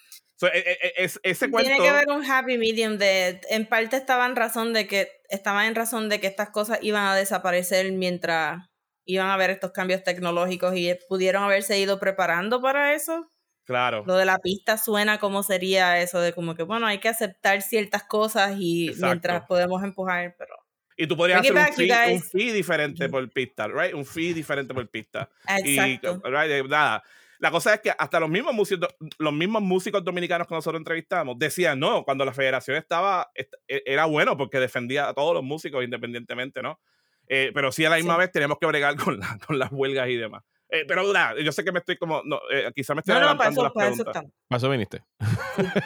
e, 0.47 0.59
e, 0.59 0.72
e, 0.72 1.05
es, 1.05 1.20
ese 1.22 1.51
cuento... 1.51 1.68
Tiene 1.68 1.82
que 1.82 1.89
haber 1.89 2.09
un 2.09 2.24
happy 2.24 2.59
medium 2.59 2.97
de, 2.97 3.41
en 3.51 3.66
parte 3.66 3.97
estaban 3.97 4.36
razón 4.36 4.72
de 4.72 4.86
que, 4.86 5.11
estaban 5.28 5.66
en 5.66 5.74
razón 5.74 6.09
de 6.09 6.20
que 6.20 6.26
estas 6.28 6.51
cosas 6.51 6.78
iban 6.82 7.07
a 7.07 7.16
desaparecer 7.16 7.91
mientras 7.93 8.68
iban 9.05 9.28
a 9.28 9.34
haber 9.34 9.51
estos 9.51 9.72
cambios 9.72 10.05
tecnológicos 10.05 10.76
y 10.76 10.95
pudieron 11.09 11.43
haberse 11.43 11.78
ido 11.78 11.99
preparando 11.99 12.61
para 12.61 12.95
eso. 12.95 13.30
Claro. 13.64 14.05
Lo 14.07 14.16
de 14.16 14.24
la 14.24 14.39
pista 14.39 14.78
suena 14.78 15.18
como 15.18 15.43
sería 15.43 16.01
eso 16.01 16.20
de 16.20 16.32
como 16.32 16.55
que, 16.55 16.62
bueno, 16.62 16.86
hay 16.86 17.01
que 17.01 17.09
aceptar 17.09 17.61
ciertas 17.62 18.05
cosas 18.05 18.57
y 18.59 18.93
mientras 18.99 19.45
podemos 19.47 19.82
empujar, 19.82 20.34
pero... 20.39 20.55
Y 20.97 21.07
tú 21.07 21.16
podrías 21.16 21.41
hacer 21.41 21.55
un 21.55 22.22
fee, 22.22 22.53
diferente 22.53 23.09
por 23.09 23.30
pista, 23.30 23.68
right? 23.68 23.95
Un 23.95 24.05
fee 24.05 24.32
diferente 24.32 24.74
por 24.74 24.89
pista. 24.89 25.30
Exacto. 25.47 26.20
Y, 26.24 26.68
nada. 26.68 27.05
La 27.39 27.51
cosa 27.51 27.74
es 27.74 27.80
que 27.80 27.93
hasta 27.97 28.18
los 28.20 28.28
mismos 28.28 28.55
músicos, 28.55 28.89
los 29.18 29.32
mismos 29.32 29.62
músicos 29.62 30.05
dominicanos 30.05 30.47
que 30.47 30.55
nosotros 30.55 30.80
entrevistamos 30.80 31.39
decían, 31.39 31.78
no, 31.78 32.05
cuando 32.05 32.24
la 32.24 32.32
federación 32.32 32.76
estaba, 32.76 33.30
e, 33.34 33.49
era 33.86 34.07
bueno 34.07 34.36
porque 34.36 34.59
defendía 34.59 35.09
a 35.09 35.14
todos 35.14 35.34
los 35.34 35.45
músicos 35.45 35.84
independientemente, 35.84 36.62
¿no? 36.62 36.80
Eh, 37.28 37.51
pero 37.55 37.70
sí 37.70 37.84
a 37.84 37.91
la 37.91 37.97
misma 37.97 38.16
vez 38.16 38.32
tenemos 38.32 38.59
que 38.59 38.66
bregar 38.66 38.97
con, 38.97 39.20
con 39.47 39.59
las 39.59 39.70
huelgas 39.70 40.09
y 40.09 40.16
demás. 40.16 40.43
Eh, 40.70 40.84
pero 40.86 41.11
nada, 41.12 41.34
yo 41.43 41.51
sé 41.51 41.64
que 41.64 41.72
me 41.72 41.78
estoy 41.78 41.97
como, 41.97 42.22
no, 42.24 42.41
eh, 42.53 42.70
quizá 42.74 42.95
me 42.95 43.01
estoy 43.01 43.14
no, 43.14 43.20
adelantando 43.20 43.64
no, 43.64 43.72
para 43.72 43.89
eso, 43.89 44.05
para 44.05 44.26
eso 44.57 44.68
viniste. 44.68 45.03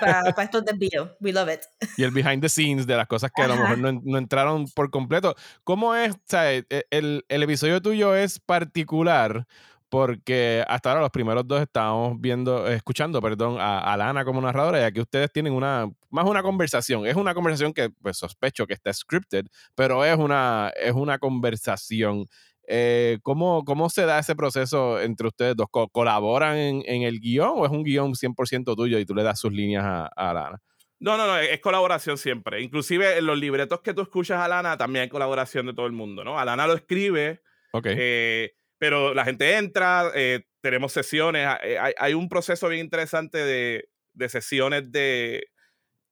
para, 0.00 0.32
para 0.32 0.42
estos 0.42 0.64
desvíos, 0.64 1.10
we 1.20 1.32
love 1.32 1.48
it. 1.52 1.60
Y 1.96 2.02
el 2.02 2.10
behind 2.10 2.42
the 2.42 2.48
scenes 2.48 2.84
de 2.84 2.96
las 2.96 3.06
cosas 3.06 3.30
que 3.32 3.42
a 3.42 3.48
lo 3.48 3.56
mejor 3.56 3.78
no, 3.78 3.92
no, 3.92 4.18
entraron 4.18 4.66
por 4.74 4.90
completo. 4.90 5.36
¿Cómo 5.62 5.94
es, 5.94 6.14
o 6.14 6.20
sea, 6.26 6.52
e, 6.52 6.64
el, 6.90 7.24
el 7.28 7.42
episodio 7.44 7.80
tuyo 7.80 8.16
es 8.16 8.40
particular 8.40 9.46
porque 9.92 10.64
hasta 10.68 10.88
ahora 10.88 11.02
los 11.02 11.10
primeros 11.10 11.46
dos 11.46 11.60
estábamos 11.60 12.18
viendo, 12.18 12.66
escuchando, 12.66 13.20
perdón, 13.20 13.58
a, 13.60 13.92
a, 13.92 13.94
Lana 13.98 14.24
como 14.24 14.40
narradora, 14.40 14.80
y 14.80 14.84
aquí 14.84 15.00
ustedes 15.02 15.30
tienen 15.30 15.52
una, 15.52 15.86
más 16.08 16.24
una 16.24 16.42
conversación. 16.42 17.04
Es 17.04 17.14
una 17.14 17.34
conversación 17.34 17.74
que 17.74 17.90
pues 18.00 18.16
sospecho 18.16 18.66
que 18.66 18.72
está 18.72 18.90
scripted, 18.90 19.44
pero 19.74 20.02
es 20.02 20.16
una, 20.16 20.72
es 20.82 20.94
una 20.94 21.18
conversación. 21.18 22.24
Eh, 22.66 23.18
¿cómo, 23.22 23.64
¿Cómo 23.66 23.90
se 23.90 24.06
da 24.06 24.18
ese 24.18 24.34
proceso 24.34 24.98
entre 24.98 25.26
ustedes 25.28 25.56
dos? 25.56 25.66
¿Colaboran 25.92 26.56
en, 26.56 26.82
en 26.86 27.02
el 27.02 27.20
guion 27.20 27.52
o 27.56 27.66
es 27.66 27.70
un 27.70 27.84
guion 27.84 28.14
100% 28.14 28.74
tuyo 28.74 28.98
y 28.98 29.04
tú 29.04 29.14
le 29.14 29.22
das 29.22 29.40
sus 29.40 29.52
líneas 29.52 29.84
a, 29.84 30.06
a 30.06 30.32
Lana? 30.32 30.62
No, 31.00 31.18
no, 31.18 31.26
no, 31.26 31.36
es 31.36 31.60
colaboración 31.60 32.16
siempre. 32.16 32.62
Inclusive 32.62 33.18
en 33.18 33.26
los 33.26 33.38
libretos 33.38 33.82
que 33.82 33.92
tú 33.92 34.00
escuchas 34.00 34.40
a 34.40 34.48
Lana 34.48 34.78
también 34.78 35.02
hay 35.02 35.08
colaboración 35.10 35.66
de 35.66 35.74
todo 35.74 35.84
el 35.84 35.92
mundo, 35.92 36.24
¿no? 36.24 36.38
Alana 36.38 36.66
lo 36.66 36.72
escribe, 36.72 37.42
eh, 37.84 38.52
pero 38.82 39.14
la 39.14 39.24
gente 39.24 39.58
entra, 39.58 40.10
eh, 40.12 40.42
tenemos 40.60 40.92
sesiones, 40.92 41.46
hay, 41.46 41.92
hay, 41.96 42.14
un 42.14 42.28
proceso 42.28 42.68
bien 42.68 42.80
interesante 42.80 43.38
de, 43.38 43.88
de 44.12 44.28
sesiones 44.28 44.90
de 44.90 45.46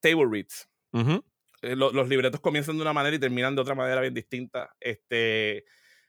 table 0.00 0.28
reads. 0.30 0.68
los, 1.62 1.92
los 1.92 2.08
libretos 2.08 2.40
comienzan 2.40 2.76
de 2.76 2.82
una 2.82 2.92
manera 2.92 3.16
y 3.16 3.18
terminan 3.18 3.56
de 3.56 3.62
otra 3.62 3.74
manera 3.74 4.00
bien 4.00 4.14
distinta. 4.14 4.70
Este, 4.78 5.64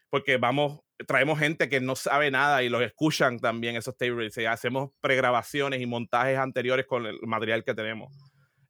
porque 0.08 0.36
vamos, 0.36 0.82
traemos 1.08 1.40
gente 1.40 1.68
que 1.68 1.80
no 1.80 1.96
sabe 1.96 2.30
nada 2.30 2.62
y 2.62 2.68
los 2.68 2.82
escuchan 2.82 3.40
también 3.40 3.74
esos 3.74 3.96
tables. 3.96 4.38
Y 4.38 4.44
hacemos 4.44 4.90
pregrabaciones 5.00 5.80
y 5.80 5.86
montajes 5.86 6.38
anteriores 6.38 6.86
con 6.86 7.06
el 7.06 7.18
material 7.22 7.64
que 7.64 7.74
tenemos. 7.74 8.16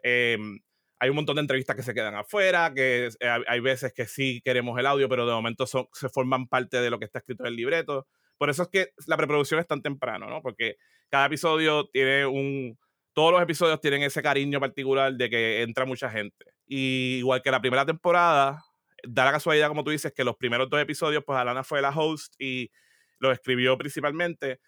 Em, 0.02 0.60
hay 1.02 1.10
un 1.10 1.16
montón 1.16 1.34
de 1.34 1.40
entrevistas 1.40 1.74
que 1.74 1.82
se 1.82 1.94
quedan 1.94 2.14
afuera, 2.14 2.72
que 2.72 3.06
eh, 3.06 3.42
hay 3.48 3.58
veces 3.58 3.92
que 3.92 4.06
sí 4.06 4.40
queremos 4.44 4.78
el 4.78 4.86
audio, 4.86 5.08
pero 5.08 5.26
de 5.26 5.32
momento 5.32 5.66
son, 5.66 5.88
se 5.92 6.08
forman 6.08 6.46
parte 6.46 6.80
de 6.80 6.90
lo 6.90 7.00
que 7.00 7.06
está 7.06 7.18
escrito 7.18 7.42
en 7.42 7.48
el 7.48 7.56
libreto. 7.56 8.06
Por 8.38 8.50
eso 8.50 8.62
es 8.62 8.68
que 8.68 8.92
la 9.08 9.16
preproducción 9.16 9.58
es 9.58 9.66
tan 9.66 9.82
temprano, 9.82 10.28
¿no? 10.28 10.40
Porque 10.42 10.76
cada 11.10 11.26
episodio 11.26 11.88
tiene 11.88 12.24
un... 12.24 12.78
Todos 13.14 13.32
los 13.32 13.42
episodios 13.42 13.80
tienen 13.80 14.04
ese 14.04 14.22
cariño 14.22 14.60
particular 14.60 15.12
de 15.14 15.28
que 15.28 15.62
entra 15.62 15.86
mucha 15.86 16.08
gente. 16.08 16.44
Y 16.68 17.16
igual 17.18 17.42
que 17.42 17.50
la 17.50 17.60
primera 17.60 17.84
temporada, 17.84 18.62
da 19.02 19.24
la 19.24 19.32
casualidad, 19.32 19.66
como 19.66 19.82
tú 19.82 19.90
dices, 19.90 20.12
que 20.12 20.22
los 20.22 20.36
primeros 20.36 20.70
dos 20.70 20.80
episodios, 20.80 21.24
pues 21.26 21.36
Alana 21.36 21.64
fue 21.64 21.82
la 21.82 21.90
host 21.90 22.34
y 22.38 22.70
lo 23.18 23.32
escribió 23.32 23.76
principalmente. 23.76 24.60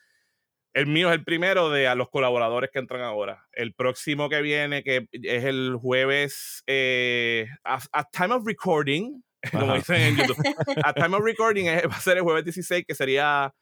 El 0.75 0.89
mío 0.89 1.09
es 1.09 1.15
el 1.15 1.25
primero 1.25 1.71
de 1.71 1.87
a 1.87 1.95
los 1.95 2.11
colaboradores 2.11 2.71
que 2.73 2.81
entran 2.81 3.03
ahora. 3.03 3.47
El 3.53 3.75
próximo 3.75 4.29
que 4.29 4.43
viene, 4.43 4.83
que 4.83 5.07
es 5.13 5.45
el 5.45 5.77
jueves, 5.81 6.65
eh, 6.67 7.47
a, 7.63 8.11
time 8.11 8.35
of 8.35 8.45
recording, 8.45 9.23
como 9.53 9.75
dicen 9.77 10.01
en 10.01 10.17
YouTube, 10.17 10.37
a 10.83 10.93
time 10.95 11.17
of 11.17 11.23
recording 11.25 11.67
va 11.67 11.97
a 11.97 12.01
ser 12.01 12.17
el 12.17 12.25
jueves 12.25 12.45
16, 12.45 12.85
que 12.87 12.95
sería 12.97 13.55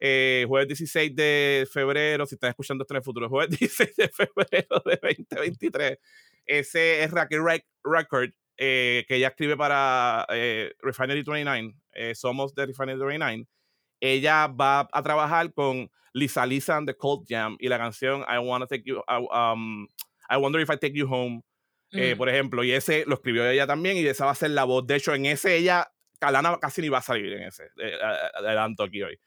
eh, 0.00 0.44
jueves 0.46 0.68
16 0.68 1.14
de 1.16 1.68
febrero, 1.70 2.24
si 2.24 2.36
están 2.36 2.50
escuchando 2.50 2.84
esto 2.84 2.94
en 2.94 2.98
el 2.98 3.04
futuro, 3.04 3.28
jueves 3.28 3.50
16 3.58 3.96
de 3.96 4.08
febrero 4.08 4.82
de 4.86 4.98
2023. 5.02 5.98
Ese 6.46 7.02
es 7.02 7.10
Racket 7.10 7.40
Record, 7.82 8.30
eh, 8.56 9.04
que 9.08 9.16
ella 9.16 9.28
escribe 9.28 9.56
para 9.56 10.26
eh, 10.30 10.72
Refinery 10.80 11.22
29, 11.22 11.74
eh, 11.94 12.14
somos 12.14 12.54
de 12.54 12.66
Refinery 12.66 12.98
29, 12.98 13.46
ella 14.00 14.46
va 14.48 14.88
a 14.92 15.02
trabajar 15.02 15.52
con 15.52 15.90
Lisa 16.12 16.44
Lisa 16.46 16.76
and 16.76 16.88
the 16.88 16.96
Cold 16.96 17.26
Jam 17.28 17.56
y 17.60 17.68
la 17.68 17.78
canción 17.78 18.22
I 18.22 18.38
Wanna 18.38 18.66
Take 18.66 18.82
You, 18.84 19.02
um, 19.08 19.86
I 20.28 20.36
Wonder 20.36 20.60
If 20.60 20.70
I 20.70 20.76
Take 20.76 20.94
You 20.94 21.06
Home, 21.06 21.42
mm. 21.92 22.16
por 22.16 22.28
ejemplo, 22.28 22.64
y 22.64 22.72
ese 22.72 23.04
lo 23.06 23.14
escribió 23.14 23.48
ella 23.48 23.66
también 23.66 23.96
y 23.96 24.06
esa 24.06 24.24
va 24.24 24.32
a 24.32 24.34
ser 24.34 24.50
la 24.50 24.64
voz. 24.64 24.86
De 24.86 24.96
hecho, 24.96 25.14
en 25.14 25.26
ese 25.26 25.56
ella, 25.56 25.92
Calana 26.18 26.58
casi 26.60 26.82
ni 26.82 26.88
va 26.88 26.98
a 26.98 27.02
salir 27.02 27.32
en 27.32 27.44
ese, 27.44 27.70
adelanto 28.34 28.82
aquí 28.82 29.02
hoy. 29.02 29.18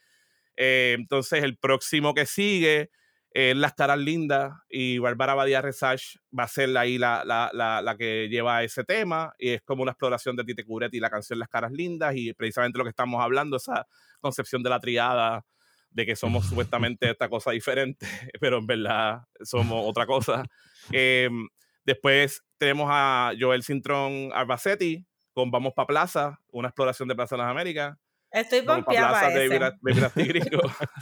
entonces, 0.55 1.43
el 1.43 1.57
próximo 1.57 2.13
que 2.13 2.25
sigue 2.25 2.89
es 3.33 3.55
Las 3.55 3.73
Caras 3.73 3.97
Lindas 3.97 4.53
y 4.69 4.99
Bárbara 4.99 5.33
Badía 5.33 5.61
Resach 5.61 6.17
va 6.37 6.43
a 6.43 6.47
ser 6.47 6.77
ahí 6.77 6.99
la, 6.99 7.23
la, 7.25 7.49
la, 7.51 7.81
la, 7.81 7.97
que 7.97 8.29
lleva 8.29 8.63
ese 8.63 8.83
tema 8.83 9.33
y 9.39 9.49
es 9.49 9.61
como 9.63 9.81
una 9.81 9.91
exploración 9.91 10.35
de 10.35 10.43
Tite 10.43 10.63
Curetti 10.63 10.97
y 10.97 10.99
la 10.99 11.09
canción 11.09 11.39
Las 11.39 11.49
Caras 11.49 11.71
Lindas 11.71 12.15
y 12.15 12.31
precisamente 12.33 12.77
lo 12.77 12.83
que 12.83 12.91
estamos 12.91 13.21
hablando, 13.23 13.57
esa 13.57 13.87
concepción 14.21 14.61
de 14.61 14.69
la 14.69 14.79
triada 14.79 15.43
de 15.89 16.05
que 16.05 16.15
somos 16.15 16.45
supuestamente 16.45 17.09
esta 17.09 17.27
cosa 17.27 17.51
diferente, 17.51 18.05
pero 18.39 18.59
en 18.59 18.67
verdad 18.67 19.23
somos 19.43 19.83
otra 19.85 20.05
cosa. 20.05 20.43
Em, 20.91 21.47
después 21.85 22.43
tenemos 22.57 22.87
a 22.91 23.31
Joel 23.39 23.63
Cintrón 23.63 24.29
Arbacetti 24.33 25.05
con 25.33 25.49
Vamos 25.49 25.73
pa' 25.75 25.87
Plaza, 25.87 26.39
una 26.51 26.67
exploración 26.67 27.07
de 27.07 27.15
Plaza 27.15 27.35
de 27.35 27.41
las 27.41 27.51
Américas. 27.51 27.97
Estoy 28.31 28.63
pompeada 28.63 29.29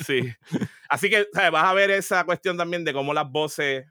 sí. 0.06 0.22
Así 0.92 1.10
que 1.10 1.26
vas 1.34 1.64
a 1.64 1.74
ver 1.74 1.90
esa 1.90 2.26
cuestión 2.26 2.58
también 2.58 2.84
de 2.84 2.92
cómo 2.92 3.14
las 3.14 3.32
voces 3.32 3.86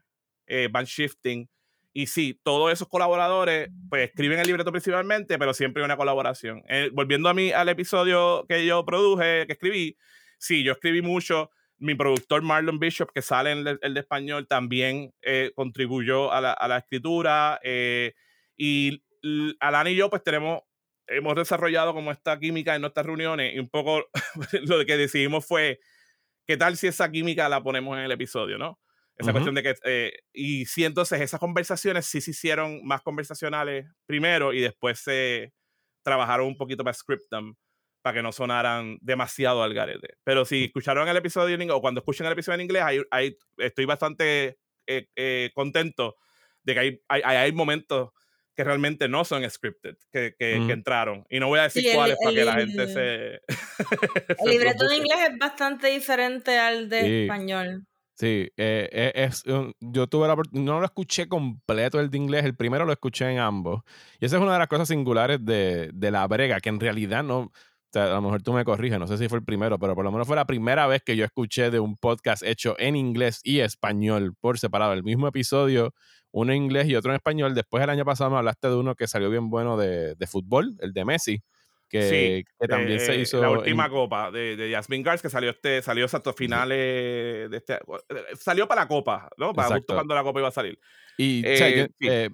eh, 0.45 0.69
van 0.71 0.85
shifting. 0.85 1.49
Y 1.93 2.05
sí, 2.05 2.39
todos 2.43 2.71
esos 2.71 2.87
colaboradores 2.87 3.69
pues 3.89 4.07
escriben 4.07 4.37
el 4.37 4.45
libreto 4.45 4.71
principalmente, 4.71 5.39
pero 5.39 5.51
siempre 5.55 5.81
hay 5.81 5.85
una 5.85 5.97
colaboración. 5.97 6.61
Eh, 6.69 6.91
volviendo 6.93 7.27
a 7.27 7.33
mí 7.33 7.51
al 7.51 7.69
episodio 7.69 8.45
que 8.47 8.67
yo 8.67 8.85
produje, 8.85 9.47
que 9.47 9.53
escribí, 9.53 9.97
sí, 10.37 10.63
yo 10.63 10.73
escribí 10.73 11.01
mucho. 11.01 11.49
Mi 11.79 11.95
productor 11.95 12.43
Marlon 12.43 12.77
Bishop, 12.77 13.11
que 13.11 13.23
sale 13.23 13.51
en 13.51 13.67
el, 13.67 13.93
de 13.95 13.99
español, 13.99 14.47
también 14.47 15.11
eh, 15.23 15.51
contribuyó 15.55 16.31
a 16.31 16.39
la, 16.39 16.53
a 16.53 16.67
la 16.67 16.77
escritura. 16.77 17.59
y 18.55 19.03
Alan 19.59 19.87
y 19.87 19.95
yo 19.95 20.07
pues 20.11 20.23
tenemos 20.23 20.61
hemos 21.07 21.35
desarrollado 21.35 21.93
como 21.93 22.11
esta 22.11 22.39
química 22.39 22.75
en 22.75 22.81
nuestras 22.81 23.05
reuniones 23.05 23.55
y 23.55 23.59
un 23.59 23.69
poco 23.69 24.05
lo 24.63 24.85
que 24.85 24.97
decidimos 24.97 25.45
fue, 25.45 25.79
¿qué 26.51 26.57
tal 26.57 26.75
si 26.75 26.87
esa 26.87 27.09
química 27.09 27.47
la 27.47 27.63
ponemos 27.63 27.97
en 27.97 28.03
el 28.03 28.11
episodio, 28.11 28.57
no? 28.57 28.77
Esa 29.15 29.31
cuestión 29.31 29.55
de 29.55 29.63
que, 29.63 29.75
eh, 29.85 30.11
y 30.33 30.65
sí, 30.65 30.83
entonces 30.83 31.21
esas 31.21 31.39
conversaciones 31.39 32.05
sí 32.07 32.19
se 32.19 32.31
hicieron 32.31 32.81
más 32.83 33.01
conversacionales 33.01 33.85
primero 34.05 34.51
y 34.51 34.59
después 34.59 34.99
se 34.99 35.53
trabajaron 36.03 36.47
un 36.47 36.57
poquito 36.57 36.83
para 36.83 36.93
script 36.93 37.29
them 37.29 37.55
para 38.01 38.15
que 38.15 38.21
no 38.23 38.33
sonaran 38.33 38.97
demasiado 38.99 39.63
al 39.63 39.73
garete. 39.73 40.15
Pero 40.25 40.43
si 40.43 40.65
escucharon 40.65 41.07
el 41.07 41.15
episodio 41.15 41.55
en 41.55 41.61
inglés, 41.61 41.77
o 41.77 41.81
cuando 41.81 41.99
escuchen 42.01 42.25
el 42.25 42.33
episodio 42.33 42.55
en 42.55 42.61
inglés, 42.61 42.83
ahí, 42.83 43.01
ahí 43.11 43.37
estoy 43.57 43.85
bastante 43.85 44.57
eh, 44.87 45.07
eh, 45.15 45.51
contento 45.53 46.17
de 46.63 46.73
que 46.73 46.79
hay, 46.79 47.01
hay, 47.07 47.21
hay 47.21 47.51
momentos 47.53 48.09
que 48.55 48.63
realmente 48.63 49.07
no 49.07 49.23
son 49.23 49.49
scripted, 49.49 49.95
que, 50.11 50.35
que, 50.37 50.55
entraron. 50.55 51.25
Y 51.29 51.39
no 51.39 51.47
voy 51.47 51.59
a 51.59 51.63
decir 51.63 51.85
cuáles 51.93 52.17
para 52.21 52.35
que 52.35 52.45
la 52.45 52.53
gente 52.53 52.87
se... 52.87 53.41
el 54.45 54.49
libreto 54.49 54.87
de 54.87 54.97
inglés 54.97 55.19
es 55.31 55.37
bastante 55.37 55.87
diferente 55.87 56.57
al 56.57 56.89
de 56.89 57.23
español. 57.23 57.85
Sí, 58.15 58.51
eh, 58.55 58.89
eh, 58.91 59.11
es, 59.15 59.43
yo 59.79 60.07
tuve 60.07 60.27
la 60.27 60.35
no 60.51 60.79
lo 60.79 60.85
escuché 60.85 61.27
completo 61.27 61.99
el 61.99 62.11
de 62.11 62.17
inglés, 62.17 62.45
el 62.45 62.55
primero 62.55 62.85
lo 62.85 62.91
escuché 62.91 63.31
en 63.31 63.39
ambos. 63.39 63.81
Y 64.19 64.25
esa 64.25 64.35
es 64.35 64.43
una 64.43 64.53
de 64.53 64.59
las 64.59 64.67
cosas 64.67 64.89
singulares 64.89 65.43
de, 65.43 65.89
de 65.93 66.11
la 66.11 66.27
brega, 66.27 66.59
que 66.59 66.69
en 66.69 66.79
realidad 66.79 67.23
no, 67.23 67.39
o 67.39 67.51
sea, 67.91 68.05
a 68.05 68.15
lo 68.15 68.21
mejor 68.21 68.41
tú 68.41 68.53
me 68.53 68.63
corriges, 68.63 68.99
no 68.99 69.07
sé 69.07 69.17
si 69.17 69.27
fue 69.27 69.39
el 69.39 69.43
primero, 69.43 69.79
pero 69.79 69.95
por 69.95 70.05
lo 70.05 70.11
menos 70.11 70.25
fue 70.27 70.35
la 70.35 70.45
primera 70.45 70.87
vez 70.87 71.01
que 71.03 71.17
yo 71.17 71.25
escuché 71.25 71.71
de 71.71 71.79
un 71.79 71.97
podcast 71.97 72.43
hecho 72.43 72.75
en 72.77 72.95
inglés 72.95 73.41
y 73.43 73.59
español 73.59 74.33
por 74.39 74.59
separado, 74.59 74.93
el 74.93 75.03
mismo 75.03 75.27
episodio 75.27 75.93
uno 76.31 76.51
en 76.51 76.63
inglés 76.63 76.87
y 76.87 76.95
otro 76.95 77.11
en 77.11 77.15
español. 77.15 77.53
Después 77.53 77.83
el 77.83 77.89
año 77.89 78.05
pasado 78.05 78.29
me 78.29 78.37
hablaste 78.37 78.67
de 78.69 78.75
uno 78.75 78.95
que 78.95 79.07
salió 79.07 79.29
bien 79.29 79.49
bueno 79.49 79.77
de, 79.77 80.15
de 80.15 80.27
fútbol, 80.27 80.75
el 80.79 80.93
de 80.93 81.05
Messi. 81.05 81.43
Que, 81.91 82.45
que 82.57 82.67
también 82.69 83.01
se 83.01 83.15
eh, 83.15 83.19
hizo. 83.19 83.41
La 83.41 83.49
última 83.49 83.89
copa 83.89 84.31
de, 84.31 84.55
de 84.55 84.71
Jasmine 84.71 85.03
Gars, 85.03 85.21
que 85.21 85.29
salió 85.29 85.49
este, 85.49 85.81
salió 85.81 86.05
hasta 86.05 86.31
finales 86.31 87.49
de 87.51 87.57
este. 87.57 87.79
Salió 88.39 88.65
para 88.65 88.83
la 88.83 88.87
copa, 88.87 89.27
¿no? 89.35 89.53
Para 89.53 89.75
justo 89.75 89.93
cuando 89.93 90.15
la 90.15 90.23
copa 90.23 90.39
iba 90.39 90.47
a 90.47 90.51
salir. 90.51 90.79
Y 91.17 91.43
eh, 91.45 91.89
eh, 91.99 92.29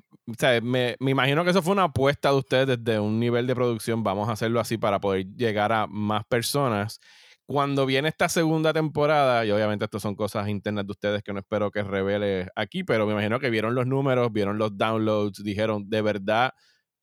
me, 0.62 0.96
me, 1.00 1.12
imagino 1.12 1.44
que 1.44 1.50
eso 1.50 1.64
fue 1.64 1.74
una 1.74 1.86
apuesta 1.86 2.30
de 2.30 2.36
ustedes 2.36 2.68
desde 2.68 3.00
un 3.00 3.20
nivel 3.20 3.48
de 3.48 3.56
producción. 3.56 4.04
Vamos 4.04 4.30
a 4.30 4.34
hacerlo 4.34 4.60
así 4.60 4.78
para 4.78 5.00
poder 5.00 5.26
llegar 5.36 5.74
a 5.74 5.88
más 5.88 6.24
personas. 6.26 7.00
Cuando 7.48 7.86
viene 7.86 8.10
esta 8.10 8.30
segunda 8.30 8.74
temporada, 8.74 9.46
y 9.46 9.52
obviamente 9.52 9.86
estas 9.86 10.02
son 10.02 10.16
cosas 10.16 10.50
internas 10.50 10.86
de 10.86 10.92
ustedes 10.92 11.24
que 11.24 11.34
no 11.34 11.40
espero 11.40 11.72
que 11.72 11.82
revele 11.82 12.50
aquí, 12.56 12.84
pero 12.84 13.08
me 13.08 13.14
imagino 13.14 13.40
que 13.40 13.50
vieron 13.50 13.74
los 13.74 13.88
números, 13.88 14.32
vieron 14.34 14.58
los 14.58 14.78
downloads, 14.78 15.44
dijeron, 15.44 15.90
¿de 15.90 16.02
verdad 16.02 16.52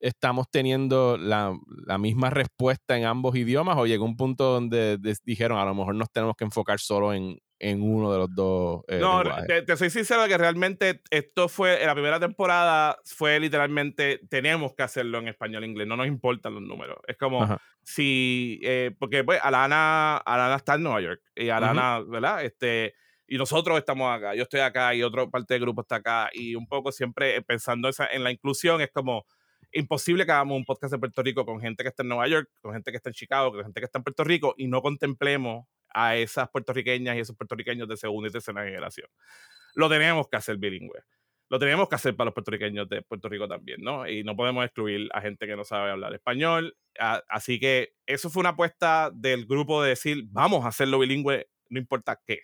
estamos 0.01 0.51
teniendo 0.51 1.17
la, 1.17 1.57
misma 1.99 2.29
respuesta 2.29 2.99
en 2.99 3.07
ambos 3.07 3.37
idiomas 3.37 3.79
o 3.79 3.87
llegó 3.87 4.05
un 4.05 4.17
punto 4.17 4.53
donde 4.53 4.99
dijeron, 5.25 5.59
a 5.59 5.65
lo 5.65 5.75
mejor 5.75 5.95
nos 5.95 6.11
tenemos 6.13 6.37
que 6.37 6.45
enfocar 6.45 6.79
solo 6.79 7.15
en, 7.15 7.39
en 7.65 7.83
uno 7.83 8.13
de 8.13 8.19
los 8.19 8.35
dos. 8.35 8.85
Eh, 8.89 8.99
no, 8.99 9.23
te, 9.47 9.77
soy 9.79 9.89
sincero 9.89 10.27
que 10.29 10.37
realmente 10.37 11.01
esto 11.11 11.49
fue, 11.49 11.81
en 11.81 11.87
la 11.87 11.95
primera 11.95 12.21
temporada 12.21 12.99
fue 13.05 13.41
literalmente, 13.41 14.21
tenemos 14.29 14.75
que 14.75 14.83
hacerlo 14.83 15.19
en 15.19 15.29
español 15.29 15.65
e 15.65 15.69
inglés, 15.69 15.87
no 15.87 15.97
nos 15.97 16.07
importan 16.07 16.53
los 16.53 16.63
números. 16.63 16.99
Es 17.09 17.17
como 17.17 17.59
si, 17.83 18.61
eh, 18.63 18.95
porque 18.99 19.25
pues 19.25 19.41
Alana, 19.43 20.19
Alana 20.19 20.57
está 20.57 20.75
en 20.75 20.83
Nueva 20.83 21.01
York 21.01 21.23
y 21.35 21.49
Alana, 21.49 22.01
¿verdad? 22.01 22.45
Este, 22.45 22.93
y 23.27 23.39
nosotros 23.39 23.79
estamos 23.79 24.15
acá, 24.15 24.35
yo 24.35 24.43
estoy 24.43 24.61
acá 24.61 24.95
y 24.95 25.03
otra 25.03 25.27
parte 25.29 25.55
del 25.55 25.63
grupo 25.63 25.81
está 25.81 25.97
acá 25.97 26.29
y 26.35 26.57
un 26.57 26.67
poco 26.67 26.93
siempre 26.93 27.41
pensando 27.41 27.89
esa, 27.89 28.07
en 28.09 28.25
la 28.25 28.31
inclusión 28.31 28.83
es 28.83 28.91
como 28.93 29.25
imposible 29.73 30.27
que 30.27 30.33
hagamos 30.33 30.59
un 30.59 30.67
podcast 30.67 30.93
de 30.93 30.99
Puerto 30.99 31.23
Rico 31.23 31.47
con 31.47 31.61
gente 31.63 31.83
que 31.83 31.89
está 31.89 32.03
en 32.03 32.11
Nueva 32.11 32.29
York, 32.29 32.51
con 32.61 32.75
gente 32.75 32.91
que 32.91 32.99
está 32.99 33.09
en 33.09 33.15
Chicago, 33.15 33.53
con 33.53 33.63
gente 33.63 33.81
que 33.81 33.87
está 33.87 34.01
en 34.01 34.05
Puerto 34.05 34.23
Rico 34.23 34.55
y 34.59 34.69
no 34.69 34.83
contemplemos 34.83 35.67
a 35.95 36.17
esas 36.17 36.51
puertorriqueñas 36.51 37.17
y 37.17 37.21
esos 37.21 37.37
puertorriqueños 37.37 37.89
de 37.89 37.97
segunda 37.97 38.29
y 38.29 38.33
tercera 38.33 38.65
generación. 38.65 39.09
Lo 39.75 39.89
tenemos 39.89 40.29
que 40.29 40.37
hacer 40.37 40.59
bilingüe. 40.59 41.01
Lo 41.51 41.59
tenemos 41.59 41.89
que 41.89 41.95
hacer 41.95 42.17
para 42.17 42.27
los 42.27 42.35
puertorriqueños 42.35 42.89
de 42.89 43.03
Puerto 43.03 43.29
Rico 43.29 43.47
también, 43.47 43.81
¿no? 43.83 44.09
Y 44.09 44.25
no 44.25 44.35
podemos 44.35 44.65
excluir 44.65 45.09
a 45.13 45.21
gente 45.21 45.47
que 45.47 45.57
no 45.57 45.65
sabe 45.65 45.91
hablar 45.91 46.15
español. 46.15 46.77
Así 46.99 47.61
que 47.61 47.95
eso 48.07 48.31
fue 48.31 48.41
una 48.41 48.51
apuesta 48.51 49.11
del 49.15 49.47
grupo 49.47 49.83
de 49.83 49.91
decir, 49.91 50.25
vamos 50.31 50.65
a 50.65 50.69
hacerlo 50.69 50.99
bilingüe, 50.99 51.49
no 51.69 51.79
importa 51.79 52.21
qué. 52.27 52.43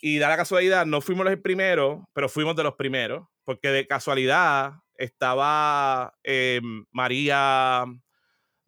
Y 0.00 0.18
da 0.18 0.28
la 0.28 0.36
casualidad, 0.36 0.84
no 0.84 1.00
fuimos 1.00 1.24
los 1.24 1.36
primeros, 1.38 2.02
pero 2.12 2.28
fuimos 2.28 2.56
de 2.56 2.64
los 2.64 2.74
primeros, 2.74 3.28
porque 3.44 3.68
de 3.68 3.86
casualidad 3.86 4.72
estaba 4.96 6.14
eh, 6.24 6.60
María 6.90 7.84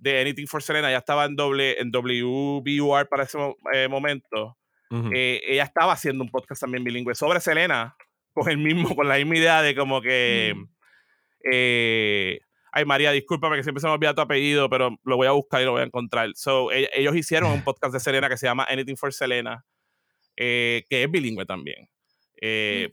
de 0.04 0.20
Anything 0.20 0.46
for 0.46 0.62
Selena, 0.62 0.90
ya 0.90 0.98
estaba 0.98 1.24
en, 1.24 1.34
doble, 1.34 1.80
en 1.80 1.90
WBUR 1.90 3.08
para 3.08 3.22
ese 3.22 3.38
eh, 3.72 3.88
momento. 3.88 4.58
Eh, 5.12 5.40
ella 5.48 5.64
estaba 5.64 5.92
haciendo 5.94 6.22
un 6.22 6.30
podcast 6.30 6.60
también 6.60 6.84
bilingüe 6.84 7.16
sobre 7.16 7.40
Selena, 7.40 7.96
con 8.32 8.48
el 8.48 8.58
mismo, 8.58 8.94
con 8.94 9.08
la 9.08 9.16
misma 9.16 9.36
idea 9.36 9.62
de 9.62 9.74
como 9.74 10.00
que. 10.00 10.52
Mm. 10.54 10.64
Eh, 11.50 12.38
ay, 12.70 12.84
María, 12.84 13.10
discúlpame 13.10 13.56
que 13.56 13.64
siempre 13.64 13.80
se 13.80 13.88
me 13.88 13.94
olvida 13.94 14.14
tu 14.14 14.20
apellido, 14.20 14.70
pero 14.70 14.96
lo 15.02 15.16
voy 15.16 15.26
a 15.26 15.32
buscar 15.32 15.62
y 15.62 15.64
lo 15.64 15.72
voy 15.72 15.80
a 15.80 15.84
encontrar. 15.84 16.30
So, 16.34 16.70
e, 16.70 16.88
ellos 16.94 17.16
hicieron 17.16 17.50
un 17.50 17.64
podcast 17.64 17.92
de 17.92 17.98
Selena 17.98 18.28
que 18.28 18.36
se 18.36 18.46
llama 18.46 18.66
Anything 18.68 18.96
for 18.96 19.12
Selena, 19.12 19.64
que 20.36 20.84
es 20.88 21.10
bilingüe 21.10 21.46
también. 21.46 21.88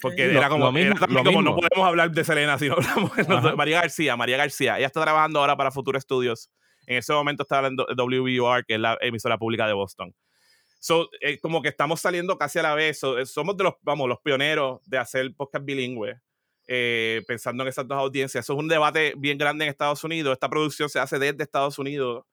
Porque 0.02 0.32
era 0.32 0.50
como, 0.50 0.72
mismo, 0.72 0.96
como 0.98 1.42
no 1.42 1.56
podemos 1.56 1.88
hablar 1.88 2.10
de 2.10 2.24
Selena 2.24 2.58
si 2.58 2.70
no 2.70 2.76
hablamos 2.76 3.16
de 3.16 3.56
María 3.56 3.82
García. 3.82 4.16
María 4.16 4.38
García, 4.38 4.78
ella 4.78 4.88
está 4.88 5.02
trabajando 5.02 5.40
ahora 5.40 5.56
para 5.56 5.72
Futuro 5.72 6.00
Studios 6.00 6.50
en 6.86 6.98
ese 6.98 7.14
momento 7.14 7.44
estaba 7.44 7.68
en 7.68 7.76
WBUR, 7.76 8.66
que 8.66 8.76
es 8.76 8.80
la 8.80 8.98
emisora 9.02 9.38
pública 9.38 9.68
de 9.68 9.74
Boston. 9.74 10.14
So, 10.80 11.10
eh, 11.22 11.40
como 11.40 11.62
que 11.62 11.70
estamos 11.70 12.02
saliendo 12.02 12.40
casi 12.40 12.58
a 12.58 12.64
la 12.64 12.74
vez. 12.74 13.04
Eh, 13.04 13.26
somos 13.28 13.56
de 13.56 13.66
los, 13.66 13.76
vamos, 13.82 14.10
los 14.10 14.20
pioneros 14.20 14.82
de 14.88 14.98
hacer 14.98 15.32
podcast 15.36 15.64
bilingüe, 15.64 16.20
eh, 16.68 17.22
pensando 17.28 17.62
en 17.62 17.70
esas 17.70 17.88
dos 17.88 18.00
audiencias. 18.00 18.44
Eso 18.44 18.54
es 18.54 18.60
un 18.60 18.68
debate 18.68 19.14
bien 19.16 19.38
grande 19.38 19.66
en 19.66 19.70
Estados 19.70 20.04
Unidos. 20.04 20.34
Esta 20.34 20.50
producción 20.50 20.90
se 20.90 20.98
hace 20.98 21.20
desde 21.20 21.44
Estados 21.44 21.78
Unidos 21.78 22.26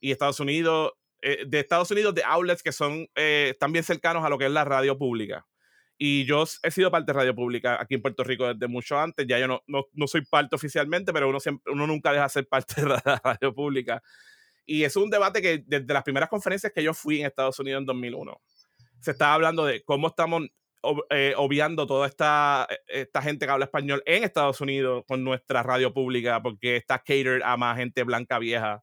y 0.00 0.10
Estados 0.10 0.40
Unidos, 0.40 0.94
de 1.22 1.58
Estados 1.60 1.90
Unidos, 1.92 2.14
de 2.14 2.22
outlets 2.24 2.62
que 2.62 2.72
son, 2.72 3.08
bien 3.14 3.84
cercanos 3.84 4.24
a 4.24 4.28
lo 4.28 4.36
que 4.36 4.46
es 4.46 4.50
la 4.50 4.64
radio 4.64 4.98
pública. 4.98 5.46
Y 5.98 6.24
yo 6.26 6.44
he 6.62 6.70
sido 6.70 6.90
parte 6.90 7.12
de 7.12 7.18
Radio 7.18 7.34
Pública 7.34 7.78
aquí 7.80 7.94
en 7.94 8.02
Puerto 8.02 8.22
Rico 8.22 8.52
desde 8.52 8.68
mucho 8.68 8.98
antes. 8.98 9.26
Ya 9.26 9.38
yo 9.38 9.48
no, 9.48 9.62
no, 9.66 9.86
no 9.94 10.06
soy 10.06 10.24
parte 10.24 10.54
oficialmente, 10.54 11.12
pero 11.12 11.28
uno, 11.28 11.40
siempre, 11.40 11.72
uno 11.72 11.86
nunca 11.86 12.12
deja 12.12 12.24
de 12.24 12.30
ser 12.30 12.48
parte 12.48 12.82
de 12.82 12.88
la 12.88 13.20
Radio 13.24 13.54
Pública. 13.54 14.02
Y 14.66 14.84
es 14.84 14.96
un 14.96 15.08
debate 15.08 15.40
que 15.40 15.64
desde 15.66 15.94
las 15.94 16.02
primeras 16.02 16.28
conferencias 16.28 16.72
que 16.72 16.82
yo 16.82 16.92
fui 16.92 17.20
en 17.20 17.26
Estados 17.26 17.58
Unidos 17.60 17.80
en 17.80 17.86
2001, 17.86 18.40
se 19.00 19.12
estaba 19.12 19.34
hablando 19.34 19.64
de 19.64 19.82
cómo 19.84 20.08
estamos 20.08 20.42
eh, 21.10 21.34
obviando 21.36 21.86
toda 21.86 22.06
esta, 22.06 22.68
esta 22.86 23.22
gente 23.22 23.46
que 23.46 23.52
habla 23.52 23.64
español 23.64 24.02
en 24.06 24.24
Estados 24.24 24.60
Unidos 24.60 25.04
con 25.06 25.24
nuestra 25.24 25.62
radio 25.62 25.92
pública, 25.92 26.42
porque 26.42 26.76
está 26.76 26.98
catered 26.98 27.42
a 27.42 27.56
más 27.56 27.76
gente 27.76 28.02
blanca 28.02 28.38
vieja. 28.38 28.82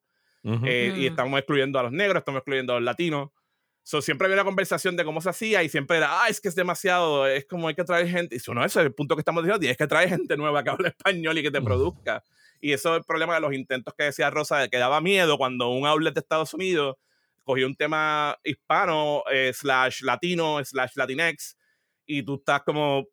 Eh, 0.66 0.94
y 0.98 1.06
estamos 1.06 1.40
excluyendo 1.40 1.80
a 1.80 1.84
los 1.84 1.94
negros, 1.94 2.20
estamos 2.20 2.40
excluyendo 2.40 2.74
a 2.74 2.76
los 2.76 2.84
latinos. 2.84 3.30
So, 3.86 4.02
siempre 4.02 4.26
había 4.26 4.38
una 4.38 4.46
conversación 4.46 4.96
de 4.96 5.04
cómo 5.04 5.20
se 5.20 5.30
hacía 5.30 5.62
y 5.62 5.68
siempre 5.68 5.98
era, 5.98 6.24
ah, 6.24 6.30
es 6.30 6.40
que 6.40 6.48
es 6.48 6.56
demasiado, 6.56 7.28
es 7.28 7.46
como 7.46 7.68
hay 7.68 7.76
que 7.76 7.84
traer 7.84 8.08
gente. 8.08 8.36
Y 8.36 8.38
eso 8.38 8.54
no, 8.54 8.64
ese 8.64 8.80
es 8.80 8.86
el 8.86 8.94
punto 8.94 9.16
que 9.16 9.20
estamos 9.20 9.44
diciendo, 9.44 9.60
tienes 9.60 9.78
que 9.78 9.88
traer 9.88 10.10
gente 10.10 10.38
nueva 10.38 10.64
que 10.64 10.70
hable 10.70 10.88
español 10.98 11.38
y 11.38 11.44
que 11.44 11.52
te 11.52 11.62
produzca. 11.62 12.24
Y 12.62 12.72
eso 12.72 12.94
es 12.94 13.00
el 13.00 13.04
problema 13.04 13.36
de 13.36 13.42
los 13.42 13.54
intentos 13.54 13.94
que 13.98 14.06
decía 14.06 14.30
Rosa, 14.30 14.60
de 14.60 14.70
que 14.70 14.78
daba 14.78 15.02
miedo 15.02 15.38
cuando 15.38 15.70
un 15.70 15.86
outlet 15.86 16.14
de 16.14 16.22
Estados 16.22 16.54
Unidos 16.54 16.96
cogió 17.44 17.68
un 17.68 17.76
tema 17.76 18.38
hispano, 18.44 19.24
eh, 19.30 19.52
slash 19.54 20.02
latino, 20.02 20.64
slash 20.64 20.94
latinex, 20.96 21.58
y 22.06 22.24
tú 22.24 22.36
estás 22.36 22.64
como 22.64 23.06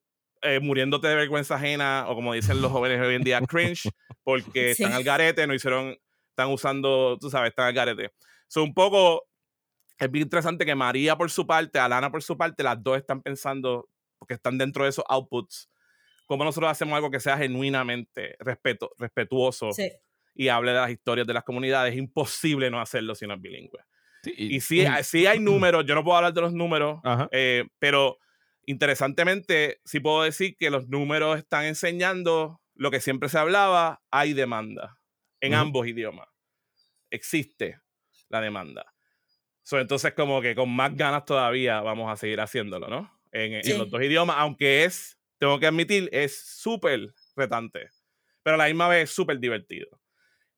eh, 0.43 0.61
muriéndote 0.61 1.09
de 1.09 1.17
vergüenza 1.17 1.57
ajena, 1.57 2.07
o 2.09 2.15
como 2.15 2.33
dicen 2.33 2.63
los 2.63 2.71
jóvenes 2.71 3.01
hoy 3.01 3.17
en 3.17 3.25
día, 3.25 3.41
cringe, 3.41 3.91
porque 4.23 4.71
están 4.71 4.93
al 4.93 5.03
garete, 5.03 5.47
no 5.49 5.55
hicieron, 5.55 5.97
están 6.31 6.49
usando, 6.51 7.19
tú 7.21 7.29
sabes, 7.29 7.51
están 7.51 7.67
al 7.67 7.75
garete. 7.75 8.13
Son 8.47 8.63
un 8.65 8.75
poco 8.75 9.30
es 10.01 10.11
bien 10.11 10.23
interesante 10.23 10.65
que 10.65 10.75
María 10.75 11.17
por 11.17 11.31
su 11.31 11.47
parte, 11.47 11.79
Alana 11.79 12.11
por 12.11 12.23
su 12.23 12.37
parte, 12.37 12.63
las 12.63 12.83
dos 12.83 12.97
están 12.97 13.21
pensando, 13.21 13.89
porque 14.19 14.35
están 14.35 14.57
dentro 14.57 14.85
de 14.85 14.91
esos 14.91 15.05
outputs, 15.09 15.71
cómo 16.27 16.43
nosotros 16.43 16.71
hacemos 16.71 16.95
algo 16.97 17.11
que 17.11 17.21
sea 17.21 17.37
genuinamente 17.37 18.37
respeto, 18.39 18.93
respetuoso 18.97 19.69
y 20.35 20.49
hable 20.49 20.73
de 20.73 20.79
las 20.79 20.91
historias 20.91 21.27
de 21.27 21.35
las 21.35 21.45
comunidades. 21.45 21.93
Es 21.93 21.99
imposible 21.99 22.71
no 22.71 22.81
hacerlo 22.81 23.15
si 23.15 23.27
no 23.27 23.35
es 23.35 23.41
bilingüe. 23.43 23.81
y 24.25 24.61
sí, 24.61 24.87
sí, 25.03 25.27
hay 25.27 25.39
números, 25.41 25.85
yo 25.87 25.95
no 25.95 26.03
puedo 26.03 26.17
hablar 26.17 26.33
de 26.33 26.41
los 26.41 26.55
números, 26.55 27.01
eh, 27.31 27.65
pero 27.79 28.19
interesantemente 28.65 29.81
sí 29.85 30.01
puedo 30.01 30.23
decir 30.23 30.57
que 30.57 30.71
los 30.71 30.89
números 30.89 31.37
están 31.37 31.67
enseñando 31.67 32.63
lo 32.75 32.91
que 32.91 33.01
siempre 33.01 33.29
se 33.29 33.37
hablaba, 33.37 34.01
hay 34.11 34.33
demanda 34.33 34.99
en 35.43 35.53
ambos 35.53 35.87
idiomas. 35.87 36.29
Existe 37.11 37.81
la 38.31 38.41
demanda 38.41 38.95
entonces, 39.79 40.15
como 40.15 40.41
que 40.41 40.55
con 40.55 40.71
más 40.71 40.97
ganas 40.97 41.25
todavía 41.25 41.81
vamos 41.81 42.11
a 42.11 42.17
seguir 42.17 42.41
haciéndolo, 42.41 42.89
¿no? 42.89 43.21
En, 43.33 43.61
los 43.79 43.91
dos 43.91 44.03
idiomas, 44.03 44.37
aunque 44.39 44.85
es, 44.85 45.19
tengo 45.39 45.61
que 45.61 45.67
admitir, 45.67 46.09
es 46.13 46.41
súper 46.41 47.15
retante, 47.37 47.89
pero 48.43 48.55
a 48.55 48.59
la 48.59 48.67
misma 48.67 48.89
vez 48.89 49.05
es 49.05 49.11
súper 49.15 49.39
divertido. 49.39 50.01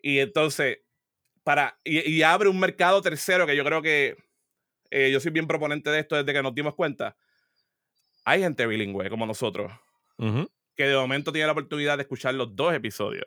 Y 0.01 0.21
entonces, 0.21 0.79
para, 1.45 1.79
y, 1.85 2.23
abre 2.23 2.49
un 2.49 2.59
mercado 2.59 3.03
tercero 3.03 3.47
que 3.47 3.57
yo 3.57 3.65
creo 3.65 3.83
que 3.83 4.17
eh, 4.91 5.11
yo 5.13 5.21
soy 5.21 5.33
bien 5.33 5.47
proponente 5.47 5.91
de 5.91 6.01
esto 6.01 6.17
desde 6.17 6.33
que 6.33 6.43
nos 6.43 6.55
dimos 6.55 6.75
cuenta. 6.75 7.17
Hay 8.25 8.41
gente 8.41 8.67
bilingüe 8.67 9.11
como 9.11 9.27
nosotros, 9.27 9.73
que 10.77 10.85
de 10.85 10.97
momento 10.97 11.33
tiene 11.33 11.47
la 11.47 11.53
oportunidad 11.53 11.99
de 11.99 12.03
escuchar 12.03 12.35
los 12.35 12.55
dos 12.55 12.73
episodios 12.73 13.27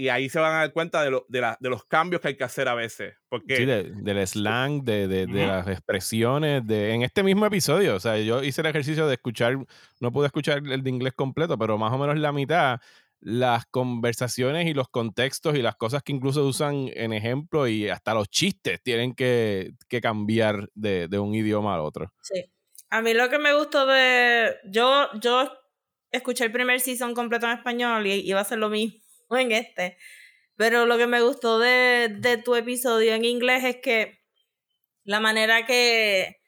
y 0.00 0.08
ahí 0.08 0.30
se 0.30 0.40
van 0.40 0.54
a 0.54 0.58
dar 0.60 0.72
cuenta 0.72 1.02
de, 1.04 1.20
de, 1.28 1.68
los 1.68 1.84
cambios 1.84 2.22
que 2.22 2.28
hay 2.28 2.36
que 2.36 2.44
hacer 2.44 2.68
a 2.68 2.74
veces. 2.74 3.16
Porque, 3.28 3.56
sí, 3.56 3.66
del 3.66 4.26
slang, 4.26 4.82
de, 4.82 5.06
de, 5.06 5.26
las 5.26 5.68
expresiones, 5.68 6.66
de, 6.66 6.94
en 6.94 7.02
este 7.02 7.22
mismo 7.22 7.44
episodio. 7.44 7.96
O 7.96 8.00
sea, 8.00 8.16
yo 8.16 8.42
hice 8.42 8.62
el 8.62 8.68
ejercicio 8.68 9.06
de 9.06 9.14
escuchar, 9.14 9.58
no 10.00 10.10
pude 10.10 10.24
escuchar 10.24 10.62
el 10.66 10.82
de 10.82 10.88
inglés 10.88 11.12
completo, 11.14 11.58
pero 11.58 11.76
más 11.76 11.92
o 11.92 11.98
menos 11.98 12.18
la 12.18 12.32
mitad, 12.32 12.80
las 13.20 13.66
conversaciones 13.66 14.68
y 14.68 14.72
los 14.72 14.88
contextos 14.88 15.54
y 15.54 15.60
las 15.60 15.76
cosas 15.76 16.02
que 16.02 16.12
incluso 16.12 16.46
usan 16.46 16.88
en 16.94 17.12
ejemplo 17.12 17.68
y 17.68 17.90
hasta 17.90 18.14
los 18.14 18.30
chistes 18.30 18.82
tienen 18.82 19.14
que, 19.14 19.72
que 19.86 20.00
cambiar 20.00 20.70
de, 20.74 21.10
un 21.18 21.34
idioma 21.34 21.74
al 21.74 21.80
otro. 21.80 22.10
Sí. 22.22 22.42
A 22.88 23.02
mí 23.02 23.12
lo 23.12 23.28
que 23.28 23.38
me 23.38 23.54
gustó 23.54 23.84
de... 23.84 24.54
Yo, 24.64 25.10
yo 25.20 25.52
escuché 26.10 26.46
el 26.46 26.52
primer 26.52 26.80
season 26.80 27.12
completo 27.12 27.44
en 27.44 27.58
español 27.58 28.06
y 28.06 28.26
iba 28.26 28.40
a 28.40 28.44
ser 28.44 28.56
lo 28.56 28.70
mismo 28.70 28.98
en 29.38 29.52
este. 29.52 29.96
Pero 30.56 30.86
lo 30.86 30.98
que 30.98 31.06
me 31.06 31.22
gustó 31.22 31.58
de, 31.58 32.08
de 32.18 32.36
tu 32.36 32.54
episodio 32.54 33.14
en 33.14 33.24
inglés 33.24 33.64
es 33.64 33.76
que 33.76 34.20
la 35.04 35.20
manera 35.20 35.64
que 35.64 36.40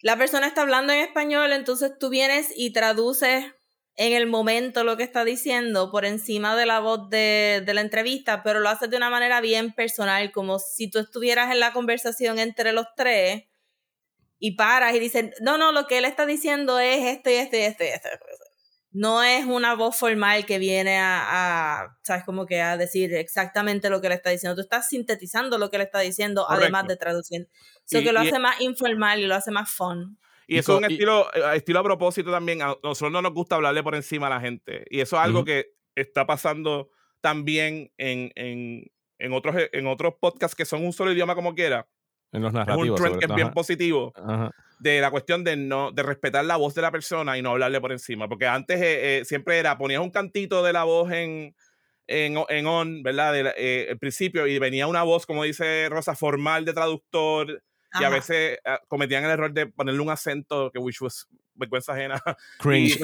la 0.00 0.16
persona 0.16 0.46
está 0.46 0.62
hablando 0.62 0.92
en 0.92 1.00
español, 1.00 1.52
entonces 1.52 1.92
tú 1.98 2.08
vienes 2.10 2.52
y 2.54 2.72
traduces 2.72 3.44
en 3.96 4.12
el 4.12 4.26
momento 4.26 4.84
lo 4.84 4.96
que 4.96 5.02
está 5.02 5.24
diciendo 5.24 5.90
por 5.90 6.04
encima 6.04 6.54
de 6.54 6.66
la 6.66 6.80
voz 6.80 7.08
de, 7.08 7.62
de, 7.64 7.74
la 7.74 7.80
entrevista, 7.80 8.42
pero 8.42 8.60
lo 8.60 8.68
haces 8.68 8.90
de 8.90 8.98
una 8.98 9.10
manera 9.10 9.40
bien 9.40 9.72
personal, 9.72 10.32
como 10.32 10.58
si 10.58 10.90
tú 10.90 10.98
estuvieras 10.98 11.50
en 11.50 11.60
la 11.60 11.72
conversación 11.72 12.38
entre 12.38 12.72
los 12.72 12.86
tres 12.94 13.44
y 14.38 14.52
paras 14.52 14.94
y 14.94 15.00
dices, 15.00 15.30
no, 15.40 15.56
no, 15.56 15.72
lo 15.72 15.86
que 15.86 15.98
él 15.98 16.04
está 16.04 16.26
diciendo 16.26 16.78
es 16.78 17.04
esto 17.04 17.30
y 17.30 17.34
esto 17.34 17.56
y 17.56 17.60
esto 17.60 17.84
y 17.84 17.86
esto. 17.88 18.08
No 18.96 19.22
es 19.22 19.44
una 19.44 19.74
voz 19.74 19.94
formal 19.94 20.46
que 20.46 20.58
viene 20.58 20.98
a, 20.98 21.98
¿sabes? 22.02 22.24
Como 22.24 22.46
que 22.46 22.62
a 22.62 22.78
decir 22.78 23.12
exactamente 23.12 23.90
lo 23.90 24.00
que 24.00 24.08
le 24.08 24.14
está 24.14 24.30
diciendo. 24.30 24.54
Tú 24.54 24.62
estás 24.62 24.88
sintetizando 24.88 25.58
lo 25.58 25.68
que 25.68 25.76
le 25.76 25.84
está 25.84 26.00
diciendo, 26.00 26.46
además 26.48 26.86
de 26.86 26.96
traducir. 26.96 27.46
Eso 27.84 28.02
que 28.02 28.10
lo 28.10 28.20
hace 28.20 28.38
más 28.38 28.58
informal 28.62 29.20
y 29.20 29.26
lo 29.26 29.34
hace 29.34 29.50
más 29.50 29.70
fun. 29.70 30.18
Y 30.46 30.56
eso 30.56 30.72
es 30.72 30.78
un 30.78 30.90
estilo, 30.90 31.28
eh, 31.34 31.56
estilo 31.56 31.80
a 31.80 31.82
propósito 31.82 32.30
también. 32.30 32.62
A 32.62 32.74
nosotros 32.82 33.12
no 33.12 33.20
nos 33.20 33.34
gusta 33.34 33.56
hablarle 33.56 33.82
por 33.82 33.94
encima 33.94 34.28
a 34.28 34.30
la 34.30 34.40
gente. 34.40 34.86
Y 34.88 35.00
eso 35.00 35.16
es 35.16 35.22
algo 35.22 35.44
que 35.44 35.74
está 35.94 36.26
pasando 36.26 36.88
también 37.20 37.92
en, 37.98 38.32
en, 38.34 38.90
en, 39.18 39.32
otros, 39.34 39.56
en 39.72 39.86
otros 39.88 40.14
podcasts 40.18 40.56
que 40.56 40.64
son 40.64 40.82
un 40.82 40.94
solo 40.94 41.12
idioma 41.12 41.34
como 41.34 41.54
quiera. 41.54 41.86
En 42.32 42.42
los 42.42 42.52
narrativos. 42.52 42.84
Es 42.84 42.90
un 42.90 42.96
trend 42.96 43.18
que 43.18 43.26
es 43.26 43.34
bien 43.34 43.52
positivo. 43.52 44.12
De 44.78 45.00
la 45.00 45.10
cuestión 45.10 45.42
de 45.42 45.56
no 45.56 45.90
de 45.90 46.02
respetar 46.02 46.44
la 46.44 46.56
voz 46.56 46.74
de 46.74 46.82
la 46.82 46.90
persona 46.90 47.38
y 47.38 47.42
no 47.42 47.52
hablarle 47.52 47.80
por 47.80 47.92
encima. 47.92 48.28
Porque 48.28 48.46
antes 48.46 48.80
eh, 48.80 49.20
eh, 49.20 49.24
siempre 49.24 49.58
era, 49.58 49.78
ponías 49.78 50.02
un 50.02 50.10
cantito 50.10 50.62
de 50.62 50.72
la 50.74 50.84
voz 50.84 51.10
en, 51.12 51.54
en, 52.06 52.36
en 52.48 52.66
on, 52.66 53.02
¿verdad? 53.02 53.32
De, 53.32 53.54
eh, 53.56 53.86
el 53.88 53.98
principio 53.98 54.46
y 54.46 54.58
venía 54.58 54.86
una 54.86 55.02
voz, 55.02 55.24
como 55.24 55.44
dice 55.44 55.88
Rosa, 55.88 56.14
formal 56.14 56.64
de 56.64 56.74
traductor. 56.74 57.62
Y 57.98 58.04
a 58.04 58.10
veces 58.10 58.58
ah, 58.66 58.78
cometían 58.88 59.24
el 59.24 59.30
error 59.30 59.52
de 59.54 59.68
ponerle 59.68 60.00
un 60.00 60.10
acento 60.10 60.70
que 60.70 60.78
which 60.78 61.00
was 61.00 61.26
vergüenza 61.56 61.92
ajena. 61.92 62.22
Cringe, 62.58 62.98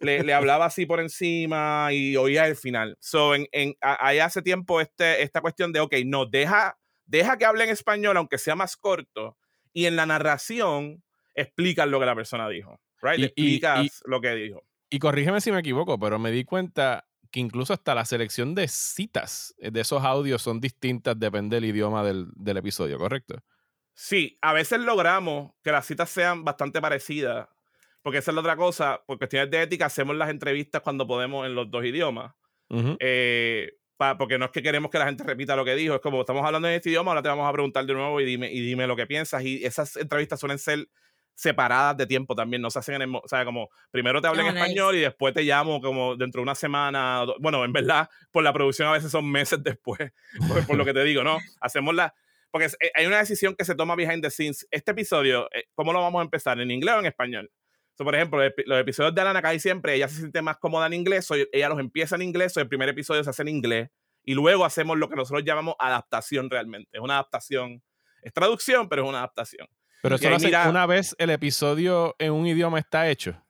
Le, 0.00 0.22
le, 0.22 0.32
hablaba 0.32 0.64
así 0.64 0.86
por 0.86 1.00
encima 1.00 1.88
y 1.92 2.16
oía 2.16 2.46
el 2.46 2.56
final. 2.56 2.96
So, 3.00 3.34
en, 3.34 3.46
en, 3.52 3.74
ahí 3.80 4.18
hace 4.18 4.40
tiempo 4.40 4.80
este, 4.80 5.22
esta 5.22 5.42
cuestión 5.42 5.72
de, 5.72 5.80
ok, 5.80 5.94
no, 6.06 6.24
deja 6.24 6.77
deja 7.08 7.36
que 7.36 7.44
hable 7.44 7.64
en 7.64 7.70
español, 7.70 8.16
aunque 8.16 8.38
sea 8.38 8.54
más 8.54 8.76
corto, 8.76 9.36
y 9.72 9.86
en 9.86 9.96
la 9.96 10.06
narración 10.06 11.02
explicas 11.34 11.88
lo 11.88 11.98
que 11.98 12.06
la 12.06 12.14
persona 12.14 12.48
dijo. 12.48 12.80
Right? 13.00 13.24
explicas 13.24 14.02
lo 14.06 14.20
que 14.20 14.34
dijo. 14.34 14.62
Y 14.90 14.98
corrígeme 14.98 15.40
si 15.40 15.52
me 15.52 15.60
equivoco, 15.60 15.98
pero 15.98 16.18
me 16.18 16.30
di 16.30 16.44
cuenta 16.44 17.06
que 17.30 17.40
incluso 17.40 17.72
hasta 17.72 17.94
la 17.94 18.04
selección 18.04 18.54
de 18.54 18.68
citas 18.68 19.54
de 19.58 19.80
esos 19.80 20.02
audios 20.02 20.42
son 20.42 20.60
distintas, 20.60 21.18
depende 21.18 21.56
del 21.56 21.66
idioma 21.66 22.02
del, 22.02 22.28
del 22.34 22.56
episodio, 22.56 22.98
¿correcto? 22.98 23.36
Sí, 23.92 24.38
a 24.40 24.52
veces 24.52 24.80
logramos 24.80 25.52
que 25.62 25.72
las 25.72 25.86
citas 25.86 26.08
sean 26.08 26.44
bastante 26.44 26.80
parecidas, 26.80 27.48
porque 28.02 28.18
esa 28.18 28.30
es 28.30 28.34
la 28.34 28.40
otra 28.40 28.56
cosa, 28.56 29.02
por 29.06 29.18
cuestiones 29.18 29.50
de 29.50 29.62
ética 29.62 29.86
hacemos 29.86 30.16
las 30.16 30.30
entrevistas 30.30 30.82
cuando 30.82 31.06
podemos 31.06 31.46
en 31.46 31.54
los 31.54 31.70
dos 31.70 31.84
idiomas. 31.84 32.34
eh, 33.00 33.72
porque 34.16 34.38
no 34.38 34.46
es 34.46 34.50
que 34.52 34.62
queremos 34.62 34.90
que 34.90 34.98
la 34.98 35.06
gente 35.06 35.24
repita 35.24 35.56
lo 35.56 35.64
que 35.64 35.74
dijo, 35.74 35.96
es 35.96 36.00
como 36.00 36.20
estamos 36.20 36.44
hablando 36.44 36.68
en 36.68 36.74
este 36.74 36.90
idioma, 36.90 37.10
ahora 37.10 37.22
te 37.22 37.28
vamos 37.28 37.48
a 37.48 37.52
preguntar 37.52 37.84
de 37.84 37.94
nuevo 37.94 38.20
y 38.20 38.24
dime, 38.24 38.50
y 38.52 38.60
dime 38.60 38.86
lo 38.86 38.96
que 38.96 39.06
piensas. 39.06 39.42
Y 39.42 39.64
esas 39.64 39.96
entrevistas 39.96 40.38
suelen 40.38 40.58
ser 40.58 40.88
separadas 41.34 41.96
de 41.96 42.06
tiempo 42.06 42.34
también, 42.34 42.60
no 42.62 42.70
se 42.70 42.80
hacen 42.80 42.96
en 42.96 43.02
el, 43.02 43.14
o 43.14 43.22
sea, 43.26 43.44
como 43.44 43.68
primero 43.92 44.20
te 44.20 44.26
hablo 44.26 44.42
en 44.42 44.48
oh, 44.48 44.50
español 44.58 44.96
y 44.96 45.00
después 45.00 45.32
te 45.32 45.42
llamo 45.42 45.80
como 45.80 46.16
dentro 46.16 46.40
de 46.40 46.42
una 46.42 46.56
semana, 46.56 47.24
bueno, 47.38 47.64
en 47.64 47.72
verdad, 47.72 48.08
por 48.32 48.42
la 48.42 48.52
producción 48.52 48.88
a 48.88 48.92
veces 48.92 49.12
son 49.12 49.30
meses 49.30 49.60
después, 49.62 50.12
por, 50.66 50.76
lo 50.76 50.84
que 50.84 50.92
te 50.92 51.04
digo, 51.04 51.22
¿no? 51.22 51.38
Hacemos 51.60 51.94
la, 51.94 52.12
porque 52.50 52.66
eh, 52.66 52.90
hay 52.94 53.06
una 53.06 53.18
decisión 53.18 53.54
que 53.54 53.64
se 53.64 53.76
toma 53.76 53.94
behind 53.94 54.22
the 54.22 54.30
scenes. 54.30 54.66
Este 54.70 54.90
episodio, 54.90 55.48
eh, 55.52 55.66
¿cómo 55.74 55.92
lo 55.92 56.00
vamos 56.00 56.18
a 56.20 56.24
empezar? 56.24 56.58
¿En 56.60 56.72
inglés 56.72 56.94
o 56.96 56.98
en 56.98 57.06
español? 57.06 57.50
Por 58.04 58.14
ejemplo, 58.14 58.40
los 58.66 58.80
episodios 58.80 59.14
de 59.14 59.20
Alana 59.20 59.42
casi 59.42 59.58
siempre 59.58 59.94
ella 59.94 60.08
se 60.08 60.16
siente 60.16 60.40
más 60.40 60.58
cómoda 60.58 60.86
en 60.86 60.92
inglés, 60.92 61.28
ella 61.52 61.68
los 61.68 61.80
empieza 61.80 62.14
en 62.16 62.22
inglés, 62.22 62.56
o 62.56 62.60
el 62.60 62.68
primer 62.68 62.88
episodio 62.88 63.24
se 63.24 63.30
hace 63.30 63.42
en 63.42 63.48
inglés, 63.48 63.90
y 64.22 64.34
luego 64.34 64.64
hacemos 64.64 64.96
lo 64.98 65.08
que 65.08 65.16
nosotros 65.16 65.44
llamamos 65.44 65.74
adaptación 65.78 66.48
realmente. 66.48 66.90
Es 66.92 67.00
una 67.00 67.14
adaptación, 67.14 67.82
es 68.22 68.32
traducción, 68.32 68.88
pero 68.88 69.02
es 69.02 69.08
una 69.08 69.18
adaptación. 69.18 69.66
Pero 70.02 70.14
eso 70.14 70.30
lo 70.30 70.36
hace 70.36 70.68
una 70.68 70.86
vez 70.86 71.16
el 71.18 71.30
episodio 71.30 72.14
en 72.18 72.32
un 72.32 72.46
idioma 72.46 72.78
está 72.78 73.08
hecho. 73.08 73.44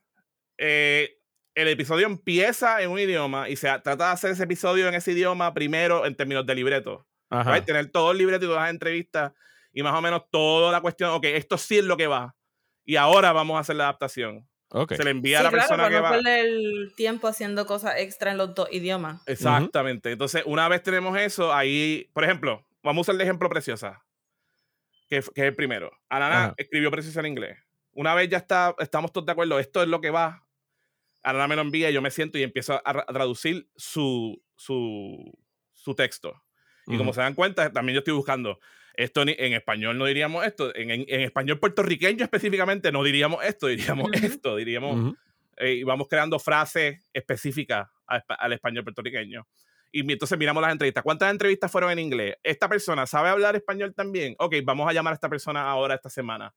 Eh, 0.57 1.19
el 1.53 1.67
episodio 1.67 2.07
empieza 2.07 2.81
en 2.81 2.89
un 2.89 2.97
idioma 2.97 3.49
y 3.49 3.55
se 3.55 3.67
trata 3.67 4.07
de 4.07 4.11
hacer 4.13 4.31
ese 4.31 4.45
episodio 4.45 4.87
en 4.87 4.95
ese 4.95 5.11
idioma 5.11 5.53
primero 5.53 6.07
en 6.07 6.15
términos 6.15 6.45
de 6.45 6.55
libreto. 6.55 7.05
Tener 7.65 7.91
todo 7.91 8.11
el 8.11 8.17
libreto 8.17 8.45
y 8.45 8.47
todas 8.47 8.63
las 8.63 8.71
entrevistas 8.71 9.33
y 9.71 9.83
más 9.83 9.93
o 9.93 10.01
menos 10.01 10.23
toda 10.31 10.71
la 10.71 10.81
cuestión, 10.81 11.11
ok, 11.11 11.25
esto 11.25 11.59
sí 11.59 11.77
es 11.77 11.83
lo 11.83 11.95
que 11.95 12.07
va 12.07 12.35
y 12.89 12.95
ahora 12.95 13.31
vamos 13.33 13.55
a 13.55 13.59
hacer 13.59 13.75
la 13.75 13.83
adaptación. 13.83 14.49
Se 14.89 15.03
le 15.03 15.11
envía 15.11 15.41
a 15.41 15.43
la 15.43 15.51
persona 15.51 15.89
que 15.89 15.99
va. 15.99 16.17
el 16.17 16.91
tiempo 16.97 17.27
haciendo 17.27 17.67
cosas 17.67 17.99
extra 17.99 18.31
en 18.31 18.39
los 18.39 18.55
dos 18.55 18.67
idiomas. 18.71 19.21
Exactamente. 19.27 20.11
Entonces, 20.11 20.41
una 20.47 20.67
vez 20.67 20.81
tenemos 20.81 21.15
eso, 21.15 21.53
ahí, 21.53 22.09
por 22.13 22.23
ejemplo, 22.23 22.65
vamos 22.81 23.07
a 23.07 23.11
usar 23.11 23.15
el 23.15 23.21
ejemplo 23.21 23.47
Preciosa, 23.47 24.03
que, 25.07 25.19
que 25.19 25.41
es 25.41 25.47
el 25.49 25.55
primero. 25.55 25.91
Anana 26.09 26.55
escribió 26.57 26.89
Preciosa 26.89 27.19
en 27.19 27.27
inglés. 27.27 27.59
Una 27.91 28.15
vez 28.15 28.27
ya 28.27 28.37
está, 28.37 28.73
estamos 28.79 29.13
todos 29.13 29.27
de 29.27 29.33
acuerdo, 29.33 29.59
esto 29.59 29.83
es 29.83 29.87
lo 29.87 30.01
que 30.01 30.09
va. 30.09 30.47
Anana 31.21 31.47
me 31.47 31.57
lo 31.57 31.61
envía, 31.61 31.91
yo 31.91 32.01
me 32.01 32.09
siento 32.09 32.39
y 32.39 32.43
empiezo 32.43 32.81
a, 32.83 33.05
traducir 33.05 33.69
su, 33.75 34.41
su, 34.55 35.31
su 35.73 35.93
texto. 35.93 36.41
Y 36.87 36.97
como 36.97 37.13
se 37.13 37.21
dan 37.21 37.35
cuenta, 37.35 37.71
también 37.71 37.93
yo 37.93 37.99
estoy 37.99 38.15
buscando 38.15 38.59
esto 38.93 39.21
en 39.21 39.53
español 39.53 39.97
no 39.97 40.05
diríamos 40.05 40.45
esto, 40.45 40.75
en, 40.75 40.91
en, 40.91 41.21
español 41.21 41.59
puertorriqueño 41.59 42.23
específicamente 42.23 42.91
no 42.91 43.03
diríamos 43.03 43.43
esto, 43.43 43.67
diríamos 43.67 44.09
esto, 44.13 44.55
diríamos, 44.55 45.15
eh, 45.57 45.73
y 45.73 45.83
vamos 45.83 46.07
creando 46.07 46.39
frases 46.39 46.99
específicas 47.13 47.87
al 48.05 48.53
español 48.53 48.83
puertorriqueño. 48.83 49.47
Y 49.91 50.11
entonces 50.11 50.37
miramos 50.37 50.61
las 50.61 50.71
entrevistas. 50.71 51.03
¿Cuántas 51.03 51.31
entrevistas 51.31 51.71
fueron 51.71 51.91
en 51.91 51.99
inglés? 51.99 52.37
¿Esta 52.43 52.69
persona 52.69 53.07
sabe 53.07 53.29
hablar 53.29 53.55
español 53.55 53.93
también? 53.95 54.35
Ok, 54.37 54.55
vamos 54.63 54.87
a 54.87 54.93
llamar 54.93 55.13
a 55.13 55.15
esta 55.15 55.29
persona 55.29 55.69
ahora, 55.69 55.95
esta 55.95 56.09
semana. 56.09 56.53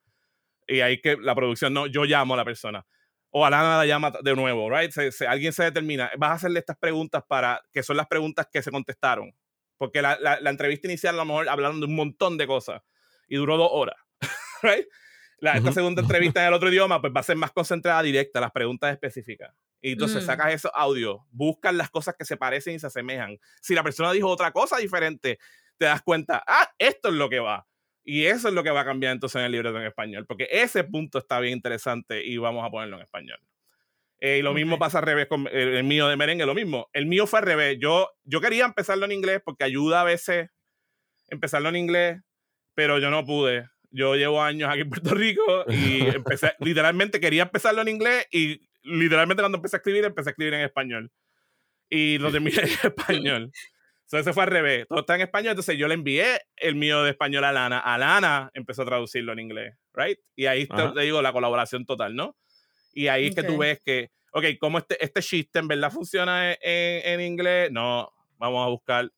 Y 0.66 0.80
ahí 0.80 1.00
que 1.00 1.16
la 1.16 1.34
producción, 1.34 1.72
no, 1.72 1.86
yo 1.86 2.04
llamo 2.04 2.34
a 2.34 2.36
la 2.36 2.44
persona. 2.44 2.84
O 3.30 3.46
Alana 3.46 3.78
la 3.78 3.86
llama 3.86 4.12
de 4.22 4.36
nuevo, 4.36 4.70
right? 4.70 4.92
alguien 5.26 5.54
se 5.54 5.64
determina, 5.64 6.10
vas 6.18 6.30
a 6.30 6.34
hacerle 6.34 6.58
estas 6.58 6.76
preguntas 6.76 7.22
para, 7.26 7.62
que 7.72 7.82
son 7.82 7.96
las 7.96 8.06
preguntas 8.06 8.46
que 8.52 8.62
se 8.62 8.70
contestaron. 8.70 9.34
Porque 9.82 10.00
la, 10.00 10.16
la, 10.20 10.48
entrevista 10.48 10.86
inicial, 10.86 11.16
a 11.16 11.18
lo 11.18 11.24
mejor 11.24 11.48
hablaron 11.48 11.80
de 11.80 11.86
un 11.86 11.96
montón 11.96 12.38
de 12.38 12.46
cosas 12.46 12.82
y 13.26 13.34
duró 13.34 13.56
dos 13.56 13.68
horas. 13.72 13.96
right? 14.62 14.86
la, 15.38 15.54
esta 15.54 15.72
segunda 15.72 16.02
entrevista 16.02 16.40
en 16.40 16.46
el 16.46 16.54
otro 16.54 16.68
idioma, 16.68 17.00
pues 17.00 17.12
va 17.12 17.18
a 17.18 17.24
ser 17.24 17.34
más 17.34 17.50
concentrada, 17.50 18.00
directa, 18.00 18.40
las 18.40 18.52
preguntas 18.52 18.92
específicas. 18.92 19.52
Y 19.80 19.94
entonces 19.94 20.22
mm. 20.22 20.26
sacas 20.26 20.54
esos 20.54 20.70
audios, 20.72 21.16
buscas 21.32 21.74
las 21.74 21.90
cosas 21.90 22.14
que 22.16 22.24
se 22.24 22.36
parecen 22.36 22.76
y 22.76 22.78
se 22.78 22.86
asemejan. 22.86 23.40
Si 23.60 23.74
la 23.74 23.82
persona 23.82 24.12
dijo 24.12 24.28
otra 24.28 24.52
cosa 24.52 24.76
diferente, 24.76 25.40
te 25.78 25.86
das 25.86 26.00
cuenta, 26.02 26.44
ah, 26.46 26.70
esto 26.78 27.08
es 27.08 27.14
lo 27.14 27.28
que 27.28 27.40
va. 27.40 27.66
Y 28.04 28.26
eso 28.26 28.46
es 28.46 28.54
lo 28.54 28.62
que 28.62 28.70
va 28.70 28.82
a 28.82 28.84
cambiar 28.84 29.14
entonces 29.14 29.40
en 29.40 29.46
el 29.46 29.50
libreto 29.50 29.80
en 29.80 29.86
español, 29.86 30.26
porque 30.26 30.46
ese 30.48 30.84
punto 30.84 31.18
está 31.18 31.40
bien 31.40 31.54
interesante 31.54 32.24
y 32.24 32.36
vamos 32.36 32.64
a 32.64 32.70
ponerlo 32.70 32.98
en 32.98 33.02
español. 33.02 33.40
Eh, 34.24 34.38
y 34.38 34.42
lo 34.42 34.54
mismo 34.54 34.78
pasa 34.78 35.00
al 35.00 35.04
revés 35.04 35.26
con 35.26 35.48
el, 35.50 35.82
mío 35.82 36.06
de 36.06 36.16
merengue, 36.16 36.46
lo 36.46 36.54
mismo. 36.54 36.88
El 36.92 37.06
mío 37.06 37.26
fue 37.26 37.40
al 37.40 37.44
revés. 37.44 37.78
Yo, 37.80 38.08
yo 38.22 38.40
quería 38.40 38.64
empezarlo 38.64 39.04
en 39.04 39.10
inglés 39.10 39.42
porque 39.44 39.64
ayuda 39.64 40.02
a 40.02 40.04
veces 40.04 40.48
empezarlo 41.28 41.70
en 41.70 41.74
inglés, 41.74 42.20
pero 42.76 43.00
yo 43.00 43.10
no 43.10 43.26
pude. 43.26 43.68
Yo 43.90 44.14
llevo 44.14 44.40
años 44.40 44.70
aquí 44.70 44.82
en 44.82 44.90
Puerto 44.90 45.12
Rico 45.16 45.64
y 45.66 46.02
empecé, 46.14 46.52
literalmente 46.60 47.18
quería 47.18 47.42
empezarlo 47.42 47.82
en 47.82 47.88
inglés 47.88 48.28
y 48.30 48.60
literalmente 48.84 49.42
cuando 49.42 49.58
empecé 49.58 49.74
a 49.74 49.78
escribir, 49.78 50.04
empecé 50.04 50.28
a 50.28 50.30
escribir 50.30 50.54
en 50.54 50.60
español. 50.60 51.10
Y 51.90 52.18
lo 52.18 52.30
terminé 52.30 52.58
en 52.60 52.68
español. 52.90 53.50
Entonces 54.04 54.20
ese 54.20 54.32
fue 54.32 54.44
al 54.44 54.50
revés. 54.50 54.86
Todo 54.88 55.00
está 55.00 55.16
en 55.16 55.22
español, 55.22 55.50
entonces 55.50 55.76
yo 55.76 55.88
le 55.88 55.94
envié 55.94 56.42
el 56.58 56.76
mío 56.76 57.02
de 57.02 57.10
español 57.10 57.42
a 57.42 57.50
Lana. 57.50 57.80
A 57.80 57.98
Lana 57.98 58.52
empezó 58.54 58.82
a 58.82 58.86
traducirlo 58.86 59.32
en 59.32 59.40
inglés, 59.40 59.74
¿right? 59.94 60.20
Y 60.36 60.46
ahí 60.46 60.68
te, 60.68 61.00
digo 61.00 61.20
la 61.22 61.32
colaboración 61.32 61.84
total, 61.86 62.14
¿no? 62.14 62.36
Y 62.92 63.08
ahí 63.08 63.26
es 63.26 63.34
que 63.34 63.42
tú 63.42 63.58
ves 63.58 63.80
que, 63.84 64.10
ok, 64.32 64.44
¿cómo 64.60 64.78
este, 64.78 65.02
este 65.02 65.22
chiste 65.22 65.58
en 65.58 65.68
verdad 65.68 65.90
funciona 65.90 66.52
en, 66.52 66.58
en 66.62 67.20
inglés? 67.20 67.70
No, 67.70 68.12
vamos 68.38 68.66
a 68.66 68.70
buscar. 68.70 69.10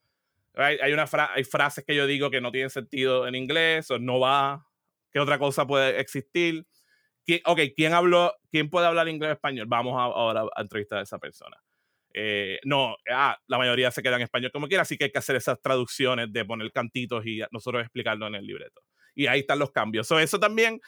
Hay, 0.55 0.79
hay, 0.81 0.93
una 0.93 1.09
hay 1.35 1.45
frases 1.45 1.85
que 1.85 1.95
yo 1.95 2.07
digo 2.07 2.31
que 2.31 2.41
no 2.41 2.53
tienen 2.53 2.70
sentido 2.70 3.27
en 3.27 3.35
inglés, 3.35 3.91
o 3.91 3.99
no 3.99 4.20
va. 4.20 4.66
¿Qué 5.11 5.20
otra 5.20 5.39
cosa 5.39 5.66
puede 5.66 6.01
existir? 6.01 6.66
¿Quién, 7.25 7.41
ok, 7.45 7.61
¿quién, 7.75 7.95
habló, 7.95 8.35
¿quién 8.51 8.68
puede 8.68 8.87
hablar 8.87 9.09
inglés 9.09 9.31
o 9.31 9.33
español? 9.35 9.66
Vamos 9.68 9.95
ahora 9.99 10.45
a 10.55 10.61
entrevistar 10.61 10.99
a 10.99 11.03
esa 11.03 11.18
persona. 11.18 11.57
Eh, 12.12 12.61
no, 12.64 12.97
ah, 13.11 13.37
la 13.49 13.59
mayoría 13.59 13.91
se 13.91 14.03
queda 14.03 14.16
en 14.16 14.22
español 14.22 14.53
como 14.53 14.68
quiera, 14.68 14.83
así 14.83 14.97
que 14.97 15.05
hay 15.05 15.11
que 15.11 15.18
hacer 15.18 15.35
esas 15.35 15.61
traducciones 15.61 16.33
de 16.33 16.45
poner 16.45 16.70
cantitos 16.70 17.27
y 17.27 17.43
nosotros 17.51 17.83
explicarlo 17.83 18.27
en 18.29 18.37
el 18.37 18.47
libreto. 18.47 18.83
Y 19.16 19.27
ahí 19.27 19.41
están 19.41 19.59
los 19.59 19.72
cambios. 19.72 20.07
So, 20.07 20.20
eso 20.20 20.39
también 20.39 20.81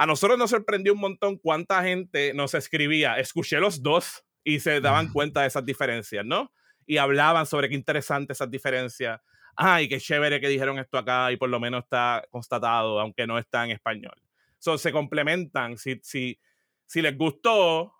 a 0.00 0.06
nosotros 0.06 0.38
nos 0.38 0.50
sorprendió 0.50 0.92
un 0.92 1.00
montón 1.00 1.38
cuánta 1.38 1.82
gente 1.82 2.32
nos 2.32 2.54
escribía. 2.54 3.18
Escuché 3.18 3.58
los 3.58 3.82
dos 3.82 4.24
y 4.44 4.60
se 4.60 4.80
daban 4.80 5.12
cuenta 5.12 5.40
de 5.40 5.48
esas 5.48 5.66
diferencias, 5.66 6.24
¿no? 6.24 6.52
Y 6.86 6.98
hablaban 6.98 7.46
sobre 7.46 7.68
qué 7.68 7.74
interesante 7.74 8.32
esas 8.32 8.48
diferencias. 8.48 9.20
Ay, 9.56 9.88
qué 9.88 9.98
chévere 9.98 10.40
que 10.40 10.48
dijeron 10.48 10.78
esto 10.78 10.98
acá 10.98 11.32
y 11.32 11.36
por 11.36 11.48
lo 11.48 11.58
menos 11.58 11.82
está 11.82 12.24
constatado, 12.30 13.00
aunque 13.00 13.26
no 13.26 13.40
está 13.40 13.64
en 13.64 13.72
español. 13.72 14.14
So, 14.60 14.78
se 14.78 14.92
complementan. 14.92 15.76
Si, 15.76 15.98
si, 16.04 16.38
si 16.86 17.02
les 17.02 17.18
gustó 17.18 17.92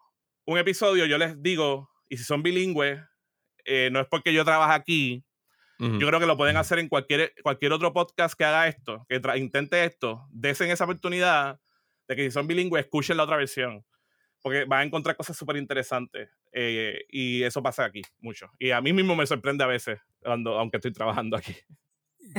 un 0.45 0.57
episodio, 0.57 1.05
yo 1.05 1.19
les 1.19 1.43
digo, 1.43 1.91
y 2.09 2.17
si 2.17 2.23
son 2.23 2.45
bilingües, 2.45 3.01
eh, 3.65 3.89
no 3.91 3.99
es 3.99 4.07
porque 4.07 4.33
yo 4.33 4.45
trabaje 4.45 4.73
aquí, 4.73 5.25
yo 5.81 6.09
creo 6.09 6.19
que 6.19 6.27
lo 6.27 6.37
pueden 6.37 6.57
hacer 6.57 6.79
en 6.81 6.89
cualquier, 6.89 7.33
cualquier 7.43 7.73
otro 7.73 7.93
podcast 7.93 8.37
que 8.37 8.45
haga 8.45 8.67
esto, 8.67 9.05
que 9.09 9.21
intente 9.37 9.85
esto, 9.85 10.27
desen 10.31 10.71
esa 10.71 10.85
oportunidad 10.85 11.61
de 12.09 12.17
que 12.17 12.25
si 12.25 12.31
son 12.31 12.47
bilingües, 12.47 12.85
escuchen 12.85 13.17
la 13.17 13.25
otra 13.25 13.37
versión. 13.37 13.85
porque 14.41 14.65
vas 14.65 14.81
a 14.81 14.85
encontrar 14.85 15.17
cosas 15.17 15.37
súper 15.37 15.57
interesantes. 15.57 16.31
Eh, 16.53 17.05
y 17.11 17.43
eso 17.43 17.63
pasa 17.63 17.85
aquí 17.85 18.03
mucho. 18.21 18.51
Y 18.59 18.71
a 18.71 18.81
mí 18.81 18.93
mismo 18.93 19.15
me 19.15 19.27
sorprende 19.27 19.65
a 19.65 19.67
veces, 19.67 20.01
cuando, 20.21 20.59
aunque 20.59 20.79
estoy 20.79 20.93
trabajando 20.93 21.37
aquí. 21.37 21.55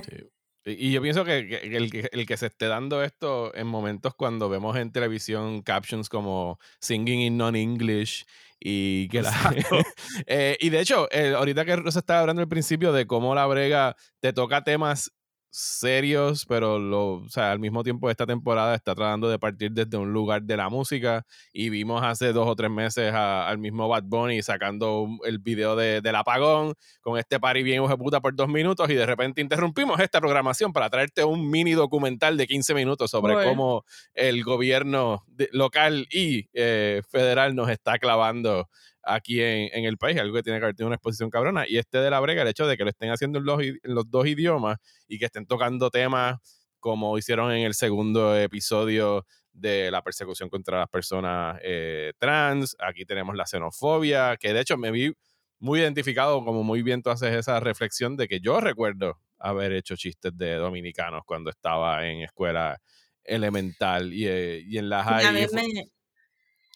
Sí. 0.03 0.29
Y 0.65 0.91
yo 0.91 1.01
pienso 1.01 1.23
que, 1.23 1.39
el, 1.39 2.09
el, 2.11 2.25
que 2.25 2.37
se 2.37 2.47
esté 2.47 2.67
dando 2.67 3.01
esto 3.03 3.55
en 3.55 3.65
momentos 3.65 4.13
cuando 4.13 4.49
vemos 4.49 4.77
en 4.77 4.91
televisión 4.91 5.61
captions 5.61 6.09
como 6.09 6.59
singing 6.79 7.21
in 7.21 7.37
non-English 7.37 8.25
y 8.59 9.07
que 9.07 9.21
la, 9.21 9.31
eh, 10.27 10.57
y 10.59 10.69
de 10.69 10.81
hecho, 10.81 11.07
ahorita 11.37 11.63
que 11.63 11.91
se 11.91 11.99
estaba 11.99 12.19
hablando 12.19 12.41
al 12.41 12.49
principio 12.49 12.91
de 12.91 13.07
cómo 13.07 13.33
la 13.33 13.45
brega 13.45 13.95
te 14.19 14.33
toca 14.33 14.63
temas 14.63 15.11
serios, 15.51 16.45
pero 16.45 16.79
lo, 16.79 17.13
o 17.13 17.29
sea, 17.29 17.51
al 17.51 17.59
mismo 17.59 17.83
tiempo 17.83 18.09
esta 18.09 18.25
temporada 18.25 18.75
está 18.75 18.93
tratando 18.93 19.29
de 19.29 19.39
partir 19.39 19.71
desde 19.71 19.97
un 19.97 20.13
lugar 20.13 20.43
de 20.43 20.57
la 20.57 20.69
música 20.69 21.25
y 21.51 21.69
vimos 21.69 22.03
hace 22.03 22.33
dos 22.33 22.47
o 22.47 22.55
tres 22.55 22.69
meses 22.69 23.13
al 23.13 23.57
mismo 23.57 23.87
Bad 23.87 24.03
Bunny 24.03 24.41
sacando 24.41 25.07
el 25.25 25.39
video 25.39 25.75
de, 25.75 26.01
del 26.01 26.15
apagón 26.15 26.73
con 27.01 27.17
este 27.17 27.39
party 27.39 27.63
bien 27.63 27.83
puta 27.97 28.21
por 28.21 28.35
dos 28.35 28.47
minutos 28.47 28.89
y 28.89 28.93
de 28.93 29.05
repente 29.05 29.41
interrumpimos 29.41 29.99
esta 29.99 30.19
programación 30.19 30.71
para 30.71 30.89
traerte 30.89 31.23
un 31.23 31.49
mini 31.49 31.71
documental 31.73 32.37
de 32.37 32.45
15 32.47 32.73
minutos 32.73 33.11
sobre 33.11 33.43
cómo 33.43 33.83
el 34.13 34.43
gobierno 34.43 35.25
local 35.51 36.07
y 36.11 36.47
eh, 36.53 37.01
federal 37.09 37.55
nos 37.55 37.69
está 37.69 37.97
clavando 37.97 38.69
aquí 39.09 39.41
en, 39.41 39.85
el 39.85 39.97
país, 39.97 40.17
algo 40.19 40.35
que 40.35 40.43
tiene 40.43 40.59
que 40.59 40.65
haber 40.65 40.75
tenido 40.75 40.87
una 40.87 40.95
exposición 40.95 41.29
cabrona. 41.29 41.65
Y 41.67 41.77
este 41.77 41.97
de 41.99 42.09
la 42.09 42.19
brega, 42.19 42.41
el 42.41 42.47
hecho 42.47 42.67
de 42.67 42.77
que 42.77 42.83
lo 42.83 42.89
estén 42.89 43.11
haciendo 43.11 43.39
en 43.39 43.45
los, 43.45 43.61
en 43.61 43.79
los 43.83 44.09
dos 44.09 44.27
idiomas 44.27 44.77
y 45.07 45.19
que 45.19 45.25
estén 45.25 45.45
tocando 45.45 45.89
temas 45.89 46.37
como 46.79 47.17
hicieron 47.17 47.51
en 47.51 47.65
el 47.65 47.73
segundo 47.73 48.37
episodio 48.37 49.25
de 49.51 49.91
la 49.91 50.01
persecución 50.01 50.49
contra 50.49 50.79
las 50.79 50.89
personas 50.89 51.59
eh, 51.63 52.13
trans. 52.17 52.75
Aquí 52.79 53.05
tenemos 53.05 53.35
la 53.35 53.45
xenofobia, 53.45 54.37
que 54.37 54.53
de 54.53 54.61
hecho 54.61 54.77
me 54.77 54.91
vi 54.91 55.13
muy 55.59 55.79
identificado, 55.79 56.43
como 56.45 56.63
muy 56.63 56.81
bien 56.81 57.01
tú 57.01 57.09
haces 57.09 57.35
esa 57.35 57.59
reflexión 57.59 58.15
de 58.15 58.27
que 58.27 58.39
yo 58.39 58.61
recuerdo 58.61 59.19
haber 59.37 59.73
hecho 59.73 59.95
chistes 59.95 60.37
de 60.37 60.55
dominicanos 60.55 61.23
cuando 61.25 61.49
estaba 61.49 62.07
en 62.07 62.21
escuela 62.21 62.79
elemental 63.23 64.13
y, 64.13 64.27
eh, 64.27 64.63
y 64.65 64.77
en 64.77 64.89
la 64.89 65.03
high. 65.03 65.25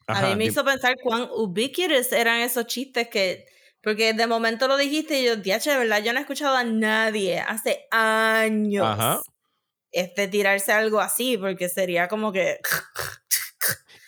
A 0.07 0.27
mí 0.27 0.35
me 0.35 0.45
hizo 0.45 0.63
pensar 0.63 0.95
cuán 1.01 1.27
ubiquitous 1.31 2.11
eran 2.11 2.41
esos 2.41 2.65
chistes 2.67 3.07
que. 3.09 3.45
Porque 3.81 4.13
de 4.13 4.27
momento 4.27 4.67
lo 4.69 4.77
dijiste 4.77 5.19
y 5.19 5.25
yo, 5.25 5.35
diache, 5.35 5.71
de 5.71 5.77
verdad, 5.77 6.01
yo 6.01 6.13
no 6.13 6.19
he 6.19 6.21
escuchado 6.21 6.55
a 6.55 6.63
nadie 6.63 7.39
hace 7.39 7.85
años 7.91 9.21
este 9.91 10.27
tirarse 10.27 10.71
algo 10.71 10.99
así, 10.99 11.37
porque 11.37 11.69
sería 11.69 12.07
como 12.07 12.31
que. 12.31 12.59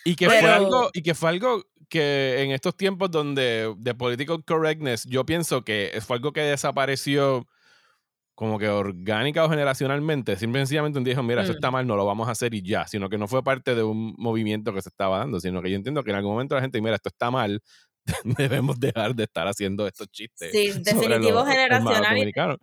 Y 0.07 0.15
que, 0.15 0.27
fue 0.27 0.37
algo, 0.37 0.91
y 0.93 1.01
que 1.01 1.15
fue 1.15 1.29
algo 1.29 1.63
que 1.89 2.43
en 2.43 2.51
estos 2.51 2.77
tiempos 2.77 3.09
donde 3.09 3.73
de 3.75 3.95
political 3.95 4.43
correctness, 4.45 5.03
yo 5.05 5.25
pienso 5.25 5.63
que 5.63 5.99
fue 6.05 6.17
algo 6.17 6.31
que 6.31 6.41
desapareció 6.41 7.47
como 8.35 8.59
que 8.59 8.67
orgánica 8.67 9.45
o 9.45 9.49
generacionalmente, 9.49 10.35
simplemente 10.35 10.97
un 10.97 11.05
día 11.05 11.13
dijo, 11.13 11.23
mira, 11.23 11.41
eso 11.41 11.53
mm. 11.53 11.55
está 11.55 11.71
mal, 11.71 11.87
no 11.87 11.95
lo 11.95 12.05
vamos 12.05 12.27
a 12.27 12.31
hacer 12.31 12.53
y 12.53 12.61
ya, 12.61 12.85
sino 12.85 13.09
que 13.09 13.17
no 13.17 13.29
fue 13.29 13.43
parte 13.43 13.73
de 13.73 13.83
un 13.83 14.13
movimiento 14.17 14.73
que 14.73 14.81
se 14.81 14.89
estaba 14.89 15.19
dando, 15.19 15.39
sino 15.39 15.61
que 15.61 15.69
yo 15.69 15.77
entiendo 15.77 16.03
que 16.03 16.11
en 16.11 16.17
algún 16.17 16.33
momento 16.33 16.53
la 16.53 16.61
gente, 16.61 16.81
mira, 16.81 16.95
esto 16.95 17.09
está 17.09 17.31
mal, 17.31 17.61
debemos 18.23 18.77
dejar 18.77 19.15
de 19.15 19.23
estar 19.23 19.47
haciendo 19.47 19.87
estos 19.87 20.09
chistes. 20.09 20.51
Sí, 20.51 20.71
definitivo 20.83 21.45
generacional. 21.45 22.59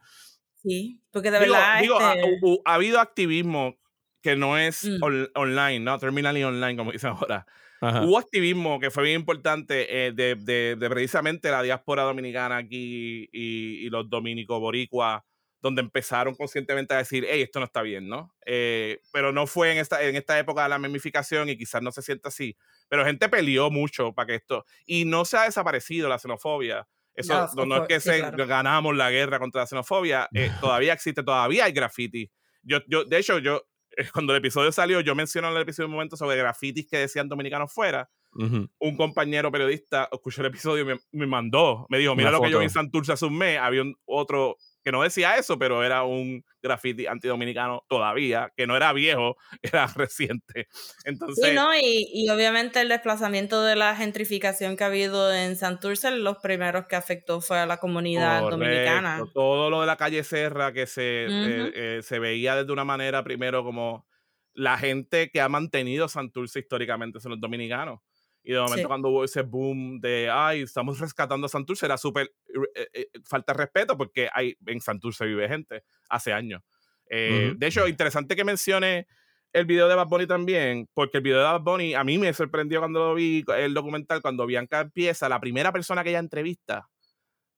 Sí, 0.62 1.01
porque 1.11 1.31
de 1.31 1.39
verdad... 1.39 1.81
Digo, 1.81 1.99
este 1.99 2.61
ha, 2.66 2.74
habido 2.74 3.01
activismo 3.01 3.74
que 4.20 4.36
no 4.36 4.59
es 4.59 4.85
mm. 4.85 5.03
online, 5.35 5.81
¿no? 5.81 5.99
Terminally 5.99 6.44
online, 6.44 6.77
como 6.77 6.93
dicen 6.93 7.11
ahora. 7.11 7.47
Hubo 7.81 8.16
activismo 8.16 8.78
que 8.78 8.93
fue 8.93 9.03
bien 9.03 9.19
importante 9.19 10.07
eh, 10.07 10.12
de, 10.12 10.36
de, 10.36 10.77
de, 10.78 10.89
precisamente 10.89 11.51
la 11.51 11.62
diáspora 11.62 12.05
dominicana 12.05 12.59
aquí 12.59 13.28
y, 13.32 13.86
y 13.86 13.90
los 13.90 14.09
dominicos 14.09 14.61
boricua 14.61 15.24
donde 15.63 15.81
empezaron 15.81 16.35
conscientemente 16.35 16.93
a 16.93 16.99
decir, 16.99 17.25
hey, 17.29 17.43
esto 17.43 17.61
no 17.61 17.67
está 17.67 17.83
bien, 17.83 18.09
¿no? 18.09 18.35
Eh, 18.45 19.01
pero 19.13 19.33
no 19.33 19.47
fue 19.47 19.71
en 19.71 19.79
esta, 19.79 20.03
en 20.03 20.17
esta 20.17 20.37
época 20.37 20.65
de 20.65 20.69
la 20.69 20.79
memificación 20.81 21.49
y 21.49 21.57
quizás 21.57 21.81
no 21.81 21.93
se 21.93 22.03
sienta 22.03 22.29
así. 22.29 22.57
Pero 22.89 23.05
gente 23.05 23.29
peleó 23.29 23.71
mucho 23.71 24.13
para 24.13 24.27
que 24.27 24.35
esto... 24.35 24.67
Y 24.87 25.05
no 25.05 25.25
se 25.25 25.37
ha 25.37 25.45
desaparecido 25.45 26.09
la 26.09 26.19
xenofobia. 26.19 26.89
Eso 27.15 27.49
no, 27.65 27.77
es 27.77 27.89
que 27.89 28.01
se, 28.01 28.21
ganamos 28.33 28.97
la 28.97 29.11
guerra 29.11 29.39
contra 29.39 29.61
la 29.61 29.67
xenofobia, 29.67 30.29
eh, 30.35 30.51
todavía 30.61 30.95
existe, 30.95 31.23
todavía 31.23 31.67
hay 31.67 31.73
graffiti. 31.73 32.29
Yo, 32.63 32.79
yo, 32.89 33.05
de 33.05 33.19
hecho, 33.19 33.39
yo, 33.39 33.63
eh, 33.97 34.09
cuando 34.13 34.33
el 34.33 34.39
episodio 34.39 34.73
salió, 34.73 35.01
yo 35.01 35.15
mencioné 35.15 35.49
en 35.49 35.55
el 35.55 35.63
episodio 35.63 35.87
un 35.87 35.93
momento 35.93 36.17
sobre 36.17 36.37
grafitis 36.37 36.89
que 36.89 36.99
decían 36.99 37.29
dominicanos 37.29 37.73
fuera. 37.73 38.11
Un 38.35 38.97
compañero 38.97 39.53
periodista 39.53 40.09
escuchó 40.11 40.41
el 40.41 40.47
episodio 40.47 40.85
y 40.85 40.87
me, 40.87 41.01
me 41.13 41.27
mandó, 41.27 41.87
me 41.91 41.99
dijo, 41.99 42.17
mira 42.17 42.31
lo 42.31 42.41
que 42.41 42.51
yo 42.51 42.61
vi 42.61 42.65
en 42.65 42.71
Santurce 42.71 43.13
hace 43.13 43.27
un 43.27 43.37
mes, 43.37 43.59
había 43.59 43.83
un, 43.83 43.95
otro 44.07 44.57
que 44.83 44.93
no 44.93 45.03
decía 45.03 45.37
eso, 45.37 45.59
pero 45.59 45.85
era 45.85 46.03
un 46.03 46.45
graffiti 46.63 47.07
antidominicano 47.07 47.85
todavía, 47.89 48.53
que 48.57 48.67
no 48.67 48.77
era 48.77 48.93
viejo, 48.93 49.37
era 49.63 49.87
reciente. 49.87 50.69
Entonces, 51.05 51.49
sí, 51.49 51.55
no, 51.55 51.75
y, 51.75 52.09
y, 52.13 52.29
obviamente 52.31 52.81
el 52.81 52.89
desplazamiento 52.89 53.63
de 53.63 53.77
la 53.77 53.95
gentrificación 53.97 54.77
que 54.77 54.85
ha 54.85 54.89
habido 54.89 55.33
en 55.33 55.57
Santurce, 55.57 56.11
los 56.11 56.39
primeros 56.39 56.87
que 56.87 56.97
afectó 56.97 57.41
fue 57.41 57.59
a 57.59 57.67
la 57.67 57.79
comunidad 57.79 58.43
dominicana. 58.43 59.23
Todo 59.33 59.71
lo 59.71 59.81
de 59.81 59.87
la 59.87 59.97
calle 59.97 60.25
Serra 60.25 60.73
que 60.73 60.87
se, 60.87 61.27
eh, 61.27 61.73
eh, 61.75 62.01
se 62.03 62.19
veía 62.19 62.57
desde 62.57 62.73
una 62.73 62.85
manera 62.85 63.23
primero 63.23 63.65
como 63.65 64.07
la 64.55 64.79
gente 64.79 65.31
que 65.31 65.41
ha 65.41 65.49
mantenido 65.49 66.09
Santurce 66.09 66.61
históricamente 66.61 67.21
son 67.21 67.33
los 67.33 67.41
dominicanos. 67.41 68.01
Y 68.43 68.52
de 68.52 68.60
momento 68.60 68.89
cuando 68.89 69.09
hubo 69.09 69.24
ese 69.24 69.43
boom 69.43 70.01
de, 70.01 70.28
ay, 70.31 70.62
estamos 70.62 70.98
rescatando 70.98 71.47
a 71.47 71.48
Santurce, 71.48 71.86
era 71.86 71.97
súper 71.97 72.32
eh, 72.74 72.89
eh, 72.93 73.06
falta 73.24 73.52
de 73.52 73.59
respeto 73.59 73.97
porque 73.97 74.28
hay, 74.32 74.56
en 74.66 74.81
Santurce 74.81 75.24
vive 75.27 75.48
gente 75.48 75.85
hace 76.09 76.32
años. 76.32 76.62
Eh, 77.09 77.55
de 77.56 77.66
hecho, 77.66 77.86
interesante 77.86 78.35
que 78.35 78.43
mencione 78.44 79.06
el 79.52 79.66
video 79.66 79.86
de 79.86 79.94
Bad 79.94 80.09
Bunny 80.09 80.27
también, 80.27 80.89
porque 80.94 81.19
el 81.19 81.23
video 81.23 81.39
de 81.39 81.44
Bad 81.44 81.60
Bunny 81.60 81.94
a 81.94 82.02
mí 82.05 82.19
me 82.19 82.32
sorprendió 82.32 82.81
cuando 82.81 83.01
lo 83.01 83.14
vi, 83.14 83.44
el 83.56 83.74
documental, 83.74 84.23
cuando 84.23 84.47
Bianca 84.47 84.81
empieza, 84.81 85.28
la 85.28 85.39
primera 85.39 85.73
persona 85.73 86.02
que 86.02 86.10
ella 86.10 86.19
entrevista 86.19 86.89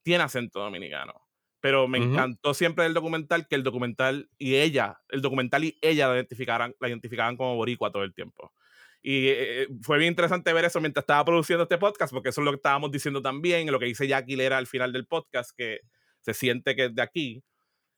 tiene 0.02 0.24
acento 0.24 0.60
dominicano. 0.60 1.14
Pero 1.60 1.88
me 1.88 1.96
encantó 1.96 2.52
siempre 2.52 2.84
el 2.84 2.92
documental 2.92 3.48
que 3.48 3.54
el 3.54 3.62
documental 3.62 4.28
y 4.36 4.56
ella, 4.56 5.00
el 5.08 5.22
documental 5.22 5.64
y 5.64 5.78
ella 5.80 6.08
la 6.08 6.16
identificaran, 6.16 6.74
la 6.78 6.88
identificaban 6.88 7.38
como 7.38 7.56
boricua 7.56 7.90
todo 7.90 8.02
el 8.02 8.12
tiempo. 8.12 8.52
Y 9.06 9.28
eh, 9.28 9.62
eh, 9.62 9.68
fue 9.82 9.98
bien 9.98 10.12
interesante 10.12 10.50
ver 10.54 10.64
eso 10.64 10.80
mientras 10.80 11.02
estaba 11.02 11.22
produciendo 11.26 11.64
este 11.64 11.76
podcast, 11.76 12.10
porque 12.10 12.30
eso 12.30 12.40
es 12.40 12.44
lo 12.46 12.52
que 12.52 12.56
estábamos 12.56 12.90
diciendo 12.90 13.20
también, 13.20 13.70
lo 13.70 13.78
que 13.78 13.84
dice 13.84 14.08
Jackie 14.08 14.34
Lera 14.34 14.56
al 14.56 14.66
final 14.66 14.94
del 14.94 15.06
podcast, 15.06 15.50
que 15.54 15.80
se 16.20 16.32
siente 16.32 16.74
que 16.74 16.86
es 16.86 16.94
de 16.94 17.02
aquí. 17.02 17.44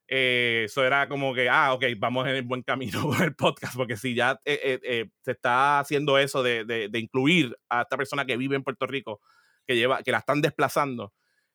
Eh, 0.08 0.62
eso 0.64 0.84
era 0.84 1.08
como 1.08 1.32
que, 1.32 1.48
ah, 1.48 1.74
ok, 1.74 1.84
vamos 1.96 2.26
en 2.26 2.34
el 2.34 2.42
buen 2.42 2.62
camino 2.62 3.02
con 3.08 3.22
el 3.22 3.36
podcast, 3.36 3.76
porque 3.76 3.96
si 3.96 4.16
ya 4.16 4.40
se 4.44 5.08
está 5.24 5.78
haciendo 5.78 6.18
eso 6.18 6.42
de, 6.42 6.64
de, 6.64 6.98
incluir 6.98 7.56
a 7.68 7.82
esta 7.82 7.96
persona 7.96 8.24
que 8.24 8.36
vive 8.36 8.56
en 8.56 8.64
Puerto 8.64 8.88
Rico, 8.88 9.20
que, 9.64 9.76
lleva, 9.76 10.02
que 10.02 10.10
la 10.10 10.18
están 10.18 10.42
desplazando, 10.42 11.12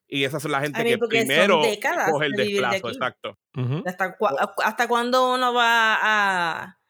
y 0.08 0.24
esa 0.24 0.40
son 0.40 0.52
la 0.52 0.62
gente 0.62 0.82
que 0.82 0.96
primero 0.96 1.60
coge 2.10 2.26
el 2.26 2.32
desplazo, 2.32 2.88
exacto. 2.88 3.38
¿Hasta, 3.84 4.16
¿Hasta 4.64 4.88
cuándo 4.88 5.34
uno 5.34 5.52
va 5.52 5.98
a 6.00 6.81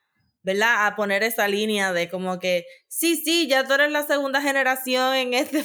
¿verdad? 0.43 0.87
A 0.87 0.97
poner 0.97 1.23
esa 1.23 1.49
línea 1.49 1.93
de 1.93 2.09
como 2.09 2.39
que, 2.39 2.67
sí, 2.89 3.17
sí, 3.17 3.47
ya 3.49 3.67
tú 3.67 3.75
eres 3.75 3.93
la 3.93 4.07
segunda 4.07 4.41
generación 4.43 5.15
en 5.15 5.35
este, 5.35 5.65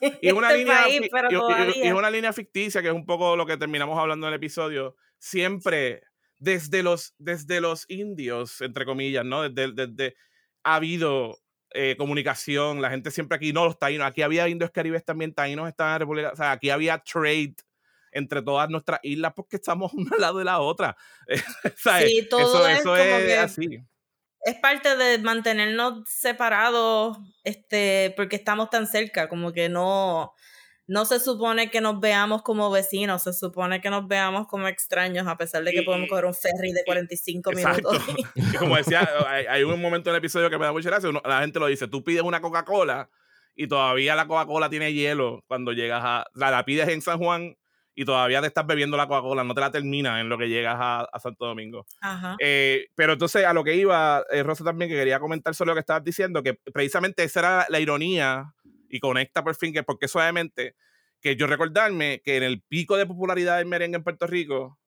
y 0.22 0.30
una 0.30 0.48
este 0.48 0.58
línea, 0.58 0.82
país, 0.82 1.00
pero 1.10 1.28
y, 1.74 1.82
es 1.82 1.92
una 1.92 2.10
línea 2.10 2.32
ficticia, 2.32 2.82
que 2.82 2.88
es 2.88 2.94
un 2.94 3.06
poco 3.06 3.36
lo 3.36 3.46
que 3.46 3.56
terminamos 3.56 3.98
hablando 3.98 4.26
en 4.26 4.32
el 4.32 4.36
episodio. 4.36 4.96
Siempre, 5.18 6.02
desde 6.38 6.82
los, 6.82 7.14
desde 7.18 7.60
los 7.60 7.84
indios, 7.88 8.60
entre 8.60 8.84
comillas, 8.84 9.24
¿no? 9.24 9.48
Desde, 9.48 9.72
desde 9.72 10.16
ha 10.64 10.76
habido 10.76 11.38
eh, 11.70 11.96
comunicación, 11.98 12.80
la 12.80 12.90
gente 12.90 13.10
siempre 13.10 13.36
aquí, 13.36 13.52
no 13.52 13.64
los 13.64 13.78
taínos, 13.78 14.06
aquí 14.06 14.22
había 14.22 14.48
indios 14.48 14.70
caribes 14.70 15.04
también, 15.04 15.34
taínos 15.34 15.68
estaban 15.68 15.94
en 15.94 16.00
República, 16.00 16.30
o 16.32 16.36
sea, 16.36 16.52
aquí 16.52 16.70
había 16.70 16.98
trade 16.98 17.56
entre 18.12 18.40
todas 18.40 18.70
nuestras 18.70 19.00
islas 19.02 19.32
porque 19.34 19.56
estamos 19.56 19.92
una 19.94 20.10
al 20.14 20.20
lado 20.20 20.38
de 20.38 20.44
la 20.44 20.60
otra. 20.60 20.96
Sí, 21.76 22.26
todo 22.30 22.66
eso, 22.66 22.96
es 22.96 23.38
así 23.38 23.82
es 24.48 24.56
parte 24.56 24.96
de 24.96 25.18
mantenernos 25.18 26.08
separados, 26.08 27.18
este, 27.44 28.14
porque 28.16 28.36
estamos 28.36 28.70
tan 28.70 28.86
cerca, 28.86 29.28
como 29.28 29.52
que 29.52 29.68
no, 29.68 30.32
no 30.86 31.04
se 31.04 31.20
supone 31.20 31.70
que 31.70 31.82
nos 31.82 32.00
veamos 32.00 32.42
como 32.42 32.70
vecinos, 32.70 33.22
se 33.24 33.34
supone 33.34 33.82
que 33.82 33.90
nos 33.90 34.08
veamos 34.08 34.46
como 34.46 34.66
extraños, 34.66 35.26
a 35.26 35.36
pesar 35.36 35.64
de 35.64 35.72
que 35.72 35.82
podemos 35.82 36.08
coger 36.08 36.24
un 36.24 36.34
ferry 36.34 36.72
de 36.72 36.82
45 36.84 37.52
minutos. 37.52 37.98
como 38.58 38.76
decía, 38.76 39.06
hay, 39.26 39.64
un 39.64 39.80
momento 39.80 40.08
en 40.08 40.16
el 40.16 40.20
episodio 40.20 40.48
que 40.48 40.58
me 40.58 40.64
da 40.64 40.72
mucha 40.72 40.88
gracia, 40.88 41.10
la 41.24 41.40
gente 41.40 41.58
lo 41.58 41.66
dice, 41.66 41.86
tú 41.86 42.02
pides 42.02 42.22
una 42.22 42.40
Coca-Cola 42.40 43.10
y 43.54 43.66
todavía 43.66 44.14
la 44.14 44.26
Coca-Cola 44.26 44.70
tiene 44.70 44.94
hielo 44.94 45.44
cuando 45.46 45.72
llegas 45.72 46.02
a, 46.02 46.26
la, 46.32 46.50
la 46.50 46.64
pides 46.64 46.88
en 46.88 47.02
San 47.02 47.18
Juan 47.18 47.54
y 47.98 48.04
todavía 48.04 48.40
te 48.40 48.46
estás 48.46 48.64
bebiendo 48.64 48.96
la 48.96 49.08
Coca-Cola, 49.08 49.42
no 49.42 49.56
te 49.56 49.60
la 49.60 49.72
terminas 49.72 50.20
en 50.20 50.28
lo 50.28 50.38
que 50.38 50.48
llegas 50.48 50.76
a, 50.78 51.18
Santo 51.18 51.46
Domingo. 51.46 51.84
Eh, 52.38 52.86
pero 52.94 53.14
entonces 53.14 53.44
a 53.44 53.52
lo 53.52 53.64
que 53.64 53.74
iba, 53.74 54.24
eh, 54.30 54.44
Rosa 54.44 54.62
también, 54.62 54.88
que 54.88 54.94
quería 54.94 55.18
comentar 55.18 55.52
sobre 55.52 55.70
lo 55.70 55.74
que 55.74 55.80
estabas 55.80 56.04
diciendo, 56.04 56.40
que 56.44 56.54
precisamente 56.54 57.24
esa 57.24 57.40
era 57.40 57.66
la 57.68 57.80
ironía 57.80 58.54
y 58.88 59.00
conecta 59.00 59.42
por 59.42 59.56
fin, 59.56 59.72
que 59.72 59.82
porque 59.82 60.06
suavemente, 60.06 60.76
que 61.20 61.34
yo 61.34 61.48
recordarme 61.48 62.22
que 62.24 62.36
en 62.36 62.44
el 62.44 62.62
pico 62.62 62.96
de 62.96 63.04
popularidad 63.04 63.58
del 63.58 63.66
merengue 63.66 63.96
en 63.96 64.04
Puerto 64.04 64.28
Rico, 64.28 64.78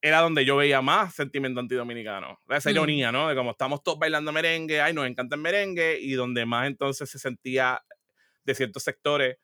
era 0.00 0.22
donde 0.22 0.46
yo 0.46 0.56
veía 0.56 0.80
más 0.80 1.14
sentimiento 1.14 1.60
antidominicano. 1.60 2.40
Esa 2.48 2.70
mm. 2.70 2.72
ironía, 2.72 3.12
¿no? 3.12 3.28
De 3.28 3.34
como 3.34 3.50
estamos 3.50 3.82
todos 3.82 3.98
bailando 3.98 4.32
merengue, 4.32 4.80
ay, 4.80 4.94
nos 4.94 5.06
encanta 5.06 5.36
el 5.36 5.42
merengue, 5.42 5.98
y 6.00 6.12
donde 6.12 6.46
más 6.46 6.68
entonces 6.68 7.10
se 7.10 7.18
sentía 7.18 7.82
de 8.44 8.54
ciertos 8.54 8.82
sectores 8.82 9.36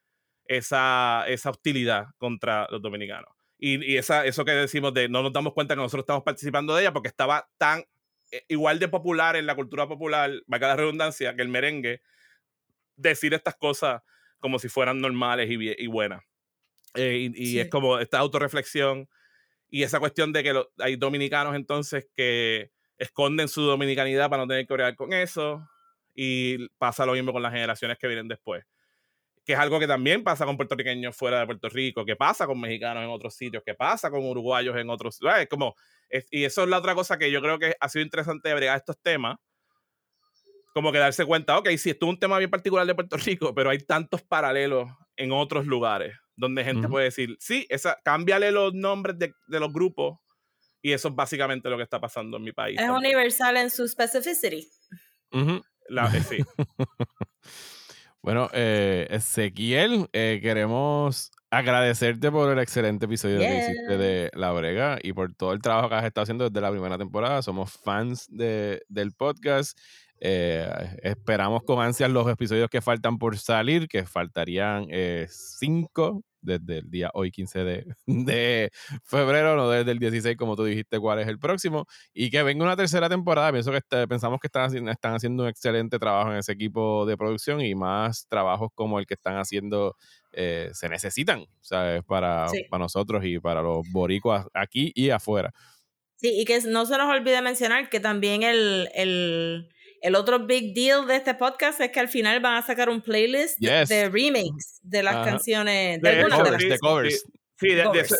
esa, 0.46 1.24
esa 1.28 1.50
hostilidad 1.50 2.06
contra 2.18 2.66
los 2.70 2.82
dominicanos. 2.82 3.30
Y, 3.58 3.96
esa, 3.96 4.26
eso 4.26 4.44
que 4.44 4.52
decimos 4.52 4.92
de 4.92 5.08
no 5.08 5.22
nos 5.22 5.32
damos 5.32 5.54
cuenta 5.54 5.74
que 5.74 5.80
nosotros 5.80 6.02
estamos 6.02 6.22
participando 6.22 6.74
de 6.74 6.82
ella 6.82 6.92
porque 6.92 7.08
estaba 7.08 7.48
tan 7.56 7.84
eh, 8.30 8.44
igual 8.48 8.78
de 8.78 8.88
popular 8.88 9.36
en 9.36 9.46
la 9.46 9.54
cultura 9.54 9.88
popular, 9.88 10.30
valga 10.46 10.68
la 10.68 10.76
redundancia, 10.76 11.34
que 11.34 11.42
el 11.42 11.48
merengue, 11.48 12.02
decir 12.96 13.32
estas 13.32 13.54
cosas 13.56 14.02
como 14.38 14.58
si 14.58 14.68
fueran 14.68 15.00
normales 15.00 15.50
y, 15.50 15.82
y 15.82 15.86
buenas. 15.86 16.22
Eh, 16.94 17.30
y, 17.34 17.58
es 17.58 17.68
como 17.70 17.98
esta 17.98 18.18
autorreflexión 18.18 19.08
y 19.68 19.82
esa 19.82 19.98
cuestión 19.98 20.32
de 20.32 20.42
que 20.42 20.62
hay 20.78 20.96
dominicanos 20.96 21.56
entonces 21.56 22.06
que 22.14 22.70
esconden 22.98 23.48
su 23.48 23.62
dominicanidad 23.62 24.30
para 24.30 24.42
no 24.42 24.48
tener 24.48 24.66
que 24.66 24.74
orar 24.74 24.94
con 24.94 25.12
eso. 25.12 25.66
Y 26.14 26.68
pasa 26.78 27.06
lo 27.06 27.14
mismo 27.14 27.32
con 27.32 27.42
las 27.42 27.52
generaciones 27.52 27.98
que 27.98 28.06
vienen 28.06 28.28
después 28.28 28.64
que 29.44 29.52
es 29.52 29.58
algo 29.58 29.78
que 29.78 29.86
también 29.86 30.24
pasa 30.24 30.46
con 30.46 30.56
puertorriqueños 30.56 31.14
fuera 31.14 31.40
de 31.40 31.46
Puerto 31.46 31.68
Rico, 31.68 32.04
que 32.04 32.16
pasa 32.16 32.46
con 32.46 32.58
mexicanos 32.58 33.04
en 33.04 33.10
otros 33.10 33.34
sitios, 33.34 33.62
que 33.64 33.74
pasa 33.74 34.10
con 34.10 34.24
uruguayos 34.24 34.76
en 34.76 34.88
otros. 34.88 35.18
Es 35.38 35.48
como, 35.48 35.74
y 36.30 36.44
eso 36.44 36.62
es 36.62 36.68
la 36.68 36.78
otra 36.78 36.94
cosa 36.94 37.18
que 37.18 37.30
yo 37.30 37.42
creo 37.42 37.58
que 37.58 37.74
ha 37.78 37.88
sido 37.88 38.04
interesante 38.04 38.48
de 38.48 38.54
bregar 38.54 38.78
estos 38.78 38.98
temas, 39.00 39.36
como 40.72 40.90
que 40.90 40.98
darse 40.98 41.24
cuenta, 41.24 41.58
ok, 41.58 41.68
sí, 41.76 41.90
esto 41.90 42.06
es 42.06 42.10
un 42.10 42.18
tema 42.18 42.38
bien 42.38 42.50
particular 42.50 42.86
de 42.86 42.94
Puerto 42.94 43.16
Rico, 43.18 43.54
pero 43.54 43.70
hay 43.70 43.78
tantos 43.78 44.22
paralelos 44.22 44.90
en 45.16 45.30
otros 45.30 45.66
lugares 45.66 46.16
donde 46.36 46.64
gente 46.64 46.88
puede 46.88 47.04
decir, 47.04 47.36
sí, 47.38 47.64
esa, 47.68 48.00
cámbiale 48.04 48.50
los 48.50 48.74
nombres 48.74 49.16
de, 49.18 49.34
de, 49.46 49.60
los 49.60 49.72
grupos 49.72 50.18
y 50.82 50.92
eso 50.92 51.08
es 51.08 51.14
básicamente 51.14 51.68
lo 51.70 51.76
que 51.76 51.84
está 51.84 52.00
pasando 52.00 52.38
en 52.38 52.42
mi 52.42 52.52
país. 52.52 52.80
Es 52.80 52.90
universal 52.90 53.56
en 53.56 53.70
su 53.70 53.86
specificity. 53.86 54.68
la, 55.88 56.06
eh, 56.14 56.22
sí. 56.28 56.38
Bueno, 58.24 58.48
eh, 58.54 59.06
Ezequiel, 59.10 60.08
eh, 60.14 60.40
queremos 60.40 61.30
agradecerte 61.50 62.32
por 62.32 62.50
el 62.50 62.58
excelente 62.58 63.04
episodio 63.04 63.38
que 63.38 63.58
hiciste 63.58 63.98
de 63.98 64.30
La 64.32 64.50
Brega 64.52 64.98
y 65.02 65.12
por 65.12 65.34
todo 65.34 65.52
el 65.52 65.60
trabajo 65.60 65.90
que 65.90 65.96
has 65.96 66.04
estado 66.06 66.22
haciendo 66.22 66.48
desde 66.48 66.62
la 66.62 66.70
primera 66.70 66.96
temporada. 66.96 67.42
Somos 67.42 67.70
fans 67.72 68.26
de, 68.30 68.82
del 68.88 69.12
podcast. 69.12 69.78
Eh, 70.20 70.66
esperamos 71.02 71.64
con 71.64 71.84
ansias 71.84 72.10
los 72.10 72.26
episodios 72.26 72.70
que 72.70 72.80
faltan 72.80 73.18
por 73.18 73.36
salir, 73.36 73.88
que 73.88 74.06
faltarían 74.06 74.86
cinco 75.28 76.22
desde 76.44 76.78
el 76.78 76.90
día 76.90 77.10
hoy 77.14 77.30
15 77.30 77.64
de, 77.64 77.86
de, 78.06 78.70
febrero, 79.02 79.56
no 79.56 79.70
desde 79.70 79.90
el 79.90 79.98
16 79.98 80.36
como 80.36 80.56
tú 80.56 80.64
dijiste 80.64 80.98
cuál 80.98 81.20
es 81.20 81.28
el 81.28 81.38
próximo, 81.38 81.86
y 82.12 82.30
que 82.30 82.42
venga 82.42 82.64
una 82.64 82.76
tercera 82.76 83.08
temporada. 83.08 83.50
Pienso 83.52 83.70
que 83.70 83.78
este, 83.78 84.06
pensamos 84.06 84.40
que 84.40 84.48
están, 84.48 84.88
están 84.88 85.14
haciendo 85.14 85.44
un 85.44 85.48
excelente 85.48 85.98
trabajo 85.98 86.32
en 86.32 86.38
ese 86.38 86.52
equipo 86.52 87.06
de 87.06 87.16
producción 87.16 87.60
y 87.60 87.74
más 87.74 88.26
trabajos 88.28 88.70
como 88.74 88.98
el 88.98 89.06
que 89.06 89.14
están 89.14 89.36
haciendo 89.36 89.96
eh, 90.32 90.70
se 90.72 90.88
necesitan, 90.88 91.46
¿sabes? 91.60 92.02
Para, 92.04 92.46
para 92.70 92.82
nosotros 92.82 93.24
y 93.24 93.38
para 93.38 93.62
los 93.62 93.86
boricuas 93.90 94.46
aquí 94.52 94.92
y 94.94 95.10
afuera. 95.10 95.52
Sí, 96.16 96.40
y 96.40 96.44
que 96.44 96.60
no 96.62 96.86
se 96.86 96.96
nos 96.96 97.10
olvide 97.10 97.42
mencionar 97.42 97.90
que 97.90 98.00
también 98.00 98.42
el, 98.42 98.88
el 98.94 99.68
el 100.04 100.16
otro 100.16 100.38
big 100.38 100.74
deal 100.74 101.06
de 101.06 101.16
este 101.16 101.34
podcast 101.34 101.80
es 101.80 101.90
que 101.90 101.98
al 101.98 102.10
final 102.10 102.38
van 102.40 102.56
a 102.56 102.62
sacar 102.62 102.90
un 102.90 103.00
playlist 103.00 103.58
de 103.58 104.10
remakes 104.10 104.78
de 104.82 105.02
las 105.02 105.26
canciones, 105.26 106.02
de, 106.02 106.16
de 106.16 106.78
covers. 106.78 107.24
Sí, 107.56 107.68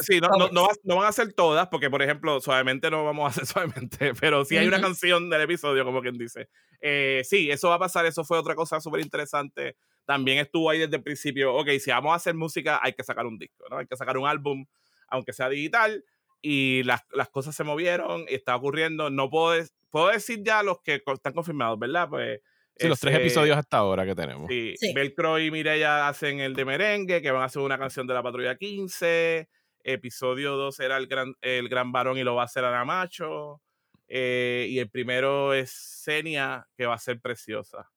sí 0.03 0.19
no, 0.19 0.49
no, 0.51 0.97
van 0.97 1.07
a 1.07 1.13
ser 1.13 1.35
todas, 1.35 1.69
porque 1.69 1.91
por 1.91 2.01
ejemplo, 2.01 2.41
suavemente 2.41 2.91
no 2.91 3.05
vamos 3.05 3.27
a 3.27 3.29
hacer 3.29 3.45
suavemente, 3.47 4.15
pero 4.19 4.47
sí 4.47 4.57
hay 4.57 4.67
una 4.67 4.81
canción 4.81 5.29
del 5.29 5.43
episodio, 5.43 5.85
como 5.85 6.01
quien 6.01 6.17
dice. 6.17 6.49
Eh, 6.81 7.21
sí, 7.23 7.51
eso 7.51 7.69
va 7.69 7.75
a 7.75 7.81
pasar, 7.81 8.07
eso 8.07 8.25
fue 8.25 8.39
otra 8.39 8.55
cosa 8.55 8.81
súper 8.81 9.03
interesante. 9.03 9.77
También 10.07 10.39
estuvo 10.39 10.71
ahí 10.71 10.79
desde 10.79 10.97
el 10.97 11.03
principio, 11.03 11.55
ok, 11.55 11.69
si 11.79 11.91
vamos 11.91 12.15
a 12.15 12.17
hacer 12.17 12.35
música, 12.35 12.81
hay 12.83 12.95
que 12.95 13.05
sacar 13.05 13.27
un 13.27 13.37
disco, 13.37 13.67
¿no? 13.69 13.77
Hay 13.77 13.87
que 13.87 13.97
sacar 13.97 14.17
un 14.17 14.27
álbum, 14.27 14.65
aunque 15.09 15.35
sea 15.35 15.51
digital, 15.51 16.03
y 16.47 16.83
las, 16.83 17.01
las 17.11 17.31
cosas 17.31 17.57
se 17.57 17.65
movieron, 17.65 18.27
y 18.29 18.35
está 18.35 18.55
ocurriendo. 18.55 19.09
No 19.09 19.31
puedo, 19.31 19.65
puedo 19.89 20.09
decir 20.09 20.43
ya 20.45 20.63
los 20.63 20.83
que 20.83 21.03
están 21.07 21.33
confirmados, 21.33 21.79
¿verdad? 21.79 22.07
Pues. 22.11 22.43
Sí, 22.77 22.87
los 22.87 23.01
tres 23.01 23.15
episodios 23.15 23.57
hasta 23.57 23.79
ahora 23.79 24.05
que 24.05 24.15
tenemos. 24.15 24.49
Sí, 24.51 24.75
sí. 24.77 24.93
Y 24.93 25.51
Mireya 25.51 26.07
hacen 26.07 26.41
el 26.41 26.55
de 26.55 26.65
merengue, 26.67 27.23
que 27.23 27.31
van 27.31 27.43
a 27.43 27.47
hacer 27.47 27.63
una 27.63 27.79
canción 27.79 28.07
de 28.07 28.13
la 28.13 28.23
Patrulla 28.23 28.57
15. 28.57 29.49
Episodio 29.85 30.57
2 30.57 30.81
era 30.81 30.97
el 30.99 31.07
gran, 31.07 31.35
el 31.41 31.69
gran 31.69 31.93
varón 31.93 32.19
y 32.19 32.25
lo 32.25 32.35
va 32.35 32.43
a 32.43 32.47
hacer 32.47 32.65
Ana 32.65 32.85
Macho. 32.85 33.63
Eh, 34.09 34.67
y 34.69 34.81
el 34.81 34.91
primero 34.91 35.55
es 35.55 35.71
Senia, 35.71 36.67
que 36.77 36.85
va 36.85 36.95
a 36.95 36.99
ser 36.99 37.21
preciosa. 37.21 37.91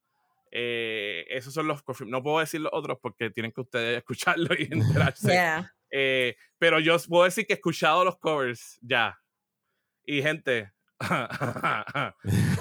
Eh, 0.51 1.25
esos 1.29 1.53
son 1.53 1.67
los 1.67 1.83
No 2.05 2.23
puedo 2.23 2.39
decir 2.39 2.61
los 2.61 2.71
otros 2.73 2.97
porque 3.01 3.29
tienen 3.29 3.51
que 3.51 3.61
ustedes 3.61 3.97
escucharlo 3.97 4.55
y 4.57 4.67
enterarse. 4.71 5.65
Eh, 5.91 6.35
pero 6.57 6.79
yo 6.79 6.97
puedo 7.07 7.25
decir 7.25 7.45
que 7.45 7.53
he 7.53 7.55
escuchado 7.55 8.03
los 8.03 8.17
covers 8.17 8.79
ya. 8.81 9.19
Y 10.05 10.21
gente, 10.21 10.71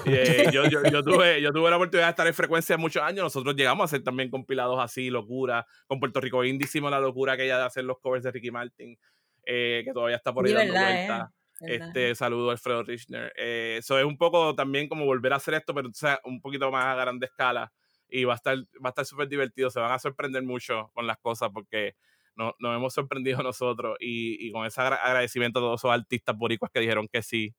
Eh, 0.08 0.50
yo, 0.52 0.62
yo, 0.68 1.02
tuve, 1.02 1.42
yo 1.42 1.52
tuve 1.52 1.68
la 1.68 1.76
oportunidad 1.76 2.06
de 2.06 2.10
estar 2.10 2.26
en 2.28 2.34
frecuencia 2.34 2.76
muchos 2.76 3.02
años. 3.02 3.24
Nosotros 3.24 3.56
llegamos 3.56 3.82
a 3.82 3.86
hacer 3.86 4.04
también 4.04 4.30
compilados 4.30 4.78
así, 4.78 5.10
locura. 5.10 5.66
Con 5.88 5.98
Puerto 5.98 6.20
Rico 6.20 6.44
Indie 6.44 6.68
la 6.82 7.00
locura 7.00 7.36
que 7.36 7.44
ella 7.44 7.58
de 7.58 7.64
hacer 7.64 7.82
los 7.82 7.98
covers 7.98 8.22
de 8.22 8.30
Ricky 8.30 8.52
Martin, 8.52 8.96
eh, 9.44 9.82
que 9.84 9.92
todavía 9.92 10.16
está 10.16 10.32
por 10.32 10.46
ahí 10.46 10.52
dando 10.52 10.74
vueltas. 10.74 11.30
Eh, 11.60 11.78
este 11.80 12.14
saludo 12.14 12.50
a 12.50 12.52
Alfredo 12.52 12.84
Richner. 12.84 13.32
Eso 13.34 13.98
es 13.98 14.04
un 14.04 14.16
poco 14.16 14.54
también 14.54 14.88
como 14.88 15.04
volver 15.06 15.32
a 15.32 15.36
hacer 15.36 15.54
esto, 15.54 15.74
pero 15.74 15.90
un 16.24 16.40
poquito 16.40 16.70
más 16.70 16.84
a 16.84 16.94
grande 16.94 17.26
escala. 17.26 17.72
Y 18.08 18.22
va 18.22 18.34
a 18.34 18.36
estar 18.36 18.56
va 18.56 18.84
a 18.84 18.88
estar 18.90 19.04
súper 19.04 19.28
divertido. 19.28 19.70
Se 19.70 19.80
van 19.80 19.90
a 19.90 19.98
sorprender 19.98 20.44
mucho 20.44 20.92
con 20.94 21.08
las 21.08 21.18
cosas 21.18 21.50
porque 21.52 21.96
nos, 22.36 22.52
nos 22.58 22.76
hemos 22.76 22.94
sorprendido 22.94 23.42
nosotros. 23.42 23.96
Y, 24.00 24.46
y 24.46 24.52
con 24.52 24.66
ese 24.66 24.80
agradecimiento 24.80 25.58
a 25.58 25.62
todos 25.62 25.80
esos 25.80 25.90
artistas 25.90 26.36
boricuas 26.36 26.70
que 26.72 26.80
dijeron 26.80 27.08
que 27.10 27.22
sí 27.22 27.54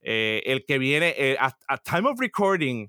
eh, 0.00 0.42
el 0.46 0.64
que 0.64 0.78
viene, 0.78 1.14
eh, 1.16 1.36
a, 1.38 1.78
time 1.78 2.08
of 2.08 2.20
recording, 2.20 2.88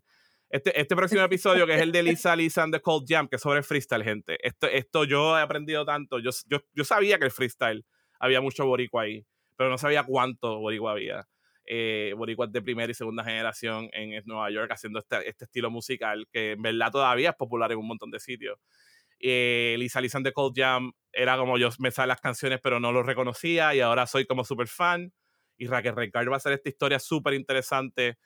este, 0.49 0.79
este 0.79 0.95
próximo 0.95 1.21
episodio, 1.21 1.65
que 1.65 1.75
es 1.75 1.81
el 1.81 1.91
de 1.91 2.03
Lisa 2.03 2.35
Lisa 2.35 2.63
and 2.63 2.73
the 2.73 2.81
Cold 2.81 3.05
Jam, 3.07 3.27
que 3.27 3.37
es 3.37 3.41
sobre 3.41 3.63
freestyle, 3.63 4.03
gente. 4.03 4.37
Esto, 4.45 4.67
esto 4.67 5.03
yo 5.03 5.37
he 5.37 5.41
aprendido 5.41 5.85
tanto. 5.85 6.19
Yo, 6.19 6.31
yo, 6.47 6.59
yo 6.73 6.83
sabía 6.83 7.17
que 7.19 7.25
el 7.25 7.31
freestyle 7.31 7.85
había 8.19 8.41
mucho 8.41 8.65
boricua 8.65 9.03
ahí, 9.03 9.25
pero 9.55 9.69
no 9.69 9.77
sabía 9.77 10.03
cuánto 10.03 10.59
boricua 10.59 10.91
había. 10.91 11.27
Eh, 11.71 12.13
boricuas 12.17 12.51
de 12.51 12.63
primera 12.63 12.91
y 12.91 12.95
segunda 12.95 13.23
generación 13.23 13.89
en 13.93 14.23
Nueva 14.25 14.49
York 14.49 14.71
haciendo 14.71 14.99
este, 14.99 15.29
este, 15.29 15.45
estilo 15.45 15.69
musical 15.69 16.27
que 16.31 16.53
en 16.53 16.61
verdad 16.63 16.91
todavía 16.91 17.29
es 17.29 17.35
popular 17.35 17.71
en 17.71 17.77
un 17.77 17.87
montón 17.87 18.09
de 18.09 18.19
sitios. 18.19 18.57
Eh, 19.19 19.75
Lisa 19.77 19.99
Lisa 20.01 20.17
and 20.17 20.25
the 20.25 20.33
Cold 20.33 20.53
Jam 20.55 20.93
era 21.11 21.37
como 21.37 21.57
yo 21.57 21.69
me 21.79 21.91
sabía 21.91 22.07
las 22.07 22.21
canciones 22.21 22.59
pero 22.63 22.79
no 22.79 22.93
lo 22.93 23.03
reconocía 23.03 23.75
y 23.75 23.81
ahora 23.81 24.07
soy 24.07 24.25
como 24.25 24.45
super 24.45 24.67
fan 24.67 25.11
y 25.57 25.67
Raquel 25.67 25.95
Ricard 25.95 26.29
va 26.29 26.35
a 26.35 26.37
hacer 26.37 26.53
esta 26.53 26.69
historia 26.69 26.99
súper 26.99 27.33
interesante 27.33 28.17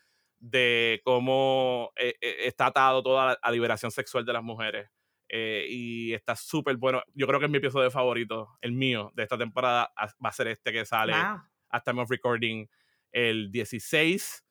de 0.44 1.02
cómo 1.06 1.91
eh, 1.95 2.15
eh, 2.20 2.36
está 2.41 2.68
atado 2.68 3.02
toda 3.02 3.38
la, 3.41 3.52
liberación 3.52 3.91
sexual 3.91 4.26
de 4.26 4.34
las 4.34 4.44
mujeres. 4.44 4.90
Eh, 5.30 5.65
y 5.70 6.14
está 6.14 6.36
súper 6.36 6.76
bueno. 6.76 7.02
Yo 7.15 7.26
creo 7.26 7.40
que 7.40 7.45
es 7.45 7.52
mi 7.52 7.57
episodio 7.57 7.90
favorito, 7.90 8.49
el 8.61 8.74
mío, 8.74 9.11
de 9.15 9.24
esta 9.24 9.38
temporada, 9.38 9.91
va 9.98 10.30
a 10.30 10.34
ser 10.34 10.48
este 10.49 10.72
que 10.72 10.86
sale 10.86 11.14
hasta 11.14 11.91
time 11.91 12.02
of 12.02 12.10
recording 12.10 12.68
el 13.11 13.52
16. 13.52 14.44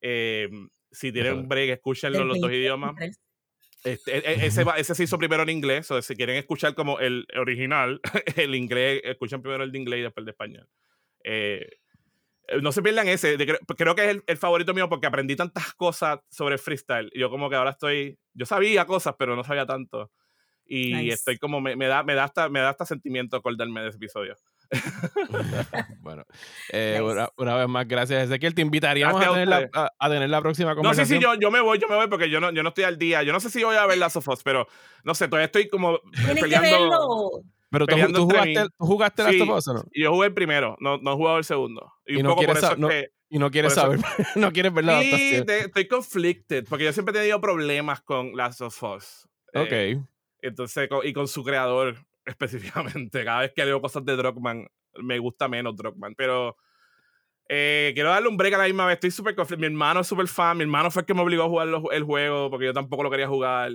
si 0.00 1.12
tienen 1.12 1.34
un 1.34 1.48
break, 1.48 1.70
escúchenlo 1.70 2.20
en 2.20 2.28
los 2.28 2.40
dos 2.40 2.52
idiomas. 2.52 2.94
Este, 3.82 4.18
e, 4.18 4.18
e, 4.18 4.46
ese, 4.46 4.64
ese, 4.76 4.94
se 4.94 5.04
hizo 5.04 5.18
primero 5.18 5.42
en 5.42 5.48
inglés, 5.48 5.88
si 6.02 6.14
quieren 6.14 6.36
escuchar 6.36 6.74
como 6.74 7.00
el 7.00 7.26
original, 7.36 8.00
el 8.36 8.54
inglés, 8.54 9.00
escuchen 9.04 9.40
primero 9.40 9.64
el 9.64 9.72
de 9.72 9.78
inglés 9.78 10.00
y 10.00 10.02
después 10.02 10.22
el 10.22 10.26
de 10.26 10.30
español. 10.32 10.68
Eh, 11.24 11.68
eh, 12.48 12.60
no 12.60 12.72
se 12.72 12.82
pierdan 12.82 13.08
ese. 13.08 13.36
creo 13.76 13.94
que 13.94 14.10
es 14.10 14.22
el, 14.26 14.36
favorito 14.36 14.74
mío 14.74 14.88
porque 14.88 15.06
aprendí 15.06 15.36
tantas 15.36 15.72
cosas 15.74 16.20
sobre 16.28 16.58
freestyle. 16.58 17.10
Yo 17.14 17.30
como 17.30 17.48
que 17.48 17.56
ahora 17.56 17.70
estoy, 17.70 18.18
yo 18.34 18.46
sabía 18.46 18.86
cosas, 18.86 19.14
pero 19.18 19.36
no 19.36 19.44
sabía 19.44 19.66
tanto. 19.66 20.10
Y 20.72 21.10
estoy 21.10 21.36
como, 21.36 21.60
me, 21.60 21.74
da, 21.86 22.04
me, 22.04 22.14
da 22.14 22.24
hasta, 22.24 22.48
me 22.48 22.60
da 22.60 22.70
hasta 22.70 22.86
sentimiento 22.86 23.36
acordarme 23.36 23.82
de 23.82 23.88
ese 23.88 23.96
episodio. 23.96 24.36
bueno, 26.00 26.24
eh, 26.72 27.00
una, 27.36 27.56
vez 27.56 27.68
más, 27.68 27.86
gracias 27.88 28.24
Ezequiel. 28.24 28.54
Te 28.54 28.62
invitaríamos 28.62 29.20
a 29.20 29.30
tener, 29.30 29.48
la, 29.48 29.70
a, 29.98 30.08
tener, 30.08 30.30
la, 30.30 30.40
próxima 30.40 30.74
conversación. 30.74 31.04
No, 31.04 31.08
sí, 31.08 31.14
sí, 31.16 31.22
yo, 31.22 31.40
yo 31.40 31.50
me 31.50 31.60
voy, 31.60 31.78
yo 31.78 31.88
me 31.88 31.96
voy 31.96 32.08
porque 32.08 32.30
yo 32.30 32.40
no, 32.40 32.50
yo 32.52 32.62
no 32.62 32.68
estoy 32.70 32.84
al 32.84 32.98
día. 32.98 33.22
Yo 33.22 33.32
no 33.32 33.40
sé 33.40 33.50
si 33.50 33.64
voy 33.64 33.76
a 33.76 33.86
ver 33.86 33.98
la 33.98 34.10
Sofos, 34.10 34.42
pero 34.42 34.66
no 35.04 35.14
sé, 35.14 35.28
todavía 35.28 35.46
estoy 35.46 35.68
como 35.68 35.98
peleando. 36.40 37.42
Pero 37.70 37.86
tú, 37.86 37.90
peleando 37.94 38.18
tú 38.18 38.22
entre 38.36 38.54
jugaste, 38.54 38.74
tú 38.78 38.86
jugaste 38.86 39.22
Sí. 39.22 39.38
Last 39.38 39.50
of 39.50 39.56
Us, 39.58 39.68
¿o 39.68 39.74
no? 39.74 39.84
Yo 39.94 40.10
jugué 40.12 40.26
el 40.26 40.34
primero, 40.34 40.76
no, 40.80 40.98
no 40.98 41.12
he 41.12 41.14
jugado 41.14 41.38
el 41.38 41.44
segundo. 41.44 41.92
Y, 42.04 42.14
Y 42.14 42.16
un 42.16 42.22
no 42.24 42.30
poco 42.30 42.42
por 42.42 42.46
quieres 42.46 42.64
eso 42.64 42.76
no- 42.76 42.88
que... 42.88 43.10
Y 43.32 43.38
no 43.38 43.50
quieres 43.52 43.74
saber, 43.74 44.00
no 44.34 44.52
quieres 44.52 44.74
ver 44.74 44.84
la 44.84 45.00
Sí, 45.02 45.42
te- 45.46 45.60
estoy 45.60 45.86
conflicted, 45.86 46.66
porque 46.68 46.84
yo 46.84 46.92
siempre 46.92 47.14
he 47.14 47.18
tenido 47.18 47.40
problemas 47.40 48.00
con 48.00 48.36
Last 48.36 48.60
of 48.60 48.82
Us. 48.82 49.28
Ok. 49.54 49.70
Eh, 49.70 50.02
entonces, 50.42 50.88
y 51.04 51.12
con 51.12 51.28
su 51.28 51.44
creador 51.44 51.96
específicamente. 52.30 53.24
Cada 53.24 53.40
vez 53.40 53.52
que 53.54 53.64
leo 53.64 53.80
cosas 53.80 54.04
de 54.04 54.16
Druckmann, 54.16 54.66
me 55.02 55.18
gusta 55.18 55.48
menos 55.48 55.76
Druckmann. 55.76 56.14
Pero 56.14 56.56
eh, 57.48 57.90
quiero 57.94 58.10
darle 58.10 58.28
un 58.28 58.36
break 58.36 58.54
a 58.54 58.58
la 58.58 58.64
misma 58.64 58.86
vez. 58.86 58.94
Estoy 58.94 59.10
súper. 59.10 59.34
Mi 59.58 59.66
hermano 59.66 60.00
es 60.00 60.06
súper 60.06 60.28
fan. 60.28 60.56
Mi 60.56 60.62
hermano 60.62 60.90
fue 60.90 61.00
el 61.02 61.06
que 61.06 61.14
me 61.14 61.20
obligó 61.22 61.42
a 61.44 61.48
jugar 61.48 61.66
los- 61.68 61.84
el 61.92 62.04
juego, 62.04 62.48
porque 62.50 62.66
yo 62.66 62.72
tampoco 62.72 63.02
lo 63.02 63.10
quería 63.10 63.28
jugar. 63.28 63.72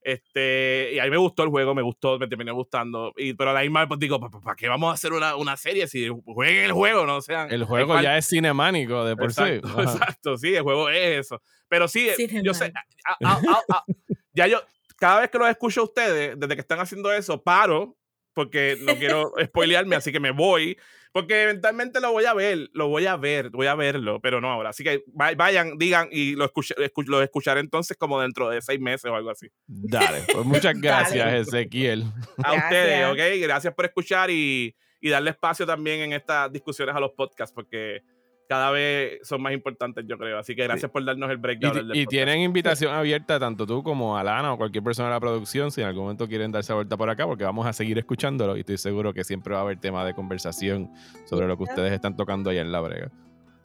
Este, 0.00 0.92
y 0.94 0.98
a 1.00 1.04
mí 1.04 1.10
me 1.10 1.16
gustó 1.16 1.42
el 1.42 1.50
juego, 1.50 1.74
me 1.74 1.82
gustó, 1.82 2.18
me 2.18 2.28
terminó 2.28 2.54
gustando. 2.54 3.12
Y, 3.16 3.34
pero 3.34 3.50
a 3.50 3.52
la 3.52 3.60
misma 3.62 3.80
vez 3.80 3.88
pues, 3.88 4.00
digo, 4.00 4.18
¿para 4.20 4.54
qué 4.56 4.68
vamos 4.68 4.90
a 4.90 4.94
hacer 4.94 5.12
una, 5.12 5.34
una 5.36 5.56
serie 5.56 5.86
si 5.88 6.08
jueguen 6.24 6.64
el 6.66 6.72
juego? 6.72 7.04
No 7.04 7.20
sean. 7.20 7.50
El 7.50 7.62
hay 7.62 7.66
juego 7.66 8.00
ya 8.00 8.16
es 8.16 8.26
cinemánico 8.28 9.04
de 9.04 9.16
por 9.16 9.24
exacto, 9.26 9.68
sí. 9.68 9.74
Ajá. 9.76 9.82
exacto, 9.92 10.36
sí, 10.38 10.54
el 10.54 10.62
juego 10.62 10.88
es 10.88 11.26
eso. 11.26 11.42
Pero 11.68 11.88
sí, 11.88 12.08
Sí, 12.16 12.28
yo 12.42 12.54
sé, 12.54 12.72
a- 13.04 13.28
a- 13.28 13.62
a- 13.68 13.84
ya 14.32 14.46
yo, 14.46 14.62
cada 14.98 15.20
vez 15.20 15.30
que 15.30 15.38
los 15.38 15.48
escucho 15.48 15.80
a 15.80 15.84
ustedes, 15.84 16.38
desde 16.38 16.54
que 16.54 16.60
están 16.60 16.80
haciendo 16.80 17.12
eso, 17.12 17.42
paro, 17.42 17.96
porque 18.34 18.76
no 18.82 18.96
quiero 18.96 19.32
spoilearme, 19.44 19.96
así 19.96 20.12
que 20.12 20.20
me 20.20 20.30
voy, 20.30 20.78
porque 21.12 21.42
eventualmente 21.44 22.00
lo 22.00 22.12
voy 22.12 22.26
a 22.26 22.34
ver, 22.34 22.68
lo 22.74 22.88
voy 22.88 23.06
a 23.06 23.16
ver, 23.16 23.50
voy 23.50 23.66
a 23.66 23.74
verlo, 23.74 24.20
pero 24.20 24.40
no 24.40 24.50
ahora. 24.50 24.70
Así 24.70 24.84
que 24.84 25.02
va- 25.20 25.34
vayan, 25.34 25.78
digan 25.78 26.08
y 26.12 26.36
lo, 26.36 26.44
escuche- 26.44 26.74
escu- 26.76 27.06
lo 27.06 27.22
escucharé 27.22 27.60
entonces 27.60 27.96
como 27.96 28.20
dentro 28.20 28.48
de 28.50 28.60
seis 28.60 28.78
meses 28.78 29.10
o 29.10 29.14
algo 29.16 29.30
así. 29.30 29.48
Dale, 29.66 30.22
pues 30.32 30.44
muchas 30.44 30.74
gracias, 30.80 31.24
Dale. 31.24 31.40
Ezequiel. 31.40 32.02
A 32.44 32.52
Gracias. 32.52 32.64
ustedes, 32.64 33.06
¿ok? 33.06 33.42
Gracias 33.42 33.74
por 33.74 33.86
escuchar 33.86 34.30
y, 34.30 34.76
y 35.00 35.08
darle 35.08 35.30
espacio 35.30 35.66
también 35.66 36.00
en 36.00 36.12
estas 36.12 36.52
discusiones 36.52 36.94
a 36.94 37.00
los 37.00 37.12
podcasts, 37.12 37.54
porque 37.54 38.02
cada 38.48 38.70
vez 38.70 39.20
son 39.22 39.42
más 39.42 39.52
importantes, 39.52 40.04
yo 40.08 40.16
creo. 40.16 40.38
Así 40.38 40.56
que 40.56 40.64
gracias 40.64 40.90
por 40.90 41.04
darnos 41.04 41.30
el 41.30 41.36
break 41.36 41.60
de 41.60 41.98
Y, 41.98 42.00
y 42.00 42.06
tienen 42.06 42.40
invitación 42.40 42.94
abierta 42.94 43.38
tanto 43.38 43.66
tú 43.66 43.82
como 43.82 44.16
Alana 44.16 44.54
o 44.54 44.56
cualquier 44.56 44.82
persona 44.82 45.08
de 45.08 45.14
la 45.14 45.20
producción 45.20 45.70
si 45.70 45.82
en 45.82 45.88
algún 45.88 46.04
momento 46.04 46.26
quieren 46.26 46.50
darse 46.50 46.72
vuelta 46.72 46.96
por 46.96 47.10
acá 47.10 47.26
porque 47.26 47.44
vamos 47.44 47.66
a 47.66 47.72
seguir 47.74 47.98
escuchándolo 47.98 48.56
y 48.56 48.60
estoy 48.60 48.78
seguro 48.78 49.12
que 49.12 49.22
siempre 49.22 49.52
va 49.52 49.60
a 49.60 49.62
haber 49.62 49.78
tema 49.78 50.04
de 50.04 50.14
conversación 50.14 50.90
sobre 51.26 51.46
lo 51.46 51.58
que 51.58 51.64
ustedes 51.64 51.92
están 51.92 52.16
tocando 52.16 52.48
allá 52.50 52.62
en 52.62 52.72
la 52.72 52.80
brega. 52.80 53.10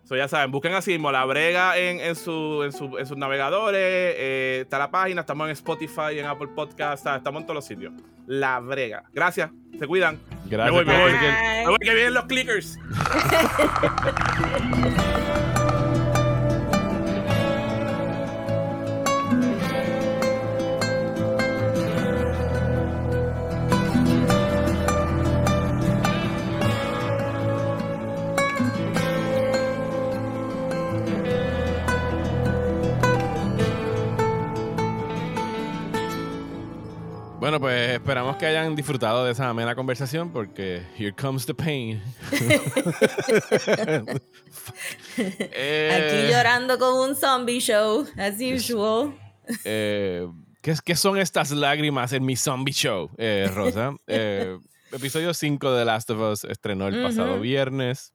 So, 0.06 0.16
ya 0.18 0.28
saben, 0.28 0.52
busquen 0.52 0.74
así 0.74 0.92
mismo 0.92 1.12
La 1.12 1.24
Brega 1.26 1.78
en, 1.78 2.00
en, 2.02 2.16
su, 2.16 2.62
en, 2.64 2.74
su- 2.74 2.98
en 2.98 3.06
sus 3.06 3.16
navegadores. 3.18 3.80
eh, 3.82 4.60
está 4.64 4.78
la 4.78 4.92
página, 4.92 5.22
estamos 5.22 5.46
en 5.48 5.52
Spotify, 5.52 6.20
en 6.20 6.26
Apple 6.26 6.50
Podcasts, 6.54 7.06
estamos 7.16 7.42
en 7.42 7.46
todos 7.48 7.56
los 7.56 7.66
sitios. 7.66 7.94
La 8.28 8.60
Brega. 8.60 9.04
Gracias, 9.14 9.50
se 9.80 9.88
cuidan. 9.88 10.20
Gracias. 10.46 10.72
voy, 10.74 10.86
me 10.86 11.02
voy. 11.02 11.12
Me 11.14 11.68
voy 11.68 11.78
que 11.80 11.94
vienen 11.94 12.14
los 12.14 12.26
clickers. 12.26 12.78
Bueno, 37.44 37.60
pues 37.60 37.90
esperamos 37.92 38.38
que 38.38 38.46
hayan 38.46 38.74
disfrutado 38.74 39.26
de 39.26 39.34
esa 39.34 39.50
amena 39.50 39.76
conversación 39.76 40.32
porque 40.32 40.82
here 40.98 41.12
comes 41.12 41.46
the 41.46 41.54
pain. 41.54 42.02
Eh, 45.18 45.92
Aquí 45.92 46.32
llorando 46.32 46.80
con 46.80 47.10
un 47.10 47.18
zombie 47.18 47.60
show, 47.60 48.08
as 48.18 48.36
usual. 48.40 49.14
eh, 49.66 50.26
¿qué, 50.62 50.74
qué 50.86 50.96
son 50.96 51.18
estas 51.18 51.52
lágrimas 51.52 52.14
en 52.14 52.24
mi 52.24 52.38
zombie 52.38 52.72
show, 52.74 53.10
eh, 53.18 53.52
Rosa? 53.54 53.94
Eh, 54.08 54.58
episodio 54.94 55.34
5 55.34 55.74
de 55.74 55.84
Last 55.84 56.12
of 56.12 56.22
Us 56.22 56.46
estrenó 56.46 56.88
el 56.88 57.04
pasado 57.04 57.42
viernes 57.42 58.14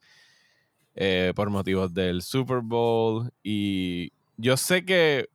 eh, 0.97 1.35
por 1.37 1.51
motivos 1.51 1.93
del 1.93 2.23
Super 2.23 2.61
Bowl 2.63 3.31
y 3.43 4.11
yo 4.39 4.57
sé 4.57 4.87
que 4.87 5.29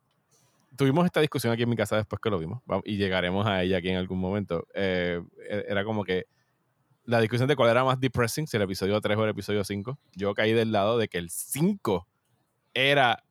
tuvimos 0.76 1.04
esta 1.06 1.20
discusión 1.20 1.52
aquí 1.52 1.62
en 1.62 1.68
mi 1.70 1.76
casa 1.76 1.96
después 1.96 2.20
que 2.20 2.30
lo 2.30 2.38
vimos 2.38 2.62
y 2.84 2.96
llegaremos 2.96 3.46
a 3.46 3.62
ella 3.62 3.78
aquí 3.78 3.88
en 3.88 3.96
algún 3.96 4.18
momento. 4.18 4.66
Eh, 4.74 5.20
e- 5.48 5.64
era 5.68 5.84
como 5.84 6.04
que 6.04 6.26
la 7.04 7.20
discusión 7.20 7.48
de 7.48 7.56
cuál 7.56 7.70
era 7.70 7.84
más 7.84 8.00
depressing, 8.00 8.46
si 8.46 8.56
el 8.56 8.62
episodio 8.62 9.00
3 9.00 9.16
o 9.18 9.24
el 9.24 9.30
episodio 9.30 9.62
5. 9.64 9.98
Yo 10.14 10.34
caí 10.34 10.52
del 10.52 10.72
lado 10.72 10.96
de 10.98 11.08
que 11.08 11.18
el 11.18 11.30
5 11.30 12.08
era 12.72 13.22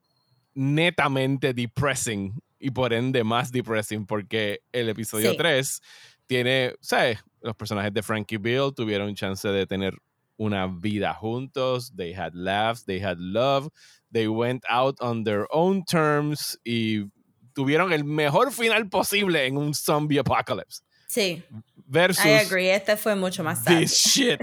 netamente 0.53 1.53
depressing 1.53 2.40
y 2.60 2.72
por 2.72 2.94
ende 2.94 3.24
más 3.24 3.52
depressing 3.52 4.06
porque 4.06 4.61
el 4.72 4.90
episodio 4.90 5.32
Sí. 5.32 5.38
3 5.38 5.82
tiene, 6.28 6.76
¿sabes? 6.80 7.20
Los 7.41 7.56
personajes 7.56 7.94
de 7.94 8.03
Frankie 8.03 8.38
Bill 8.38 8.72
tuvieron 8.76 9.14
chance 9.15 9.48
de 9.48 9.65
tener 9.68 9.98
una 10.38 10.68
vida 10.68 11.14
juntos, 11.14 11.94
they 11.95 12.14
had 12.14 12.34
laughs, 12.34 12.86
they 12.86 12.99
had 13.03 13.18
love, 13.20 13.70
they 14.11 14.28
went 14.28 14.64
out 14.70 14.95
on 15.02 15.24
their 15.24 15.45
own 15.52 15.84
terms 15.84 16.57
y 16.64 17.06
tuvieron 17.53 17.93
el 17.93 18.03
mejor 18.03 18.51
final 18.51 18.89
posible 18.89 19.45
en 19.45 19.57
un 19.57 19.73
zombie 19.73 20.19
apocalypse. 20.19 20.81
Sí, 21.07 21.43
Versus 21.85 22.25
I 22.25 22.30
agree. 22.30 22.69
Este 22.69 22.97
fue 22.97 23.15
mucho 23.15 23.43
más 23.43 23.63
sad. 23.63 23.77
this 23.77 23.91
shit. 23.93 24.39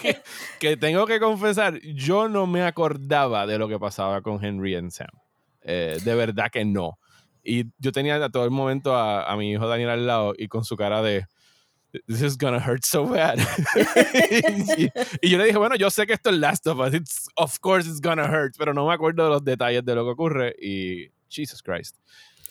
que, 0.00 0.16
que 0.58 0.76
tengo 0.76 1.06
que 1.06 1.20
confesar, 1.20 1.78
yo 1.82 2.28
no 2.28 2.46
me 2.46 2.62
acordaba 2.62 3.46
de 3.46 3.58
lo 3.58 3.68
que 3.68 3.78
pasaba 3.78 4.22
con 4.22 4.42
Henry 4.42 4.74
and 4.74 4.90
Sam. 4.90 5.08
Eh, 5.62 5.98
de 6.02 6.14
verdad 6.14 6.50
que 6.50 6.64
no. 6.64 6.98
Y 7.42 7.66
yo 7.78 7.92
tenía 7.92 8.16
a 8.16 8.30
todo 8.30 8.44
el 8.44 8.50
momento 8.50 8.94
a, 8.94 9.30
a 9.30 9.36
mi 9.36 9.52
hijo 9.52 9.68
Daniel 9.68 9.90
al 9.90 10.06
lado 10.06 10.32
y 10.38 10.48
con 10.48 10.64
su 10.64 10.76
cara 10.76 11.02
de 11.02 11.26
This 12.08 12.22
is 12.22 12.36
gonna 12.38 12.58
hurt 12.58 12.84
so 12.84 13.06
bad. 13.06 13.38
y, 14.78 14.88
y 15.20 15.30
yo 15.30 15.38
le 15.38 15.44
dije, 15.44 15.58
bueno, 15.58 15.76
yo 15.76 15.90
sé 15.90 16.06
que 16.06 16.14
esto 16.14 16.30
es 16.30 16.36
Last 16.36 16.66
of 16.66 16.80
Us. 16.80 16.94
It's, 16.94 17.28
of 17.36 17.58
course 17.60 17.88
it's 17.88 18.00
gonna 18.00 18.24
hurt, 18.24 18.54
pero 18.58 18.74
no 18.74 18.88
me 18.88 18.94
acuerdo 18.94 19.24
de 19.24 19.30
los 19.30 19.44
detalles 19.44 19.84
de 19.84 19.94
lo 19.94 20.04
que 20.04 20.10
ocurre. 20.10 20.56
Y 20.60 21.10
Jesus 21.28 21.62
Christ. 21.62 21.96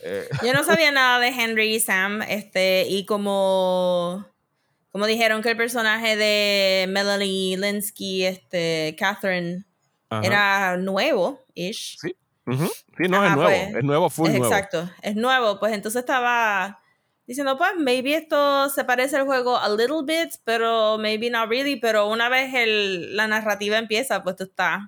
Eh, 0.01 0.27
Yo 0.43 0.53
no 0.53 0.63
sabía 0.63 0.91
nada 0.91 1.19
de 1.19 1.29
Henry 1.29 1.75
y 1.75 1.79
Sam, 1.79 2.21
este, 2.23 2.85
y 2.87 3.05
como, 3.05 4.25
como 4.91 5.05
dijeron 5.05 5.41
que 5.41 5.51
el 5.51 5.57
personaje 5.57 6.15
de 6.17 6.87
Melanie 6.89 7.57
Linsky, 7.57 8.25
este, 8.25 8.95
Catherine, 8.99 9.65
ajá. 10.09 10.25
era 10.25 10.77
nuevo-ish. 10.77 11.97
Ujú. 12.45 12.65
Sí, 12.97 13.03
no, 13.09 13.25
es 13.25 13.35
nuevo. 13.35 13.43
pues, 13.49 13.75
es 13.75 13.83
nuevo, 13.83 14.09
full 14.09 14.27
Es 14.27 14.37
nuevo. 14.37 14.45
Exacto, 14.53 14.89
es 15.01 15.15
nuevo. 15.15 15.59
Pues 15.59 15.73
entonces 15.73 16.01
estaba 16.01 16.79
diciendo, 17.25 17.57
pues, 17.57 17.71
maybe 17.77 18.15
esto 18.15 18.69
se 18.69 18.83
parece 18.83 19.15
al 19.15 19.25
juego 19.25 19.57
a 19.57 19.69
little 19.69 20.01
bit, 20.03 20.33
pero 20.43 20.97
maybe 20.97 21.29
not 21.29 21.49
really. 21.49 21.77
Pero 21.77 22.07
una 22.09 22.27
vez 22.27 22.53
el, 22.53 23.15
la 23.15 23.27
narrativa 23.27 23.77
empieza, 23.77 24.23
pues 24.23 24.35
tú 24.35 24.43
estás, 24.43 24.81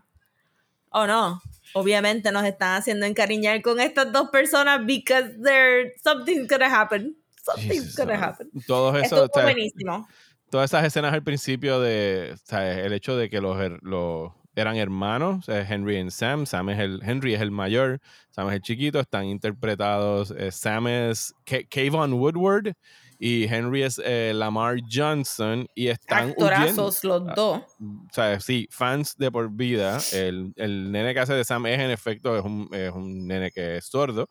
oh 0.89 1.07
no, 1.07 1.41
obviamente 1.75 2.31
nos 2.31 2.45
están 2.45 2.77
haciendo 2.77 3.05
encariñar 3.05 3.61
con 3.61 3.79
estas 3.79 4.11
dos 4.11 4.29
personas 4.29 4.85
because 4.85 5.29
there 5.43 5.93
something's 6.03 6.47
gonna 6.47 6.67
happen. 6.73 7.15
Something's 7.43 7.73
Jesus, 7.73 7.95
gonna 7.95 8.15
happen. 8.15 8.49
Todos 8.65 8.95
Esto 8.95 9.15
esos, 9.17 9.29
fue 9.31 9.43
o 9.43 9.45
sea, 9.45 9.53
buenísimo. 9.53 10.07
todas 10.49 10.71
esas 10.71 10.85
escenas 10.85 11.13
al 11.13 11.21
principio 11.23 11.79
de 11.79 12.31
o 12.33 12.37
sea, 12.43 12.79
el 12.79 12.93
hecho 12.93 13.15
de 13.17 13.29
que 13.29 13.41
los, 13.41 13.57
los 13.81 14.31
eran 14.55 14.77
hermanos, 14.77 15.47
Henry 15.49 15.97
y 15.97 16.09
Sam, 16.11 16.45
Sam 16.45 16.69
es 16.69 16.79
el 16.79 17.01
Henry 17.03 17.33
es 17.33 17.41
el 17.41 17.51
mayor, 17.51 17.99
Sam 18.31 18.47
es 18.47 18.55
el 18.55 18.61
chiquito, 18.61 19.01
están 19.01 19.25
interpretados, 19.25 20.31
eh, 20.31 20.49
Sam 20.51 20.87
es 20.87 21.35
K- 21.45 21.67
Kayvon 21.69 22.13
Woodward 22.13 22.73
y 23.19 23.45
Henry 23.45 23.83
es 23.83 24.01
eh, 24.03 24.31
Lamar 24.35 24.77
Johnson 24.91 25.67
y 25.75 25.87
están 25.87 26.33
huyendo. 26.37 26.45
Actorazos 26.47 27.03
los 27.03 27.23
Ah, 27.27 27.33
dos. 27.35 27.61
o 27.79 28.07
sea, 28.11 28.39
sí, 28.39 28.67
fans 28.71 29.15
de 29.17 29.31
por 29.31 29.49
vida. 29.51 29.99
El, 30.11 30.53
el 30.57 30.91
nene 30.91 31.13
que 31.13 31.19
hace 31.21 31.33
de 31.33 31.43
Sam 31.45 31.65
es, 31.67 31.79
en 31.79 31.91
efecto, 31.91 32.37
es 32.37 32.43
un, 32.43 32.69
es 32.73 32.91
un 32.91 33.27
nene 33.27 33.51
que 33.51 33.77
es 33.77 33.85
sordo. 33.85 34.29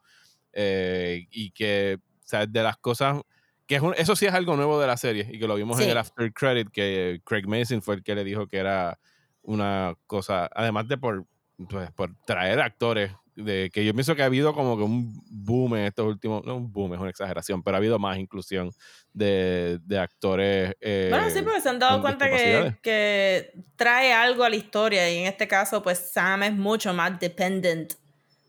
eh, 0.52 1.26
y 1.30 1.50
que, 1.50 1.98
o 2.00 2.26
sea, 2.26 2.46
de 2.46 2.62
las 2.62 2.76
cosas. 2.76 3.20
que 3.66 3.76
es 3.76 3.82
un- 3.82 3.94
Eso 3.96 4.14
sí 4.14 4.26
es 4.26 4.34
algo 4.34 4.54
nuevo 4.56 4.78
de 4.80 4.86
la 4.86 4.96
serie. 4.96 5.26
Y 5.32 5.38
que 5.38 5.48
lo 5.48 5.54
vimos 5.56 5.80
en 5.80 5.88
el 5.90 5.96
After 5.98 6.32
Credit, 6.32 6.68
que 6.70 7.20
Craig 7.24 7.46
Mason 7.48 7.80
fue 7.82 7.94
el 7.96 8.02
que 8.04 8.14
le 8.14 8.22
dijo 8.22 8.46
que 8.46 8.58
era 8.58 8.98
una 9.42 9.94
cosa. 10.06 10.48
Además 10.54 10.86
de 10.86 10.98
por, 10.98 11.24
pues, 11.68 11.90
por 11.92 12.14
traer 12.26 12.60
actores. 12.60 13.10
De, 13.34 13.70
que 13.72 13.84
yo 13.84 13.92
pienso 13.94 14.14
que 14.14 14.22
ha 14.22 14.26
habido 14.26 14.54
como 14.54 14.76
que 14.76 14.84
un 14.84 15.20
boom 15.28 15.76
en 15.76 15.86
estos 15.86 16.06
últimos. 16.06 16.44
No 16.44 16.56
un 16.56 16.72
boom, 16.72 16.94
es 16.94 17.00
una 17.00 17.10
exageración, 17.10 17.62
pero 17.62 17.76
ha 17.76 17.78
habido 17.78 17.98
más 17.98 18.18
inclusión 18.18 18.70
de, 19.12 19.78
de 19.84 19.98
actores. 19.98 20.74
Bueno, 20.80 21.30
sí, 21.30 21.38
eh, 21.38 21.42
porque 21.42 21.60
se 21.60 21.68
han 21.68 21.78
dado 21.78 22.00
cuenta 22.00 22.30
que, 22.30 22.76
que 22.82 23.52
trae 23.76 24.12
algo 24.12 24.44
a 24.44 24.50
la 24.50 24.56
historia 24.56 25.10
y 25.10 25.18
en 25.18 25.26
este 25.26 25.48
caso 25.48 25.82
pues 25.82 25.98
Sam 25.98 26.44
es 26.44 26.52
mucho 26.52 26.92
más 26.92 27.18
dependent 27.18 27.94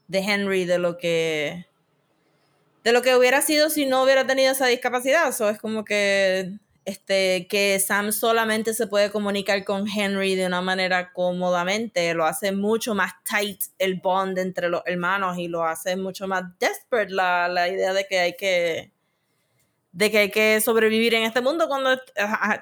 de 0.07 0.19
Henry 0.19 0.65
de 0.65 0.77
lo 0.77 0.97
que 0.97 1.65
de 2.83 2.91
lo 2.91 3.01
que 3.01 3.15
hubiera 3.15 3.41
sido 3.41 3.71
si 3.71 3.85
no 3.85 4.03
hubiera 4.03 4.27
tenido 4.27 4.51
esa 4.51 4.67
discapacidad. 4.67 5.31
So, 5.33 5.49
es 5.49 5.57
como 5.57 5.83
que 5.83 6.51
este, 6.85 7.47
que 7.47 7.79
Sam 7.79 8.11
solamente 8.11 8.73
se 8.75 8.85
puede 8.85 9.11
comunicar 9.11 9.63
con 9.63 9.87
Henry 9.87 10.35
de 10.35 10.45
una 10.45 10.61
manera 10.61 11.11
cómodamente, 11.13 12.13
lo 12.13 12.25
hace 12.25 12.51
mucho 12.51 12.93
más 12.93 13.13
tight 13.29 13.59
el 13.79 13.95
bond 13.95 14.37
entre 14.37 14.69
los 14.69 14.83
hermanos 14.85 15.37
y 15.39 15.47
lo 15.47 15.65
hace 15.65 15.95
mucho 15.95 16.27
más 16.27 16.43
desperate 16.59 17.11
la, 17.11 17.47
la 17.47 17.67
idea 17.67 17.91
de 17.93 18.05
que 18.05 18.19
hay 18.19 18.35
que 18.35 18.91
de 19.95 20.11
que 20.11 20.17
hay 20.17 20.29
que 20.29 20.59
sobrevivir 20.59 21.13
en 21.13 21.23
este 21.23 21.39
mundo 21.39 21.69
cuando 21.69 21.97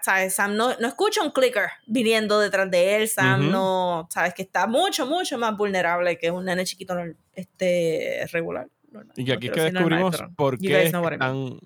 ¿sabes? 0.03 0.35
Sam 0.35 0.55
no, 0.55 0.75
no, 0.79 0.87
escucha 0.87 1.23
un 1.23 1.31
clicker 1.31 1.67
viniendo 1.87 2.39
detrás 2.39 2.69
de 2.69 2.95
él, 2.95 3.09
Sam 3.09 3.49
no, 3.49 4.07
sabes 4.11 4.35
que 4.35 4.43
está 4.43 4.67
mucho, 4.67 5.07
mucho 5.07 5.39
más 5.39 5.57
vulnerable 5.57 6.17
que 6.19 6.29
un 6.29 6.45
nene 6.45 6.63
chiquito 6.63 6.95
este, 7.33 8.27
regular. 8.31 8.67
y 9.15 9.31
aquí 9.31 9.47
es 9.47 9.53
que 9.53 9.61
descubrimos 9.61 10.23
por 10.35 10.59
qué 10.59 10.83
están, 10.83 11.59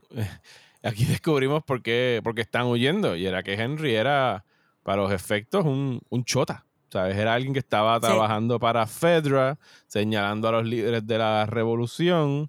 aquí 0.83 1.05
descubrimos 1.05 1.63
por 1.63 1.81
qué, 1.81 2.21
por 2.23 2.35
qué 2.35 2.41
están 2.41 2.67
huyendo 2.67 3.15
y 3.15 3.25
era 3.25 3.43
que 3.43 3.53
Henry 3.53 3.95
era 3.95 4.45
para 4.83 5.01
los 5.01 5.11
efectos 5.11 5.65
un, 5.65 6.01
un 6.09 6.23
chota. 6.23 6.65
¿Sabes? 6.89 7.17
Era 7.17 7.33
alguien 7.33 7.51
que 7.51 7.59
estaba 7.59 7.99
trabajando 7.99 8.59
para 8.59 8.87
Fedra, 8.87 9.59
señalando 9.87 10.47
a 10.47 10.53
los 10.53 10.65
líderes 10.65 11.05
de 11.05 11.17
la 11.17 11.45
revolución 11.45 12.47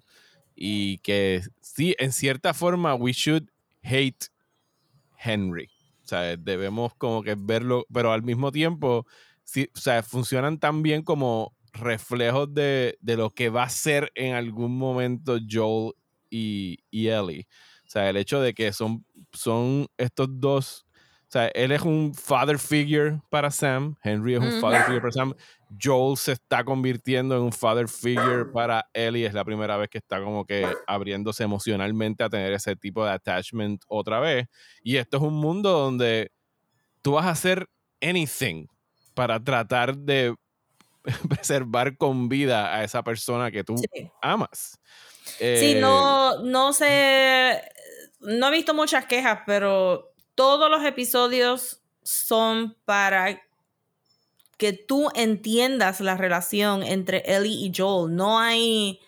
y 0.55 0.99
que 0.99 1.41
sí, 1.59 1.93
en 1.99 2.13
cierta 2.13 2.53
forma, 2.53 2.95
we 2.95 3.11
should 3.11 3.49
hate 3.83 4.27
Henry. 5.17 5.69
Sea, 6.03 6.35
debemos 6.37 6.95
como 6.95 7.21
que 7.21 7.35
verlo, 7.37 7.85
pero 7.93 8.11
al 8.11 8.23
mismo 8.23 8.51
tiempo, 8.51 9.05
sí, 9.43 9.69
o 9.75 9.79
sea, 9.79 10.01
funcionan 10.03 10.57
también 10.57 11.03
como 11.03 11.55
reflejos 11.71 12.53
de, 12.53 12.97
lo 13.01 13.29
que 13.29 13.49
va 13.49 13.63
a 13.63 13.69
ser 13.69 14.11
en 14.15 14.33
algún 14.35 14.77
momento 14.77 15.37
Joel 15.49 15.93
y, 16.29 16.79
y 16.89 17.07
Ellie. 17.07 17.47
O 17.89 17.91
sea, 17.91 18.09
el 18.09 18.17
hecho 18.17 18.39
de 18.39 18.53
que 18.53 18.71
son, 18.71 19.03
son 19.33 19.87
estos 19.97 20.27
dos 20.31 20.85
o 21.29 21.31
sea, 21.31 21.45
él 21.49 21.71
es 21.71 21.83
un 21.83 22.11
father 22.15 22.57
figure 22.57 23.21
para 23.29 23.51
Sam. 23.51 23.95
Henry 24.03 24.33
es 24.33 24.39
un 24.39 24.59
father 24.59 24.81
figure 24.85 24.99
para 24.99 25.11
Sam. 25.11 25.35
Joel 25.79 26.17
se 26.17 26.31
está 26.31 26.63
convirtiendo 26.63 27.35
en 27.35 27.43
un 27.43 27.51
father 27.51 27.87
figure 27.87 28.45
para 28.45 28.89
Ellie. 28.95 29.27
Es 29.27 29.35
la 29.35 29.45
primera 29.45 29.77
vez 29.77 29.89
que 29.89 29.99
está 29.99 30.23
como 30.23 30.43
que 30.43 30.65
abriéndose 30.87 31.43
emocionalmente 31.43 32.23
a 32.23 32.31
tener 32.31 32.51
ese 32.53 32.75
tipo 32.75 33.05
de 33.05 33.11
attachment 33.11 33.83
otra 33.87 34.19
vez. 34.19 34.47
Y 34.81 34.97
esto 34.97 35.17
es 35.17 35.23
un 35.23 35.35
mundo 35.35 35.69
donde 35.69 36.31
tú 37.03 37.11
vas 37.11 37.25
a 37.25 37.29
hacer 37.29 37.67
anything 38.01 38.65
para 39.13 39.39
tratar 39.39 39.95
de 39.95 40.33
preservar 41.29 41.95
con 41.95 42.27
vida 42.27 42.73
a 42.73 42.83
esa 42.83 43.03
persona 43.03 43.51
que 43.51 43.63
tú 43.63 43.75
amas. 44.19 44.79
sí, 45.37 45.37
eh, 45.41 45.77
no, 45.79 46.41
no 46.41 46.73
sé, 46.73 47.61
no 48.19 48.47
he 48.47 48.51
visto 48.51 48.73
muchas 48.73 49.05
quejas, 49.05 49.39
pero 49.45 50.13
todos 50.35 50.69
los 50.69 50.83
episodios 50.85 51.81
son 52.03 52.75
para 52.85 53.41
que 54.57 54.73
tú 54.73 55.09
entiendas 55.15 56.01
la 56.01 56.17
relación 56.17 56.83
entre 56.83 57.23
Ellie 57.25 57.65
y 57.65 57.71
Joel. 57.75 58.13
No 58.13 58.39
hay, 58.39 58.99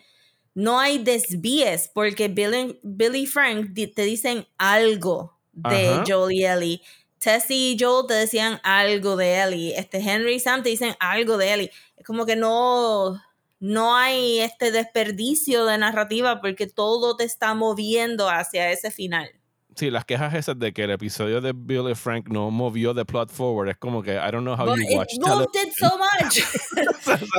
no 0.54 0.80
hay 0.80 0.98
desvíes 0.98 1.90
porque 1.92 2.28
Billy, 2.28 2.80
Billy 2.82 3.26
Frank 3.26 3.74
te 3.74 4.02
dicen 4.02 4.46
algo 4.56 5.38
de 5.52 6.02
Joel 6.06 6.34
y 6.34 6.44
Ellie. 6.44 6.82
Tessie 7.18 7.72
y 7.72 7.76
Joel 7.78 8.06
te 8.06 8.14
decían 8.14 8.60
algo 8.62 9.16
de 9.16 9.42
Ellie. 9.42 9.78
Este 9.78 9.98
Henry 9.98 10.34
y 10.34 10.40
Sam 10.40 10.62
te 10.62 10.70
dicen 10.70 10.96
algo 10.98 11.36
de 11.36 11.52
Ellie. 11.52 11.70
Es 11.96 12.06
como 12.06 12.24
que 12.26 12.34
no, 12.34 13.20
no 13.62 13.96
hay 13.96 14.40
este 14.40 14.72
desperdicio 14.72 15.64
de 15.66 15.78
narrativa 15.78 16.40
porque 16.40 16.66
todo 16.66 17.16
te 17.16 17.24
está 17.24 17.54
moviendo 17.54 18.28
hacia 18.28 18.72
ese 18.72 18.90
final 18.90 19.30
sí, 19.76 19.90
las 19.90 20.04
quejas 20.04 20.34
esas 20.34 20.58
de 20.58 20.72
que 20.72 20.84
el 20.84 20.90
episodio 20.90 21.40
de 21.40 21.52
Billy 21.54 21.94
Frank 21.94 22.28
no 22.28 22.50
movió 22.50 22.94
the 22.94 23.04
plot 23.04 23.30
forward 23.30 23.68
es 23.68 23.76
como 23.76 24.02
que 24.02 24.12
I 24.12 24.30
don't 24.30 24.42
know 24.42 24.54
how 24.54 24.76
you 24.76 24.96
watched 24.96 25.14
it 25.14 25.26
moved 25.26 25.54
it 25.54 25.72
so 25.76 25.98
much. 25.98 26.38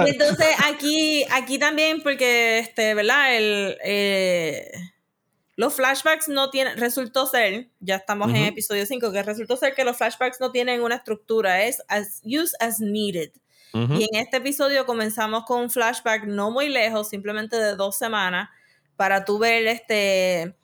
Entonces 0.08 0.48
aquí, 0.66 1.26
aquí 1.32 1.60
también 1.60 2.02
porque 2.02 2.60
este, 2.60 2.94
¿verdad? 2.94 3.36
El, 3.36 3.78
eh, 3.84 4.72
los 5.56 5.74
flashbacks 5.76 6.28
no 6.30 6.50
tienen, 6.50 6.78
resultó 6.78 7.28
ser, 7.28 7.70
ya 7.80 7.98
estamos 7.98 8.30
en 8.30 8.38
episodio 8.38 8.86
5, 8.86 9.12
que 9.12 9.22
resultó 9.22 9.56
ser 9.56 9.76
que 9.76 9.84
los 9.84 9.98
flashbacks 9.98 10.40
no 10.40 10.52
tienen 10.52 10.82
una 10.82 10.96
estructura, 10.96 11.64
es 11.64 11.84
as 11.88 12.22
use 12.24 12.56
as 12.60 12.80
needed. 12.80 13.32
Y 13.74 14.08
en 14.12 14.22
este 14.22 14.38
episodio 14.38 14.86
comenzamos 14.86 15.46
con 15.46 15.62
un 15.62 15.70
flashback 15.70 16.26
no 16.26 16.52
muy 16.52 16.70
lejos, 16.70 17.10
simplemente 17.10 17.56
de 17.58 17.76
dos 17.76 17.98
semanas, 17.98 18.50
para 18.96 19.26
tú 19.26 19.40
ver 19.40 19.66
este 19.66 20.56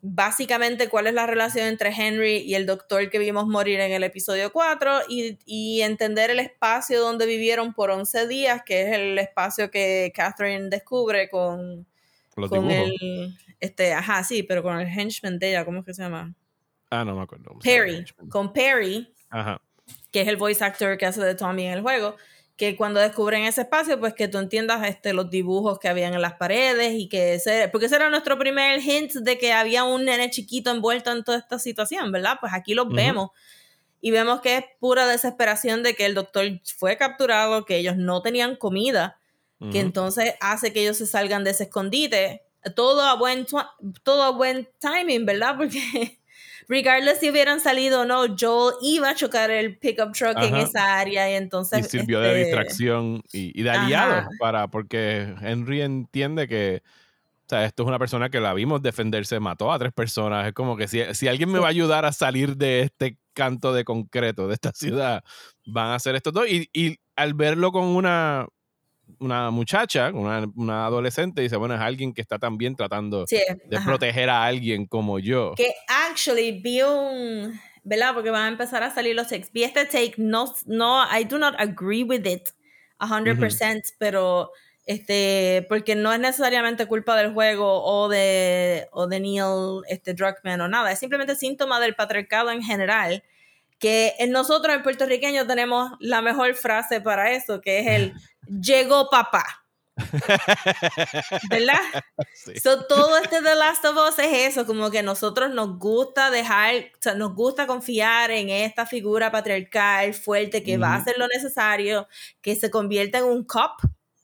básicamente 0.00 0.88
cuál 0.88 1.08
es 1.08 1.14
la 1.14 1.26
relación 1.26 1.66
entre 1.66 1.90
Henry 1.90 2.38
y 2.38 2.54
el 2.54 2.66
doctor 2.66 3.10
que 3.10 3.18
vimos 3.18 3.46
morir 3.46 3.80
en 3.80 3.92
el 3.92 4.04
episodio 4.04 4.52
4 4.52 5.02
y, 5.08 5.80
entender 5.82 6.30
el 6.30 6.38
espacio 6.38 7.00
donde 7.00 7.26
vivieron 7.26 7.74
por 7.74 7.90
11 7.90 8.28
días, 8.28 8.62
que 8.64 8.82
es 8.82 8.94
el 8.94 9.18
espacio 9.18 9.70
que 9.70 10.12
Catherine 10.14 10.68
descubre 10.68 11.28
con, 11.28 11.86
con 12.34 12.70
el... 12.70 13.36
Este, 13.60 13.92
ajá, 13.92 14.22
sí, 14.22 14.44
pero 14.44 14.62
con 14.62 14.78
el 14.78 14.86
henchman 14.86 15.38
de 15.38 15.50
ella, 15.50 15.64
¿cómo 15.64 15.80
es 15.80 15.84
que 15.84 15.94
se 15.94 16.02
llama? 16.02 16.32
Ah, 16.90 17.04
no 17.04 17.16
me 17.16 17.22
acuerdo. 17.22 17.58
Perry, 17.62 18.04
con 18.28 18.52
Perry, 18.52 19.12
que 20.12 20.20
es 20.20 20.28
el 20.28 20.36
voice 20.36 20.64
actor 20.64 20.96
que 20.96 21.06
hace 21.06 21.20
de 21.20 21.34
Tommy 21.34 21.66
en 21.66 21.72
el 21.72 21.82
juego 21.82 22.16
que 22.58 22.74
cuando 22.76 22.98
descubren 22.98 23.44
ese 23.44 23.62
espacio, 23.62 24.00
pues 24.00 24.14
que 24.14 24.26
tú 24.26 24.38
entiendas 24.38 24.86
este, 24.86 25.12
los 25.12 25.30
dibujos 25.30 25.78
que 25.78 25.86
habían 25.86 26.12
en 26.12 26.20
las 26.20 26.34
paredes 26.34 26.94
y 26.94 27.08
que 27.08 27.34
ese, 27.34 27.68
porque 27.68 27.86
ese 27.86 27.94
era 27.94 28.10
nuestro 28.10 28.36
primer 28.36 28.80
hint 28.80 29.12
de 29.12 29.38
que 29.38 29.52
había 29.52 29.84
un 29.84 30.04
nene 30.04 30.28
chiquito 30.28 30.72
envuelto 30.72 31.12
en 31.12 31.22
toda 31.22 31.38
esta 31.38 31.60
situación, 31.60 32.10
¿verdad? 32.10 32.38
Pues 32.40 32.52
aquí 32.52 32.74
los 32.74 32.88
vemos 32.88 33.30
y 34.00 34.10
vemos 34.10 34.40
que 34.40 34.56
es 34.56 34.64
pura 34.80 35.06
desesperación 35.06 35.84
de 35.84 35.94
que 35.94 36.04
el 36.04 36.14
doctor 36.14 36.44
fue 36.76 36.96
capturado, 36.96 37.64
que 37.64 37.76
ellos 37.76 37.96
no 37.96 38.22
tenían 38.22 38.56
comida, 38.56 39.20
que 39.72 39.78
entonces 39.78 40.34
hace 40.40 40.72
que 40.72 40.82
ellos 40.82 40.96
se 40.96 41.06
salgan 41.06 41.44
de 41.44 41.50
ese 41.50 41.64
escondite. 41.64 42.42
Todo 42.74 43.02
a 43.02 43.14
buen, 43.14 43.46
todo 44.02 44.22
a 44.24 44.30
buen 44.30 44.68
timing, 44.80 45.26
¿verdad? 45.26 45.56
Porque 45.58 46.17
regardless 46.68 47.18
si 47.18 47.30
hubieran 47.30 47.60
salido 47.60 48.02
o 48.02 48.04
no, 48.04 48.26
Joel 48.38 48.76
iba 48.82 49.10
a 49.10 49.14
chocar 49.14 49.50
el 49.50 49.78
pickup 49.78 50.12
truck 50.12 50.38
en 50.38 50.56
esa 50.56 50.98
área 50.98 51.30
y 51.30 51.34
entonces... 51.34 51.86
Y 51.86 51.98
sirvió 51.98 52.20
de 52.20 52.28
este, 52.28 52.44
distracción 52.44 53.22
y, 53.32 53.62
de 53.62 53.70
aliado 53.70 54.28
para, 54.38 54.68
porque 54.68 55.34
Henry 55.40 55.82
entiende 55.82 56.46
que... 56.46 56.82
O 56.84 57.48
sea, 57.48 57.64
esto 57.64 57.82
es 57.82 57.88
una 57.88 57.98
persona 57.98 58.28
que 58.28 58.40
la 58.40 58.52
vimos 58.52 58.82
defenderse, 58.82 59.40
mató 59.40 59.72
a 59.72 59.78
tres 59.78 59.94
personas. 59.94 60.46
Es 60.46 60.52
como 60.52 60.76
que 60.76 60.86
si, 60.86 61.02
si 61.14 61.28
alguien 61.28 61.50
me 61.50 61.58
va 61.58 61.68
a 61.68 61.70
ayudar 61.70 62.04
a 62.04 62.12
salir 62.12 62.58
de 62.58 62.80
este 62.80 63.16
canto 63.32 63.72
de 63.72 63.84
concreto 63.84 64.48
de 64.48 64.54
esta 64.54 64.70
ciudad, 64.72 65.24
van 65.64 65.86
a 65.86 65.94
hacer 65.94 66.14
estos 66.14 66.34
dos. 66.34 66.46
Y, 66.46 66.68
y 66.74 66.98
al 67.16 67.32
verlo 67.32 67.72
con 67.72 67.84
una, 67.84 68.46
una 69.18 69.50
muchacha, 69.50 70.10
una, 70.12 70.46
una, 70.56 70.86
adolescente, 70.86 71.42
dice, 71.42 71.56
bueno, 71.56 71.74
es 71.74 71.80
alguien 71.80 72.12
que 72.12 72.20
está 72.20 72.38
también 72.38 72.76
tratando 72.76 73.24
de 73.24 73.80
proteger 73.84 74.30
a 74.30 74.44
alguien 74.44 74.86
como 74.86 75.18
yo. 75.18 75.54
Que 75.56 75.74
actually 75.86 76.60
vi 76.60 76.82
un, 76.82 77.58
¿verdad? 77.84 78.14
Porque 78.14 78.30
van 78.30 78.44
a 78.44 78.48
empezar 78.48 78.82
a 78.82 78.94
salir 78.94 79.14
los 79.14 79.30
ex. 79.32 79.52
Vi 79.52 79.64
este 79.64 79.84
take, 79.86 80.14
no, 80.18 80.54
no, 80.66 81.04
I 81.04 81.24
do 81.24 81.38
not 81.38 81.54
agree 81.58 82.04
with 82.04 82.26
it 82.26 82.50
100%, 82.98 83.94
pero 83.98 84.50
este, 84.86 85.66
porque 85.68 85.94
no 85.94 86.12
es 86.12 86.20
necesariamente 86.20 86.86
culpa 86.86 87.16
del 87.16 87.32
juego 87.32 87.84
o 87.84 88.08
de, 88.08 88.88
o 88.92 89.06
de 89.06 89.20
Neil 89.20 89.82
este, 89.88 90.14
Druckmann 90.14 90.60
o 90.60 90.68
nada, 90.68 90.90
es 90.92 90.98
simplemente 90.98 91.36
síntoma 91.36 91.80
del 91.80 91.94
patriarcado 91.94 92.50
en 92.50 92.62
general 92.62 93.22
que 93.78 94.14
en 94.18 94.30
nosotros 94.30 94.74
en 94.74 94.82
puertorriqueños 94.82 95.46
tenemos 95.46 95.92
la 96.00 96.22
mejor 96.22 96.54
frase 96.54 97.00
para 97.00 97.32
eso, 97.32 97.60
que 97.60 97.80
es 97.80 97.86
el 97.86 98.14
llegó 98.62 99.08
papá. 99.10 99.44
¿Verdad? 101.50 101.80
todo 102.88 103.18
este 103.18 103.42
The 103.42 103.56
Last 103.56 103.84
of 103.84 103.96
Us 103.96 104.18
es 104.20 104.52
eso, 104.52 104.64
como 104.64 104.92
que 104.92 105.02
nosotros 105.02 105.52
nos 105.52 105.76
gusta 105.76 106.30
dejar, 106.30 106.74
o 106.76 106.98
sea, 107.00 107.14
nos 107.14 107.34
gusta 107.34 107.66
confiar 107.66 108.30
en 108.30 108.48
esta 108.48 108.86
figura 108.86 109.32
patriarcal 109.32 110.14
fuerte 110.14 110.62
que 110.62 110.78
va 110.78 110.90
a 110.90 110.96
hacer 110.96 111.18
lo 111.18 111.26
necesario, 111.26 112.06
que 112.40 112.54
se 112.54 112.70
convierta 112.70 113.18
en 113.18 113.24
un 113.24 113.42
cop, 113.44 113.80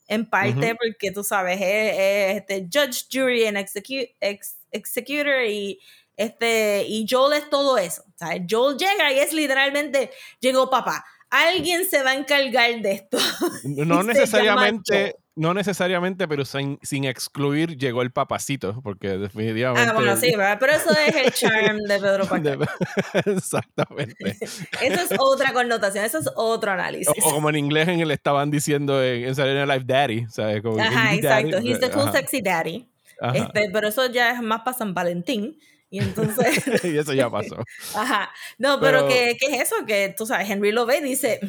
en 0.07 0.29
parte, 0.29 0.75
porque 0.75 1.11
tú 1.11 1.25
sabes, 1.25 1.59
es, 1.61 2.37
este 2.37 2.69
judge, 2.71 3.07
jury 3.11 3.45
and 3.45 3.57
executor 3.57 5.43
y 5.45 5.79
este, 6.17 6.85
y 6.87 7.05
Joel 7.09 7.33
es 7.33 7.49
todo 7.49 7.77
eso. 7.77 8.04
O 8.15 8.17
sea, 8.17 8.37
Joel 8.49 8.77
llega 8.77 9.11
y 9.11 9.19
es 9.19 9.33
literalmente, 9.33 10.09
llegó 10.39 10.69
papá. 10.69 11.03
Alguien 11.29 11.85
se 11.85 12.01
va 12.01 12.11
a 12.11 12.15
encargar 12.15 12.81
de 12.81 12.91
esto. 12.93 13.17
No 13.63 14.03
necesariamente, 14.03 15.15
no 15.35 15.53
necesariamente, 15.53 16.27
pero 16.29 16.45
sin, 16.45 16.79
sin, 16.81 17.03
excluir 17.03 17.77
llegó 17.77 18.01
el 18.03 18.11
papacito, 18.11 18.81
porque 18.81 19.17
definitivamente. 19.17 19.89
Ah, 19.89 19.93
bueno, 19.93 20.15
sí, 20.15 20.33
pero 20.59 20.71
eso 20.71 20.91
es 20.91 21.13
el 21.13 21.33
charm 21.33 21.79
de 21.79 21.99
Pedro 21.99 22.25
Pascal. 22.29 22.69
Exactamente. 23.25 24.37
eso 24.81 25.01
es 25.01 25.19
otra 25.19 25.51
connotación, 25.51 26.05
eso 26.05 26.19
es 26.19 26.29
otro 26.35 26.71
análisis. 26.71 27.09
O, 27.25 27.31
como 27.31 27.49
en 27.49 27.57
inglés 27.57 27.89
en 27.89 27.99
el 27.99 28.11
estaban 28.11 28.49
diciendo 28.49 29.03
en, 29.03 29.25
en 29.25 29.35
Saturday 29.35 29.65
Night 29.65 29.81
Live 29.81 29.93
Daddy, 29.93 30.25
¿sabes? 30.29 30.63
ajá, 30.79 31.15
exacto. 31.15 31.57
He's 31.57 31.81
the 31.81 31.91
cool 31.91 32.09
sexy 32.13 32.41
daddy. 32.41 32.89
Este, 33.33 33.69
pero 33.71 33.87
eso 33.87 34.09
ya 34.09 34.31
es 34.31 34.41
más 34.41 34.61
para 34.61 34.77
San 34.77 34.93
Valentín. 34.93 35.57
Y 35.95 35.99
entonces... 35.99 36.61
y 36.83 36.97
eso 36.97 37.13
ya 37.13 37.29
pasó. 37.29 37.55
Ajá. 37.95 38.29
No, 38.57 38.81
pero, 38.81 39.07
¿qué, 39.07 39.37
¿qué, 39.39 39.55
es 39.55 39.61
eso? 39.61 39.85
Que 39.87 40.13
tú 40.15 40.25
sabes, 40.25 40.49
Henry 40.49 40.73
lo 40.73 40.85
ve 40.85 40.97
y 40.97 41.03
dice, 41.03 41.39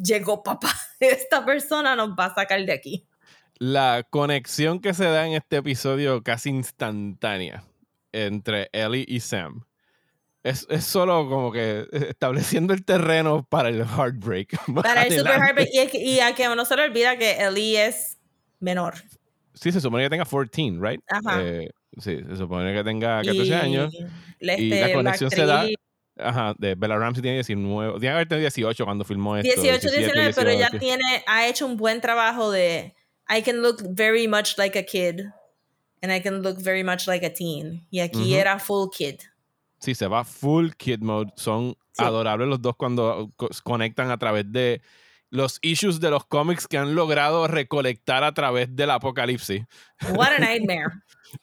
llegó 0.00 0.44
papá, 0.44 0.72
esta 1.00 1.44
persona 1.44 1.96
nos 1.96 2.10
va 2.10 2.26
a 2.26 2.34
sacar 2.36 2.64
de 2.64 2.72
aquí. 2.72 3.04
La 3.58 4.06
conexión 4.08 4.80
que 4.80 4.94
se 4.94 5.06
da 5.06 5.26
en 5.26 5.32
este 5.32 5.56
episodio 5.56 6.22
casi 6.22 6.50
instantánea 6.50 7.64
entre 8.12 8.70
Ellie 8.72 9.04
y 9.08 9.18
Sam. 9.18 9.64
Es, 10.44 10.68
es, 10.70 10.84
solo 10.84 11.28
como 11.28 11.50
que 11.50 11.88
estableciendo 11.90 12.74
el 12.74 12.84
terreno 12.84 13.44
para 13.50 13.70
el 13.70 13.80
heartbreak. 13.80 14.56
Para 14.72 15.02
el 15.02 15.18
super 15.18 15.40
heartbreak. 15.40 15.94
Y, 15.94 15.98
y 15.98 16.20
a 16.20 16.32
que 16.32 16.46
no 16.54 16.64
se 16.64 16.76
le 16.76 16.84
olvida 16.84 17.18
que 17.18 17.44
Ellie 17.44 17.84
es 17.84 18.18
menor. 18.60 18.94
Sí, 19.54 19.72
se 19.72 19.80
supone 19.80 20.04
que 20.04 20.10
tenga 20.10 20.24
14, 20.24 20.78
¿right? 20.78 21.00
Ajá. 21.08 21.42
Eh, 21.42 21.70
sí, 21.98 22.18
se 22.28 22.36
supone 22.36 22.74
que 22.74 22.84
tenga 22.84 23.22
14 23.22 23.44
y, 23.44 23.52
años. 23.52 23.94
Este, 24.38 24.62
y 24.62 24.70
la 24.70 24.92
conexión 24.92 25.30
la 25.30 25.36
se 25.36 25.46
da. 25.46 25.66
Ajá, 26.18 26.54
de 26.58 26.74
Bella 26.74 26.96
Ramsey 26.96 27.22
tiene 27.22 27.36
19. 27.36 27.92
Tiene 27.92 28.00
que 28.00 28.08
haber 28.08 28.28
tenido 28.28 28.42
18 28.42 28.84
cuando 28.84 29.04
filmó 29.04 29.36
esto. 29.36 29.60
18, 29.60 29.90
19, 29.90 30.32
pero 30.34 30.50
ella 30.50 30.70
tiene, 30.70 31.24
ha 31.26 31.46
hecho 31.46 31.66
un 31.66 31.76
buen 31.76 32.00
trabajo 32.00 32.50
de. 32.50 32.94
I 33.28 33.42
can 33.42 33.60
look 33.60 33.82
very 33.90 34.26
much 34.26 34.56
like 34.56 34.78
a 34.78 34.84
kid. 34.84 35.26
And 36.02 36.12
I 36.12 36.20
can 36.20 36.42
look 36.42 36.58
very 36.58 36.84
much 36.84 37.06
like 37.06 37.26
a 37.26 37.32
teen. 37.32 37.86
Y 37.90 38.00
aquí 38.00 38.18
uh 38.18 38.36
-huh. 38.36 38.40
era 38.40 38.58
full 38.58 38.88
kid. 38.90 39.16
Sí, 39.78 39.94
se 39.94 40.06
va 40.06 40.24
full 40.24 40.70
kid 40.76 41.00
mode. 41.00 41.32
Son 41.36 41.76
sí. 41.92 42.04
adorables 42.04 42.48
los 42.48 42.62
dos 42.62 42.76
cuando 42.76 43.30
conectan 43.64 44.10
a 44.10 44.18
través 44.18 44.50
de 44.50 44.80
los 45.30 45.58
issues 45.62 46.00
de 46.00 46.10
los 46.10 46.24
cómics 46.26 46.66
que 46.66 46.78
han 46.78 46.94
logrado 46.94 47.46
recolectar 47.46 48.24
a 48.24 48.32
través 48.32 48.74
del 48.74 48.90
apocalipsis. 48.90 49.64
What 50.10 50.32
a 50.32 50.38
nightmare. 50.38 50.92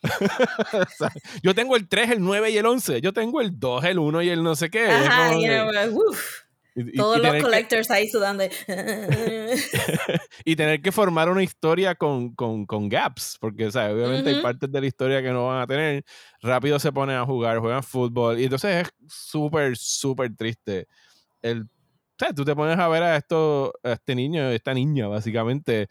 o 0.02 0.86
sea, 0.98 1.12
yo 1.42 1.54
tengo 1.54 1.76
el 1.76 1.88
3, 1.88 2.12
el 2.12 2.22
9 2.22 2.52
y 2.52 2.58
el 2.58 2.66
11. 2.66 3.02
Yo 3.02 3.14
tengo 3.14 3.42
el 3.42 3.60
2, 3.60 3.84
el 3.86 4.00
1 4.00 4.22
y 4.22 4.30
el 4.30 4.44
no 4.44 4.56
sé 4.56 4.70
qué. 4.70 4.90
Ajá. 4.90 5.32
Y, 6.76 6.94
Todos 6.94 7.20
y 7.20 7.22
los 7.22 7.44
collectors 7.44 7.92
ahí 7.92 8.10
sudando. 8.10 8.44
y 10.46 10.56
tener 10.56 10.82
que 10.82 10.92
formar 10.92 11.30
una 11.30 11.44
historia 11.44 11.94
con, 11.94 12.34
con, 12.34 12.66
con 12.66 12.90
gaps, 12.90 13.38
porque 13.40 13.68
o 13.68 13.72
sea, 13.72 13.92
obviamente 13.92 14.32
hay 14.32 14.42
partes 14.42 14.72
de 14.72 14.82
la 14.82 14.88
historia 14.88 15.22
que 15.22 15.30
no 15.30 15.48
van 15.48 15.62
a 15.62 15.68
tener. 15.68 16.04
Rápido 16.42 16.80
se 16.80 16.92
ponen 16.92 17.18
a 17.18 17.26
jugar, 17.26 17.60
juegan 17.60 17.84
fútbol. 17.84 18.40
Y 18.40 18.46
entonces 18.46 18.88
es 18.88 18.94
súper, 19.08 19.78
súper 19.78 20.36
triste. 20.36 20.88
El, 21.44 21.68
o 22.14 22.26
sea, 22.26 22.34
tú 22.34 22.45
te 22.45 22.56
pones 22.56 22.77
a 22.77 22.88
ver 22.88 23.03
a, 23.03 23.18
esto, 23.18 23.73
a 23.84 23.94
este 23.94 24.15
niño, 24.15 24.49
esta 24.49 24.73
niña, 24.73 25.07
básicamente. 25.07 25.90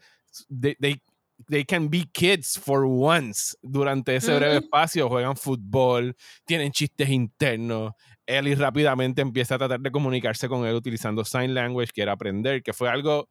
They, 0.49 0.75
they, 0.79 1.01
they 1.49 1.65
can 1.65 1.89
be 1.89 2.05
kids 2.13 2.57
for 2.57 2.85
once 2.85 3.57
durante 3.61 4.15
ese 4.15 4.33
breve 4.35 4.57
espacio. 4.57 5.09
Juegan 5.09 5.35
fútbol, 5.35 6.15
tienen 6.45 6.71
chistes 6.71 7.09
internos. 7.09 7.93
Ellie 8.25 8.55
rápidamente 8.55 9.21
empieza 9.21 9.55
a 9.55 9.57
tratar 9.57 9.81
de 9.81 9.91
comunicarse 9.91 10.47
con 10.47 10.65
él 10.65 10.75
utilizando 10.75 11.25
sign 11.25 11.53
language, 11.53 11.91
quiere 11.91 12.11
aprender, 12.11 12.63
que 12.63 12.71
fue 12.71 12.89
algo. 12.89 13.29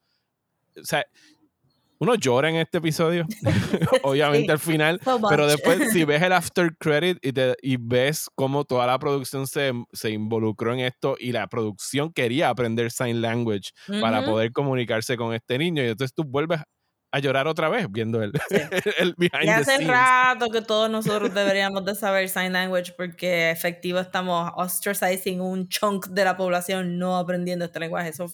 O 0.76 0.84
sea, 0.84 1.04
uno 2.02 2.14
llora 2.16 2.48
en 2.50 2.56
este 2.56 2.78
episodio, 2.78 3.26
obviamente 4.02 4.46
Sí, 4.46 4.52
al 4.52 4.58
final, 4.58 5.00
so 5.04 5.20
pero 5.28 5.46
después, 5.46 5.92
si 5.92 6.04
ves 6.04 6.22
el 6.22 6.32
after 6.32 6.76
credit 6.78 7.18
y, 7.22 7.32
te- 7.32 7.54
y 7.62 7.76
ves 7.78 8.28
cómo 8.34 8.64
toda 8.64 8.86
la 8.86 8.98
producción 8.98 9.46
se, 9.46 9.72
se 9.92 10.10
involucró 10.10 10.72
en 10.74 10.80
esto 10.80 11.16
y 11.18 11.32
la 11.32 11.46
producción 11.46 12.12
quería 12.12 12.48
aprender 12.48 12.90
sign 12.90 13.20
language 13.22 13.70
para 14.00 14.24
poder 14.24 14.52
comunicarse 14.52 15.16
con 15.16 15.32
este 15.34 15.58
niño, 15.58 15.82
y 15.84 15.88
entonces 15.88 16.14
tú 16.14 16.24
vuelves 16.24 16.60
a 17.12 17.18
llorar 17.20 17.46
otra 17.48 17.68
vez 17.68 17.86
viendo 17.90 18.22
el, 18.22 18.32
Sí. 18.48 18.56
el 18.98 19.14
behind 19.18 19.44
Ya 19.44 19.56
the 19.56 19.62
hace 19.62 19.76
scenes. 19.76 19.88
rato 19.88 20.50
que 20.50 20.62
todos 20.62 20.90
nosotros 20.90 21.34
deberíamos 21.34 21.84
de 21.84 21.94
saber 21.94 22.28
sign 22.28 22.52
language 22.54 22.94
porque 22.96 23.50
efectivo 23.50 24.00
estamos 24.00 24.50
ostracizing 24.56 25.40
un 25.40 25.68
chunk 25.68 26.06
de 26.08 26.24
la 26.24 26.36
población 26.36 26.98
no 26.98 27.16
aprendiendo 27.18 27.64
este 27.66 27.80
lenguaje. 27.80 28.10
Eso, 28.10 28.26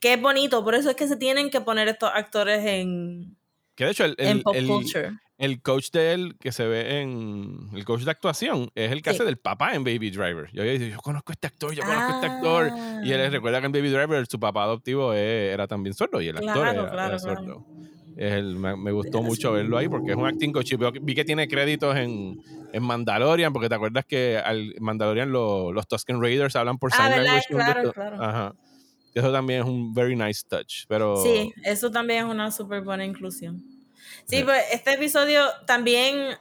es 0.00 0.22
bonito, 0.22 0.64
por 0.64 0.74
eso 0.74 0.90
es 0.90 0.96
que 0.96 1.08
se 1.08 1.16
tienen 1.16 1.50
que 1.50 1.60
poner 1.60 1.88
estos 1.88 2.10
actores 2.14 2.64
en, 2.64 3.37
Que 3.78 3.84
de 3.84 3.90
hecho, 3.92 4.04
el, 4.06 4.16
el- 4.18 4.42
el- 4.54 5.18
el 5.38 5.62
coach 5.62 5.92
de 5.92 6.12
él 6.14 6.34
que 6.40 6.50
se 6.50 6.66
ve 6.66 7.00
en 7.00 7.68
el 7.72 7.84
coach 7.84 8.02
de 8.02 8.10
actuación 8.10 8.72
es 8.74 8.90
el 8.90 9.02
que 9.02 9.10
Sí. 9.10 9.16
hace 9.16 9.24
del 9.24 9.36
papá 9.36 9.72
en 9.76 9.84
Baby 9.84 10.10
Driver. 10.10 10.50
Yo 10.52 10.62
había 10.62 10.72
dicho, 10.72 10.86
yo 10.86 10.98
conozco 10.98 11.30
a 11.30 11.34
este 11.34 11.46
actor, 11.46 11.72
yo 11.72 11.84
conozco 11.84 12.10
a 12.10 12.14
este 12.16 12.26
actor. 12.26 12.72
Y 13.04 13.12
él 13.12 13.20
Ah. 13.24 13.30
recuerda 13.30 13.60
que 13.60 13.66
en 13.66 13.72
Baby 13.72 13.88
Driver 13.90 14.26
su 14.26 14.40
papá 14.40 14.64
adoptivo 14.64 15.14
eh, 15.14 15.52
era 15.52 15.68
también 15.68 15.94
sordo 15.94 16.20
y 16.20 16.26
el 16.26 16.38
actor 16.38 16.56
era, 16.56 16.72
claro, 16.72 16.80
era 16.82 16.90
claro. 16.90 17.18
sordo. 17.20 17.66
Es 18.16 18.32
el- 18.32 18.56
me, 18.56 18.76
me 18.76 18.90
gustó 18.90 19.22
mucho 19.22 19.52
verlo 19.52 19.78
ahí 19.78 19.88
porque 19.88 20.10
es 20.10 20.16
un 20.16 20.26
acting 20.26 20.50
coach. 20.50 20.74
Vi 21.00 21.14
que 21.14 21.24
tiene 21.24 21.46
créditos 21.46 21.94
en, 21.96 22.42
en 22.72 22.82
Mandalorian, 22.82 23.52
porque 23.52 23.68
te 23.68 23.76
acuerdas 23.76 24.04
que 24.06 24.38
al 24.44 24.74
Mandalorian 24.80 25.30
lo- 25.30 25.72
los 25.72 25.86
Tusken 25.86 26.20
Raiders 26.20 26.56
hablan 26.56 26.78
por 26.78 26.90
Ah, 26.94 26.96
sign 27.12 27.22
language. 27.24 27.44
Claro, 27.48 27.92
claro. 27.92 28.20
Ajá. 28.20 28.54
Eso 29.18 29.32
también 29.32 29.60
es 29.62 29.66
un 29.66 29.92
very 29.94 30.14
nice 30.16 30.42
touch. 30.48 30.84
Pero 30.88 31.16
Sí, 31.22 31.52
eso 31.64 31.90
también 31.90 32.26
es 32.26 32.30
una 32.30 32.50
súper 32.50 32.82
buena 32.82 33.04
inclusión. 33.04 33.58
Sí, 34.26 34.38
Sí. 34.38 34.42
pues 34.44 34.62
este 34.72 34.94
episodio 34.94 35.44
también, 35.66 36.36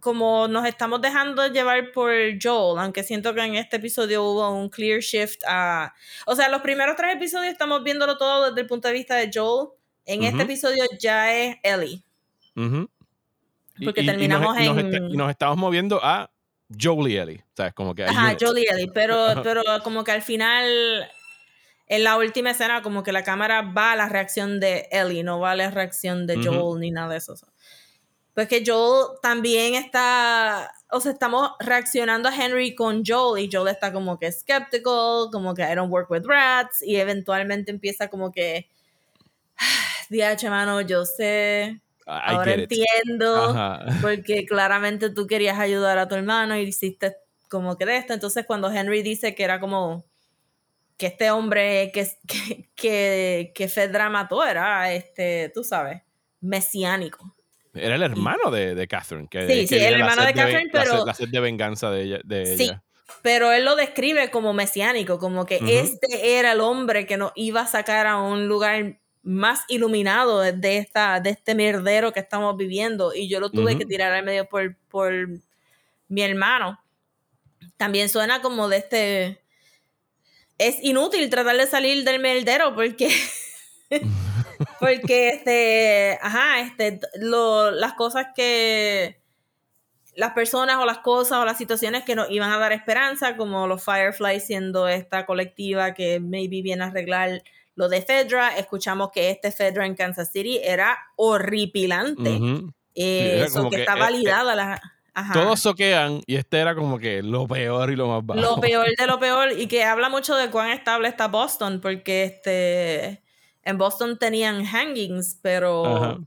como 0.00 0.48
nos 0.48 0.66
estamos 0.66 1.00
dejando 1.02 1.46
llevar 1.48 1.92
por 1.92 2.10
Joel, 2.42 2.78
aunque 2.78 3.02
siento 3.02 3.34
que 3.34 3.42
en 3.42 3.54
este 3.56 3.76
episodio 3.76 4.24
hubo 4.24 4.50
un 4.54 4.68
clear 4.70 5.00
shift 5.00 5.42
a... 5.46 5.92
O 6.26 6.34
sea, 6.34 6.48
los 6.48 6.62
primeros 6.62 6.96
tres 6.96 7.14
episodios 7.14 7.52
estamos 7.52 7.82
viéndolo 7.84 8.16
todo 8.16 8.48
desde 8.48 8.62
el 8.62 8.66
punto 8.66 8.88
de 8.88 8.94
vista 8.94 9.14
de 9.16 9.30
Joel. 9.32 9.68
En 10.06 10.22
este 10.24 10.36
Ujú. 10.36 10.42
episodio 10.44 10.84
ya 10.98 11.32
es 11.36 11.56
Ellie. 11.62 12.02
Ujú. 12.56 12.88
Y- 13.78 13.84
Porque 13.84 14.00
y- 14.00 14.04
y 14.04 14.06
nos- 14.06 14.12
terminamos 14.16 14.58
y 14.60 14.66
nos, 14.68 14.78
en- 14.78 14.94
está- 14.94 15.06
y 15.10 15.16
nos 15.16 15.30
estamos 15.30 15.56
moviendo 15.58 16.00
a 16.02 16.30
y 17.10 17.16
Ellie. 17.16 17.44
¿Sabes? 17.54 17.74
Como 17.74 17.94
que 17.94 18.04
Ajá, 18.04 18.32
y 18.58 18.66
Ellie. 18.66 18.90
Pero, 18.94 19.16
pero 19.44 19.62
como 19.84 20.02
que 20.02 20.12
al 20.12 20.22
final, 20.22 20.66
en 21.90 22.04
la 22.04 22.16
última 22.16 22.52
escena, 22.52 22.82
como 22.82 23.02
que 23.02 23.10
la 23.10 23.24
cámara 23.24 23.62
va 23.62 23.92
a 23.92 23.96
la 23.96 24.08
reacción 24.08 24.60
de 24.60 24.88
Ellie, 24.92 25.24
no 25.24 25.40
va 25.40 25.50
a 25.50 25.56
la 25.56 25.72
reacción 25.72 26.24
de. 26.24 26.36
Joel 26.36 26.78
ni 26.78 26.92
nada 26.92 27.08
de 27.08 27.16
eso. 27.16 27.34
Pues 28.32 28.46
que 28.46 28.62
Joel 28.64 29.18
también 29.20 29.74
está, 29.74 30.70
o 30.92 31.00
sea, 31.00 31.10
estamos 31.10 31.50
reaccionando 31.58 32.28
a 32.28 32.34
Henry 32.34 32.76
con 32.76 33.02
Joel 33.04 33.44
y 33.44 33.50
Joel 33.52 33.74
está 33.74 33.92
como 33.92 34.20
que 34.20 34.30
skeptical, 34.30 35.30
como 35.32 35.52
que 35.52 35.62
I 35.62 35.74
don't 35.74 35.90
work 35.90 36.08
with 36.12 36.22
rats 36.26 36.80
y 36.80 36.94
eventualmente 36.94 37.72
empieza 37.72 38.06
como 38.06 38.30
que, 38.30 38.70
diache 40.10 40.48
mano, 40.48 40.80
yo 40.82 41.04
sé, 41.04 41.80
I 42.06 42.34
ahora 42.36 42.54
entiendo 42.54 43.46
Ajá. 43.46 43.84
porque 44.00 44.46
claramente 44.46 45.10
tú 45.10 45.26
querías 45.26 45.58
ayudar 45.58 45.98
a 45.98 46.06
tu 46.06 46.14
hermano 46.14 46.56
y 46.56 46.60
hiciste 46.60 47.16
como 47.48 47.76
que 47.76 47.84
de 47.84 47.96
esto. 47.96 48.12
Entonces, 48.12 48.46
cuando 48.46 48.70
Henry 48.70 49.02
dice 49.02 49.34
que 49.34 49.42
era 49.42 49.58
como 49.58 50.04
que 51.00 51.06
este 51.06 51.30
hombre 51.30 51.90
que, 51.92 52.06
que, 52.28 52.68
que, 52.76 53.52
que 53.54 53.68
Fedra 53.68 54.10
mató 54.10 54.44
era, 54.46 54.92
este, 54.92 55.50
tú 55.54 55.64
sabes, 55.64 56.02
mesiánico. 56.40 57.34
Era 57.72 57.94
el 57.94 58.02
hermano 58.02 58.50
de, 58.50 58.74
de 58.74 58.86
Catherine. 58.86 59.26
Que, 59.30 59.46
Sí, 59.46 59.60
que 59.62 59.66
sí, 59.66 59.84
el 59.84 59.94
hermano 59.94 60.22
de 60.24 60.34
Catherine, 60.34 60.70
la 60.72 60.82
sed- 60.84 60.90
pero- 60.90 61.06
La 61.06 61.14
sed 61.14 61.28
de 61.28 61.40
venganza 61.40 61.90
de 61.90 62.02
ella. 62.02 62.20
De 62.24 62.56
Sí. 62.56 62.64
ella. 62.64 62.82
Pero 63.22 63.50
él 63.52 63.64
lo 63.64 63.76
describe 63.76 64.30
como 64.30 64.52
mesiánico, 64.52 65.18
como 65.18 65.44
que 65.46 65.56
Ujú. 65.56 65.66
este 65.68 66.38
era 66.38 66.52
el 66.52 66.60
hombre 66.60 67.06
que 67.06 67.16
nos 67.16 67.32
iba 67.34 67.62
a 67.62 67.66
sacar 67.66 68.06
a 68.06 68.18
un 68.18 68.46
lugar 68.46 68.98
más 69.22 69.60
iluminado 69.68 70.40
de, 70.40 70.76
esta, 70.78 71.20
de 71.20 71.30
este 71.30 71.54
mierdero 71.54 72.12
que 72.12 72.20
estamos 72.20 72.56
viviendo. 72.56 73.14
Y 73.14 73.28
yo 73.28 73.40
lo 73.40 73.50
tuve 73.50 73.72
Ujú. 73.72 73.78
que 73.78 73.86
tirar 73.86 74.12
al 74.12 74.24
medio 74.24 74.48
por, 74.48 74.76
por 74.88 75.12
mi 76.08 76.22
hermano. 76.22 76.78
También 77.76 78.08
suena 78.08 78.42
como 78.42 78.68
de 78.68 78.76
este... 78.78 79.39
Es 80.60 80.76
inútil 80.82 81.30
tratar 81.30 81.56
de 81.56 81.66
salir 81.66 82.04
del 82.04 82.20
mierdero 82.20 82.74
porque... 82.74 83.08
porque 84.80 85.30
este, 85.30 86.18
ajá, 86.20 86.60
este, 86.60 87.00
lo- 87.18 87.70
las 87.70 87.94
cosas 87.94 88.26
que 88.36 89.20
las 90.16 90.32
personas 90.32 90.76
o 90.76 90.84
las 90.84 90.98
cosas 90.98 91.38
o 91.38 91.44
las 91.46 91.56
situaciones 91.56 92.04
que 92.04 92.14
nos 92.14 92.30
iban 92.30 92.50
a 92.50 92.58
dar 92.58 92.72
esperanza, 92.72 93.36
como 93.36 93.66
los 93.66 93.82
Fireflies 93.82 94.44
siendo 94.46 94.86
esta 94.86 95.24
colectiva 95.24 95.94
que 95.94 96.20
maybe 96.20 96.60
viene 96.60 96.84
a 96.84 96.88
arreglar 96.88 97.42
lo 97.74 97.88
de 97.88 98.02
Fedra. 98.02 98.56
Escuchamos 98.58 99.10
que 99.12 99.30
este 99.30 99.52
Fedra 99.52 99.86
en 99.86 99.94
Kansas 99.94 100.30
City 100.30 100.60
era 100.62 100.98
horripilante. 101.16 102.30
Ujú. 102.32 102.72
Eh, 102.94 103.36
era 103.38 103.48
so 103.48 103.60
como 103.60 103.70
que, 103.70 103.76
que, 103.76 103.82
está 103.82 103.96
eh, 103.96 104.00
validada 104.00 104.54
la. 104.54 104.99
Ajá. 105.14 105.32
Todos 105.32 105.60
soquean 105.60 106.22
y 106.26 106.36
este 106.36 106.58
era 106.58 106.74
como 106.74 106.98
que 106.98 107.22
lo 107.22 107.46
peor 107.46 107.90
y 107.90 107.96
lo 107.96 108.08
más 108.08 108.24
bajo. 108.24 108.40
Lo 108.40 108.56
peor 108.60 108.86
de 108.96 109.06
lo 109.06 109.18
peor 109.18 109.52
y 109.58 109.66
que 109.66 109.84
habla 109.84 110.08
mucho 110.08 110.36
de 110.36 110.50
cuán 110.50 110.70
estable 110.70 111.08
está 111.08 111.28
Boston, 111.28 111.80
porque 111.80 112.24
este 112.24 113.22
en 113.62 113.78
Boston 113.78 114.18
tenían 114.18 114.64
hangings, 114.64 115.38
pero, 115.42 115.84
Ajá. 115.86 116.18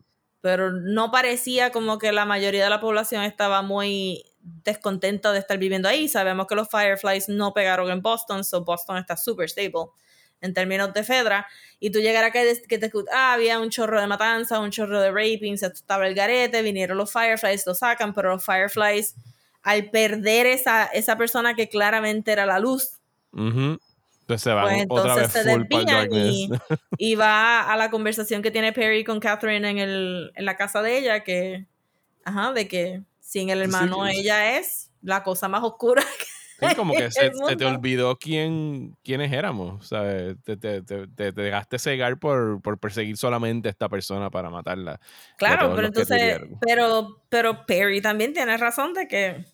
pero 0.41 0.71
no 0.71 1.11
parecía 1.11 1.71
como 1.71 1.97
que 1.97 2.11
la 2.11 2.25
mayoría 2.25 2.63
de 2.63 2.69
la 2.69 2.79
población 2.79 3.23
estaba 3.23 3.61
muy 3.61 4.23
descontenta 4.39 5.31
de 5.31 5.39
estar 5.39 5.57
viviendo 5.57 5.87
ahí. 5.87 6.07
Sabemos 6.07 6.47
que 6.47 6.55
los 6.55 6.69
Fireflies 6.69 7.29
no 7.29 7.53
pegaron 7.53 7.89
en 7.89 8.01
Boston, 8.01 8.43
so 8.43 8.63
Boston 8.63 8.97
está 8.97 9.17
super 9.17 9.49
stable 9.49 9.91
en 10.43 10.53
términos 10.53 10.93
de 10.93 11.03
Fedra. 11.03 11.47
Y 11.79 11.89
tú 11.89 11.99
llegar 11.99 12.23
acá 12.23 12.43
y 12.43 12.61
que 12.67 12.77
te 12.77 12.91
ah, 13.11 13.33
había 13.33 13.59
un 13.59 13.71
chorro 13.71 13.99
de 13.99 14.05
matanza, 14.07 14.59
un 14.59 14.69
chorro 14.69 15.01
de 15.01 15.09
rapings, 15.11 15.63
estaba 15.63 16.05
el 16.07 16.13
garete, 16.13 16.61
vinieron 16.61 16.97
los 16.97 17.11
Fireflies, 17.11 17.65
lo 17.65 17.73
sacan, 17.73 18.13
pero 18.13 18.29
los 18.29 18.45
Fireflies 18.45 19.15
al 19.63 19.89
perder 19.89 20.45
esa, 20.45 20.85
esa 20.85 21.17
persona 21.17 21.55
que 21.55 21.67
claramente 21.69 22.31
era 22.31 22.45
la 22.45 22.59
luz, 22.59 22.99
Ujú. 23.31 23.79
Pues 24.27 24.41
se 24.41 24.53
va 24.53 24.61
pues 24.63 24.85
otra 24.87 25.15
vez 25.15 25.23
entonces 25.25 25.43
se 25.43 25.49
full 25.51 25.85
desvían 25.85 26.13
y, 26.13 26.49
y 26.97 27.15
va 27.15 27.61
a 27.71 27.75
la 27.75 27.89
conversación 27.89 28.41
que 28.41 28.51
tiene 28.51 28.71
Perry 28.71 29.03
con 29.03 29.19
Catherine 29.19 29.69
en, 29.69 29.77
el, 29.79 30.31
en 30.35 30.45
la 30.45 30.55
casa 30.55 30.81
de 30.81 30.97
ella, 30.97 31.23
que, 31.23 31.65
ajá, 32.23 32.53
de 32.53 32.67
que 32.67 33.01
sin 33.19 33.49
el 33.49 33.59
Sí, 33.59 33.63
hermano 33.65 34.03
que- 34.05 34.11
ella 34.19 34.57
es 34.57 34.91
la 35.01 35.23
cosa 35.23 35.47
más 35.49 35.63
oscura. 35.63 36.03
Sí, 36.59 36.75
como 36.75 36.93
que 36.93 37.09
se, 37.11 37.31
se 37.33 37.55
te 37.55 37.65
olvidó 37.65 38.17
quién, 38.17 38.95
quiénes 39.03 39.31
éramos, 39.33 39.87
¿sabes? 39.87 40.35
Te, 40.43 40.55
te, 40.57 40.81
te, 40.81 41.07
te- 41.07 41.33
te 41.33 41.41
dejaste 41.41 41.79
cegar 41.79 42.19
por, 42.19 42.61
por 42.61 42.79
perseguir 42.79 43.17
solamente 43.17 43.67
a 43.69 43.71
esta 43.71 43.89
persona 43.89 44.29
para 44.29 44.49
matarla. 44.49 44.99
Claro, 45.37 45.73
pero 45.75 45.87
entonces, 45.87 46.39
pero, 46.61 47.23
pero 47.29 47.65
Perry 47.65 48.01
también 48.01 48.33
tiene 48.33 48.55
razón 48.57 48.93
de 48.93 49.07
que 49.07 49.45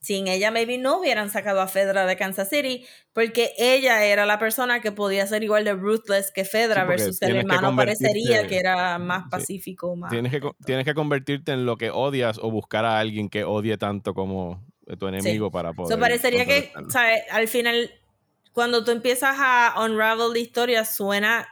sin 0.00 0.28
ella 0.28 0.50
maybe 0.52 0.78
no 0.78 0.98
hubieran 1.00 1.28
sacado 1.28 1.60
a 1.60 1.66
Fedra 1.66 2.06
de 2.06 2.16
Kansas 2.16 2.48
City, 2.48 2.86
porque 3.12 3.52
ella 3.58 4.04
era 4.04 4.26
la 4.26 4.38
persona 4.38 4.80
que 4.80 4.92
podía 4.92 5.26
ser 5.26 5.42
igual 5.42 5.64
de 5.64 5.74
ruthless 5.74 6.30
que 6.30 6.44
Fedra 6.44 6.82
Sí, 6.84 6.88
versus 6.88 7.22
el 7.22 7.36
hermano 7.36 7.74
parecería 7.76 8.46
que 8.46 8.58
era 8.58 8.98
más 8.98 9.24
Sí. 9.24 9.30
pacífico, 9.30 9.96
más... 9.96 10.10
Tienes 10.12 10.32
que, 10.32 10.40
tienes 10.64 10.84
que 10.84 10.94
convertirte 10.94 11.52
en 11.52 11.66
lo 11.66 11.76
que 11.76 11.90
odias 11.90 12.38
o 12.40 12.50
buscar 12.50 12.84
a 12.84 13.00
alguien 13.00 13.28
que 13.28 13.42
odie 13.44 13.76
tanto 13.76 14.14
como 14.14 14.64
tu 14.96 15.08
enemigo 15.08 15.50
para 15.50 15.72
poder. 15.72 15.92
Eso 15.92 16.00
parecería 16.00 16.46
que. 16.46 16.72
¿sabes? 16.88 17.22
Al 17.30 17.48
final, 17.48 17.90
cuando 18.52 18.84
tú 18.84 18.90
empiezas 18.90 19.36
a 19.38 19.74
unravel 19.84 20.32
la 20.32 20.38
historia, 20.38 20.84
suena, 20.84 21.48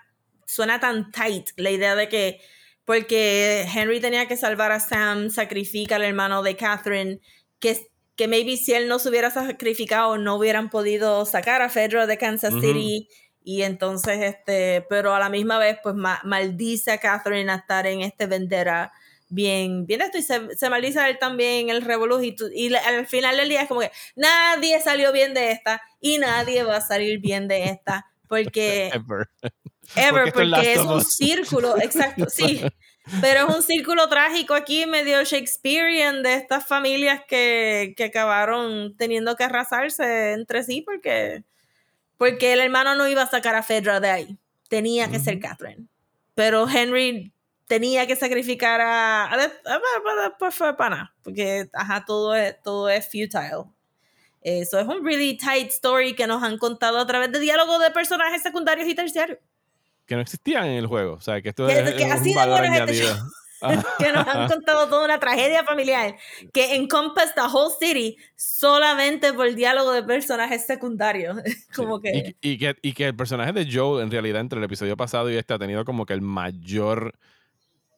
suena 0.46 0.80
tan 0.80 1.10
tight 1.10 1.50
la 1.56 1.70
idea 1.70 1.94
de 1.94 2.08
que, 2.08 2.40
porque 2.84 3.66
Henry 3.74 4.00
tenía 4.00 4.26
que 4.26 4.36
salvar 4.36 4.72
a 4.72 4.80
Sam, 4.80 5.30
sacrifica 5.30 5.96
al 5.96 6.02
hermano 6.02 6.42
de 6.42 6.56
Catherine, 6.56 7.20
que, 7.58 7.88
que 8.16 8.28
maybe 8.28 8.56
si 8.56 8.72
él 8.72 8.88
no 8.88 8.98
se 8.98 9.08
hubiera 9.10 9.30
sacrificado, 9.30 10.18
no 10.18 10.36
hubieran 10.36 10.70
podido 10.70 11.24
sacar 11.26 11.62
a 11.62 11.68
Fedra 11.68 12.06
de 12.06 12.16
Kansas. 12.18 12.54
City. 12.54 13.08
Y 13.48 13.62
entonces, 13.62 14.18
este, 14.22 14.84
pero 14.88 15.14
a 15.14 15.20
la 15.20 15.28
misma 15.28 15.58
vez, 15.58 15.78
pues 15.80 15.94
ma- 15.94 16.20
maldice 16.24 16.90
a 16.90 16.98
Catherine 16.98 17.52
a 17.52 17.56
estar 17.56 17.86
en 17.86 18.00
este 18.00 18.26
vendera 18.26 18.92
bien, 19.28 19.86
bien 19.86 20.00
esto 20.00 20.18
y 20.18 20.22
se, 20.22 20.54
se 20.56 20.70
maldice 20.70 21.00
a 21.00 21.08
él 21.08 21.18
también 21.18 21.68
el 21.70 21.82
revolú 21.82 22.22
y, 22.22 22.36
y 22.54 22.74
al 22.74 23.06
final 23.06 23.36
del 23.36 23.48
día 23.48 23.62
es 23.62 23.68
como 23.68 23.80
que 23.80 23.90
nadie 24.14 24.80
salió 24.80 25.12
bien 25.12 25.34
de 25.34 25.50
esta 25.50 25.82
y 26.00 26.18
nadie 26.18 26.62
va 26.62 26.76
a 26.76 26.80
salir 26.80 27.18
bien 27.20 27.48
de 27.48 27.64
esta 27.64 28.06
porque 28.28 28.88
Ever. 28.94 29.28
ever 29.96 30.32
Porque 30.32 30.72
es 30.72 30.78
porque 30.80 30.94
un 30.94 31.04
círculo 31.04 31.76
exacto 31.82 32.26
sí 32.28 32.62
pero 33.20 33.48
es 33.48 33.56
un 33.56 33.62
círculo 33.62 34.08
trágico 34.08 34.54
aquí 34.54 34.86
medio 34.86 35.22
Shakespearean 35.22 36.22
de 36.22 36.34
estas 36.34 36.66
familias 36.66 37.20
que, 37.28 37.94
que 37.96 38.04
acabaron 38.04 38.96
teniendo 38.96 39.36
que 39.36 39.44
arrasarse 39.44 40.32
entre 40.32 40.62
sí 40.62 40.82
porque 40.82 41.44
porque 42.16 42.52
el 42.52 42.60
hermano 42.60 42.94
no 42.94 43.06
iba 43.08 43.22
a 43.22 43.30
sacar 43.30 43.54
a 43.54 43.62
Fedra 43.62 44.00
de 44.00 44.10
ahí 44.10 44.38
tenía 44.68 45.10
que 45.10 45.18
ser. 45.18 45.38
Catherine 45.40 45.86
pero 46.34 46.68
Henry 46.68 47.32
tenía 47.66 48.06
que 48.06 48.16
sacrificar 48.16 48.80
a, 48.80 49.24
a, 49.26 49.34
a- 49.34 49.80
a- 50.28 50.76
para 50.76 50.90
nada 50.90 51.14
porque 51.22 51.68
ajá 51.72 52.04
todo 52.06 52.34
es 52.34 52.60
todo 52.62 52.88
es 52.88 53.06
futile 53.06 53.64
eso 54.42 54.78
es 54.78 54.86
un 54.86 55.04
really 55.04 55.36
tight 55.36 55.68
story 55.70 56.14
que 56.14 56.26
nos 56.26 56.42
han 56.42 56.58
contado 56.58 56.98
a 56.98 57.06
través 57.06 57.32
de 57.32 57.40
diálogos 57.40 57.80
de 57.82 57.90
personajes 57.90 58.42
secundarios 58.42 58.86
y 58.88 58.94
terciarios 58.94 59.38
Que 60.06 60.14
no 60.14 60.20
existían 60.20 60.66
en 60.66 60.76
el 60.76 60.86
juego. 60.86 61.14
O 61.14 61.20
sea, 61.20 61.42
que 61.42 61.48
esto 61.48 61.66
Que- 61.66 61.80
es, 61.80 61.94
que 61.94 62.02
es 62.04 62.12
así 62.12 62.28
un 62.30 62.36
valor 62.36 62.60
añadido. 62.60 63.16
que 63.98 64.12
nos 64.12 64.24
han 64.28 64.46
contado 64.48 64.86
toda 64.88 65.04
una 65.04 65.18
tragedia 65.18 65.64
familiar 65.64 66.14
que 66.52 66.76
encompass 66.76 67.34
the 67.34 67.40
whole 67.40 67.74
city 67.80 68.16
solamente 68.36 69.32
por 69.32 69.52
diálogo 69.54 69.90
de 69.90 70.04
personajes 70.04 70.64
secundarios. 70.64 71.38
Como 71.74 72.00
que. 72.00 72.36
Y, 72.40 72.52
y 72.52 72.58
que, 72.58 72.76
y 72.82 72.92
que 72.92 73.06
el 73.06 73.16
personaje 73.16 73.52
de 73.52 73.66
Joe, 73.68 74.00
en 74.02 74.10
realidad, 74.12 74.40
entre 74.42 74.58
el 74.60 74.64
episodio 74.64 74.96
pasado 74.96 75.28
y 75.28 75.36
este, 75.36 75.54
ha 75.54 75.58
tenido 75.58 75.84
como 75.84 76.06
que 76.06 76.12
el 76.12 76.20
mayor 76.20 77.18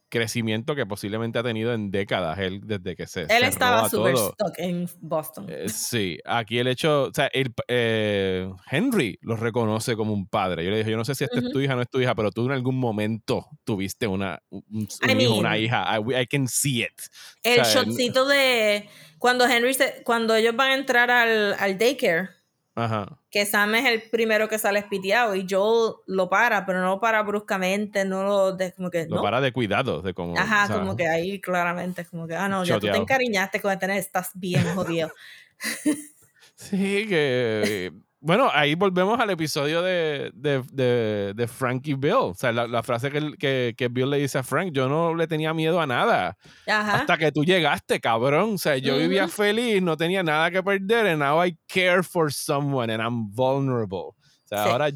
crecimiento 0.08 0.74
que 0.74 0.86
posiblemente 0.86 1.38
ha 1.38 1.42
tenido 1.42 1.72
en 1.74 1.90
décadas. 1.90 2.38
Él, 2.38 2.60
desde 2.64 2.96
que 2.96 3.06
se. 3.06 3.22
él 3.22 3.28
se 3.28 3.46
estaba 3.46 3.88
súper 3.88 4.14
todo. 4.14 4.32
stuck 4.32 4.58
en 4.58 4.88
Boston. 5.00 5.46
Eh, 5.48 5.68
sí, 5.68 6.18
aquí 6.24 6.58
el 6.58 6.66
hecho, 6.68 7.04
o 7.04 7.14
sea, 7.14 7.26
el, 7.32 7.52
eh, 7.68 8.50
Henry 8.70 9.18
lo 9.22 9.36
reconoce 9.36 9.96
como 9.96 10.12
un 10.12 10.26
padre. 10.26 10.64
Yo 10.64 10.70
le 10.70 10.78
dije, 10.78 10.90
yo 10.90 10.96
no 10.96 11.04
sé 11.04 11.14
si 11.14 11.24
esta 11.24 11.38
es 11.38 11.50
tu 11.50 11.60
hija 11.60 11.74
o 11.74 11.76
no 11.76 11.82
es 11.82 11.90
tu 11.90 12.00
hija, 12.00 12.14
pero 12.14 12.30
tú 12.30 12.46
en 12.46 12.52
algún 12.52 12.78
momento 12.78 13.46
tuviste 13.64 14.06
una, 14.06 14.40
un, 14.50 14.64
un 14.70 14.88
I 15.10 15.22
hijo, 15.22 15.34
una 15.34 15.58
hija. 15.58 15.86
I, 15.98 16.22
I 16.22 16.26
can 16.26 16.48
see 16.48 16.82
it. 16.82 17.00
el 17.42 17.60
o 17.60 17.64
sea, 17.64 17.82
shotcito 17.84 18.26
de 18.26 18.88
cuando 19.18 19.46
Henry 19.46 19.74
se- 19.74 20.02
cuando 20.04 20.34
ellos 20.34 20.54
van 20.56 20.70
a 20.70 20.74
entrar 20.74 21.10
al, 21.10 21.54
al 21.58 21.76
daycare, 21.78 22.30
Ajá. 22.78 23.18
que 23.30 23.44
Sam 23.44 23.74
es 23.74 23.84
el 23.86 24.02
primero 24.10 24.48
que 24.48 24.58
sale 24.58 24.78
espiteado 24.78 25.34
y 25.34 25.46
Joel 25.48 25.94
lo 26.06 26.28
para, 26.30 26.64
pero 26.64 26.80
no 26.80 26.88
lo 26.90 27.00
para 27.00 27.22
bruscamente, 27.22 28.04
no 28.04 28.22
lo 28.24 28.52
de- 28.56 28.72
como 28.72 28.90
que 28.90 29.06
Lo 29.08 29.16
no. 29.16 29.22
para 29.22 29.40
de 29.40 29.52
cuidado, 29.52 30.00
de 30.02 30.14
como. 30.14 30.38
Ajá, 30.38 30.64
o 30.64 30.66
sea, 30.68 30.78
como 30.78 30.96
que 30.96 31.08
ahí 31.08 31.40
claramente 31.40 32.02
es 32.02 32.08
como 32.08 32.26
que, 32.26 32.34
ah, 32.36 32.48
no, 32.48 32.64
ya 32.64 32.74
tú 32.74 32.80
te 32.80 32.86
Choteado. 32.86 33.02
encariñaste 33.02 33.60
con 33.60 33.78
tener, 33.78 33.98
estás 33.98 34.30
bien 34.34 34.64
jodido. 34.74 35.10
Sí, 36.60 37.06
que. 37.08 37.92
Bueno, 38.20 38.50
ahí 38.52 38.74
volvemos 38.74 39.20
al 39.20 39.30
episodio 39.30 39.80
de, 39.80 40.32
de, 40.34 40.62
de, 40.72 41.32
de 41.36 41.48
Frankie 41.48 41.94
Bill. 41.94 42.12
O 42.14 42.34
sea, 42.34 42.50
la, 42.50 42.66
la 42.66 42.82
frase 42.82 43.10
que, 43.12 43.32
que, 43.38 43.74
que 43.76 43.88
Bill 43.88 44.10
le 44.10 44.18
dice 44.18 44.38
a 44.38 44.42
Frank: 44.42 44.72
Yo 44.72 44.88
no 44.88 45.14
le 45.14 45.28
tenía 45.28 45.54
miedo 45.54 45.80
a 45.80 45.86
nada. 45.86 46.36
Ajá. 46.66 46.96
Hasta 46.96 47.16
que 47.16 47.30
tú 47.30 47.44
llegaste, 47.44 48.00
cabrón. 48.00 48.54
O 48.54 48.58
sea, 48.58 48.76
yo 48.76 48.96
vivía 48.98 49.24
Ujú. 49.26 49.32
feliz, 49.32 49.80
no 49.82 49.96
tenía 49.96 50.24
nada 50.24 50.50
que 50.50 50.62
perder, 50.62 51.06
and 51.06 51.20
now 51.22 51.44
I 51.44 51.56
care 51.68 52.02
for 52.02 52.32
someone 52.32 52.92
and 52.92 53.00
I'm 53.00 53.30
vulnerable. 53.30 53.98
O 54.08 54.14
sea, 54.46 54.64
Sí. 54.64 54.70
ahora. 54.70 54.88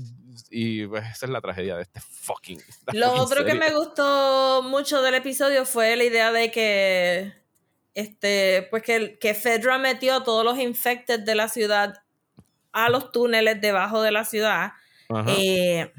Y 0.51 0.87
pues, 0.87 1.05
esa 1.05 1.27
es 1.27 1.33
la 1.33 1.41
tragedia 1.41 1.77
de 1.77 1.83
este 1.83 2.01
fucking. 2.01 2.59
Lo 2.93 3.07
fucking 3.11 3.21
otro 3.21 3.45
que 3.45 3.55
me 3.55 3.71
gustó 3.73 4.63
mucho 4.65 5.01
del 5.01 5.15
episodio 5.15 5.65
fue 5.65 5.95
la 5.95 6.05
idea 6.05 6.33
de 6.33 6.51
que 6.51 7.33
este 7.95 8.67
pues 8.71 8.83
que, 8.83 9.19
que 9.21 9.35
Fedra 9.35 9.79
metió 9.79 10.17
a 10.17 10.25
todos 10.25 10.45
los 10.45 10.59
infected 10.59 11.21
de 11.21 11.35
la 11.35 11.49
ciudad 11.49 11.95
a 12.73 12.89
los 12.89 13.13
túneles 13.13 13.61
debajo 13.61 14.03
de 14.03 14.13
la 14.13 14.25
ciudad 14.25 14.73
eh, 15.27 15.93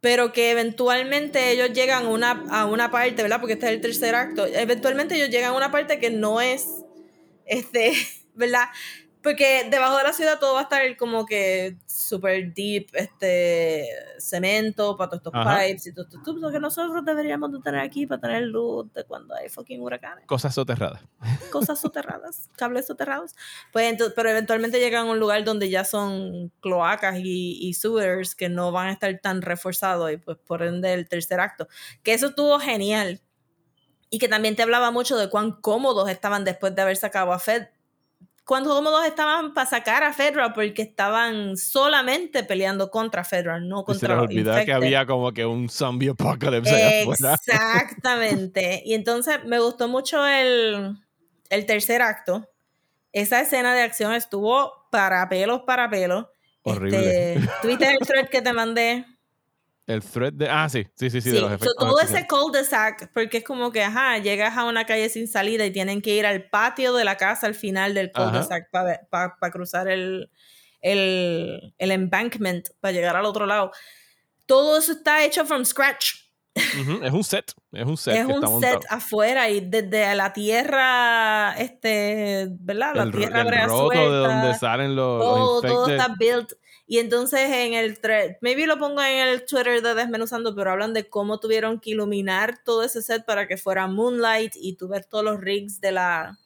pero 0.00 0.32
que 0.32 0.50
eventualmente 0.50 1.50
ellos 1.50 1.72
llegan 1.72 2.06
a 2.06 2.08
una, 2.08 2.30
a 2.50 2.64
una 2.64 2.90
parte, 2.90 3.22
¿verdad? 3.22 3.40
Porque 3.40 3.54
este 3.54 3.66
es 3.66 3.72
el 3.72 3.80
tercer 3.80 4.14
acto. 4.14 4.46
Eventualmente 4.46 5.14
ellos 5.14 5.28
llegan 5.28 5.50
a 5.52 5.56
una 5.56 5.70
parte 5.70 5.98
que 5.98 6.10
no 6.10 6.40
es, 6.40 6.66
este, 7.44 7.92
¿verdad? 8.34 8.68
Porque 9.22 9.66
debajo 9.70 9.98
de 9.98 10.04
la 10.04 10.12
ciudad 10.14 10.38
todo 10.38 10.54
va 10.54 10.60
a 10.60 10.62
estar 10.62 10.96
como 10.96 11.26
que 11.26 11.76
super 11.86 12.54
deep, 12.54 12.86
este, 12.94 13.86
cemento 14.18 14.96
para 14.96 15.10
todos 15.10 15.20
estos 15.20 15.34
Ajá. 15.34 15.60
pipes 15.60 15.86
y 15.88 15.92
todo 15.92 16.04
estos 16.06 16.22
tubos 16.22 16.50
que 16.50 16.58
nosotros 16.58 17.04
deberíamos 17.04 17.52
de 17.52 17.60
tener 17.60 17.80
aquí 17.80 18.06
para 18.06 18.20
tener 18.20 18.44
luz 18.44 18.90
de 18.94 19.04
cuando 19.04 19.34
hay 19.34 19.50
fucking 19.50 19.82
huracanes 19.82 20.26
Cosas 20.26 20.54
soterradas. 20.54 21.02
cosas 21.52 21.78
soterradas, 21.78 22.48
cables 22.56 22.86
soterrados. 22.86 23.34
Pues 23.72 23.90
entonces, 23.90 24.14
pero 24.16 24.30
eventualmente 24.30 24.80
llegan 24.80 25.06
a 25.06 25.10
un 25.10 25.20
lugar 25.20 25.44
donde 25.44 25.68
ya 25.68 25.84
son 25.84 26.50
cloacas 26.60 27.18
y, 27.18 27.58
y 27.60 27.74
sewers 27.74 28.34
que 28.34 28.48
no 28.48 28.72
van 28.72 28.88
a 28.88 28.92
estar 28.92 29.18
tan 29.20 29.42
reforzados 29.42 30.12
y 30.12 30.16
pues 30.16 30.38
por 30.38 30.62
ende 30.62 30.94
el 30.94 31.08
tercer 31.08 31.40
acto. 31.40 31.68
Que 32.02 32.14
eso 32.14 32.28
estuvo 32.28 32.58
genial. 32.58 33.20
Y 34.08 34.18
que 34.18 34.28
también 34.28 34.56
te 34.56 34.62
hablaba 34.62 34.90
mucho 34.90 35.16
de 35.16 35.28
cuán 35.28 35.52
cómodos 35.60 36.08
estaban 36.08 36.44
después 36.44 36.74
de 36.74 36.82
haber 36.82 36.96
sacado 36.96 37.32
a 37.32 37.38
Fed. 37.38 37.68
Cuán 38.44 38.64
cómodos 38.64 39.06
estaban 39.06 39.54
para 39.54 39.68
sacar 39.68 40.02
a 40.02 40.12
Fedra 40.12 40.52
porque 40.52 40.82
estaban 40.82 41.56
solamente 41.56 42.42
peleando 42.42 42.90
contra 42.90 43.22
Fedra, 43.22 43.60
no 43.60 43.78
Y 43.78 43.80
se 43.80 43.84
contra 43.84 44.14
les 44.16 44.30
olvidaba 44.30 44.64
que 44.64 44.72
había 44.72 45.06
como 45.06 45.32
que 45.32 45.46
un 45.46 45.68
zombie 45.68 46.10
apocalypse. 46.10 47.02
Exactamente. 47.02 48.82
Y 48.90 48.94
entonces 48.94 49.44
me 49.44 49.60
gustó 49.60 49.88
mucho 49.88 50.26
el, 50.26 50.96
el 51.48 51.66
tercer 51.66 52.02
acto. 52.02 52.48
Esa 53.12 53.40
escena 53.40 53.74
de 53.74 53.82
acción 53.82 54.14
estuvo 54.14 54.72
para 54.90 55.28
pelos, 55.28 55.62
para 55.62 55.88
pelos. 55.88 56.26
Horrible. 56.62 57.34
Este, 57.34 57.48
¿Tuviste 57.62 57.90
el 57.90 57.98
thread 58.06 58.28
que 58.28 58.42
te 58.42 58.52
mandé? 58.52 59.04
El 59.90 60.02
thread 60.02 60.32
de. 60.32 60.48
Ah, 60.48 60.68
sí, 60.68 60.86
sí, 60.94 61.10
sí, 61.10 61.20
sí, 61.20 61.30
de 61.30 61.40
los 61.40 61.48
so, 61.50 61.54
efectos. 61.56 61.74
todo 61.78 61.98
especiales. 62.00 62.24
ese 62.24 62.28
cul-de-sac, 62.28 63.10
porque 63.12 63.38
es 63.38 63.44
como 63.44 63.72
que, 63.72 63.82
ajá, 63.82 64.18
llegas 64.18 64.56
a 64.56 64.64
una 64.64 64.84
calle 64.86 65.08
sin 65.08 65.26
salida 65.28 65.64
y 65.66 65.70
tienen 65.72 66.00
que 66.02 66.14
ir 66.14 66.26
al 66.26 66.48
patio 66.48 66.94
de 66.94 67.04
la 67.04 67.16
casa 67.16 67.46
al 67.46 67.54
final 67.54 67.94
del 67.94 68.12
cul-de-sac 68.12 68.70
para 68.70 69.50
cruzar 69.52 69.88
el, 69.88 70.30
el, 70.80 71.74
el 71.78 71.90
embankment 71.90 72.68
para 72.80 72.92
llegar 72.92 73.16
al 73.16 73.24
otro 73.24 73.46
lado. 73.46 73.72
Todo 74.46 74.78
eso 74.78 74.92
está 74.92 75.24
hecho 75.24 75.44
from 75.44 75.64
scratch. 75.64 76.14
Ujú, 76.80 77.04
Es 77.04 77.12
un 77.12 77.22
set. 77.24 77.52
Es 77.72 77.86
un 77.86 77.96
set 77.96 78.16
es 78.16 78.26
que 78.26 78.32
está 78.32 78.46
un 78.48 78.52
montado. 78.54 78.80
set 78.80 78.90
afuera 78.90 79.48
y 79.48 79.60
desde 79.60 80.14
la 80.16 80.32
tierra, 80.32 81.54
este, 81.56 82.48
¿verdad? 82.58 82.94
La 82.96 83.02
el, 83.04 83.12
tierra 83.12 83.42
el 83.42 83.68
roto 83.68 83.88
de 83.90 83.96
suelta, 83.96 84.28
donde 84.28 84.58
salen 84.58 84.96
los, 84.96 85.18
los 85.20 85.28
todo, 85.28 85.62
todo 85.62 85.88
infected. 85.88 85.94
está 86.00 86.14
built. 86.18 86.52
Y 86.90 86.98
entonces 86.98 87.48
en 87.52 87.74
el 87.74 88.00
thread, 88.00 88.38
maybe 88.40 88.66
lo 88.66 88.76
pongo 88.76 89.00
en 89.00 89.28
el 89.28 89.46
Twitter 89.46 89.80
de 89.80 89.94
Desmenuzando, 89.94 90.56
pero 90.56 90.72
hablan 90.72 90.92
de 90.92 91.08
cómo 91.08 91.38
tuvieron 91.38 91.78
que 91.78 91.90
iluminar 91.90 92.64
todo 92.64 92.82
ese 92.82 93.00
set 93.00 93.24
para 93.24 93.46
que 93.46 93.56
fuera 93.56 93.86
moonlight 93.86 94.54
y 94.56 94.74
tú 94.74 94.88
ver 94.88 95.04
todos 95.04 95.22
los 95.22 95.40
rigs 95.40 95.80
de 95.80 95.92
la, 95.92 96.36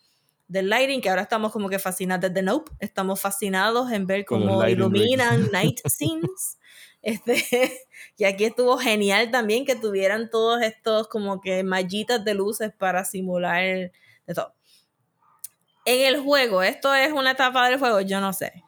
del 0.46 0.68
lighting, 0.68 1.00
que 1.00 1.08
ahora 1.08 1.22
estamos 1.22 1.50
como 1.50 1.70
que 1.70 1.78
fascinados 1.78 2.34
de 2.34 2.42
Nope, 2.42 2.70
estamos 2.78 3.22
fascinados 3.22 3.90
en 3.90 4.06
ver 4.06 4.26
cómo 4.26 4.68
iluminan 4.68 5.48
night 5.50 5.80
scenes. 5.88 6.58
Este, 7.00 7.86
y 8.18 8.24
aquí 8.24 8.44
estuvo 8.44 8.76
genial 8.76 9.30
también 9.30 9.64
que 9.64 9.76
tuvieran 9.76 10.28
todos 10.28 10.60
estos 10.60 11.08
como 11.08 11.40
que 11.40 11.64
mallitas 11.64 12.22
de 12.22 12.34
luces 12.34 12.70
para 12.70 13.06
simular 13.06 13.62
de 13.62 14.34
todo. 14.34 14.54
En 15.86 16.06
el 16.06 16.20
juego, 16.20 16.62
esto 16.62 16.94
es 16.94 17.14
una 17.14 17.30
etapa 17.30 17.66
del 17.66 17.78
juego, 17.78 18.02
yo 18.02 18.20
no 18.20 18.34
sé. 18.34 18.63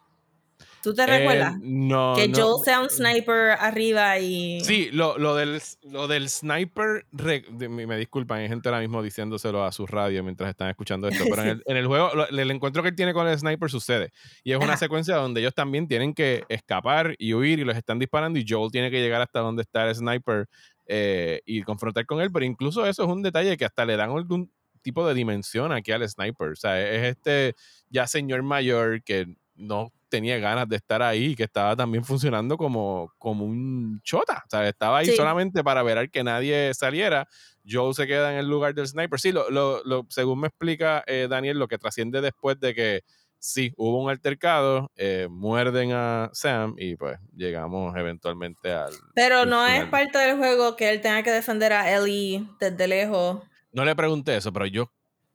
¿Tú 0.87 0.93
te 0.93 1.05
recuerdas? 1.05 1.55
Eh, 1.55 1.59
no. 1.63 2.13
que 2.15 2.29
no. 2.29 2.37
Joel 2.37 2.63
sea 2.63 2.79
un 2.79 2.89
sniper 2.89 3.51
arriba 3.59 4.17
y... 4.19 4.61
Sí, 4.61 4.87
lo, 4.93 5.17
lo, 5.17 5.35
del, 5.35 5.61
lo 5.83 6.07
del 6.07 6.29
sniper, 6.29 7.05
re- 7.11 7.43
me, 7.51 7.97
disculpan, 7.97 8.39
hay 8.39 8.47
gente 8.47 8.69
ahora 8.69 8.79
mismo 8.79 9.03
diciéndoselo 9.03 9.65
a 9.65 9.73
su 9.73 9.85
radio 9.85 10.23
mientras 10.23 10.49
están 10.49 10.69
escuchando 10.69 11.09
esto, 11.09 11.25
pero 11.29 11.41
en, 11.41 11.47
el, 11.49 11.63
en 11.65 11.75
el 11.75 11.87
juego, 11.87 12.11
lo- 12.15 12.29
el 12.29 12.51
encuentro 12.51 12.81
que 12.83 12.87
él 12.89 12.95
tiene 12.95 13.13
con 13.13 13.27
el 13.27 13.37
sniper 13.37 13.69
sucede. 13.69 14.13
Y 14.45 14.53
es 14.53 14.57
una 14.59 14.67
Ajá. 14.67 14.77
secuencia 14.77 15.17
donde 15.17 15.41
ellos 15.41 15.53
también 15.53 15.89
tienen 15.89 16.13
que 16.13 16.45
escapar 16.47 17.15
y 17.17 17.33
huir 17.33 17.59
y 17.59 17.65
los 17.65 17.75
están 17.75 17.99
disparando 17.99 18.39
y 18.39 18.45
Joel 18.47 18.71
tiene 18.71 18.89
que 18.89 19.01
llegar 19.01 19.21
hasta 19.21 19.41
donde 19.41 19.63
está 19.63 19.89
el 19.89 19.93
sniper 19.93 20.47
eh, 20.85 21.41
y 21.45 21.63
confrontar 21.63 22.05
con 22.05 22.21
él, 22.21 22.31
pero 22.31 22.45
incluso 22.45 22.85
eso 22.85 23.03
es 23.03 23.09
un 23.09 23.21
detalle 23.21 23.57
que 23.57 23.65
hasta 23.65 23.85
le 23.85 23.97
dan 23.97 24.11
algún 24.11 24.49
tipo 24.81 25.05
de 25.05 25.13
dimensión 25.13 25.73
aquí 25.73 25.91
al 25.91 26.07
sniper. 26.07 26.51
O 26.51 26.55
sea, 26.55 26.79
es 26.81 27.03
este 27.17 27.55
ya 27.89 28.07
señor 28.07 28.41
mayor 28.43 29.03
que 29.03 29.35
no 29.55 29.91
tenía 30.09 30.37
ganas 30.39 30.67
de 30.69 30.75
estar 30.77 31.01
ahí, 31.01 31.35
que 31.35 31.43
estaba 31.43 31.75
también 31.75 32.03
funcionando 32.03 32.57
como, 32.57 33.11
como 33.17 33.45
un 33.45 33.99
chota. 34.03 34.43
O 34.45 34.49
sea, 34.49 34.67
estaba 34.67 34.99
ahí 34.99 35.07
Sí. 35.07 35.15
solamente 35.15 35.63
para 35.63 35.83
ver 35.83 36.09
que 36.09 36.23
nadie 36.23 36.73
saliera. 36.73 37.27
Joe 37.69 37.93
se 37.93 38.07
queda 38.07 38.31
en 38.31 38.39
el 38.39 38.47
lugar 38.47 38.73
del 38.73 38.87
sniper. 38.87 39.19
Sí, 39.19 39.31
lo, 39.31 39.49
lo- 39.49 39.83
lo- 39.83 40.05
según 40.09 40.39
me 40.39 40.47
explica 40.47 41.03
eh, 41.07 41.27
Daniel, 41.29 41.59
lo 41.59 41.67
que 41.67 41.77
trasciende 41.77 42.21
después 42.21 42.59
de 42.59 42.73
que 42.73 43.01
sí, 43.39 43.71
hubo 43.77 44.01
un 44.01 44.09
altercado, 44.09 44.91
eh, 44.95 45.27
muerden 45.29 45.91
a 45.91 46.29
Sam 46.33 46.75
y 46.77 46.95
pues 46.95 47.19
llegamos 47.35 47.95
eventualmente 47.95 48.71
al... 48.73 48.93
Pero 49.13 49.45
no 49.45 49.65
es 49.67 49.85
parte 49.85 50.17
del 50.17 50.37
juego 50.37 50.75
que 50.75 50.89
él 50.89 51.01
tenga 51.01 51.21
que 51.23 51.31
defender 51.31 51.71
a 51.73 51.93
Ellie 51.95 52.47
desde 52.59 52.87
lejos. 52.87 53.43
No 53.71 53.85
le 53.85 53.95
pregunté 53.95 54.37
eso, 54.37 54.51
pero 54.51 54.65
yo 54.65 54.91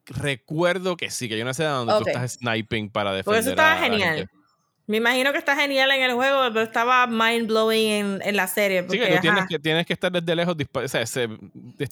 recuerdo 0.07 0.97
que 0.97 1.11
sí, 1.11 1.29
que 1.29 1.35
hay 1.37 1.43
una 1.43 1.53
escena 1.53 1.71
donde 1.71 1.93
Ok. 1.95 2.03
tú 2.03 2.09
estás 2.09 2.33
sniping 2.33 2.91
para 2.91 3.13
defender 3.13 3.41
eso 3.41 3.51
estaba 3.51 3.75
a 3.75 3.79
genial. 3.79 4.29
Me 4.87 4.97
imagino 4.97 5.33
que 5.33 5.39
está 5.39 5.57
genial 5.57 5.91
en 5.93 6.03
el 6.03 6.13
juego, 6.15 6.41
pero 6.53 6.63
estaba 6.63 7.07
mind 7.07 7.47
blowing 7.47 7.91
en, 7.91 8.23
en 8.25 8.37
la 8.37 8.47
serie. 8.47 8.81
Sí, 8.81 8.87
Porque, 8.89 9.07
que 9.07 9.15
tú 9.15 9.21
tienes 9.21 9.45
que, 9.49 9.59
tienes 9.59 9.87
que 9.87 9.93
estar 9.93 10.11
desde 10.11 10.35
lejos. 10.35 10.57
O 10.73 10.89
sea, 10.89 11.05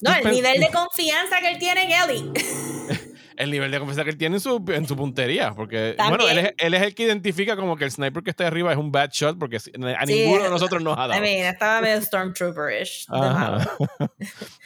No, 0.01 0.15
el 0.15 0.31
nivel 0.31 0.59
de 0.59 0.69
confianza 0.69 1.39
que 1.39 1.51
él 1.51 1.57
tiene 1.57 1.83
en 1.85 1.91
Ellie. 1.91 2.31
el 3.37 3.51
nivel 3.51 3.71
de 3.71 3.79
confianza 3.79 4.03
que 4.03 4.09
él 4.11 4.17
tiene 4.17 4.35
en 4.37 4.39
su, 4.41 4.63
en 4.69 4.87
su 4.87 4.95
puntería. 4.95 5.53
Porque, 5.53 5.95
bueno, 5.97 6.17
También. 6.17 6.37
él 6.39 6.45
es, 6.45 6.53
él 6.57 6.73
es 6.73 6.81
el 6.81 6.95
que 6.95 7.03
identifica 7.03 7.55
como 7.55 7.75
que 7.77 7.85
el 7.85 7.91
sniper 7.91 8.23
que 8.23 8.29
está 8.29 8.47
arriba 8.47 8.71
es 8.71 8.77
un 8.77 8.91
bad 8.91 9.09
shot 9.11 9.37
porque 9.39 9.57
a 9.57 9.59
Sí, 9.59 9.71
ninguno 10.13 10.43
de 10.43 10.49
nosotros 10.49 10.81
nos 10.81 10.97
ha 10.97 11.05
I 11.05 11.09
dado. 11.09 11.21
mean, 11.21 11.45
estaba 11.45 11.81
medio 11.81 12.01
Stormtrooper-ish. 12.01 13.07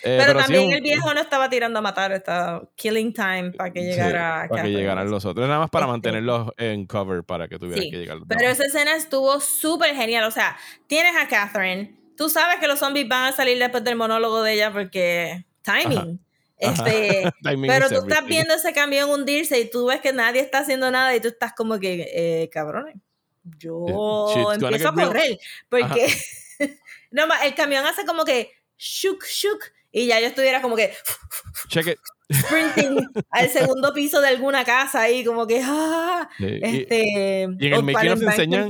Eh, 0.03 0.17
Pero, 0.25 0.33
sí, 0.33 0.45
también 0.45 0.65
un- 0.67 0.73
el 0.73 0.81
viejo 0.81 1.13
no 1.13 1.19
estaba 1.21 1.49
tirando 1.49 1.79
a 1.79 1.81
matar, 1.81 2.11
estaba 2.11 2.63
killing 2.75 3.13
time 3.13 3.51
para 3.51 3.71
que 3.71 3.79
sí, 3.81 3.85
llegara 3.87 4.47
para 4.49 4.63
que 4.63 4.69
llegaran 4.71 5.09
los 5.09 5.25
otros. 5.25 5.47
Nada 5.47 5.59
más 5.59 5.69
para 5.69 5.85
Este- 5.85 5.91
mantenerlos 5.91 6.51
en 6.57 6.85
cover 6.85 7.23
para 7.23 7.47
que 7.47 7.57
tuvieran 7.57 7.83
Sí, 7.83 7.91
que 7.91 7.97
llegar 7.97 8.17
Pero 8.27 8.49
esa 8.49 8.63
escena 8.65 8.95
estuvo 8.95 9.39
súper 9.39 9.95
genial. 9.95 10.25
O 10.25 10.31
sea, 10.31 10.57
tienes 10.87 11.15
a 11.15 11.27
Catherine. 11.27 11.95
Tú 12.17 12.29
sabes 12.29 12.57
que 12.59 12.67
los 12.67 12.79
zombies 12.79 13.07
van 13.07 13.33
a 13.33 13.35
salir 13.35 13.57
después 13.59 13.83
del 13.83 13.95
monólogo 13.95 14.41
de 14.43 14.53
ella 14.53 14.71
porque 14.71 15.45
timing. 15.63 15.97
Ajá. 15.97 16.07
Este, 16.57 17.31
pero 17.67 17.89
tú 17.89 17.95
estás 18.07 18.25
viendo 18.25 18.53
ese 18.53 18.73
camión 18.73 19.09
hundirse 19.09 19.59
y 19.59 19.69
tú 19.69 19.87
ves 19.87 20.01
que 20.01 20.13
nadie 20.13 20.41
está 20.41 20.59
haciendo 20.59 20.89
nada 20.91 21.15
y 21.15 21.19
tú 21.19 21.27
estás 21.27 21.53
como 21.53 21.79
que, 21.79 22.07
eh, 22.13 22.49
cabrones, 22.49 22.95
yo 23.57 23.85
Shit's 24.29 24.43
gonna 24.43 24.77
empiezo 24.77 24.89
a 24.89 24.93
correr. 24.93 25.39
Porque 25.69 26.07
no, 27.11 27.27
el 27.43 27.55
camión 27.55 27.85
hace 27.85 28.05
como 28.05 28.25
que 28.25 28.51
shuk, 28.77 29.25
shuk. 29.25 29.63
Y 29.91 30.07
ya 30.07 30.19
yo 30.19 30.27
estuviera 30.27 30.61
como 30.61 30.75
que 30.75 30.93
Check 31.69 31.87
it. 31.87 31.99
sprinting 32.33 33.07
al 33.29 33.49
segundo 33.49 33.93
piso 33.93 34.19
de 34.19 34.27
alguna 34.29 34.65
casa 34.65 35.01
ahí, 35.01 35.23
como 35.23 35.45
que, 35.45 35.61
ah, 35.63 36.27
y- 36.39 36.59
este. 36.63 37.47
y 37.59 37.67
en 37.67 37.73
el 37.73 37.83
making 37.83 38.11
of 38.11 38.21
enseñan-. 38.21 38.69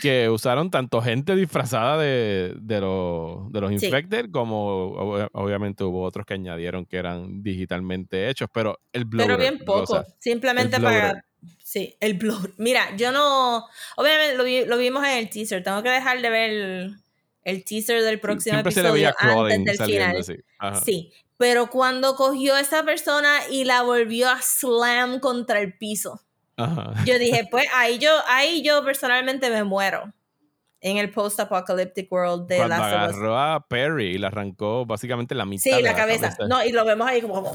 Que 0.00 0.28
usaron 0.28 0.70
tanto 0.70 1.00
gente 1.02 1.34
disfrazada 1.36 1.98
de, 1.98 2.54
de, 2.60 2.80
los, 2.80 3.50
de 3.52 3.60
los 3.60 3.70
Sí. 3.78 3.86
infected 3.86 4.30
como 4.30 4.92
ob- 5.16 5.28
obviamente 5.32 5.84
hubo 5.84 6.02
otros 6.02 6.24
que 6.26 6.34
añadieron 6.34 6.86
que 6.86 6.96
eran 6.96 7.42
digitalmente 7.42 8.28
hechos, 8.28 8.48
pero 8.52 8.78
el 8.92 9.04
bloater. 9.04 9.36
Pero 9.36 9.50
bien 9.50 9.64
poco. 9.64 9.82
o 9.82 9.86
sea, 9.86 10.06
simplemente 10.18 10.80
para. 10.80 11.24
Sí, 11.62 11.96
el 12.00 12.14
bloater. 12.14 12.52
Mira, 12.58 12.96
yo 12.96 13.12
no. 13.12 13.64
Obviamente 13.96 14.36
lo, 14.36 14.44
vi- 14.44 14.64
lo 14.64 14.76
vimos 14.78 15.04
en 15.04 15.18
el 15.18 15.30
teaser. 15.30 15.62
Tengo 15.62 15.82
que 15.82 15.90
dejar 15.90 16.20
de 16.22 16.30
ver 16.30 16.50
el, 16.50 16.96
el 17.44 17.64
teaser 17.64 18.02
del 18.02 18.18
próximo 18.20 18.54
siempre 18.54 18.72
se 18.72 18.82
le 18.82 18.88
episodio 18.88 19.02
veía 19.04 19.12
crawling 19.12 19.54
antes 19.60 19.64
del 19.66 19.76
saliendo 19.76 20.22
final. 20.24 20.44
así. 20.58 20.84
Sí. 20.84 21.12
Pero 21.36 21.68
cuando 21.70 22.16
cogió 22.16 22.56
a 22.56 22.60
esa 22.60 22.82
persona 22.84 23.30
y 23.50 23.62
la 23.64 23.82
volvió 23.82 24.28
a 24.28 24.40
slam 24.42 25.20
contra 25.20 25.60
el 25.60 25.76
piso, 25.78 26.20
Ajá. 26.58 26.92
yo 27.04 27.18
dije, 27.18 27.46
pues 27.50 27.66
ahí 27.74 27.98
yo, 27.98 28.10
ahí 28.26 28.62
yo 28.62 28.84
personalmente 28.84 29.48
me 29.50 29.64
muero. 29.64 30.12
En 30.80 30.96
el 30.98 31.10
post-apocalyptic 31.10 32.10
world 32.12 32.46
de 32.46 32.58
Cuando 32.58 32.76
Last 32.76 32.84
of 32.94 33.02
Us. 33.10 33.14
agarró 33.16 33.38
a 33.38 33.66
Perry 33.66 34.14
y 34.14 34.18
le 34.18 34.26
arrancó 34.28 34.86
básicamente 34.86 35.34
la 35.34 35.44
mitad 35.44 35.62
Sí, 35.62 35.70
de 35.70 35.82
la 35.82 35.94
cabeza. 35.94 36.36
No, 36.48 36.64
y 36.64 36.70
lo 36.70 36.84
vemos 36.84 37.08
ahí 37.08 37.20
como. 37.20 37.52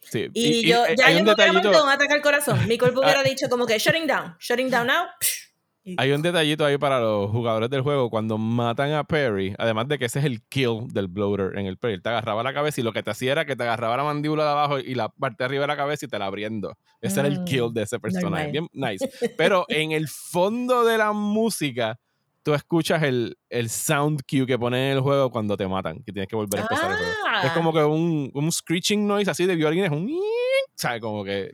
Sí, 0.00 0.28
Y, 0.34 0.66
yo, 0.66 0.84
eh, 0.86 0.94
ya 0.98 1.06
hay 1.06 1.18
yo 1.18 1.24
me 1.24 1.32
hubiera 1.34 1.52
detallito, 1.52 1.84
un 1.84 1.90
ataque 1.90 2.14
al 2.14 2.22
corazón. 2.22 2.66
Mi 2.66 2.76
cuerpo 2.78 3.00
hubiera 3.04 3.20
Ah. 3.20 3.22
dicho 3.22 3.48
como 3.48 3.64
que 3.66 3.78
shutting 3.78 4.06
down, 4.08 4.34
shutting 4.40 4.70
down 4.70 4.86
now. 4.88 5.04
Y- 5.20 5.47
hay 5.96 6.12
un 6.12 6.22
detallito 6.22 6.64
ahí 6.64 6.76
para 6.78 7.00
los 7.00 7.30
jugadores 7.30 7.70
del 7.70 7.82
juego 7.82 8.10
cuando 8.10 8.36
matan 8.36 8.92
a 8.92 9.04
Perry, 9.04 9.54
además 9.58 9.88
de 9.88 9.98
que 9.98 10.04
ese 10.06 10.18
es 10.18 10.24
el 10.24 10.42
kill 10.48 10.88
del 10.88 11.08
bloater 11.08 11.58
en 11.58 11.66
el 11.66 11.78
Perry, 11.78 11.94
él 11.94 12.02
te 12.02 12.08
agarraba 12.08 12.42
la 12.42 12.52
cabeza 12.52 12.80
y 12.80 12.84
lo 12.84 12.92
que 12.92 13.02
te 13.02 13.10
hacía 13.10 13.32
era 13.32 13.44
que 13.44 13.56
te 13.56 13.62
agarraba 13.62 13.96
la 13.96 14.04
mandíbula 14.04 14.44
de 14.44 14.50
abajo 14.50 14.78
y 14.78 14.94
la 14.94 15.08
parte 15.08 15.36
de 15.38 15.44
arriba 15.46 15.62
de 15.62 15.68
la 15.68 15.76
cabeza 15.76 16.06
y 16.06 16.08
te 16.08 16.18
la 16.18 16.26
abriendo. 16.26 16.76
Ese 17.00 17.20
era 17.20 17.28
el 17.28 17.40
Mm, 17.40 17.44
kill 17.44 17.72
de 17.72 17.82
ese 17.82 17.98
personaje. 18.00 18.50
Bien 18.50 18.66
nice. 18.72 19.08
Pero 19.36 19.64
en 19.68 19.92
el 19.92 20.08
fondo 20.08 20.84
de 20.84 20.98
la 20.98 21.12
música, 21.12 21.98
tú 22.42 22.54
escuchas 22.54 23.02
el, 23.02 23.36
el 23.50 23.68
sound 23.68 24.22
cue 24.28 24.46
que 24.46 24.58
ponen 24.58 24.80
en 24.80 24.92
el 24.96 25.00
juego 25.00 25.30
cuando 25.30 25.56
te 25.56 25.68
matan, 25.68 26.02
que 26.02 26.12
tienes 26.12 26.28
que 26.28 26.36
volver 26.36 26.60
a 26.60 26.62
empezar 26.62 26.90
el 26.90 26.96
juego. 26.96 27.12
Es 27.44 27.50
Ah. 27.50 27.54
como 27.54 27.72
que 27.72 27.84
un, 27.84 28.30
un 28.34 28.50
screeching 28.52 29.06
noise 29.06 29.30
así 29.30 29.44
de 29.46 29.54
violín, 29.54 29.84
es 29.84 29.90
un... 30.66 30.72
¿Sabes? 30.76 31.00
Como 31.00 31.24
que 31.24 31.50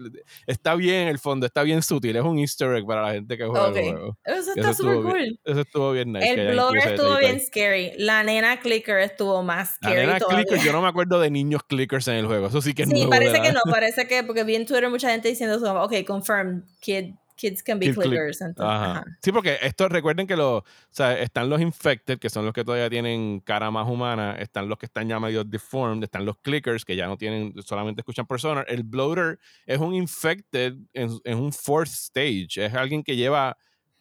está 0.47 0.75
bien 0.75 0.95
en 1.03 1.09
el 1.09 1.19
fondo, 1.19 1.47
está 1.47 1.63
bien 1.63 1.83
sutil, 1.83 2.17
es 2.17 2.23
un 2.23 2.39
easter 2.39 2.75
egg 2.75 2.87
para 2.87 3.03
la 3.03 3.13
gente 3.13 3.37
que 3.39 3.45
juega 3.47 3.69
el 3.69 3.73
juego. 3.93 4.19
Eso 4.25 4.53
está 4.55 4.75
súper 4.75 4.93
bien- 4.99 5.03
cool. 5.05 5.41
Eso 5.45 5.61
estuvo 5.61 5.93
bien 5.93 6.13
nice. 6.13 6.31
El 6.33 6.55
incluso 6.55 6.75
estuvo 6.89 7.17
bien 7.19 7.41
scary. 7.41 7.93
La 7.99 8.23
nena 8.23 8.61
clicker 8.61 8.99
estuvo 8.99 9.43
más 9.43 9.77
La 9.81 9.91
scary 9.91 10.07
nena 10.07 10.19
todavía. 10.19 10.45
clicker, 10.45 10.65
yo 10.67 10.73
no 10.73 10.83
me 10.83 10.89
acuerdo 10.89 11.21
de 11.21 11.31
niños 11.31 11.63
clickers 11.65 12.09
en 12.09 12.15
el 12.17 12.27
juego. 12.27 12.49
Eso 12.49 12.61
sí 12.61 12.75
que 12.75 12.83
es 12.83 12.89
Sí, 12.89 13.07
parece 13.09 13.39
la- 13.39 13.43
que 13.43 13.53
no, 13.53 13.61
parece 13.71 14.07
que, 14.07 14.23
porque 14.25 14.45
vi 14.45 14.55
en 14.57 14.67
Twitter 14.67 14.89
mucha 14.91 15.11
gente 15.11 15.29
diciendo 15.29 15.59
ok, 15.83 15.93
confirm, 16.07 16.65
kid, 16.81 17.15
kids 17.37 17.63
can 17.63 17.79
be 17.79 17.87
Kid 17.87 17.95
click. 17.95 18.09
clickers. 18.09 18.41
entonces, 18.41 18.71
Ajá. 18.73 18.91
ajá. 18.93 19.05
Sí, 19.23 19.33
porque 19.33 19.59
esto, 19.63 19.89
recuerden 19.89 20.27
que 20.27 20.37
los, 20.37 20.63
o 20.63 20.65
sea, 20.91 21.19
están 21.19 21.49
los 21.49 21.61
infected, 21.61 22.19
que 22.19 22.31
son 22.31 22.45
los 22.45 22.55
que 22.55 22.65
todavía 22.65 22.89
tienen 22.91 23.41
cara 23.41 23.71
más 23.71 23.89
humana, 23.89 24.37
están 24.39 24.69
los 24.69 24.79
que 24.79 24.87
están 24.87 25.09
ya 25.09 25.19
medio 25.21 25.45
deformed, 25.45 26.05
están 26.05 26.25
los 26.25 26.37
clickers, 26.39 26.85
que 26.85 26.97
ya 26.97 27.07
no 27.07 27.17
tienen, 27.17 27.55
solamente 27.63 28.01
escuchan 28.01 28.27
personas. 28.27 28.65
El 28.69 28.83
bloater 28.85 29.39
es 29.67 29.79
un 29.79 29.95
infected 29.95 30.75
en, 30.93 31.11
en 31.25 31.39
un 31.39 31.53
fourth 31.53 31.89
stage, 31.89 32.65
es 32.65 32.75
alguien 32.75 33.03
que 33.03 33.17
lleva 33.17 33.57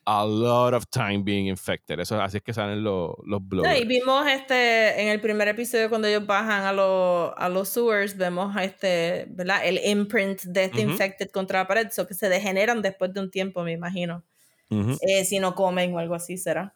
a 0.05 0.25
lot 0.25 0.73
of 0.73 0.85
time 0.89 1.23
being 1.23 1.47
infected. 1.47 1.99
Eso, 1.99 2.21
así 2.21 2.37
es 2.37 2.43
que 2.43 2.53
salen 2.53 2.83
los, 2.83 3.11
los 3.25 3.47
bloaters. 3.47 3.81
y 3.81 3.85
vimos 3.85 4.27
este 4.27 5.01
en 5.01 5.07
el 5.09 5.21
primer 5.21 5.47
episodio 5.47 5.89
cuando 5.89 6.07
ellos 6.07 6.25
bajan 6.25 6.65
a, 6.65 6.73
los 6.73 7.31
a 7.37 7.49
los 7.49 7.69
sewers, 7.69 8.17
vemos 8.17 8.55
este, 8.57 9.25
¿verdad? 9.29 9.65
El 9.65 9.79
imprint 9.83 10.41
de 10.43 10.65
este 10.65 10.81
Ujú. 10.81 10.91
infected 10.91 11.29
contra 11.31 11.59
la 11.59 11.67
pared, 11.67 11.87
so 11.91 12.07
que 12.07 12.13
se 12.13 12.29
degeneran 12.29 12.81
después 12.81 13.13
de 13.13 13.21
un 13.21 13.31
tiempo, 13.31 13.63
me 13.63 13.71
imagino. 13.71 14.23
Ujú. 14.69 14.97
Eh, 15.01 15.23
si 15.25 15.39
no 15.39 15.55
comen 15.55 15.93
o 15.93 15.99
algo 15.99 16.15
así 16.15 16.37
será. 16.37 16.73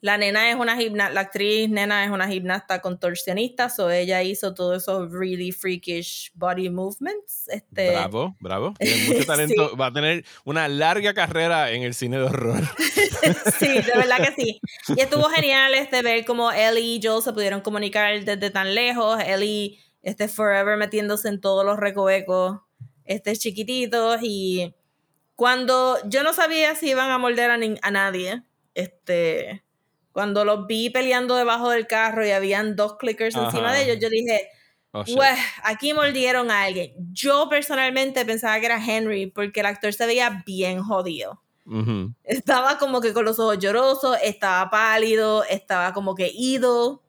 La 0.00 0.18
nena 0.18 0.50
es 0.50 0.56
una 0.56 0.76
gimnasta, 0.76 1.14
la 1.14 1.20
actriz 1.22 1.70
nena 1.70 2.04
es 2.04 2.10
una 2.10 2.28
gimnasta 2.28 2.80
contorsionista, 2.80 3.70
so 3.70 3.90
ella 3.90 4.22
hizo 4.22 4.54
todos 4.54 4.82
esos 4.82 5.10
really 5.10 5.52
freakish 5.52 6.30
body 6.34 6.68
movements. 6.68 7.48
Este, 7.48 7.90
Bravo, 7.90 8.36
bravo. 8.40 8.74
Tiene 8.78 9.08
mucho 9.08 9.24
talento. 9.26 9.76
Va 9.76 9.86
a 9.86 9.92
tener 9.92 10.24
una 10.44 10.68
larga 10.68 11.14
carrera 11.14 11.70
en 11.70 11.82
el 11.82 11.94
cine 11.94 12.18
de 12.18 12.24
horror. 12.24 12.62
sí, 13.58 13.68
de 13.68 13.92
verdad 13.96 14.18
que 14.18 14.42
sí. 14.42 14.60
Y 14.94 15.00
estuvo 15.00 15.24
genial 15.24 15.74
este 15.74 16.02
ver 16.02 16.24
cómo 16.24 16.52
Ellie 16.52 16.96
y 16.96 17.00
Joel 17.02 17.22
se 17.22 17.32
pudieron 17.32 17.60
comunicar 17.60 18.22
desde 18.24 18.50
tan 18.50 18.74
lejos. 18.74 19.18
Ellie 19.24 19.78
este 20.02 20.28
forever 20.28 20.76
metiéndose 20.76 21.28
en 21.28 21.40
todos 21.40 21.64
los 21.64 21.78
recovecos 21.78 22.60
este 23.06 23.34
chiquititos 23.36 24.20
y 24.22 24.74
cuando 25.34 25.98
yo 26.08 26.22
no 26.22 26.32
sabía 26.32 26.74
si 26.74 26.90
iban 26.90 27.10
a 27.10 27.18
morder 27.18 27.50
a, 27.50 27.58
a 27.82 27.90
nadie, 27.90 28.42
este 28.74 29.64
cuando 30.16 30.46
los 30.46 30.66
vi 30.66 30.88
peleando 30.88 31.36
debajo 31.36 31.68
del 31.68 31.86
carro 31.86 32.26
y 32.26 32.30
habían 32.30 32.74
dos 32.74 32.96
clickers 32.96 33.36
encima 33.36 33.74
de 33.74 33.82
ellos, 33.84 33.98
yo 34.00 34.08
dije, 34.08 34.48
Oh, 34.92 35.04
aquí 35.62 35.92
mordieron 35.92 36.50
a 36.50 36.62
alguien. 36.62 36.94
Yo 37.12 37.50
personalmente 37.50 38.24
pensaba 38.24 38.58
que 38.60 38.64
era 38.64 38.82
Henry 38.82 39.26
porque 39.26 39.60
el 39.60 39.66
actor 39.66 39.92
se 39.92 40.06
veía 40.06 40.42
bien 40.46 40.82
jodido. 40.82 41.42
Estaba 42.24 42.78
como 42.78 43.02
que 43.02 43.12
con 43.12 43.26
los 43.26 43.38
ojos 43.38 43.58
llorosos, 43.58 44.16
estaba 44.22 44.70
pálido, 44.70 45.44
estaba 45.44 45.92
como 45.92 46.14
que 46.14 46.32
ido. 46.34 47.02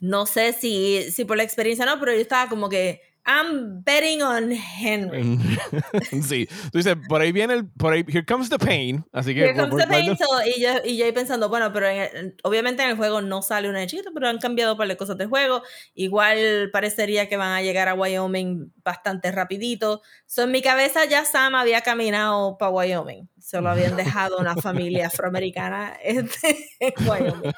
No 0.00 0.26
sé 0.26 0.52
si, 0.52 1.10
si 1.10 1.24
por 1.24 1.38
la 1.38 1.44
experiencia 1.44 1.86
no, 1.86 1.98
pero 1.98 2.12
yo 2.12 2.20
estaba 2.20 2.50
como 2.50 2.68
que 2.68 3.00
I'm 3.32 3.82
betting 3.84 4.22
on 4.22 4.50
Henry. 4.50 5.38
sí, 6.22 6.48
tú 6.72 6.78
dices, 6.78 6.96
por 7.08 7.20
ahí 7.20 7.30
viene 7.30 7.54
el, 7.54 7.68
por 7.68 7.92
ahí, 7.92 8.04
here 8.08 8.24
comes 8.24 8.50
the 8.50 8.58
pain, 8.58 9.04
así 9.12 9.34
que... 9.34 9.42
Here 9.44 9.54
comes 9.54 9.70
por- 9.70 9.80
the 9.80 9.86
pain, 9.86 10.16
so, 10.16 10.26
y, 10.44 10.60
yo, 10.60 10.70
y 10.84 10.96
yo 10.96 11.04
ahí 11.04 11.12
pensando, 11.12 11.48
bueno, 11.48 11.72
pero 11.72 11.86
en 11.86 12.00
el- 12.00 12.36
obviamente 12.42 12.82
en 12.82 12.90
el 12.90 12.96
juego 12.96 13.20
no 13.20 13.40
sale 13.42 13.68
una 13.68 13.84
hechita, 13.84 14.10
pero 14.12 14.26
han 14.26 14.38
cambiado 14.38 14.72
un 14.72 14.78
par 14.78 14.88
de 14.88 14.96
cosas 14.96 15.16
del 15.16 15.28
juego. 15.28 15.62
Igual 15.94 16.70
parecería 16.72 17.28
que 17.28 17.36
van 17.36 17.52
a 17.52 17.62
llegar 17.62 17.86
a 17.88 17.94
Wyoming 17.94 18.72
bastante 18.82 19.30
rapidito. 19.30 20.02
So, 20.26 20.42
en 20.42 20.50
mi 20.50 20.60
cabeza 20.60 21.04
ya 21.04 21.24
Sam 21.24 21.54
había 21.54 21.82
caminado 21.82 22.58
para 22.58 22.72
Wyoming. 22.72 23.28
Se 23.38 23.60
lo 23.60 23.70
habían 23.70 23.96
dejado 23.96 24.38
una 24.38 24.56
familia 24.56 25.06
afroamericana 25.06 25.96
este, 26.02 26.68
en 26.80 27.08
Wyoming. 27.08 27.52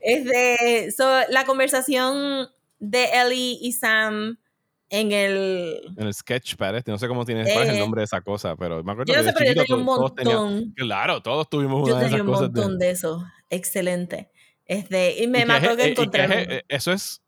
Este, 0.00 0.90
so, 0.90 1.04
la 1.28 1.44
conversación 1.44 2.48
de 2.78 3.04
Ellie 3.12 3.58
y 3.60 3.72
Sam 3.72 4.38
en 4.90 5.12
el... 5.12 5.80
En 5.96 6.06
el 6.06 6.14
Sketchpad, 6.14 6.76
este, 6.76 6.90
no 6.90 6.98
sé 6.98 7.08
cómo 7.08 7.24
tienes, 7.24 7.52
cuál 7.52 7.64
es 7.64 7.70
el 7.70 7.76
Eh, 7.76 7.78
nombre 7.80 8.00
de 8.00 8.04
esa 8.06 8.20
cosa, 8.20 8.56
pero 8.56 8.82
me 8.82 8.92
acuerdo 8.92 9.12
Yo 9.12 9.18
no 9.18 9.24
que 9.24 9.28
sé, 9.30 9.32
de 9.32 9.38
pero 9.38 9.54
yo 9.54 9.62
tenía 9.64 9.76
un 9.76 9.86
todos 9.86 10.00
montón. 10.16 10.72
claro, 10.76 11.22
todos 11.22 11.48
tuvimos 11.50 11.86
Yo 11.88 11.94
una 11.94 12.04
de 12.04 12.08
tenía 12.10 12.16
esas 12.16 12.26
un 12.26 12.32
cosas. 12.32 12.52
de- 12.52 12.60
montón 12.60 12.78
de 12.78 12.90
eso. 12.90 13.24
Excelente. 13.50 14.30
Este, 14.64 15.22
y 15.22 15.26
me 15.28 15.40
que 15.40 15.46
mató 15.46 15.70
que 15.70 15.76
que 15.76 15.88
encontré. 15.90 16.26
eh, 16.58 16.62
eso 16.68 16.92
es 16.92 17.22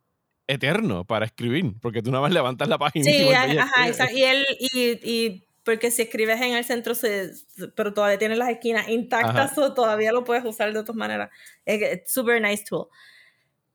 eterno 0.46 1.04
para 1.04 1.26
escribir, 1.26 1.74
porque 1.80 2.02
tú 2.02 2.10
nada 2.10 2.22
más 2.22 2.32
levantas 2.32 2.68
la 2.68 2.76
página 2.78 3.08
y 3.08 3.14
Sí, 3.14 3.22
y 3.24 3.28
ajá, 3.32 3.44
escribes. 3.46 3.88
exacto. 3.90 4.16
Y 4.16 4.22
él, 4.24 4.46
y, 4.58 4.90
y 5.10 5.46
porque 5.64 5.90
si 5.90 6.02
escribes 6.02 6.40
en 6.40 6.54
el 6.54 6.64
centro, 6.64 6.94
se, 6.94 7.30
pero 7.76 7.92
todavía 7.94 8.18
tienes 8.18 8.38
las 8.38 8.48
esquinas 8.48 8.88
intactas, 8.88 9.56
o 9.58 9.72
todavía 9.74 10.10
lo 10.12 10.24
puedes 10.24 10.44
usar 10.44 10.72
de 10.72 10.80
todas 10.80 10.96
maneras. 10.96 11.30
Es 11.64 11.78
que 11.78 11.92
es 11.92 12.12
super 12.12 12.40
nice 12.42 12.64
tool. 12.68 12.88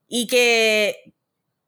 Y 0.08 0.28
que, 0.28 1.14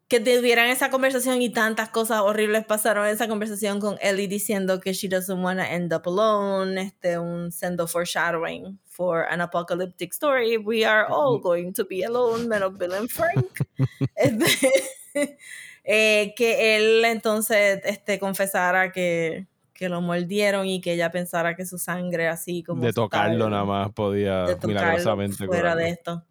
que 0.08 0.20
tuvieran 0.22 0.70
esa 0.70 0.90
conversación 0.90 1.42
y 1.42 1.50
tantas 1.50 1.90
cosas 1.90 2.22
horribles 2.22 2.66
pasaron 2.66 3.06
en 3.08 3.14
esa 3.14 3.28
conversación 3.28 3.82
con 3.82 3.98
Ellie 4.02 4.28
diciendo 4.30 4.80
que 4.80 4.94
she 4.94 5.10
doesn't 5.10 5.44
want 5.44 5.60
to 5.60 5.66
end 5.66 5.94
up 5.94 6.04
alone, 6.06 6.80
este, 6.80 7.20
un 7.20 7.52
sendo 7.52 7.88
foreshadowing 7.88 8.80
for 8.86 9.26
an 9.30 9.42
apocalyptic 9.42 10.14
story. 10.14 10.56
We 10.58 10.86
are 10.86 11.06
all 11.10 11.40
going 11.42 11.74
to 11.74 11.86
be 11.86 12.06
alone, 12.06 12.48
menos 12.48 12.78
Bill 12.78 12.94
and 12.94 13.10
Frank. 13.10 13.46
Este, 14.16 14.70
eh, 15.84 16.34
que 16.36 16.78
él 16.78 17.04
entonces 17.06 17.82
este, 17.84 18.18
confesara 18.18 18.92
que, 18.92 19.48
que 19.74 19.90
lo 19.90 20.02
mordieron 20.02 20.66
y 20.68 20.80
que 20.82 20.94
ella 20.94 21.12
pensara 21.12 21.56
que 21.56 21.66
su 21.66 21.78
sangre 21.78 22.28
así 22.28 22.64
como 22.64 22.84
de 22.84 22.94
tocarlo 22.94 23.46
tal- 23.46 23.52
nada 23.52 23.66
más 23.66 23.92
podía 23.92 24.46
milagrosamente 24.64 25.36
fuera 25.46 25.74
curarlo. 25.74 25.82
de 25.84 25.90
esto. 25.90 26.24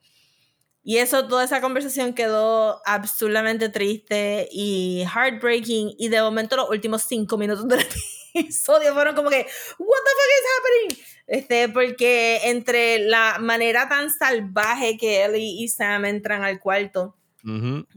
Y 0.88 0.98
eso, 0.98 1.26
toda 1.26 1.42
esa 1.42 1.60
conversación 1.60 2.14
quedó 2.14 2.80
absurdamente 2.84 3.68
triste 3.68 4.48
y 4.52 5.04
heartbreaking. 5.12 5.96
Y 5.98 6.10
de 6.10 6.22
momento, 6.22 6.54
los 6.54 6.70
últimos 6.70 7.02
cinco 7.02 7.36
minutos 7.36 7.66
del 7.66 7.84
episodio 8.34 8.94
fueron 8.94 9.16
como 9.16 9.28
que, 9.28 9.38
¿What 9.78 9.98
the 10.04 10.10
fuck 10.14 10.30
is 10.30 10.46
happening? 10.54 11.04
Este, 11.26 11.68
porque 11.70 12.38
entre 12.44 13.00
la 13.00 13.38
manera 13.40 13.88
tan 13.88 14.12
salvaje 14.12 14.96
que 14.96 15.24
Ellie 15.24 15.64
y 15.64 15.66
Sam 15.66 16.04
entran 16.04 16.44
al 16.44 16.60
cuarto 16.60 17.16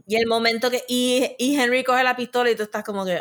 y 0.06 0.16
el 0.16 0.26
momento 0.26 0.70
que. 0.70 0.84
Y, 0.88 1.34
y 1.38 1.58
Henry 1.58 1.82
coge 1.82 2.04
la 2.04 2.16
pistola 2.16 2.50
y 2.50 2.54
tú 2.54 2.62
estás 2.62 2.84
como 2.84 3.04
que, 3.04 3.20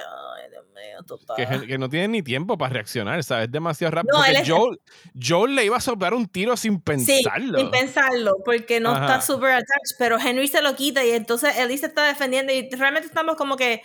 mío, 0.80 1.03
total. 1.03 1.68
que, 1.68 1.77
no 1.77 1.89
tiene 1.89 2.07
ni 2.07 2.23
tiempo 2.23 2.57
para 2.57 2.73
reaccionar, 2.73 3.23
¿sabes? 3.23 3.45
Es 3.45 3.51
demasiado 3.51 3.91
rápido. 3.91 4.18
No, 4.18 4.23
porque 4.23 4.39
él 4.39 4.49
Joel, 4.49 4.80
Joel 5.22 5.56
le 5.56 5.65
iba 5.65 5.77
a 5.77 5.81
soplar 5.81 6.14
un 6.14 6.27
tiro 6.27 6.56
sin 6.57 6.76
Sí, 6.76 6.81
pensarlo. 6.84 7.60
sin 7.60 7.72
pensarlo, 7.72 8.38
porque 8.43 8.80
no 8.80 8.91
Ajá. 8.91 9.06
está 9.06 9.22
super 9.22 9.51
attached, 9.51 9.97
pero 9.97 10.18
Henry 10.19 10.47
se 10.47 10.61
lo 10.61 10.76
quita 10.76 11.06
y 11.06 11.11
entonces 11.11 11.57
Ellie 11.57 11.77
se 11.77 11.88
está 11.88 12.06
defendiendo 12.06 12.53
y 12.53 12.69
realmente 12.72 13.07
estamos 13.07 13.35
como 13.35 13.56
que 13.56 13.81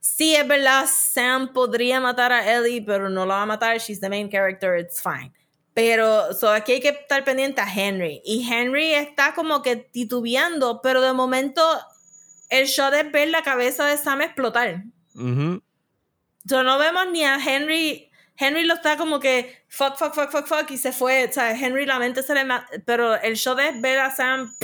sí, 0.00 0.34
es 0.34 0.46
verdad, 0.46 0.86
Sam 0.88 1.52
podría 1.52 2.00
matar 2.00 2.32
a 2.32 2.56
Ellie, 2.56 2.82
pero 2.82 3.08
no 3.08 3.26
la 3.26 3.36
va 3.36 3.42
a 3.42 3.46
matar, 3.46 3.78
she's 3.78 4.00
the 4.00 4.08
main 4.08 4.30
character, 4.30 4.78
it's 4.78 5.02
fine. 5.02 5.32
Pero 5.74 6.32
so, 6.34 6.50
aquí 6.50 6.72
hay 6.72 6.80
que 6.80 6.88
estar 6.88 7.22
pendiente 7.24 7.60
a 7.60 7.72
Henry 7.72 8.20
y 8.24 8.44
Henry 8.52 8.94
está 8.94 9.34
como 9.34 9.62
que 9.62 9.76
titubeando, 9.76 10.80
pero 10.82 11.00
de 11.00 11.12
momento 11.12 11.62
el 12.48 12.66
shot 12.66 12.94
es 12.94 13.12
ver 13.12 13.28
la 13.28 13.42
cabeza 13.42 13.86
de 13.86 13.96
Sam 13.96 14.22
explotar. 14.22 14.82
Ujú. 15.14 15.62
So, 16.48 16.62
no 16.62 16.78
vemos 16.78 17.06
ni 17.12 17.24
a 17.24 17.36
Henry. 17.36 18.10
Henry 18.36 18.64
lo 18.64 18.74
está 18.74 18.96
como 18.96 19.18
que 19.20 19.64
fuck, 19.68 19.96
fuck, 19.96 20.14
fuck, 20.14 20.30
fuck, 20.30 20.46
fuck 20.46 20.70
y 20.70 20.78
se 20.78 20.92
fue. 20.92 21.26
O 21.28 21.32
sea, 21.32 21.50
Henry 21.52 21.86
la 21.86 21.98
mente 21.98 22.22
se 22.22 22.34
le. 22.34 22.42
Pero 22.84 23.14
el 23.20 23.36
show 23.36 23.58
es 23.58 23.80
ver 23.80 23.98
a 24.00 24.14
Sam 24.14 24.54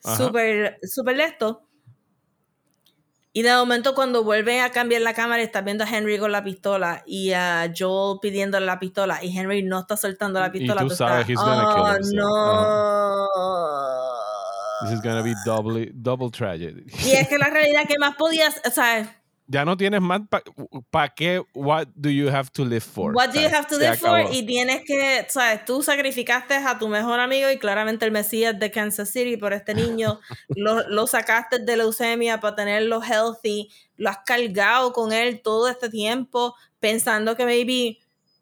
súper, 0.00 0.78
súper 0.82 1.16
lesto. 1.16 1.62
Y 3.34 3.40
de 3.42 3.52
momento, 3.54 3.94
cuando 3.94 4.24
vuelve 4.24 4.60
a 4.60 4.70
cambiar 4.72 5.00
la 5.00 5.14
cámara, 5.14 5.42
estás 5.42 5.64
viendo 5.64 5.84
a 5.84 5.88
Henry 5.88 6.18
con 6.18 6.32
la 6.32 6.44
pistola 6.44 7.02
y 7.06 7.32
a 7.32 7.72
Joel 7.74 8.18
pidiéndole 8.20 8.66
la 8.66 8.78
pistola 8.78 9.24
y 9.24 9.34
Henry 9.38 9.62
no 9.62 9.80
está 9.80 9.96
soltando 9.96 10.38
la 10.38 10.48
Y 10.48 10.50
pistola. 10.50 10.82
tú 10.82 10.90
sabes, 10.90 11.20
estás, 11.20 11.30
he's 11.30 11.36
gonna 11.38 11.72
kill 11.72 11.82
"Oh, 11.82 11.96
himself". 11.96 12.14
no. 14.82 14.86
This 14.86 14.92
is 14.98 15.00
gonna 15.02 15.22
be 15.22 15.34
double, 15.46 15.90
double 15.94 16.30
tragedy. 16.30 16.84
Y 17.06 17.12
es 17.12 17.28
que 17.28 17.38
la 17.38 17.48
realidad 17.48 17.86
que 17.88 17.98
más 17.98 18.16
podías, 18.16 18.60
o 18.66 18.70
sea, 18.70 19.21
Ya 19.52 19.66
no 19.66 19.76
tienes 19.76 20.00
más 20.00 20.22
para 20.90 21.14
qué, 21.14 21.44
what 21.52 21.88
do 21.94 22.08
you 22.08 22.28
have 22.30 22.48
to 22.54 22.64
live 22.64 22.80
for? 22.82 23.12
What 23.12 23.32
do 23.34 23.40
you 23.40 23.48
have 23.48 23.66
to 23.66 23.76
live 23.76 23.98
for? 23.98 24.18
Y 24.32 24.46
tienes 24.46 24.80
que, 24.86 25.26
sabes, 25.28 25.66
tú 25.66 25.82
sacrificaste 25.82 26.54
a 26.54 26.78
tu 26.78 26.88
mejor 26.88 27.20
amigo 27.20 27.50
y 27.50 27.58
claramente 27.58 28.06
el 28.06 28.12
Mesías 28.12 28.58
de 28.58 28.70
Kansas 28.70 29.10
City 29.10 29.36
por 29.36 29.52
este 29.52 29.74
niño, 29.74 30.20
lo, 30.56 30.88
lo 30.88 31.06
sacaste 31.06 31.58
de 31.58 31.76
leucemia 31.76 32.40
para 32.40 32.56
tenerlo 32.56 33.02
healthy, 33.02 33.68
lo 33.98 34.08
has 34.08 34.20
cargado 34.24 34.94
con 34.94 35.12
él 35.12 35.42
todo 35.42 35.68
este 35.68 35.90
tiempo 35.90 36.54
pensando 36.80 37.36
que 37.36 37.44
maybe, 37.44 37.98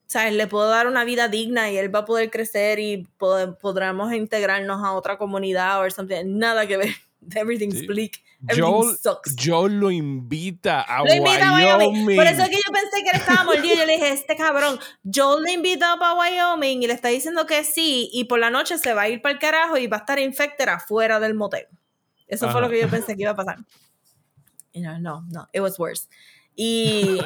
sabes, 0.07 0.33
le 0.35 0.47
puedo 0.47 0.69
dar 0.69 0.87
una 0.87 1.03
vida 1.03 1.27
digna 1.27 1.73
y 1.73 1.77
él 1.77 1.93
va 1.93 2.01
a 2.01 2.05
poder 2.05 2.31
crecer 2.31 2.79
y 2.79 3.09
pod- 3.19 3.59
podremos 3.59 4.13
integrarnos 4.13 4.85
a 4.85 4.93
otra 4.93 5.19
comunidad 5.19 5.85
o 5.85 5.91
something. 5.91 6.39
Nada 6.39 6.69
que 6.69 6.77
ver. 6.77 6.95
Everything's 7.35 7.79
Sí. 7.81 7.87
bleak. 7.87 8.23
Everything 8.49 8.63
Joel, 8.63 8.97
sucks. 8.97 9.37
Joel 9.37 9.79
lo 9.79 9.91
invita 9.91 10.81
a 10.81 11.05
Lo 11.05 11.13
invita 11.13 11.51
a 11.51 11.79
Wyoming. 11.79 12.17
Por 12.17 12.27
eso 12.27 12.43
es 12.43 12.49
que 12.49 12.57
yo 12.57 12.73
pensé 12.73 13.03
que 13.03 13.11
él 13.11 13.17
estaba 13.21 13.45
mordido. 13.45 13.75
Yo 13.77 13.85
le 13.87 13.93
dije, 13.93 14.09
este 14.13 14.35
cabrón, 14.35 14.79
Joel 15.05 15.45
le 15.45 15.53
invitó 15.53 15.87
para 15.99 16.15
Wyoming 16.15 16.83
y 16.83 16.87
le 16.87 16.95
está 16.95 17.09
diciendo 17.09 17.45
que 17.45 17.65
sí. 17.65 18.09
Y 18.15 18.25
por 18.25 18.39
la 18.39 18.49
noche 18.49 18.79
se 18.79 18.95
va 18.95 19.03
a 19.03 19.09
ir 19.11 19.21
para 19.21 19.35
el 19.35 19.39
carajo 19.39 19.77
y 19.77 19.87
va 19.89 19.99
a 19.99 20.01
estar 20.01 20.19
infected 20.19 20.69
afuera 20.69 21.21
del 21.21 21.35
motel. 21.35 21.67
Eso 22.27 22.51
fue 22.51 22.61
lo 22.61 22.71
que 22.71 22.81
yo 22.81 22.89
pensé 22.89 23.15
que 23.15 23.23
iba 23.23 23.33
a 23.33 23.37
pasar. 23.37 23.59
Y 24.73 24.81
no, 24.81 24.99
no, 24.99 25.27
no, 25.31 25.49
it 25.53 25.61
was 25.61 25.79
worse. 25.79 26.09
Y, 26.55 27.19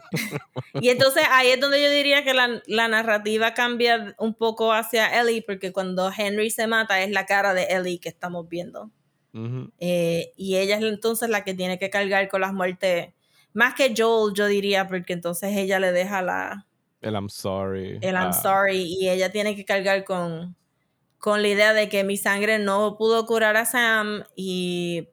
y 0.80 0.88
entonces 0.88 1.24
ahí 1.30 1.48
es 1.50 1.60
donde 1.60 1.82
yo 1.82 1.90
diría 1.90 2.24
que 2.24 2.34
la, 2.34 2.62
la 2.66 2.88
narrativa 2.88 3.54
cambia 3.54 4.14
un 4.18 4.34
poco 4.34 4.72
hacia 4.72 5.20
Ellie, 5.20 5.42
porque 5.42 5.72
cuando 5.72 6.10
Henry 6.16 6.50
se 6.50 6.66
mata 6.66 7.00
es 7.02 7.10
la 7.10 7.26
cara 7.26 7.54
de 7.54 7.64
Ellie 7.64 8.00
que 8.00 8.08
estamos 8.08 8.48
viendo. 8.48 8.90
Ujú. 9.36 9.70
Eh, 9.78 10.32
y 10.36 10.56
ella 10.56 10.78
es 10.78 10.82
entonces 10.82 11.28
la 11.28 11.44
que 11.44 11.52
tiene 11.54 11.78
que 11.78 11.90
cargar 11.90 12.28
con 12.28 12.40
las 12.40 12.54
muertes. 12.54 13.12
Más 13.52 13.74
que 13.74 13.94
Joel, 13.96 14.34
yo 14.34 14.46
diría, 14.46 14.86
porque 14.88 15.12
entonces 15.12 15.54
ella 15.56 15.78
le 15.78 15.92
deja 15.92 16.22
la, 16.22 16.66
El 17.02 17.14
I'm 17.14 17.28
sorry. 17.28 17.98
el 18.00 18.14
I'm 18.14 18.30
Ah, 18.30 18.32
sorry 18.32 18.82
y 18.98 19.08
ella 19.08 19.30
tiene 19.30 19.54
que 19.54 19.64
cargar 19.64 20.04
con, 20.04 20.56
con 21.18 21.42
la 21.42 21.48
idea 21.48 21.72
de 21.74 21.88
que 21.88 22.02
mi 22.04 22.16
sangre 22.16 22.58
no 22.58 22.96
pudo 22.96 23.26
curar 23.26 23.56
a 23.56 23.66
Sam 23.66 24.24
y 24.34 25.08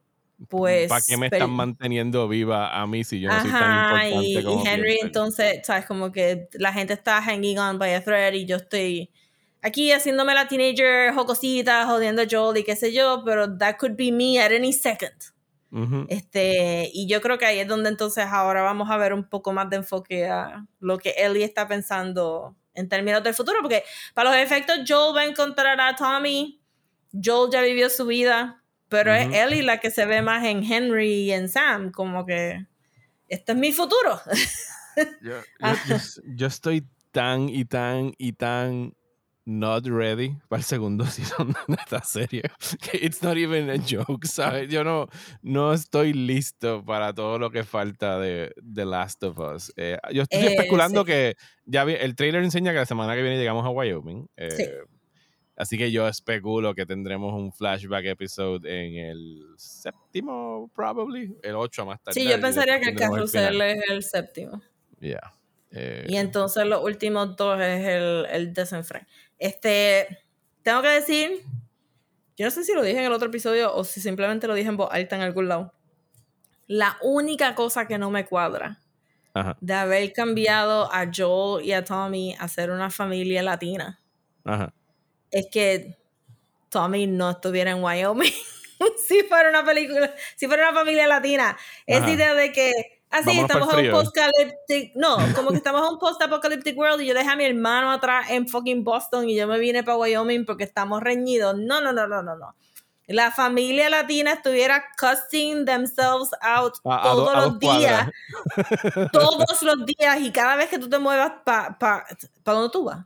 pues... 0.48 0.88
¿Para 0.88 1.02
qué 1.06 1.16
me 1.16 1.26
están 1.26 1.50
manteniendo 1.50 2.26
viva 2.28 2.80
a 2.80 2.86
mí 2.86 3.04
si 3.04 3.20
yo 3.20 3.30
no 3.30 3.40
soy 3.40 3.50
tan 3.50 3.76
importante 3.78 4.24
y, 4.24 4.38
y 4.38 4.42
como 4.42 4.66
Henry 4.66 4.84
piensan? 4.84 5.06
entonces, 5.06 5.60
sabes, 5.64 5.86
como 5.86 6.12
que 6.12 6.48
la 6.54 6.72
gente 6.72 6.92
está 6.94 7.20
hanging 7.22 7.58
on 7.58 7.78
by 7.78 7.94
a 7.94 8.02
thread 8.02 8.32
y 8.32 8.46
yo 8.46 8.56
estoy 8.56 9.10
aquí 9.64 9.90
haciéndome 9.90 10.34
la 10.34 10.46
teenager 10.46 11.12
jocosita, 11.14 11.86
jodiendo 11.86 12.22
a 12.22 12.26
Joel 12.30 12.58
y 12.58 12.64
qué 12.64 12.76
sé 12.76 12.92
yo, 12.92 13.22
pero 13.24 13.56
that 13.58 13.76
could 13.78 13.96
be 13.96 14.12
me 14.12 14.38
at 14.38 14.52
any 14.52 14.72
second. 14.72 15.14
Ujú. 15.72 16.06
Este, 16.08 16.88
y 16.92 17.08
yo 17.08 17.20
creo 17.20 17.36
que 17.38 17.46
ahí 17.46 17.58
es 17.58 17.66
donde 17.66 17.88
entonces 17.88 18.24
ahora 18.28 18.62
vamos 18.62 18.88
a 18.90 18.96
ver 18.96 19.12
un 19.12 19.24
poco 19.28 19.52
más 19.52 19.68
de 19.70 19.76
enfoque 19.76 20.28
a 20.28 20.64
lo 20.78 20.98
que 20.98 21.14
Ellie 21.18 21.42
está 21.42 21.66
pensando 21.66 22.54
en 22.74 22.88
términos 22.88 23.24
del 23.24 23.34
futuro, 23.34 23.58
porque 23.60 23.82
para 24.14 24.30
los 24.30 24.38
efectos 24.38 24.80
Joel 24.86 25.16
va 25.16 25.22
a 25.22 25.26
encontrar 25.26 25.80
a 25.80 25.96
Tommy, 25.96 26.60
Joel 27.12 27.50
ya 27.52 27.60
vivió 27.62 27.90
su 27.90 28.06
vida, 28.06 28.62
pero 28.88 29.10
Ujú. 29.12 29.20
es 29.32 29.36
Ellie 29.36 29.62
la 29.62 29.78
que 29.80 29.90
se 29.90 30.06
ve 30.06 30.22
más 30.22 30.44
en 30.44 30.62
Henry 30.62 31.22
y 31.24 31.32
en 31.32 31.48
Sam, 31.48 31.90
como 31.90 32.24
que 32.26 32.66
este 33.28 33.52
es 33.52 33.58
mi 33.58 33.72
futuro. 33.72 34.20
Yo, 34.96 35.30
yo- 35.30 35.40
Ah. 35.60 35.74
yo- 35.88 35.96
yo 36.36 36.46
estoy 36.46 36.86
tan 37.10 37.48
y 37.48 37.64
tan 37.64 38.12
y 38.18 38.32
tan 38.34 38.94
not 39.46 39.86
ready 39.86 40.36
para 40.48 40.60
el 40.60 40.64
segundo 40.64 41.04
season 41.06 41.54
de 41.68 41.74
esta 41.74 42.02
serie. 42.02 42.42
It's 42.94 43.22
not 43.22 43.36
even 43.36 43.68
a 43.70 43.76
joke, 43.78 44.26
¿sabes? 44.26 44.68
Yo 44.68 44.84
no, 44.84 45.06
no 45.42 45.72
estoy 45.72 46.12
listo 46.14 46.84
para 46.84 47.12
todo 47.12 47.38
lo 47.38 47.50
que 47.50 47.64
falta 47.64 48.18
de 48.18 48.52
The 48.74 48.84
Last 48.86 49.22
of 49.22 49.38
Us. 49.38 49.72
Eh, 49.76 49.98
yo 50.12 50.22
estoy 50.22 50.40
Eh, 50.40 50.54
especulando 50.54 51.00
sí. 51.02 51.06
que 51.06 51.34
ya 51.66 51.84
vi- 51.84 51.96
el 52.00 52.14
trailer 52.16 52.42
enseña 52.42 52.72
que 52.72 52.78
la 52.78 52.86
semana 52.86 53.14
que 53.14 53.22
viene 53.22 53.36
llegamos 53.38 53.64
a 53.66 53.70
Wyoming. 53.70 54.26
eh, 54.36 54.50
Sí. 54.50 54.64
Así 55.56 55.78
que 55.78 55.92
yo 55.92 56.08
especulo 56.08 56.74
que 56.74 56.84
tendremos 56.84 57.32
un 57.32 57.52
flashback 57.52 58.06
episode 58.06 58.66
en 58.68 58.96
el 58.96 59.44
séptimo, 59.56 60.68
probably, 60.74 61.36
el 61.44 61.54
8 61.54 61.86
más 61.86 62.02
tarde. 62.02 62.20
Sí, 62.20 62.28
yo 62.28 62.40
pensaría 62.40 62.80
que 62.80 62.90
el 62.90 62.96
carrusel 62.96 63.60
es. 63.60 63.76
es 63.78 63.90
el 63.90 64.02
séptimo. 64.02 64.60
Yeah. 64.98 65.32
Eh, 65.70 66.06
Y 66.08 66.16
entonces 66.16 66.66
los 66.66 66.82
últimos 66.82 67.36
dos 67.36 67.60
es 67.60 67.86
el, 67.86 68.26
el 68.32 68.52
desenfreno. 68.52 69.06
Este, 69.38 70.24
tengo 70.62 70.82
que 70.82 70.88
decir, 70.88 71.42
yo 72.36 72.44
no 72.46 72.50
sé 72.50 72.64
si 72.64 72.74
lo 72.74 72.82
dije 72.82 72.98
en 72.98 73.04
el 73.06 73.12
otro 73.12 73.28
episodio 73.28 73.74
o 73.74 73.84
si 73.84 74.00
simplemente 74.00 74.46
lo 74.46 74.54
dije 74.54 74.68
en 74.68 74.76
voz 74.76 74.88
alta 74.92 75.16
en 75.16 75.22
algún 75.22 75.48
lado. 75.48 75.72
La 76.66 76.96
única 77.02 77.54
cosa 77.54 77.86
que 77.86 77.98
no 77.98 78.10
me 78.10 78.26
cuadra 78.26 78.80
Ajá, 79.34 79.56
de 79.60 79.74
haber 79.74 80.12
cambiado 80.12 80.92
a 80.92 81.10
Joel 81.14 81.64
y 81.64 81.72
a 81.72 81.84
Tommy 81.84 82.36
a 82.38 82.48
ser 82.48 82.70
una 82.70 82.90
familia 82.90 83.42
latina 83.42 84.00
ajá. 84.44 84.72
es 85.30 85.46
que 85.50 85.96
Tommy 86.70 87.06
no 87.06 87.30
estuviera 87.30 87.70
en 87.72 87.82
Wyoming. 87.82 88.32
si 89.06 89.22
fuera 89.24 89.48
una 89.48 89.64
película, 89.64 90.12
si 90.36 90.46
fuera 90.46 90.70
una 90.70 90.78
familia 90.78 91.06
latina. 91.06 91.56
Esa 91.86 92.04
Ajá. 92.04 92.12
idea 92.12 92.34
de 92.34 92.52
que 92.52 92.93
así 93.14 93.26
Vámonos 93.26 93.50
estamos 93.50 93.74
en 93.74 93.86
un 93.86 93.90
post-apocalyptic, 93.92 94.92
no, 94.96 95.16
como 95.34 95.50
que 95.50 95.56
estamos 95.56 95.82
en 95.86 95.92
un 95.94 95.98
post-apocalyptic 95.98 96.76
world 96.76 97.00
y 97.00 97.06
yo 97.06 97.14
dejé 97.14 97.30
a 97.30 97.36
mi 97.36 97.44
hermano 97.44 97.90
atrás 97.92 98.28
en 98.30 98.48
fucking 98.48 98.84
Boston 98.84 99.28
y 99.28 99.36
yo 99.36 99.46
me 99.46 99.58
vine 99.58 99.82
para 99.84 99.96
Wyoming 99.98 100.44
porque 100.44 100.64
estamos 100.64 101.02
reñidos. 101.02 101.56
No, 101.56 101.80
no, 101.80 101.92
no, 101.92 102.06
no, 102.06 102.22
no, 102.22 102.36
no. 102.36 102.54
La 103.06 103.30
familia 103.30 103.90
latina 103.90 104.32
estuviera 104.32 104.82
cussing 104.98 105.66
themselves 105.66 106.30
out 106.40 106.74
A- 106.84 107.00
a 107.00 107.02
todos 107.02 107.24
do- 107.24 107.30
a 107.30 107.34
los 107.34 107.44
dos 107.52 107.58
cuadras. 107.60 108.06
días 108.06 109.08
todos 109.12 109.62
los 109.62 109.86
días 109.86 110.20
y 110.20 110.30
cada 110.32 110.56
vez 110.56 110.68
que 110.68 110.78
tú 110.78 110.88
te 110.88 110.98
muevas, 110.98 111.32
¿para 111.44 111.78
pa, 111.78 112.06
pa 112.42 112.52
dónde 112.52 112.70
tú 112.70 112.84
vas? 112.84 112.98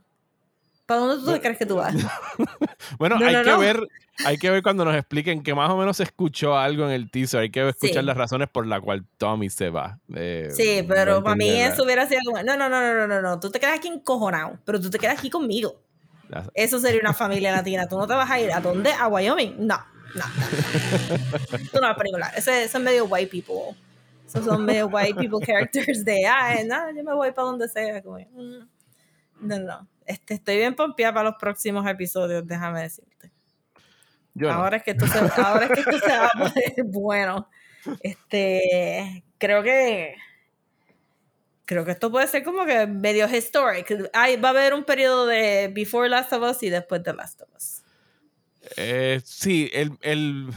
¿Para 0.85 1.01
dónde 1.01 1.23
tú 1.33 1.39
crees 1.41 1.57
que 1.57 1.65
tú 1.65 1.75
vas? 1.75 1.93
Bueno, 2.97 3.17
No, 3.19 3.27
hay 3.27 3.35
no, 3.35 3.43
que 3.43 3.49
no. 3.51 3.59
ver, 3.59 3.87
hay 4.25 4.37
que 4.37 4.49
ver 4.49 4.61
cuando 4.63 4.85
nos 4.85 4.95
expliquen 4.95 5.43
que 5.43 5.53
más 5.55 5.69
o 5.69 5.77
menos 5.77 5.97
se 5.97 6.03
escuchó 6.03 6.57
algo 6.57 6.85
en 6.85 6.91
el 6.91 7.09
teaser. 7.09 7.41
Hay 7.41 7.49
que 7.49 7.67
escuchar 7.69 8.01
Sí. 8.01 8.05
las 8.05 8.17
razones 8.17 8.49
por 8.49 8.65
las 8.67 8.81
cuales 8.81 9.05
Tommy 9.17 9.49
se 9.49 9.69
va. 9.69 9.99
Eh, 10.15 10.49
Sí, 10.51 10.83
pero 10.87 11.23
para 11.23 11.35
mí 11.35 11.49
eso 11.49 11.83
hubiera 11.83 12.07
sido 12.07 12.21
no, 12.43 12.57
no, 12.57 12.69
no, 12.69 12.69
no, 12.69 13.07
no, 13.07 13.21
no, 13.21 13.39
tú 13.39 13.49
te 13.49 13.59
quedas 13.59 13.77
aquí 13.77 13.87
encojonado, 13.87 14.59
pero 14.65 14.79
tú 14.79 14.89
te 14.89 14.99
quedas 14.99 15.17
aquí 15.19 15.29
conmigo. 15.29 15.79
Eso 16.53 16.79
sería 16.79 17.01
una 17.01 17.13
familia 17.13 17.51
latina. 17.51 17.87
Tú 17.87 17.97
no 17.97 18.05
te 18.05 18.13
vas 18.13 18.29
a 18.29 18.39
ir 18.39 18.51
a 18.51 18.59
dónde? 18.59 18.91
A 18.91 19.07
Wyoming. 19.07 19.55
No, 19.65 19.79
no. 20.13 20.23
Tú 21.71 21.75
no 21.75 21.81
vas 21.81 21.91
a 21.91 21.95
película. 21.95 22.27
Ese, 22.37 22.63
eso 22.65 22.77
es 22.77 22.83
medio 22.83 23.05
white 23.05 23.31
people. 23.31 23.75
Esos 24.27 24.45
son 24.45 24.63
medio 24.63 24.85
white 24.87 25.15
people 25.15 25.43
characters 25.43 26.05
de, 26.05 26.27
ah, 26.27 26.55
no, 26.67 26.95
yo 26.95 27.03
me 27.03 27.15
voy 27.15 27.31
para 27.31 27.47
donde 27.47 27.67
sea. 27.67 27.99
Como, 28.03 28.19
mm. 28.19 28.67
No, 29.41 29.57
no. 29.59 29.87
Este, 30.05 30.35
estoy 30.35 30.57
bien 30.57 30.75
pompeada 30.75 31.13
para 31.13 31.29
los 31.31 31.39
próximos 31.39 31.87
episodios, 31.87 32.45
déjame 32.45 32.81
decirte. 32.83 33.28
Yo 34.39 34.47
no. 34.47 34.53
Ahora 34.53 34.77
es 34.77 34.83
que 34.83 34.91
esto 34.91 35.05
se, 35.05 35.19
ahora 35.19 35.65
es 35.65 35.71
que 35.71 35.81
esto 35.81 35.99
se 35.99 36.17
va 36.17 36.27
a 36.27 36.29
poner 36.29 36.73
bueno. 36.85 37.49
Este, 38.01 39.23
creo 39.37 39.61
que 39.61 40.15
creo 41.65 41.85
que 41.85 41.91
esto 41.91 42.09
puede 42.09 42.27
ser 42.27 42.43
como 42.43 42.65
que 42.65 42.87
medio 42.87 43.27
historic. 43.27 44.09
Hay, 44.13 44.37
va 44.37 44.49
a 44.49 44.51
haber 44.51 44.73
un 44.73 44.85
periodo 44.85 45.27
de 45.27 45.69
Before 45.73 46.09
Last 46.09 46.31
of 46.33 46.41
Us 46.49 46.63
y 46.63 46.69
después 46.69 47.03
de 47.03 47.13
Last 47.13 47.41
of 47.41 47.49
Us. 47.55 47.83
Eh, 48.77 49.21
sí, 49.23 49.69
el, 49.73 49.91
el, 50.01 50.49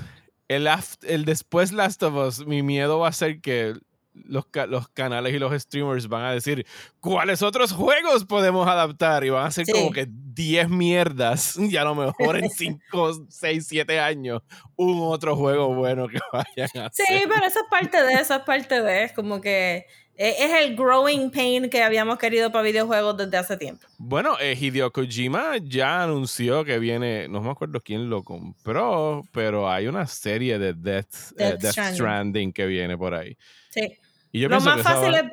el, 0.49 0.69
el 1.03 1.25
después 1.25 1.73
Last 1.73 2.03
of 2.05 2.15
Us, 2.15 2.47
mi 2.47 2.63
miedo 2.63 3.01
va 3.01 3.09
a 3.09 3.13
ser 3.13 3.41
que 3.41 3.75
los, 4.15 4.47
ca- 4.47 4.67
los 4.67 4.89
canales 4.89 5.33
y 5.35 5.39
los 5.39 5.53
streamers 5.61 6.07
van 6.09 6.25
a 6.25 6.33
decir 6.33 6.67
cuáles 7.01 7.43
otros 7.43 7.73
juegos 7.73 8.25
podemos 8.25 8.69
adaptar 8.69 9.25
y 9.25 9.31
van 9.31 9.47
a 9.47 9.51
ser 9.51 9.65
Sí. 9.67 9.73
como 9.73 9.91
que 9.91 10.07
10 10.09 10.69
mierdas 10.69 11.57
y 11.59 11.77
a 11.77 11.85
lo 11.85 11.95
mejor 11.95 12.37
en 12.37 12.51
5, 12.51 13.27
6, 13.29 13.67
7 13.69 14.01
años 14.01 14.43
un 14.77 15.01
otro 15.03 15.35
juego 15.37 15.75
bueno 15.75 16.09
que 16.09 16.19
vayan 16.33 16.69
a 16.87 16.91
Sí, 16.93 17.03
hacer. 17.05 17.29
pero 17.29 17.47
eso 17.47 17.61
es 17.61 17.67
parte 17.71 18.03
de 18.03 18.15
eso, 18.15 18.35
es 18.35 18.43
parte 18.43 18.83
de, 18.83 19.05
es 19.05 19.13
como 19.13 19.41
que 19.41 19.87
es, 20.15 20.35
es 20.41 20.53
el 20.63 20.77
growing 20.77 21.31
pain 21.31 21.71
que 21.71 21.83
habíamos 21.83 22.19
querido 22.19 22.53
para 22.53 22.63
videojuegos 22.65 23.17
desde 23.17 23.39
hace 23.39 23.57
tiempo. 23.57 23.87
Bueno, 23.97 24.37
eh, 24.41 24.55
Hideo 24.61 24.93
Kojima 24.93 25.57
ya 25.63 26.03
anunció 26.03 26.67
que 26.67 26.79
viene, 26.79 27.29
no 27.29 27.41
me 27.41 27.51
acuerdo 27.51 27.81
quién 27.81 28.11
lo 28.11 28.23
compró, 28.23 29.23
pero 29.33 29.71
hay 29.71 29.87
una 29.87 30.07
serie 30.07 30.59
de 30.59 30.75
Death, 30.75 31.33
eh, 31.39 31.57
Death 31.59 31.61
Death 31.61 31.73
Stranding. 31.73 31.95
Stranding 31.95 32.53
que 32.53 32.67
viene 32.67 32.99
por 32.99 33.15
ahí. 33.15 33.37
Sí. 33.71 33.99
Y 34.35 34.41
yo 34.41 34.49
Lo 34.49 34.57
pienso 34.57 34.67
más 34.71 34.75
que 34.77 34.81
esa 34.81 34.91
fácil 34.95 35.13
va- 35.15 35.19
es 35.19 35.25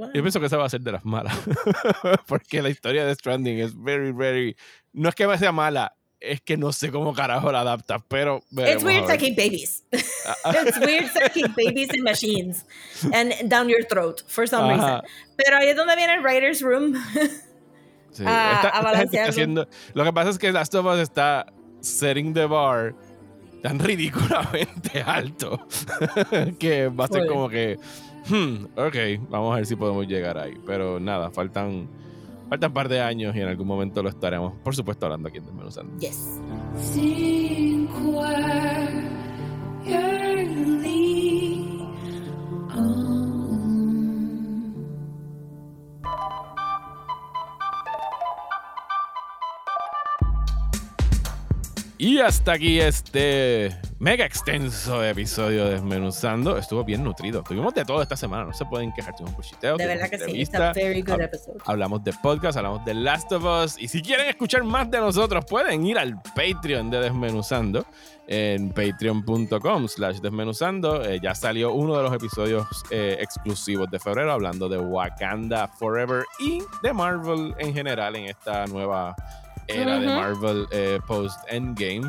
va- 0.00 0.10
Yo 0.14 0.22
pienso 0.22 0.38
que 0.40 0.46
esa 0.46 0.56
va 0.56 0.66
a 0.66 0.68
ser 0.70 0.80
de 0.80 0.92
las 0.92 1.04
malas. 1.04 1.36
Porque 2.26 2.62
la 2.62 2.68
historia 2.70 3.04
de 3.04 3.12
Stranding 3.14 3.58
es 3.58 3.76
very, 3.76 4.12
very. 4.12 4.56
No 4.92 5.08
es 5.08 5.14
que 5.16 5.38
sea 5.38 5.50
mala, 5.50 5.96
es 6.20 6.40
que 6.40 6.56
no 6.56 6.72
sé 6.72 6.92
cómo 6.92 7.12
carajo 7.14 7.50
la 7.50 7.60
adapta, 7.62 7.98
pero. 7.98 8.40
It's 8.52 8.84
weird 8.84 9.06
sucking 9.08 9.34
babies. 9.34 9.82
It's 9.92 10.78
weird 10.78 11.10
sucking 11.12 11.52
babies 11.56 11.92
in 11.92 12.04
machines 12.04 12.64
and 13.12 13.32
down 13.50 13.68
your 13.68 13.84
throat 13.88 14.22
for 14.28 14.46
some 14.48 14.64
Ajá. 14.72 14.74
reason. 14.74 15.00
Pero 15.36 15.56
ahí 15.56 15.68
es 15.68 15.76
donde 15.76 15.96
viene 15.96 16.14
el 16.14 16.22
writer's 16.22 16.62
room. 16.62 16.94
sí, 18.12 18.22
a- 18.24 18.52
esta- 18.54 18.68
a 18.68 18.68
está 18.68 18.82
balancearlo. 18.82 19.30
haciendo. 19.30 19.68
Lo 19.94 20.04
que 20.04 20.12
pasa 20.12 20.30
es 20.30 20.38
que 20.38 20.52
Last 20.52 20.74
of 20.76 20.86
Us 20.86 21.00
está 21.00 21.46
setting 21.80 22.34
the 22.34 22.46
bar 22.46 22.94
tan 23.64 23.80
ridículamente 23.80 25.02
alto 25.04 25.66
que 26.60 26.86
va 26.88 27.06
a 27.06 27.08
ser 27.08 27.26
como 27.26 27.48
que. 27.48 27.76
Hmm, 28.28 28.66
ok, 28.76 29.28
vamos 29.30 29.52
a 29.52 29.56
ver 29.56 29.66
si 29.66 29.74
podemos 29.76 30.06
llegar 30.06 30.38
ahí. 30.38 30.54
Pero 30.66 31.00
nada, 31.00 31.30
faltan. 31.30 31.88
Faltan 32.48 32.70
un 32.70 32.74
par 32.74 32.88
de 32.88 33.00
años 33.00 33.36
y 33.36 33.40
en 33.40 33.48
algún 33.48 33.66
momento 33.66 34.02
lo 34.02 34.08
estaremos, 34.08 34.54
por 34.64 34.74
supuesto, 34.74 35.04
hablando 35.04 35.28
aquí 35.28 35.36
en 35.36 35.44
Desmenuzando. 35.44 35.98
Yes. 35.98 36.40
On. 42.74 43.28
Y 51.98 52.18
hasta 52.20 52.52
aquí 52.52 52.78
este 52.78 53.76
mega 53.98 54.24
extenso 54.24 55.04
episodio 55.04 55.64
de 55.64 55.72
Desmenuzando. 55.72 56.56
Estuvo 56.56 56.84
bien 56.84 57.02
nutrido. 57.02 57.42
Tuvimos 57.42 57.74
de 57.74 57.84
todo 57.84 58.00
esta 58.02 58.16
semana. 58.16 58.44
No 58.44 58.52
se 58.52 58.64
pueden 58.64 58.92
quejar. 58.92 59.14
Tuvimos 59.16 59.36
buchiteo, 59.36 59.76
De 59.76 59.86
verdad 59.86 60.08
que 60.08 60.18
sí. 60.18 60.56
a 60.56 60.72
very 60.72 61.02
good 61.02 61.20
episode. 61.20 61.58
Hablamos 61.64 62.04
de 62.04 62.12
podcast, 62.12 62.56
hablamos 62.56 62.84
de 62.84 62.94
Last 62.94 63.32
of 63.32 63.44
Us. 63.44 63.78
Y 63.78 63.88
si 63.88 64.02
quieren 64.02 64.28
escuchar 64.28 64.64
más 64.64 64.90
de 64.90 64.98
nosotros, 64.98 65.44
pueden 65.44 65.84
ir 65.86 65.98
al 65.98 66.20
Patreon 66.22 66.90
de 66.90 67.00
Desmenuzando 67.00 67.84
en 68.28 68.70
patreon.com 68.70 69.88
slash 69.88 70.18
desmenuzando. 70.18 71.02
Eh, 71.02 71.18
ya 71.20 71.34
salió 71.34 71.72
uno 71.72 71.96
de 71.96 72.02
los 72.02 72.12
episodios 72.12 72.66
eh, 72.90 73.16
exclusivos 73.20 73.90
de 73.90 73.98
febrero 73.98 74.32
hablando 74.32 74.68
de 74.68 74.78
Wakanda 74.78 75.66
Forever 75.66 76.24
y 76.38 76.62
de 76.82 76.92
Marvel 76.92 77.54
en 77.58 77.72
general 77.72 78.14
en 78.16 78.26
esta 78.26 78.66
nueva 78.66 79.16
era 79.66 79.98
de. 79.98 80.06
Marvel 80.06 80.66
eh, 80.70 81.00
post 81.06 81.38
Endgame. 81.48 82.08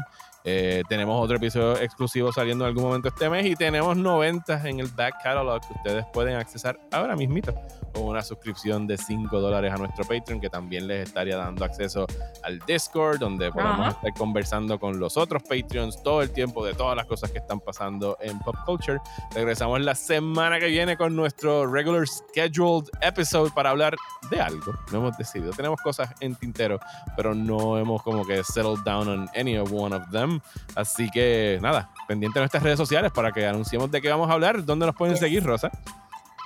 Eh, 0.52 0.84
tenemos 0.90 1.24
otro 1.24 1.38
episodio 1.38 1.80
exclusivo 1.80 2.32
saliendo 2.32 2.66
en 2.66 2.70
algún 2.70 2.86
momento 2.86 3.10
este 3.10 3.30
mes 3.30 3.46
y 3.46 3.56
tenemos 3.56 3.96
90 3.96 4.68
en 4.68 4.80
el 4.80 4.88
back 4.88 5.22
catalog 5.22 5.62
que 5.62 5.74
ustedes 5.76 6.06
pueden 6.12 6.38
accesar 6.38 6.80
ahora 6.92 7.16
mismito 7.16 7.54
con 7.92 8.04
una 8.04 8.22
suscripción 8.22 8.88
de 8.88 8.98
5 8.98 9.40
dólares 9.40 9.74
a 9.74 9.78
nuestro 9.78 10.06
Patreon 10.06 10.40
que 10.40 10.50
también 10.50 10.88
les 10.88 11.08
estaría 11.08 11.38
dando 11.38 11.64
acceso 11.66 12.06
al 12.44 12.60
Discord 12.60 13.20
donde 13.20 13.52
podemos 13.52 13.80
Ajá. 13.80 13.90
estar 13.92 14.14
conversando 14.14 14.80
con 14.80 15.00
los 15.00 15.18
otros 15.18 15.44
Patreons 15.44 16.02
todo 16.04 16.22
el 16.22 16.32
tiempo 16.32 16.66
de 16.66 16.74
todas 16.74 16.96
las 16.96 17.06
cosas 17.06 17.32
que 17.32 17.40
están 17.40 17.60
pasando 17.60 18.18
en 18.22 18.38
pop 18.40 18.56
culture. 18.66 19.00
Regresamos 19.34 19.82
la 19.82 19.96
semana 19.96 20.60
que 20.60 20.68
viene 20.68 20.98
con 20.98 21.16
nuestro 21.16 21.66
regular 21.72 22.08
scheduled 22.08 22.88
episode 23.02 23.52
para 23.52 23.70
hablar 23.72 23.96
de 24.30 24.40
algo. 24.42 24.74
No 24.92 25.00
hemos 25.00 25.18
decidido. 25.18 25.52
Tenemos 25.52 25.80
cosas 25.82 26.10
en 26.20 26.36
tintero, 26.36 26.80
pero 27.16 27.34
no 27.36 27.78
hemos 27.78 28.02
como 28.04 28.26
que 28.26 28.44
settled 28.44 28.80
down 28.84 29.08
on 29.08 29.30
any 29.36 29.58
of 29.58 29.72
one 29.72 29.96
of 29.96 30.04
them. 30.12 30.40
Así 30.76 31.10
que 31.12 31.60
nada, 31.62 31.92
pendiente 32.08 32.40
de 32.40 32.44
nuestras 32.44 32.64
redes 32.64 32.78
sociales 32.78 33.12
para 33.12 33.32
que 33.32 33.46
anunciemos 33.48 33.90
de 33.92 34.02
qué 34.02 34.10
vamos 34.10 34.30
a 34.30 34.34
hablar. 34.34 34.64
¿Dónde 34.66 34.86
nos 34.86 34.96
pueden 34.96 35.16
Yes. 35.16 35.20
seguir, 35.22 35.44
Rosa? 35.44 35.72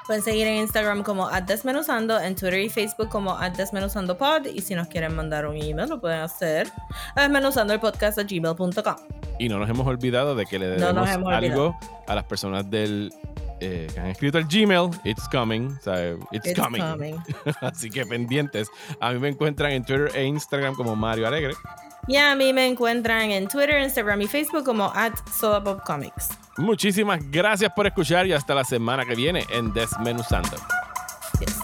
Pueden 0.06 0.22
seguir 0.22 0.48
en 0.48 0.56
Instagram 0.56 1.04
como 1.04 1.30
@desmenuzando, 1.30 2.20
en 2.20 2.36
Twitter 2.36 2.60
y 2.60 2.70
Facebook 2.70 3.10
como 3.10 3.38
@desmenuzandopod 3.38 4.46
y 4.48 4.62
si 4.62 4.76
nos 4.76 4.88
quieren 4.88 5.16
mandar 5.16 5.46
un 5.48 5.56
email 5.56 5.90
lo 5.90 6.02
pueden 6.02 6.20
hacer 6.20 6.68
a 7.16 7.22
desmenuzandoelpodcast@gmail.com. 7.22 8.96
Y 9.40 9.50
no 9.50 9.60
nos 9.60 9.70
hemos 9.70 9.88
olvidado 9.88 10.36
de 10.36 10.46
que 10.46 10.60
le 10.60 10.68
debemos 10.68 11.10
algo 11.10 11.78
a 12.08 12.16
las 12.16 12.26
personas 12.26 12.70
del 12.70 13.14
eh, 13.64 13.88
que 13.94 14.00
han 14.00 14.08
escrito 14.08 14.38
el 14.38 14.46
Gmail, 14.46 14.90
it's 15.04 15.28
coming. 15.30 15.72
It's, 16.32 16.48
It's 16.48 16.60
coming. 16.60 16.82
coming. 16.82 17.18
Así 17.62 17.90
que 17.90 18.06
pendientes. 18.06 18.70
A 19.00 19.12
mí 19.12 19.20
me 19.20 19.30
encuentran 19.30 19.72
en 19.72 19.84
Twitter 19.84 20.12
e 20.14 20.26
Instagram 20.26 20.76
como 20.76 20.96
Mario 20.96 21.28
Alegre. 21.28 21.54
Y 22.08 22.18
a 22.18 22.36
mí 22.36 22.52
me 22.52 22.68
encuentran 22.68 23.32
en 23.32 23.48
Twitter, 23.48 23.82
Instagram 23.82 24.22
y 24.22 24.28
Facebook 24.28 24.66
como 24.66 24.92
at 24.94 25.14
Comics. 25.86 26.30
Muchísimas 26.58 27.20
gracias 27.32 27.72
por 27.74 27.88
escuchar 27.88 28.28
y 28.28 28.34
hasta 28.34 28.54
la 28.54 28.64
semana 28.64 29.06
que 29.06 29.16
viene 29.16 29.46
en 29.50 29.74
Desmenuzando. 29.74 30.58
Yes. 31.40 31.60